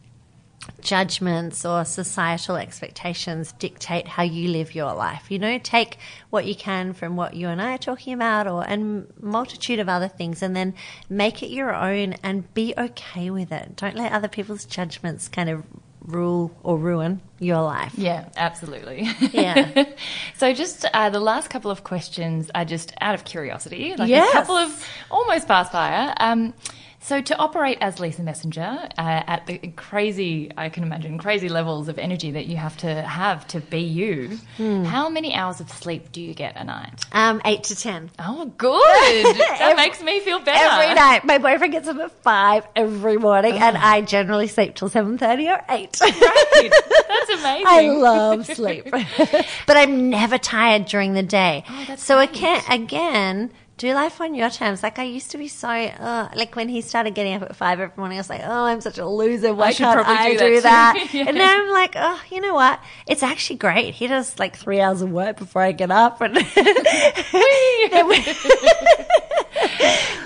judgments 0.79 1.65
or 1.65 1.83
societal 1.83 2.55
expectations 2.55 3.51
dictate 3.53 4.07
how 4.07 4.23
you 4.23 4.49
live 4.49 4.75
your 4.75 4.93
life. 4.93 5.31
You 5.31 5.39
know, 5.39 5.57
take 5.57 5.97
what 6.29 6.45
you 6.45 6.55
can 6.55 6.93
from 6.93 7.15
what 7.15 7.33
you 7.33 7.47
and 7.47 7.61
I 7.61 7.73
are 7.73 7.79
talking 7.79 8.13
about 8.13 8.47
or 8.47 8.63
and 8.67 9.11
multitude 9.19 9.79
of 9.79 9.89
other 9.89 10.07
things 10.07 10.41
and 10.41 10.55
then 10.55 10.73
make 11.09 11.41
it 11.41 11.49
your 11.49 11.73
own 11.73 12.13
and 12.23 12.53
be 12.53 12.73
okay 12.77 13.29
with 13.29 13.51
it. 13.51 13.75
Don't 13.75 13.95
let 13.95 14.11
other 14.11 14.27
people's 14.27 14.65
judgments 14.65 15.27
kind 15.27 15.49
of 15.49 15.63
rule 16.05 16.51
or 16.63 16.77
ruin 16.77 17.21
your 17.39 17.61
life. 17.61 17.93
Yeah, 17.97 18.29
absolutely. 18.35 19.07
Yeah. 19.33 19.85
so, 20.37 20.53
just 20.53 20.85
uh, 20.93 21.09
the 21.09 21.19
last 21.19 21.49
couple 21.49 21.71
of 21.71 21.83
questions 21.83 22.49
are 22.55 22.65
just 22.65 22.93
out 23.01 23.15
of 23.15 23.23
curiosity, 23.23 23.95
like 23.97 24.09
Yes. 24.09 24.29
a 24.29 24.33
couple 24.33 24.55
of 24.55 24.87
almost 25.09 25.47
fast 25.47 25.71
fire. 25.71 26.13
Um, 26.19 26.53
so, 27.01 27.19
to 27.21 27.35
operate 27.37 27.79
as 27.81 27.99
Lisa 27.99 28.21
Messenger 28.21 28.61
uh, 28.97 29.23
at 29.27 29.47
the 29.47 29.57
crazy, 29.75 30.51
I 30.55 30.69
can 30.69 30.83
imagine, 30.83 31.17
crazy 31.17 31.49
levels 31.49 31.87
of 31.87 31.97
energy 31.97 32.31
that 32.31 32.45
you 32.45 32.57
have 32.57 32.77
to 32.77 33.01
have 33.01 33.47
to 33.47 33.59
be 33.59 33.79
you, 33.81 34.37
Hmm. 34.57 34.83
how 34.83 35.09
many 35.09 35.33
hours 35.33 35.59
of 35.59 35.69
sleep 35.71 36.11
do 36.11 36.21
you 36.21 36.33
get 36.33 36.55
a 36.57 36.63
night? 36.63 37.03
Um, 37.11 37.41
eight 37.45 37.63
to 37.65 37.75
ten. 37.75 38.11
Oh, 38.19 38.45
good. 38.57 38.81
That 39.41 39.57
Every- 39.61 39.75
makes 39.83 40.01
me 40.01 40.19
feel 40.21 40.39
better. 40.39 40.63
Every 40.63 40.93
night. 40.95 41.23
My 41.25 41.37
boyfriend 41.37 41.73
gets 41.73 41.87
up 41.87 41.97
at 41.97 42.11
five 42.23 42.67
every 42.75 43.17
morning 43.17 43.53
and 43.53 43.77
I 43.77 44.01
generally 44.01 44.47
sleep 44.47 44.75
till 44.75 44.89
seven 44.89 45.17
thirty 45.17 45.49
or 45.49 45.61
eight. 45.69 45.97
Right. 46.01 46.71
That's 47.07 47.29
amazing. 47.39 47.65
I 47.67 47.89
love 47.89 48.45
sleep. 48.45 48.89
but 48.91 49.77
I'm 49.77 50.09
never 50.09 50.37
tired 50.37 50.85
during 50.85 51.13
the 51.13 51.23
day. 51.23 51.63
Oh, 51.69 51.85
that's 51.87 52.03
so 52.03 52.15
great. 52.17 52.29
again 52.37 52.61
again, 52.69 53.51
do 53.81 53.93
life 53.93 54.21
on 54.21 54.35
your 54.35 54.49
terms. 54.49 54.83
Like 54.83 54.99
I 54.99 55.03
used 55.03 55.31
to 55.31 55.37
be 55.37 55.47
so 55.47 55.67
uh, 55.67 56.29
like 56.35 56.55
when 56.55 56.69
he 56.69 56.81
started 56.81 57.15
getting 57.15 57.33
up 57.33 57.41
at 57.41 57.55
five 57.55 57.79
every 57.79 57.95
morning, 57.97 58.17
I 58.17 58.21
was 58.21 58.29
like, 58.29 58.41
oh, 58.43 58.65
I'm 58.65 58.79
such 58.79 58.99
a 58.99 59.05
loser. 59.07 59.53
Why 59.53 59.71
should 59.71 59.83
can't 59.85 60.05
probably 60.05 60.15
I 60.15 60.31
do 60.33 60.37
do 60.37 60.61
that 60.61 60.93
that? 60.95 61.13
Yeah. 61.13 61.25
And 61.27 61.37
now 61.37 61.63
I'm 61.63 61.69
like, 61.71 61.95
oh, 61.97 62.21
you 62.29 62.41
know 62.41 62.53
what? 62.53 62.79
It's 63.07 63.23
actually 63.23 63.55
great. 63.57 63.95
He 63.95 64.05
does 64.07 64.37
like 64.37 64.55
three 64.55 64.79
hours 64.79 65.01
of 65.01 65.11
work 65.11 65.37
before 65.37 65.63
I 65.63 65.71
get 65.71 65.89
up, 65.91 66.21
and 66.21 66.37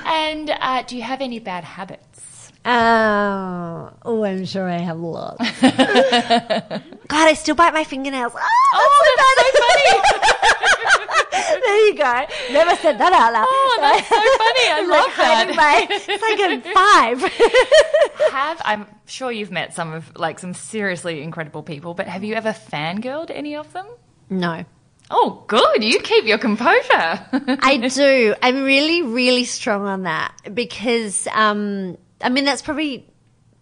And 0.06 0.50
uh, 0.50 0.82
do 0.84 0.98
you 0.98 1.04
have 1.04 1.22
any 1.22 1.40
bad 1.40 1.64
habits? 1.64 2.52
Oh, 2.66 3.92
oh, 4.04 4.24
I'm 4.24 4.46
sure 4.46 4.68
I 4.68 4.80
have 4.80 5.00
lots. 5.00 5.38
God, 5.62 6.82
I 7.14 7.34
still 7.36 7.54
bite 7.56 7.74
my 7.74 7.84
fingernails. 7.84 8.34
Oh, 8.36 8.40
Oh, 8.74 9.16
that's 9.18 9.58
so 9.58 9.64
funny. 9.64 10.02
there 11.64 11.88
you 11.88 11.96
go. 11.96 12.26
Never 12.52 12.76
said 12.78 12.98
that 13.00 13.14
out 13.14 13.34
loud. 13.34 13.46
Oh, 13.48 13.78
that's 13.82 14.08
so 14.08 14.16
funny. 14.44 14.70
I 14.70 14.82
love 14.82 15.08
like 15.08 15.16
that. 15.18 15.56
my- 15.56 15.88
it's 15.90 16.22
like 16.22 16.40
a 16.40 16.74
five. 16.74 18.32
have 18.32 18.62
I'm 18.66 18.86
sure 19.08 19.32
you've 19.32 19.52
met 19.52 19.74
some 19.74 19.94
of 19.94 20.16
like 20.18 20.40
some 20.40 20.54
seriously 20.54 21.22
incredible 21.22 21.64
people, 21.64 21.94
but 21.94 22.08
have 22.08 22.24
you 22.24 22.36
ever 22.36 22.52
fangirled 22.52 23.32
any 23.32 23.56
of 23.56 23.72
them? 23.74 23.88
no. 24.30 24.66
Oh, 25.12 25.44
good. 25.46 25.84
You 25.84 26.00
keep 26.00 26.26
your 26.26 26.40
composure. 26.40 26.80
I 26.92 27.78
do. 27.94 28.34
I'm 28.42 28.64
really, 28.64 29.04
really 29.04 29.46
strong 29.46 29.86
on 29.86 30.02
that 30.04 30.34
because, 30.52 31.28
um, 31.32 31.96
I 32.22 32.30
mean, 32.30 32.44
that's 32.44 32.64
probably 32.64 33.08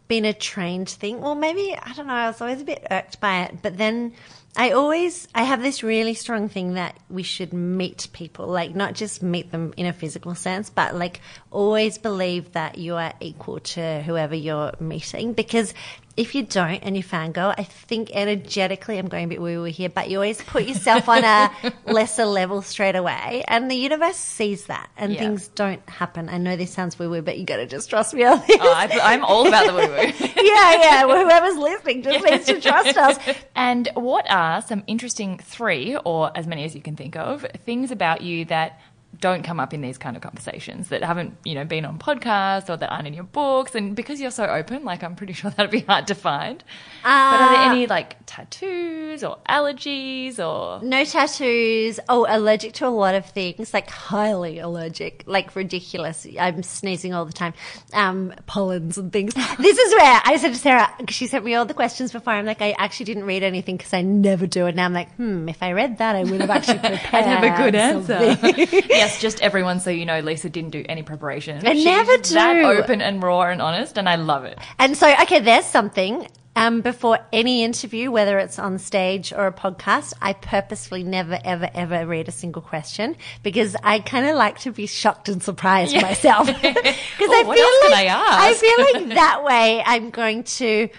been 0.08 0.26
a 0.26 0.34
trained 0.34 0.90
thing. 0.90 1.22
Well, 1.22 1.36
maybe, 1.36 1.76
I 1.76 1.94
don't 1.94 2.08
know. 2.08 2.14
I 2.14 2.28
was 2.28 2.42
always 2.42 2.62
a 2.62 2.66
bit 2.66 2.86
irked 2.90 3.20
by 3.20 3.44
it. 3.44 3.58
But 3.62 3.78
then 3.78 4.14
I 4.56 4.72
always, 4.72 5.28
I 5.34 5.44
have 5.44 5.64
this 5.64 5.82
really 5.82 6.14
strong 6.14 6.48
thing 6.48 6.76
that 6.76 6.96
we 7.10 7.24
should 7.24 7.54
meet 7.54 8.08
people, 8.14 8.48
like 8.48 8.76
not 8.76 8.94
just 8.94 9.24
meet 9.24 9.52
them 9.52 9.74
in 9.78 9.88
a 9.88 9.94
physical 9.94 10.36
sense, 10.36 10.70
but 10.70 10.94
like 10.96 11.22
always 11.50 11.98
believe 11.98 12.52
that 12.52 12.78
you 12.78 12.96
are 12.96 13.14
equal 13.20 13.60
to 13.60 14.02
whoever 14.04 14.36
you're 14.36 14.74
meeting 14.80 15.34
because 15.34 15.74
if 16.16 16.36
you 16.36 16.44
don't 16.44 16.78
and 16.84 16.96
you 16.96 17.04
fangirl, 17.04 17.56
I 17.58 17.64
think 17.64 18.12
energetically, 18.14 19.00
I'm 19.00 19.08
going 19.08 19.26
a 19.26 19.28
bit 19.28 19.42
woo 19.42 19.62
woo 19.62 19.64
here, 19.66 19.90
but 19.90 20.10
you 20.10 20.18
always 20.18 20.42
put 20.44 20.66
yourself 20.68 21.10
on 21.10 21.24
a 21.24 21.52
lesser 21.86 22.26
level 22.26 22.62
straight 22.62 22.96
away. 22.96 23.44
And 23.48 23.70
the 23.70 23.76
universe 23.76 24.16
sees 24.18 24.66
that 24.68 24.90
and 24.96 25.14
Yeah. 25.14 25.20
things 25.20 25.48
don't 25.50 25.88
happen. 25.90 26.30
I 26.30 26.38
know 26.38 26.56
this 26.56 26.72
sounds 26.72 27.00
woo 27.00 27.10
woo, 27.10 27.22
but 27.24 27.38
you 27.40 27.46
got 27.46 27.58
to 27.58 27.66
just 27.66 27.90
trust 27.90 28.14
me 28.14 28.24
on 28.26 28.40
this. 28.48 28.58
Oh, 28.62 28.72
I, 28.72 28.90
I'm 29.02 29.24
all 29.26 29.48
about 29.48 29.66
the 29.66 29.74
woo 29.74 29.80
woo. 29.80 30.28
yeah, 30.44 30.82
yeah. 30.82 31.06
Well, 31.06 31.24
whoever's 31.26 31.58
listening 31.58 32.04
just 32.04 32.24
needs 32.24 32.46
to 32.46 32.62
trust 32.62 32.96
us. 32.98 33.18
And 33.56 33.88
what 33.96 34.30
are 34.30 34.62
some 34.62 34.84
interesting 34.88 35.38
three, 35.40 35.96
or 36.06 36.32
as 36.36 36.46
many 36.48 36.64
as 36.64 36.76
you 36.76 36.82
can 36.82 36.96
think 36.96 37.16
of, 37.16 37.46
things 37.66 37.92
about 37.92 38.22
you 38.22 38.46
that 38.46 38.80
don't 39.20 39.44
come 39.44 39.60
up 39.60 39.74
in 39.74 39.82
these 39.82 39.98
kind 39.98 40.16
of 40.16 40.22
conversations 40.22 40.90
that 40.90 41.04
haven't, 41.04 41.38
you 41.44 41.56
know, 41.56 41.66
been 41.66 41.86
on 41.86 42.00
podcasts 42.00 42.70
or 42.70 42.78
that 42.78 42.90
aren't 42.90 43.08
in 43.08 43.14
your 43.14 43.24
books? 43.24 43.76
And 43.76 43.96
because 43.96 44.20
you're 44.20 44.32
so 44.32 44.46
open, 44.46 44.84
like 44.84 45.04
I'm 45.04 45.16
pretty 45.16 45.34
sure 45.40 45.52
that'd 45.52 45.72
be 45.72 45.82
hard 45.82 46.08
to 46.08 46.16
find. 46.16 46.64
but 47.04 47.10
are 47.10 47.54
there 47.54 47.72
any 47.72 47.88
like 47.88 48.18
tattoos 48.26 49.24
or 49.24 49.38
allergies 49.48 50.40
or 50.40 50.84
No 50.84 51.06
tattoos. 51.06 52.00
Oh, 52.10 52.26
allergic 52.28 52.74
to 52.74 52.88
a 52.88 52.90
lot 52.90 53.16
of 53.16 53.26
things, 53.28 53.74
like 53.74 53.90
highly 53.90 54.60
allergic, 54.60 55.24
like 55.28 55.56
ridiculous. 55.56 56.26
I'm 56.40 56.64
sneezing 56.64 57.14
all 57.14 57.26
the 57.26 57.34
time. 57.34 57.54
Um, 57.94 58.34
pollens 58.48 58.98
and 58.98 59.12
things. 59.12 59.34
this 59.60 59.78
is 59.78 59.94
where 59.94 60.22
I 60.26 60.38
said 60.38 60.54
to 60.54 60.60
Sarah, 60.60 60.90
she 61.10 61.28
sent 61.28 61.46
me 61.46 61.54
all 61.56 61.66
the 61.66 61.74
questions 61.74 62.12
before. 62.12 62.34
I'm 62.34 62.46
like, 62.46 62.62
I 62.62 62.76
actually 62.78 63.06
didn't 63.06 63.26
read 63.26 63.44
anything 63.44 63.78
because 63.78 63.94
I 63.94 64.02
never 64.02 64.48
do. 64.48 64.66
it. 64.68 64.76
now 64.76 64.86
I'm 64.86 64.94
like, 64.94 65.14
hmm, 65.16 65.48
if 65.50 65.62
I 65.62 65.74
read 65.74 65.98
that, 66.00 66.16
I 66.16 66.24
would 66.24 66.42
have 66.42 66.50
actually 66.50 66.80
prepared. 66.80 67.04
I'd 67.14 67.26
have 67.26 67.44
a 67.44 67.64
good 67.64 67.76
answer. 67.76 68.36
something. 68.36 68.84
Yes, 69.04 69.22
just 69.22 69.42
everyone 69.42 69.80
so 69.80 69.90
you 69.90 70.06
know, 70.06 70.20
Lisa 70.20 70.50
didn't 70.50 70.72
do 70.72 70.84
any 70.88 71.04
preparation. 71.04 71.66
I 71.66 71.74
She's 71.74 71.86
never 71.86 72.18
do. 72.18 72.34
That 72.34 72.66
open 72.66 73.02
and 73.02 73.22
raw 73.22 73.42
and 73.42 73.62
honest, 73.62 73.98
and 73.98 74.08
I 74.10 74.16
love 74.16 74.46
it. 74.46 74.58
And 74.80 74.96
so, 74.98 75.12
okay, 75.24 75.40
there's 75.40 75.66
something. 75.66 76.28
Um, 76.56 76.82
before 76.82 77.18
any 77.34 77.64
interview, 77.64 78.12
whether 78.12 78.38
it's 78.38 78.60
on 78.60 78.78
stage 78.78 79.34
or 79.34 79.48
a 79.48 79.52
podcast, 79.52 80.14
I 80.22 80.34
purposefully 80.34 81.02
never, 81.02 81.40
ever, 81.44 81.68
ever 81.74 82.06
read 82.06 82.28
a 82.28 82.32
single 82.32 82.62
question 82.62 83.16
because 83.42 83.76
I 83.82 83.98
kind 83.98 84.28
of 84.28 84.36
like 84.36 84.60
to 84.60 84.72
be 84.72 84.86
shocked 84.86 85.30
and 85.30 85.42
surprised 85.42 86.00
myself. 86.00 86.48
Because 86.62 86.96
Oh, 87.22 87.44
what 87.48 87.58
else 87.58 87.80
can 87.82 87.94
I 87.94 88.06
ask? 88.06 88.60
feel 88.62 88.78
like 88.94 89.16
that 89.16 89.44
way 89.44 89.82
I'm 89.84 90.12
going 90.12 90.44
to 90.44 90.90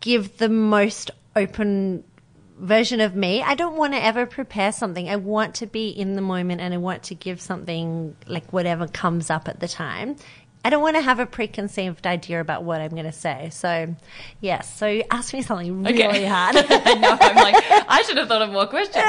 give 0.00 0.36
the 0.38 0.48
most 0.48 1.12
open 1.36 2.02
version 2.62 3.00
of 3.00 3.14
me. 3.14 3.42
I 3.42 3.54
don't 3.54 3.76
want 3.76 3.92
to 3.92 4.02
ever 4.02 4.24
prepare 4.24 4.72
something. 4.72 5.08
I 5.10 5.16
want 5.16 5.56
to 5.56 5.66
be 5.66 5.88
in 5.90 6.14
the 6.14 6.22
moment 6.22 6.60
and 6.60 6.72
I 6.72 6.78
want 6.78 7.02
to 7.04 7.14
give 7.14 7.40
something 7.40 8.16
like 8.26 8.52
whatever 8.52 8.86
comes 8.86 9.28
up 9.30 9.48
at 9.48 9.60
the 9.60 9.68
time 9.68 10.16
I 10.64 10.70
don't 10.70 10.80
want 10.80 10.94
to 10.94 11.02
have 11.02 11.18
a 11.18 11.26
preconceived 11.26 12.06
idea 12.06 12.40
about 12.40 12.62
what 12.62 12.80
I'm 12.80 12.90
going 12.90 13.02
to 13.02 13.10
say. 13.10 13.48
So, 13.50 13.96
yes. 14.40 14.72
So 14.78 15.02
ask 15.10 15.34
me 15.34 15.42
something 15.42 15.82
really 15.82 16.04
Okay. 16.04 16.24
hard. 16.36 16.54
I 16.56 16.94
know. 16.94 17.16
I'm 17.20 17.34
like, 17.34 17.56
I 17.88 18.02
should 18.06 18.16
have 18.16 18.28
thought 18.28 18.42
of 18.42 18.50
more 18.50 18.68
questions. 18.68 19.04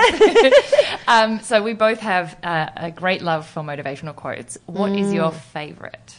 um, 1.07 1.40
so 1.41 1.61
we 1.61 1.73
both 1.73 1.99
have 1.99 2.36
uh, 2.44 2.69
a 2.76 2.90
great 2.90 3.22
love 3.22 3.45
for 3.48 3.61
motivational 3.61 4.15
quotes. 4.15 4.57
What 4.65 4.94
is 4.94 5.10
Mm. 5.10 5.14
your 5.14 5.32
favorite? 5.32 6.15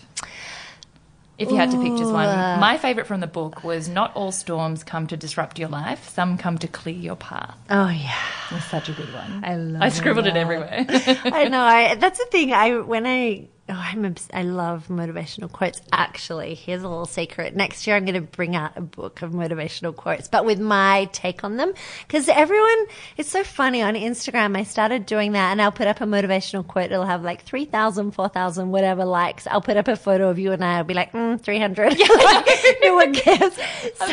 If 1.36 1.50
you 1.50 1.56
had 1.56 1.70
to 1.72 1.80
pick 1.82 1.96
just 1.96 2.12
one, 2.12 2.28
my 2.60 2.78
favorite 2.78 3.06
from 3.06 3.20
the 3.20 3.26
book 3.26 3.64
was 3.64 3.88
"Not 3.88 4.14
all 4.14 4.30
storms 4.30 4.84
come 4.84 5.06
to 5.08 5.16
disrupt 5.16 5.58
your 5.58 5.68
life; 5.68 6.08
some 6.08 6.38
come 6.38 6.58
to 6.58 6.68
clear 6.68 6.94
your 6.94 7.16
path." 7.16 7.56
oh 7.70 7.88
yeah. 7.88 8.14
It 8.50 8.54
was 8.54 8.64
such 8.64 8.88
a 8.88 8.92
good 8.92 9.12
one. 9.12 9.42
I 9.44 9.56
love 9.56 9.82
I 9.82 9.88
scribbled 9.88 10.26
it 10.26 10.36
everywhere. 10.36 10.84
I 10.88 11.48
know. 11.48 11.60
I, 11.62 11.94
that's 11.96 12.18
the 12.18 12.26
thing. 12.26 12.52
I 12.52 12.78
when 12.78 13.06
I 13.06 13.48
oh, 13.68 13.72
I'm 13.74 14.04
obs- 14.04 14.28
I 14.32 14.42
love 14.42 14.88
motivational 14.88 15.50
quotes. 15.50 15.80
Actually, 15.92 16.54
here's 16.54 16.82
a 16.82 16.88
little 16.88 17.06
secret. 17.06 17.56
Next 17.56 17.86
year, 17.86 17.96
I'm 17.96 18.04
going 18.04 18.14
to 18.14 18.20
bring 18.20 18.54
out 18.54 18.76
a 18.76 18.80
book 18.80 19.22
of 19.22 19.32
motivational 19.32 19.94
quotes, 19.94 20.28
but 20.28 20.44
with 20.44 20.60
my 20.60 21.08
take 21.12 21.44
on 21.44 21.56
them. 21.56 21.72
Because 22.06 22.28
everyone, 22.28 22.86
it's 23.16 23.30
so 23.30 23.44
funny 23.44 23.82
on 23.82 23.94
Instagram. 23.94 24.56
I 24.56 24.64
started 24.64 25.06
doing 25.06 25.32
that, 25.32 25.50
and 25.50 25.62
I'll 25.62 25.72
put 25.72 25.86
up 25.86 26.00
a 26.00 26.04
motivational 26.04 26.66
quote. 26.66 26.92
It'll 26.92 27.06
have 27.06 27.22
like 27.22 27.42
3,000, 27.42 28.12
4,000, 28.12 28.70
whatever 28.70 29.04
likes. 29.04 29.46
I'll 29.46 29.62
put 29.62 29.76
up 29.76 29.88
a 29.88 29.96
photo 29.96 30.28
of 30.28 30.38
you 30.38 30.52
and 30.52 30.64
I. 30.64 30.78
I'll 30.78 30.84
be 30.84 30.94
like, 30.94 31.12
mm, 31.12 31.40
300. 31.40 31.98
no 32.82 32.94
one 32.94 33.14
cares. 33.14 33.58
So 33.94 34.06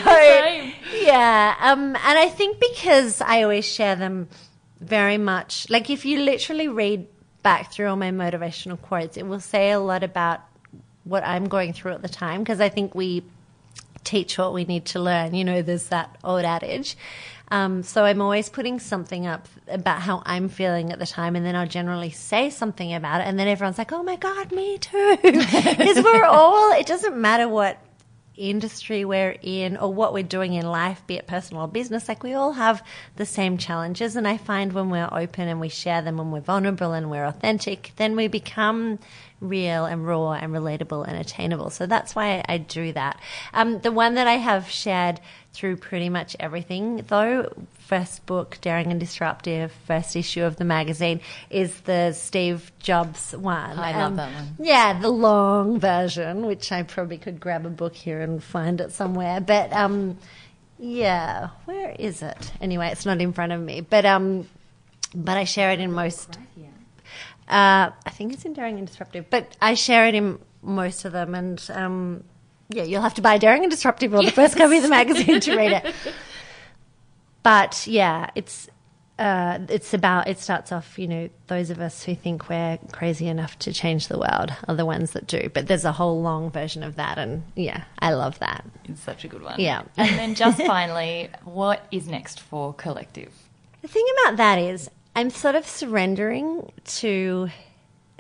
yeah, 1.02 1.56
um, 1.60 1.96
and 1.96 1.98
I 1.98 2.30
think 2.30 2.60
because 2.60 3.22
I 3.22 3.44
always 3.44 3.66
share 3.66 3.96
them 3.96 4.30
very 4.80 5.18
much, 5.18 5.70
like 5.70 5.90
if 5.90 6.06
you 6.06 6.20
literally 6.20 6.68
read 6.68 7.08
back 7.44 7.72
through 7.72 7.88
all 7.88 7.96
my 7.96 8.12
motivational 8.12 8.80
quotes, 8.80 9.18
it 9.18 9.26
will 9.26 9.40
say 9.40 9.72
a 9.72 9.80
lot 9.80 10.04
about 10.04 10.42
what 11.04 11.26
I'm 11.26 11.48
going 11.48 11.74
through 11.74 11.94
at 11.94 12.02
the 12.02 12.10
time 12.10 12.42
because 12.42 12.62
I 12.62 12.70
think 12.70 12.94
we 12.94 13.24
teach 14.04 14.38
what 14.38 14.54
we 14.54 14.66
need 14.66 14.86
to 14.86 15.00
learn. 15.00 15.34
You 15.34 15.44
know, 15.44 15.62
there's 15.62 15.88
that 15.88 16.16
old 16.24 16.44
adage. 16.44 16.96
Um, 17.50 17.84
so 17.84 18.06
I'm 18.06 18.22
always 18.22 18.48
putting 18.48 18.80
something 18.80 19.28
up 19.28 19.48
about 19.68 20.02
how 20.02 20.24
I'm 20.26 20.48
feeling 20.48 20.94
at 20.94 21.00
the 21.00 21.06
time, 21.06 21.36
and 21.36 21.46
then 21.46 21.54
I'll 21.54 21.68
generally 21.68 22.10
say 22.10 22.50
something 22.50 22.94
about 22.94 23.20
it, 23.20 23.28
and 23.28 23.38
then 23.38 23.50
everyone's 23.50 23.78
like, 23.78 23.92
"Oh 23.92 24.04
my 24.04 24.16
god, 24.16 24.54
me 24.54 24.78
too," 24.78 25.18
because 25.22 26.02
we're 26.02 26.24
all. 26.30 26.72
It 26.72 26.88
doesn't 26.88 27.18
matter 27.18 27.50
what 27.50 27.78
industry 28.38 29.06
we're 29.06 29.38
in 29.42 29.78
or 29.78 29.94
what 29.94 30.14
we're 30.14 30.24
doing 30.24 30.54
in 30.54 30.66
life, 30.66 31.06
be 31.08 31.16
it 31.16 31.28
personal 31.28 31.64
or 31.64 31.68
business, 31.68 32.08
like 32.08 32.24
we 32.24 32.34
all 32.34 32.54
have 32.54 32.84
the 33.16 33.26
same 33.26 33.58
challenges. 33.58 34.16
And 34.16 34.28
I 34.28 34.38
find 34.38 34.74
when 34.74 34.90
we're 34.90 35.10
open 35.12 35.48
and 35.48 35.60
we 35.60 35.70
share 35.70 36.02
them 36.02 36.20
and 36.20 36.32
we're 36.32 36.40
vulnerable 36.40 36.94
and 36.94 37.10
we're 37.10 37.26
authentic, 37.26 37.92
then 37.98 38.16
we 38.16 38.28
become 38.28 39.00
real 39.40 39.86
and 39.86 40.08
raw 40.08 40.34
and 40.34 40.54
relatable 40.54 41.08
and 41.08 41.18
attainable. 41.18 41.70
So 41.70 41.86
that's 41.88 42.16
why 42.16 42.44
I 42.48 42.60
do 42.60 42.94
that. 42.94 43.20
Um, 43.54 43.80
the 43.80 43.92
one 43.92 44.14
that 44.16 44.28
I 44.28 44.36
have 44.36 44.70
shared 44.70 45.20
through 45.54 45.78
pretty 45.78 46.10
much 46.10 46.36
everything, 46.40 47.04
though, 47.08 47.52
first 47.78 48.26
book, 48.26 48.58
Daring 48.62 48.90
and 48.90 49.00
Disruptive, 49.00 49.72
first 49.86 50.16
issue 50.16 50.44
of 50.44 50.56
the 50.56 50.64
magazine, 50.64 51.20
is 51.50 51.82
the 51.82 52.14
Steve 52.14 52.72
Jobs 52.80 53.34
one. 53.36 53.78
I 53.78 53.92
love 53.98 54.16
that 54.16 54.34
one. 54.34 54.56
Yeah, 54.60 55.00
the 55.00 55.10
long 55.10 55.80
version, 55.80 56.46
which 56.46 56.72
I 56.72 56.84
probably 56.84 57.18
could 57.18 57.40
grab 57.40 57.66
a 57.66 57.70
book 57.70 57.96
here 57.96 58.22
and 58.22 58.42
find 58.42 58.80
it 58.80 58.94
somewhere. 58.94 59.42
But 59.42 59.74
um, 59.74 60.18
yeah, 60.80 61.50
where 61.66 61.96
is 62.00 62.22
it? 62.22 62.54
Anyway, 62.62 62.88
it's 62.88 63.06
not 63.06 63.20
in 63.20 63.34
front 63.34 63.52
of 63.52 63.62
me. 63.62 63.82
But 63.82 64.06
um, 64.06 64.48
but 65.14 65.38
I 65.38 65.44
share 65.44 65.72
it 65.72 65.80
in 65.80 65.92
most. 65.92 66.38
Uh, 67.48 67.92
I 68.06 68.10
think 68.12 68.32
it's 68.32 68.46
in 68.46 68.54
Daring 68.54 68.78
and 68.78 68.88
Disruptive, 68.88 69.30
but 69.30 69.58
I 69.62 69.74
share 69.74 70.08
it 70.08 70.16
in 70.16 70.40
most 70.62 71.04
of 71.04 71.12
them. 71.12 71.36
And 71.36 71.62
um, 71.74 72.24
yeah, 72.74 72.84
you'll 72.84 73.02
have 73.02 73.14
to 73.16 73.22
buy 73.22 73.38
Daring 73.38 73.64
and 73.64 73.72
Disruptive 73.72 74.14
or 74.14 74.24
the 74.24 74.32
first 74.32 74.58
copy 74.58 74.78
of 74.78 74.84
the 74.84 74.90
magazine 74.90 75.40
to 75.40 75.56
read 75.56 75.72
it. 75.72 75.94
But 77.44 77.88
yeah, 77.88 78.30
it's 78.36 78.70
uh, 79.22 79.60
it's 79.70 79.94
about 79.94 80.28
it 80.28 80.40
starts 80.40 80.72
off 80.72 80.98
you 80.98 81.08
know 81.08 81.30
those 81.48 81.70
of 81.70 81.80
us 81.80 82.04
who 82.04 82.16
think 82.16 82.50
we're 82.50 82.80
crazy 82.92 83.28
enough 83.28 83.58
to 83.60 83.72
change 83.72 84.08
the 84.08 84.18
world 84.18 84.52
are 84.68 84.76
the 84.76 84.86
ones 84.86 85.12
that 85.12 85.28
do 85.28 85.48
but 85.54 85.68
there's 85.68 85.86
a 85.86 85.92
whole 85.92 86.22
long 86.24 86.50
version 86.50 86.82
of 86.82 86.96
that 86.96 87.20
and 87.20 87.44
yeah 87.56 87.84
i 88.00 88.14
love 88.14 88.40
that 88.40 88.66
it's 88.86 89.02
such 89.02 89.24
a 89.24 89.28
good 89.28 89.44
one. 89.44 89.60
Yeah. 89.60 89.84
And 89.96 90.18
then 90.18 90.34
just 90.44 90.60
finally, 90.64 91.30
what 91.44 91.86
is 91.92 92.08
next 92.08 92.40
for 92.40 92.74
Collective? 92.74 93.32
the 93.84 93.88
thing 93.88 94.06
about 94.24 94.38
that 94.38 94.58
is 94.58 94.90
i'm 95.16 95.30
sort 95.30 95.56
of 95.56 95.68
surrendering 95.68 96.72
to 96.86 97.50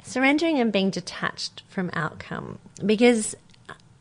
surrendering 0.03 0.60
and 0.60 0.72
being 0.72 0.90
detached 0.91 1.64
from 1.68 1.90
outcome 1.94 2.60
because 2.86 3.36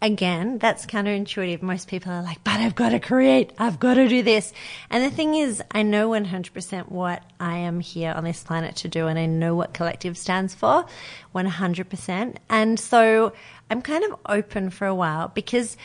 again 0.03 0.59
that's 0.59 0.87
counterintuitive 0.87 1.61
most 1.61 1.89
people 1.89 2.11
are 2.11 2.23
like 2.23 2.43
but 2.43 2.55
i've 2.55 2.75
got 2.75 2.91
to 2.91 2.99
create 2.99 3.53
i've 3.59 3.79
got 3.79 3.95
to 3.95 4.09
do 4.09 4.23
this 4.23 4.53
and 4.89 5.05
the 5.05 5.11
thing 5.11 5.35
is 5.35 5.63
i 5.73 5.83
know 5.83 6.09
100% 6.09 6.89
what 6.89 7.23
i 7.39 7.59
am 7.59 7.81
here 7.81 8.13
on 8.13 8.25
this 8.25 8.43
planet 8.43 8.77
to 8.77 8.89
do 8.89 9.07
and 9.07 9.19
i 9.19 9.27
know 9.27 9.55
what 9.55 9.75
collective 9.75 10.17
stands 10.17 10.55
for 10.55 10.87
100% 11.35 12.37
and 12.49 12.81
so 12.81 13.33
i'm 13.71 13.83
kind 13.83 14.05
of 14.05 14.19
open 14.27 14.71
for 14.71 14.87
a 14.87 14.95
while 14.95 15.29
because 15.29 15.77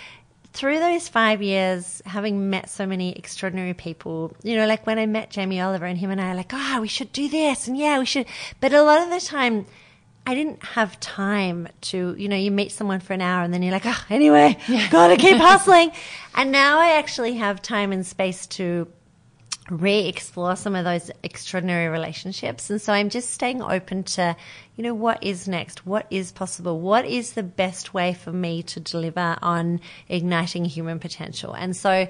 through 0.55 0.79
those 0.79 1.09
five 1.09 1.41
years, 1.41 2.01
having 2.05 2.49
met 2.49 2.69
so 2.69 2.85
many 2.85 3.11
extraordinary 3.17 3.73
people, 3.73 4.33
you 4.41 4.55
know, 4.55 4.65
like 4.65 4.87
when 4.87 4.97
I 4.97 5.05
met 5.05 5.29
Jamie 5.29 5.59
Oliver 5.59 5.85
and 5.85 5.97
him 5.97 6.11
and 6.11 6.21
I 6.21 6.31
are 6.31 6.35
like, 6.35 6.53
ah, 6.53 6.79
we 6.81 6.87
should 6.87 7.11
do 7.11 7.27
this 7.27 7.67
and 7.67 7.77
yeah, 7.77 7.99
we 7.99 8.05
should. 8.05 8.25
But 8.61 8.73
a 8.73 8.81
lot 8.81 9.01
of 9.01 9.09
the 9.09 9.19
time, 9.19 9.65
I 10.27 10.33
didn't 10.33 10.63
have 10.63 10.99
time 10.99 11.67
to, 11.81 12.15
you 12.17 12.27
know, 12.27 12.35
you 12.35 12.49
meet 12.49 12.71
someone 12.71 12.99
for 12.99 13.13
an 13.13 13.21
hour 13.21 13.43
and 13.43 13.53
then 13.53 13.61
you're 13.61 13.71
like, 13.71 13.85
ah, 13.85 14.05
anyway, 14.09 14.57
gotta 14.89 15.17
keep 15.17 15.37
hustling. 15.41 15.91
And 16.33 16.51
now 16.51 16.79
I 16.79 16.97
actually 16.97 17.35
have 17.35 17.61
time 17.61 17.91
and 17.91 18.05
space 18.05 18.47
to 18.47 18.87
re-explore 19.69 20.55
some 20.55 20.75
of 20.75 20.85
those 20.85 21.09
extraordinary 21.23 21.87
relationships. 21.87 22.69
And 22.69 22.81
so 22.81 22.93
i'm 22.93 23.09
just 23.09 23.31
staying 23.31 23.61
open 23.61 24.03
to 24.03 24.35
you 24.75 24.83
know 24.83 24.93
what 24.93 25.23
is 25.23 25.47
next? 25.47 25.85
What 25.85 26.05
is 26.09 26.33
possible? 26.33 26.79
What 26.81 27.05
is 27.05 27.33
the 27.33 27.43
best 27.43 27.93
way 27.93 28.13
for 28.13 28.31
me 28.31 28.61
to 28.63 28.79
deliver 28.79 29.37
on 29.41 29.79
igniting 30.09 30.65
human 30.65 30.99
potential? 30.99 31.53
And 31.53 31.75
so 31.75 32.07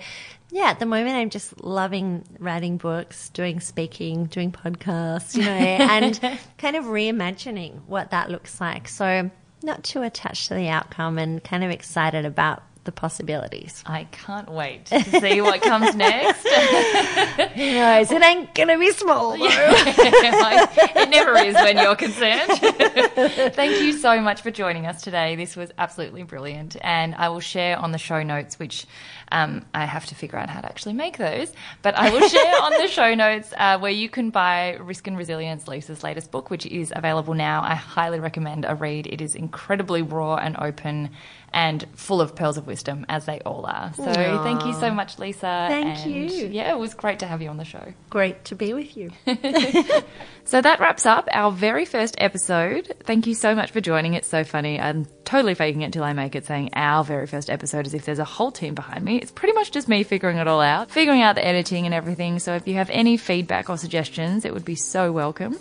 yeah 0.52 0.70
at 0.70 0.80
the 0.80 0.86
moment 0.86 1.16
i'm 1.16 1.30
just 1.32 1.64
loving 1.64 2.24
writing 2.40 2.78
books 2.78 3.30
doing 3.30 3.60
speaking 3.60 4.26
doing 4.26 4.52
podcasts 4.52 5.36
you 5.36 5.42
know 5.42 5.50
and 5.52 6.20
kind 6.60 6.76
of 6.76 6.86
reimagining 6.86 7.80
what 7.88 8.12
that 8.12 8.30
looks 8.30 8.60
like. 8.60 8.88
So 8.88 9.30
not 9.64 9.84
too 9.84 10.02
attached 10.04 10.50
to 10.50 10.54
the 10.54 10.70
outcome 10.70 11.18
and 11.18 11.44
kind 11.44 11.64
of 11.64 11.72
excited 11.72 12.26
about 12.26 12.64
the 12.86 12.92
possibilities 12.92 13.84
I 13.86 14.06
can't 14.12 14.50
wait 14.50 14.86
to 14.86 15.04
see 15.20 15.42
what 15.42 15.62
comes 15.62 15.96
next. 15.96 16.48
Who 16.48 17.72
knows? 17.74 18.12
It 18.12 18.24
ain't 18.24 18.54
gonna 18.56 18.78
be 18.80 18.92
small. 18.92 19.36
it 19.38 21.10
never 21.10 21.38
is 21.40 21.56
when 21.56 21.78
you're 21.78 21.96
concerned. 21.96 22.52
Thank 23.56 23.82
you 23.82 23.94
so 23.94 24.22
much 24.22 24.42
for 24.42 24.52
joining 24.52 24.86
us 24.86 25.02
today. 25.02 25.36
This 25.36 25.56
was 25.56 25.72
absolutely 25.78 26.24
brilliant. 26.24 26.78
And 26.82 27.16
I 27.16 27.30
will 27.30 27.40
share 27.40 27.78
on 27.78 27.92
the 27.92 27.98
show 27.98 28.24
notes, 28.24 28.60
which 28.60 28.86
um, 29.32 29.66
I 29.74 29.86
have 29.86 30.06
to 30.08 30.16
figure 30.16 30.38
out 30.38 30.50
how 30.50 30.62
to 30.62 30.68
actually 30.68 30.94
make 30.94 31.18
those. 31.18 31.52
But 31.82 31.96
I 31.96 32.10
will 32.10 32.28
share 32.28 32.62
on 32.62 32.72
the 32.72 32.88
show 32.88 33.14
notes 33.26 33.54
uh, 33.58 33.80
where 33.80 33.92
you 33.92 34.10
can 34.10 34.30
buy 34.30 34.74
Risk 34.76 35.08
and 35.08 35.18
Resilience, 35.18 35.68
Lisa's 35.68 36.04
latest 36.04 36.32
book, 36.32 36.50
which 36.50 36.66
is 36.66 36.94
available 36.96 37.34
now. 37.34 37.62
I 37.64 37.76
highly 37.76 38.20
recommend 38.20 38.66
a 38.66 38.76
read. 38.76 39.08
It 39.08 39.22
is 39.22 39.36
incredibly 39.36 40.02
raw 40.02 40.36
and 40.36 40.56
open 40.60 41.12
and 41.54 41.86
full 41.96 42.20
of 42.20 42.36
pearls 42.36 42.58
of 42.58 42.68
wisdom, 42.68 43.06
as 43.08 43.26
they 43.26 43.40
all 43.46 43.66
are. 43.66 43.94
So 43.96 44.04
thank 44.04 44.66
you 44.66 44.74
so 44.74 44.92
much, 44.92 45.18
Lisa. 45.20 45.68
Thank 45.70 46.06
And, 46.06 46.12
you. 46.12 46.48
Yeah, 46.48 46.72
it 46.74 46.78
was 46.78 46.94
great 46.94 47.20
to 47.20 47.26
have 47.26 47.42
you 47.42 47.50
on 47.50 47.56
the 47.56 47.64
show. 47.64 47.94
Great 48.10 48.44
to 48.46 48.56
be 48.56 48.74
with 48.74 48.98
you. 48.98 49.12
So 50.48 50.62
that 50.62 50.80
wraps 50.80 51.08
up 51.08 51.28
our 51.32 51.52
very 51.52 51.86
first 51.86 52.16
episode. 52.20 52.94
Thank 53.04 53.26
you 53.26 53.34
so 53.34 53.56
much 53.56 53.72
for 53.72 53.82
joining. 53.82 54.14
It's 54.14 54.28
so 54.28 54.44
funny. 54.44 54.80
I'm 54.80 55.08
totally 55.24 55.56
faking 55.56 55.82
it 55.82 55.92
till 55.92 56.04
I 56.04 56.14
make 56.14 56.36
it, 56.36 56.46
saying 56.46 56.70
our 56.74 57.04
very 57.04 57.26
first 57.26 57.50
episode 57.50 57.88
as 57.88 57.96
if 57.96 58.06
there's 58.06 58.20
a 58.20 58.26
whole 58.26 58.52
team 58.52 58.76
behind 58.76 59.04
It's 59.22 59.32
pretty 59.32 59.54
much 59.54 59.72
just 59.72 59.88
me 59.88 60.04
figuring 60.04 60.38
it 60.38 60.48
all 60.48 60.62
out, 60.62 60.92
figuring 60.92 61.22
out 61.22 61.36
the 61.36 61.46
editing 61.46 61.86
and 61.86 61.94
everything. 61.94 62.40
So 62.40 62.56
if 62.56 62.68
you 62.68 62.76
have 62.76 62.90
any 62.90 63.18
feedback 63.18 63.70
or 63.70 63.78
suggestions, 63.78 64.46
it 64.46 64.54
would 64.54 64.66
be 64.66 64.76
so 64.76 65.12
welcome. 65.12 65.58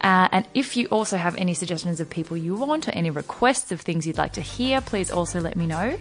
Uh, 0.00 0.28
and 0.32 0.46
if 0.54 0.76
you 0.76 0.86
also 0.88 1.16
have 1.16 1.36
any 1.36 1.54
suggestions 1.54 2.00
of 2.00 2.10
people 2.10 2.36
you 2.36 2.54
want 2.54 2.88
or 2.88 2.92
any 2.92 3.10
requests 3.10 3.72
of 3.72 3.80
things 3.80 4.06
you'd 4.06 4.18
like 4.18 4.32
to 4.34 4.40
hear, 4.40 4.80
please 4.80 5.10
also 5.10 5.40
let 5.40 5.56
me 5.56 5.66
know. 5.66 5.96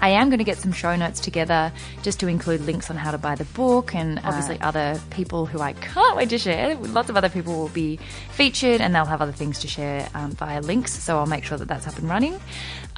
I 0.00 0.10
am 0.10 0.28
going 0.28 0.38
to 0.38 0.44
get 0.44 0.58
some 0.58 0.72
show 0.72 0.94
notes 0.94 1.20
together 1.20 1.72
just 2.02 2.20
to 2.20 2.28
include 2.28 2.60
links 2.62 2.90
on 2.90 2.96
how 2.96 3.12
to 3.12 3.18
buy 3.18 3.34
the 3.34 3.46
book 3.46 3.94
and 3.94 4.20
obviously 4.24 4.60
uh, 4.60 4.68
other 4.68 5.00
people 5.10 5.46
who 5.46 5.60
I 5.60 5.72
can't 5.72 6.16
wait 6.16 6.28
to 6.30 6.38
share. 6.38 6.74
Lots 6.76 7.08
of 7.08 7.16
other 7.16 7.30
people 7.30 7.54
will 7.56 7.70
be 7.70 7.98
featured 8.30 8.80
and 8.80 8.94
they'll 8.94 9.06
have 9.06 9.22
other 9.22 9.32
things 9.32 9.58
to 9.60 9.68
share 9.68 10.08
um, 10.14 10.32
via 10.32 10.60
links, 10.60 10.92
so 10.92 11.16
I'll 11.18 11.26
make 11.26 11.44
sure 11.44 11.56
that 11.56 11.68
that's 11.68 11.86
up 11.86 11.96
and 11.98 12.08
running. 12.08 12.38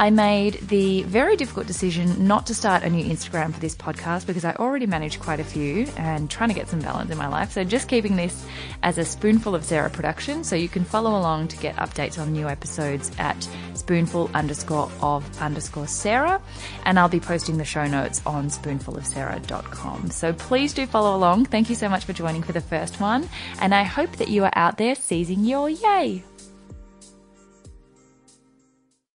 I 0.01 0.11
made 0.11 0.55
the 0.69 1.03
very 1.03 1.35
difficult 1.35 1.67
decision 1.67 2.27
not 2.29 2.47
to 2.47 2.55
start 2.55 2.85
a 2.85 2.91
new 2.91 3.05
Instagram 3.05 3.53
for 3.53 3.59
this 3.59 3.75
podcast 3.75 4.27
because 4.27 4.45
I 4.45 4.53
already 4.53 4.87
manage 4.87 5.19
quite 5.19 5.41
a 5.41 5.45
few 5.45 5.89
and 5.97 6.31
trying 6.31 6.51
to 6.51 6.55
get 6.55 6.69
some 6.69 6.79
balance 6.79 7.11
in 7.11 7.19
my 7.19 7.27
life. 7.27 7.51
So 7.51 7.65
just 7.65 7.89
keeping 7.89 8.15
this 8.15 8.47
as 8.85 8.99
a 8.99 9.05
spoonful 9.05 9.57
of 9.57 9.65
Sarah 9.65 9.91
production. 9.91 10.45
So 10.45 10.55
you 10.55 10.69
can 10.69 10.85
follow 10.85 11.11
along 11.19 11.49
to 11.49 11.57
get 11.57 11.75
updates 11.77 12.17
on 12.17 12.33
new 12.33 12.49
episodes 12.49 13.11
at 13.19 13.49
spoonful 13.75 14.31
underscore 14.35 14.89
of 15.03 15.43
underscore 15.43 15.89
Sarah. 15.89 16.41
And 16.85 16.97
I'll 16.97 17.09
be 17.09 17.21
posting 17.21 17.59
the 17.59 17.65
show 17.65 17.87
notes 17.89 18.23
on 18.25 18.51
spoonfulofsarah.com. 18.51 20.11
So 20.13 20.33
please 20.33 20.75
do 20.75 20.87
follow 20.87 21.17
along. 21.17 21.47
Thank 21.47 21.69
you 21.71 21.75
so 21.75 21.89
much 21.89 22.05
for 22.05 22.13
joining 22.13 22.43
for 22.43 22.53
the 22.53 22.61
first 22.61 23.01
one. 23.01 23.29
And 23.61 23.75
I 23.75 23.83
hope 23.83 24.13
that 24.13 24.29
you 24.29 24.45
are 24.45 24.53
out 24.55 24.79
there 24.79 24.95
seizing 24.95 25.45
your 25.45 25.69
yay. 25.69 26.23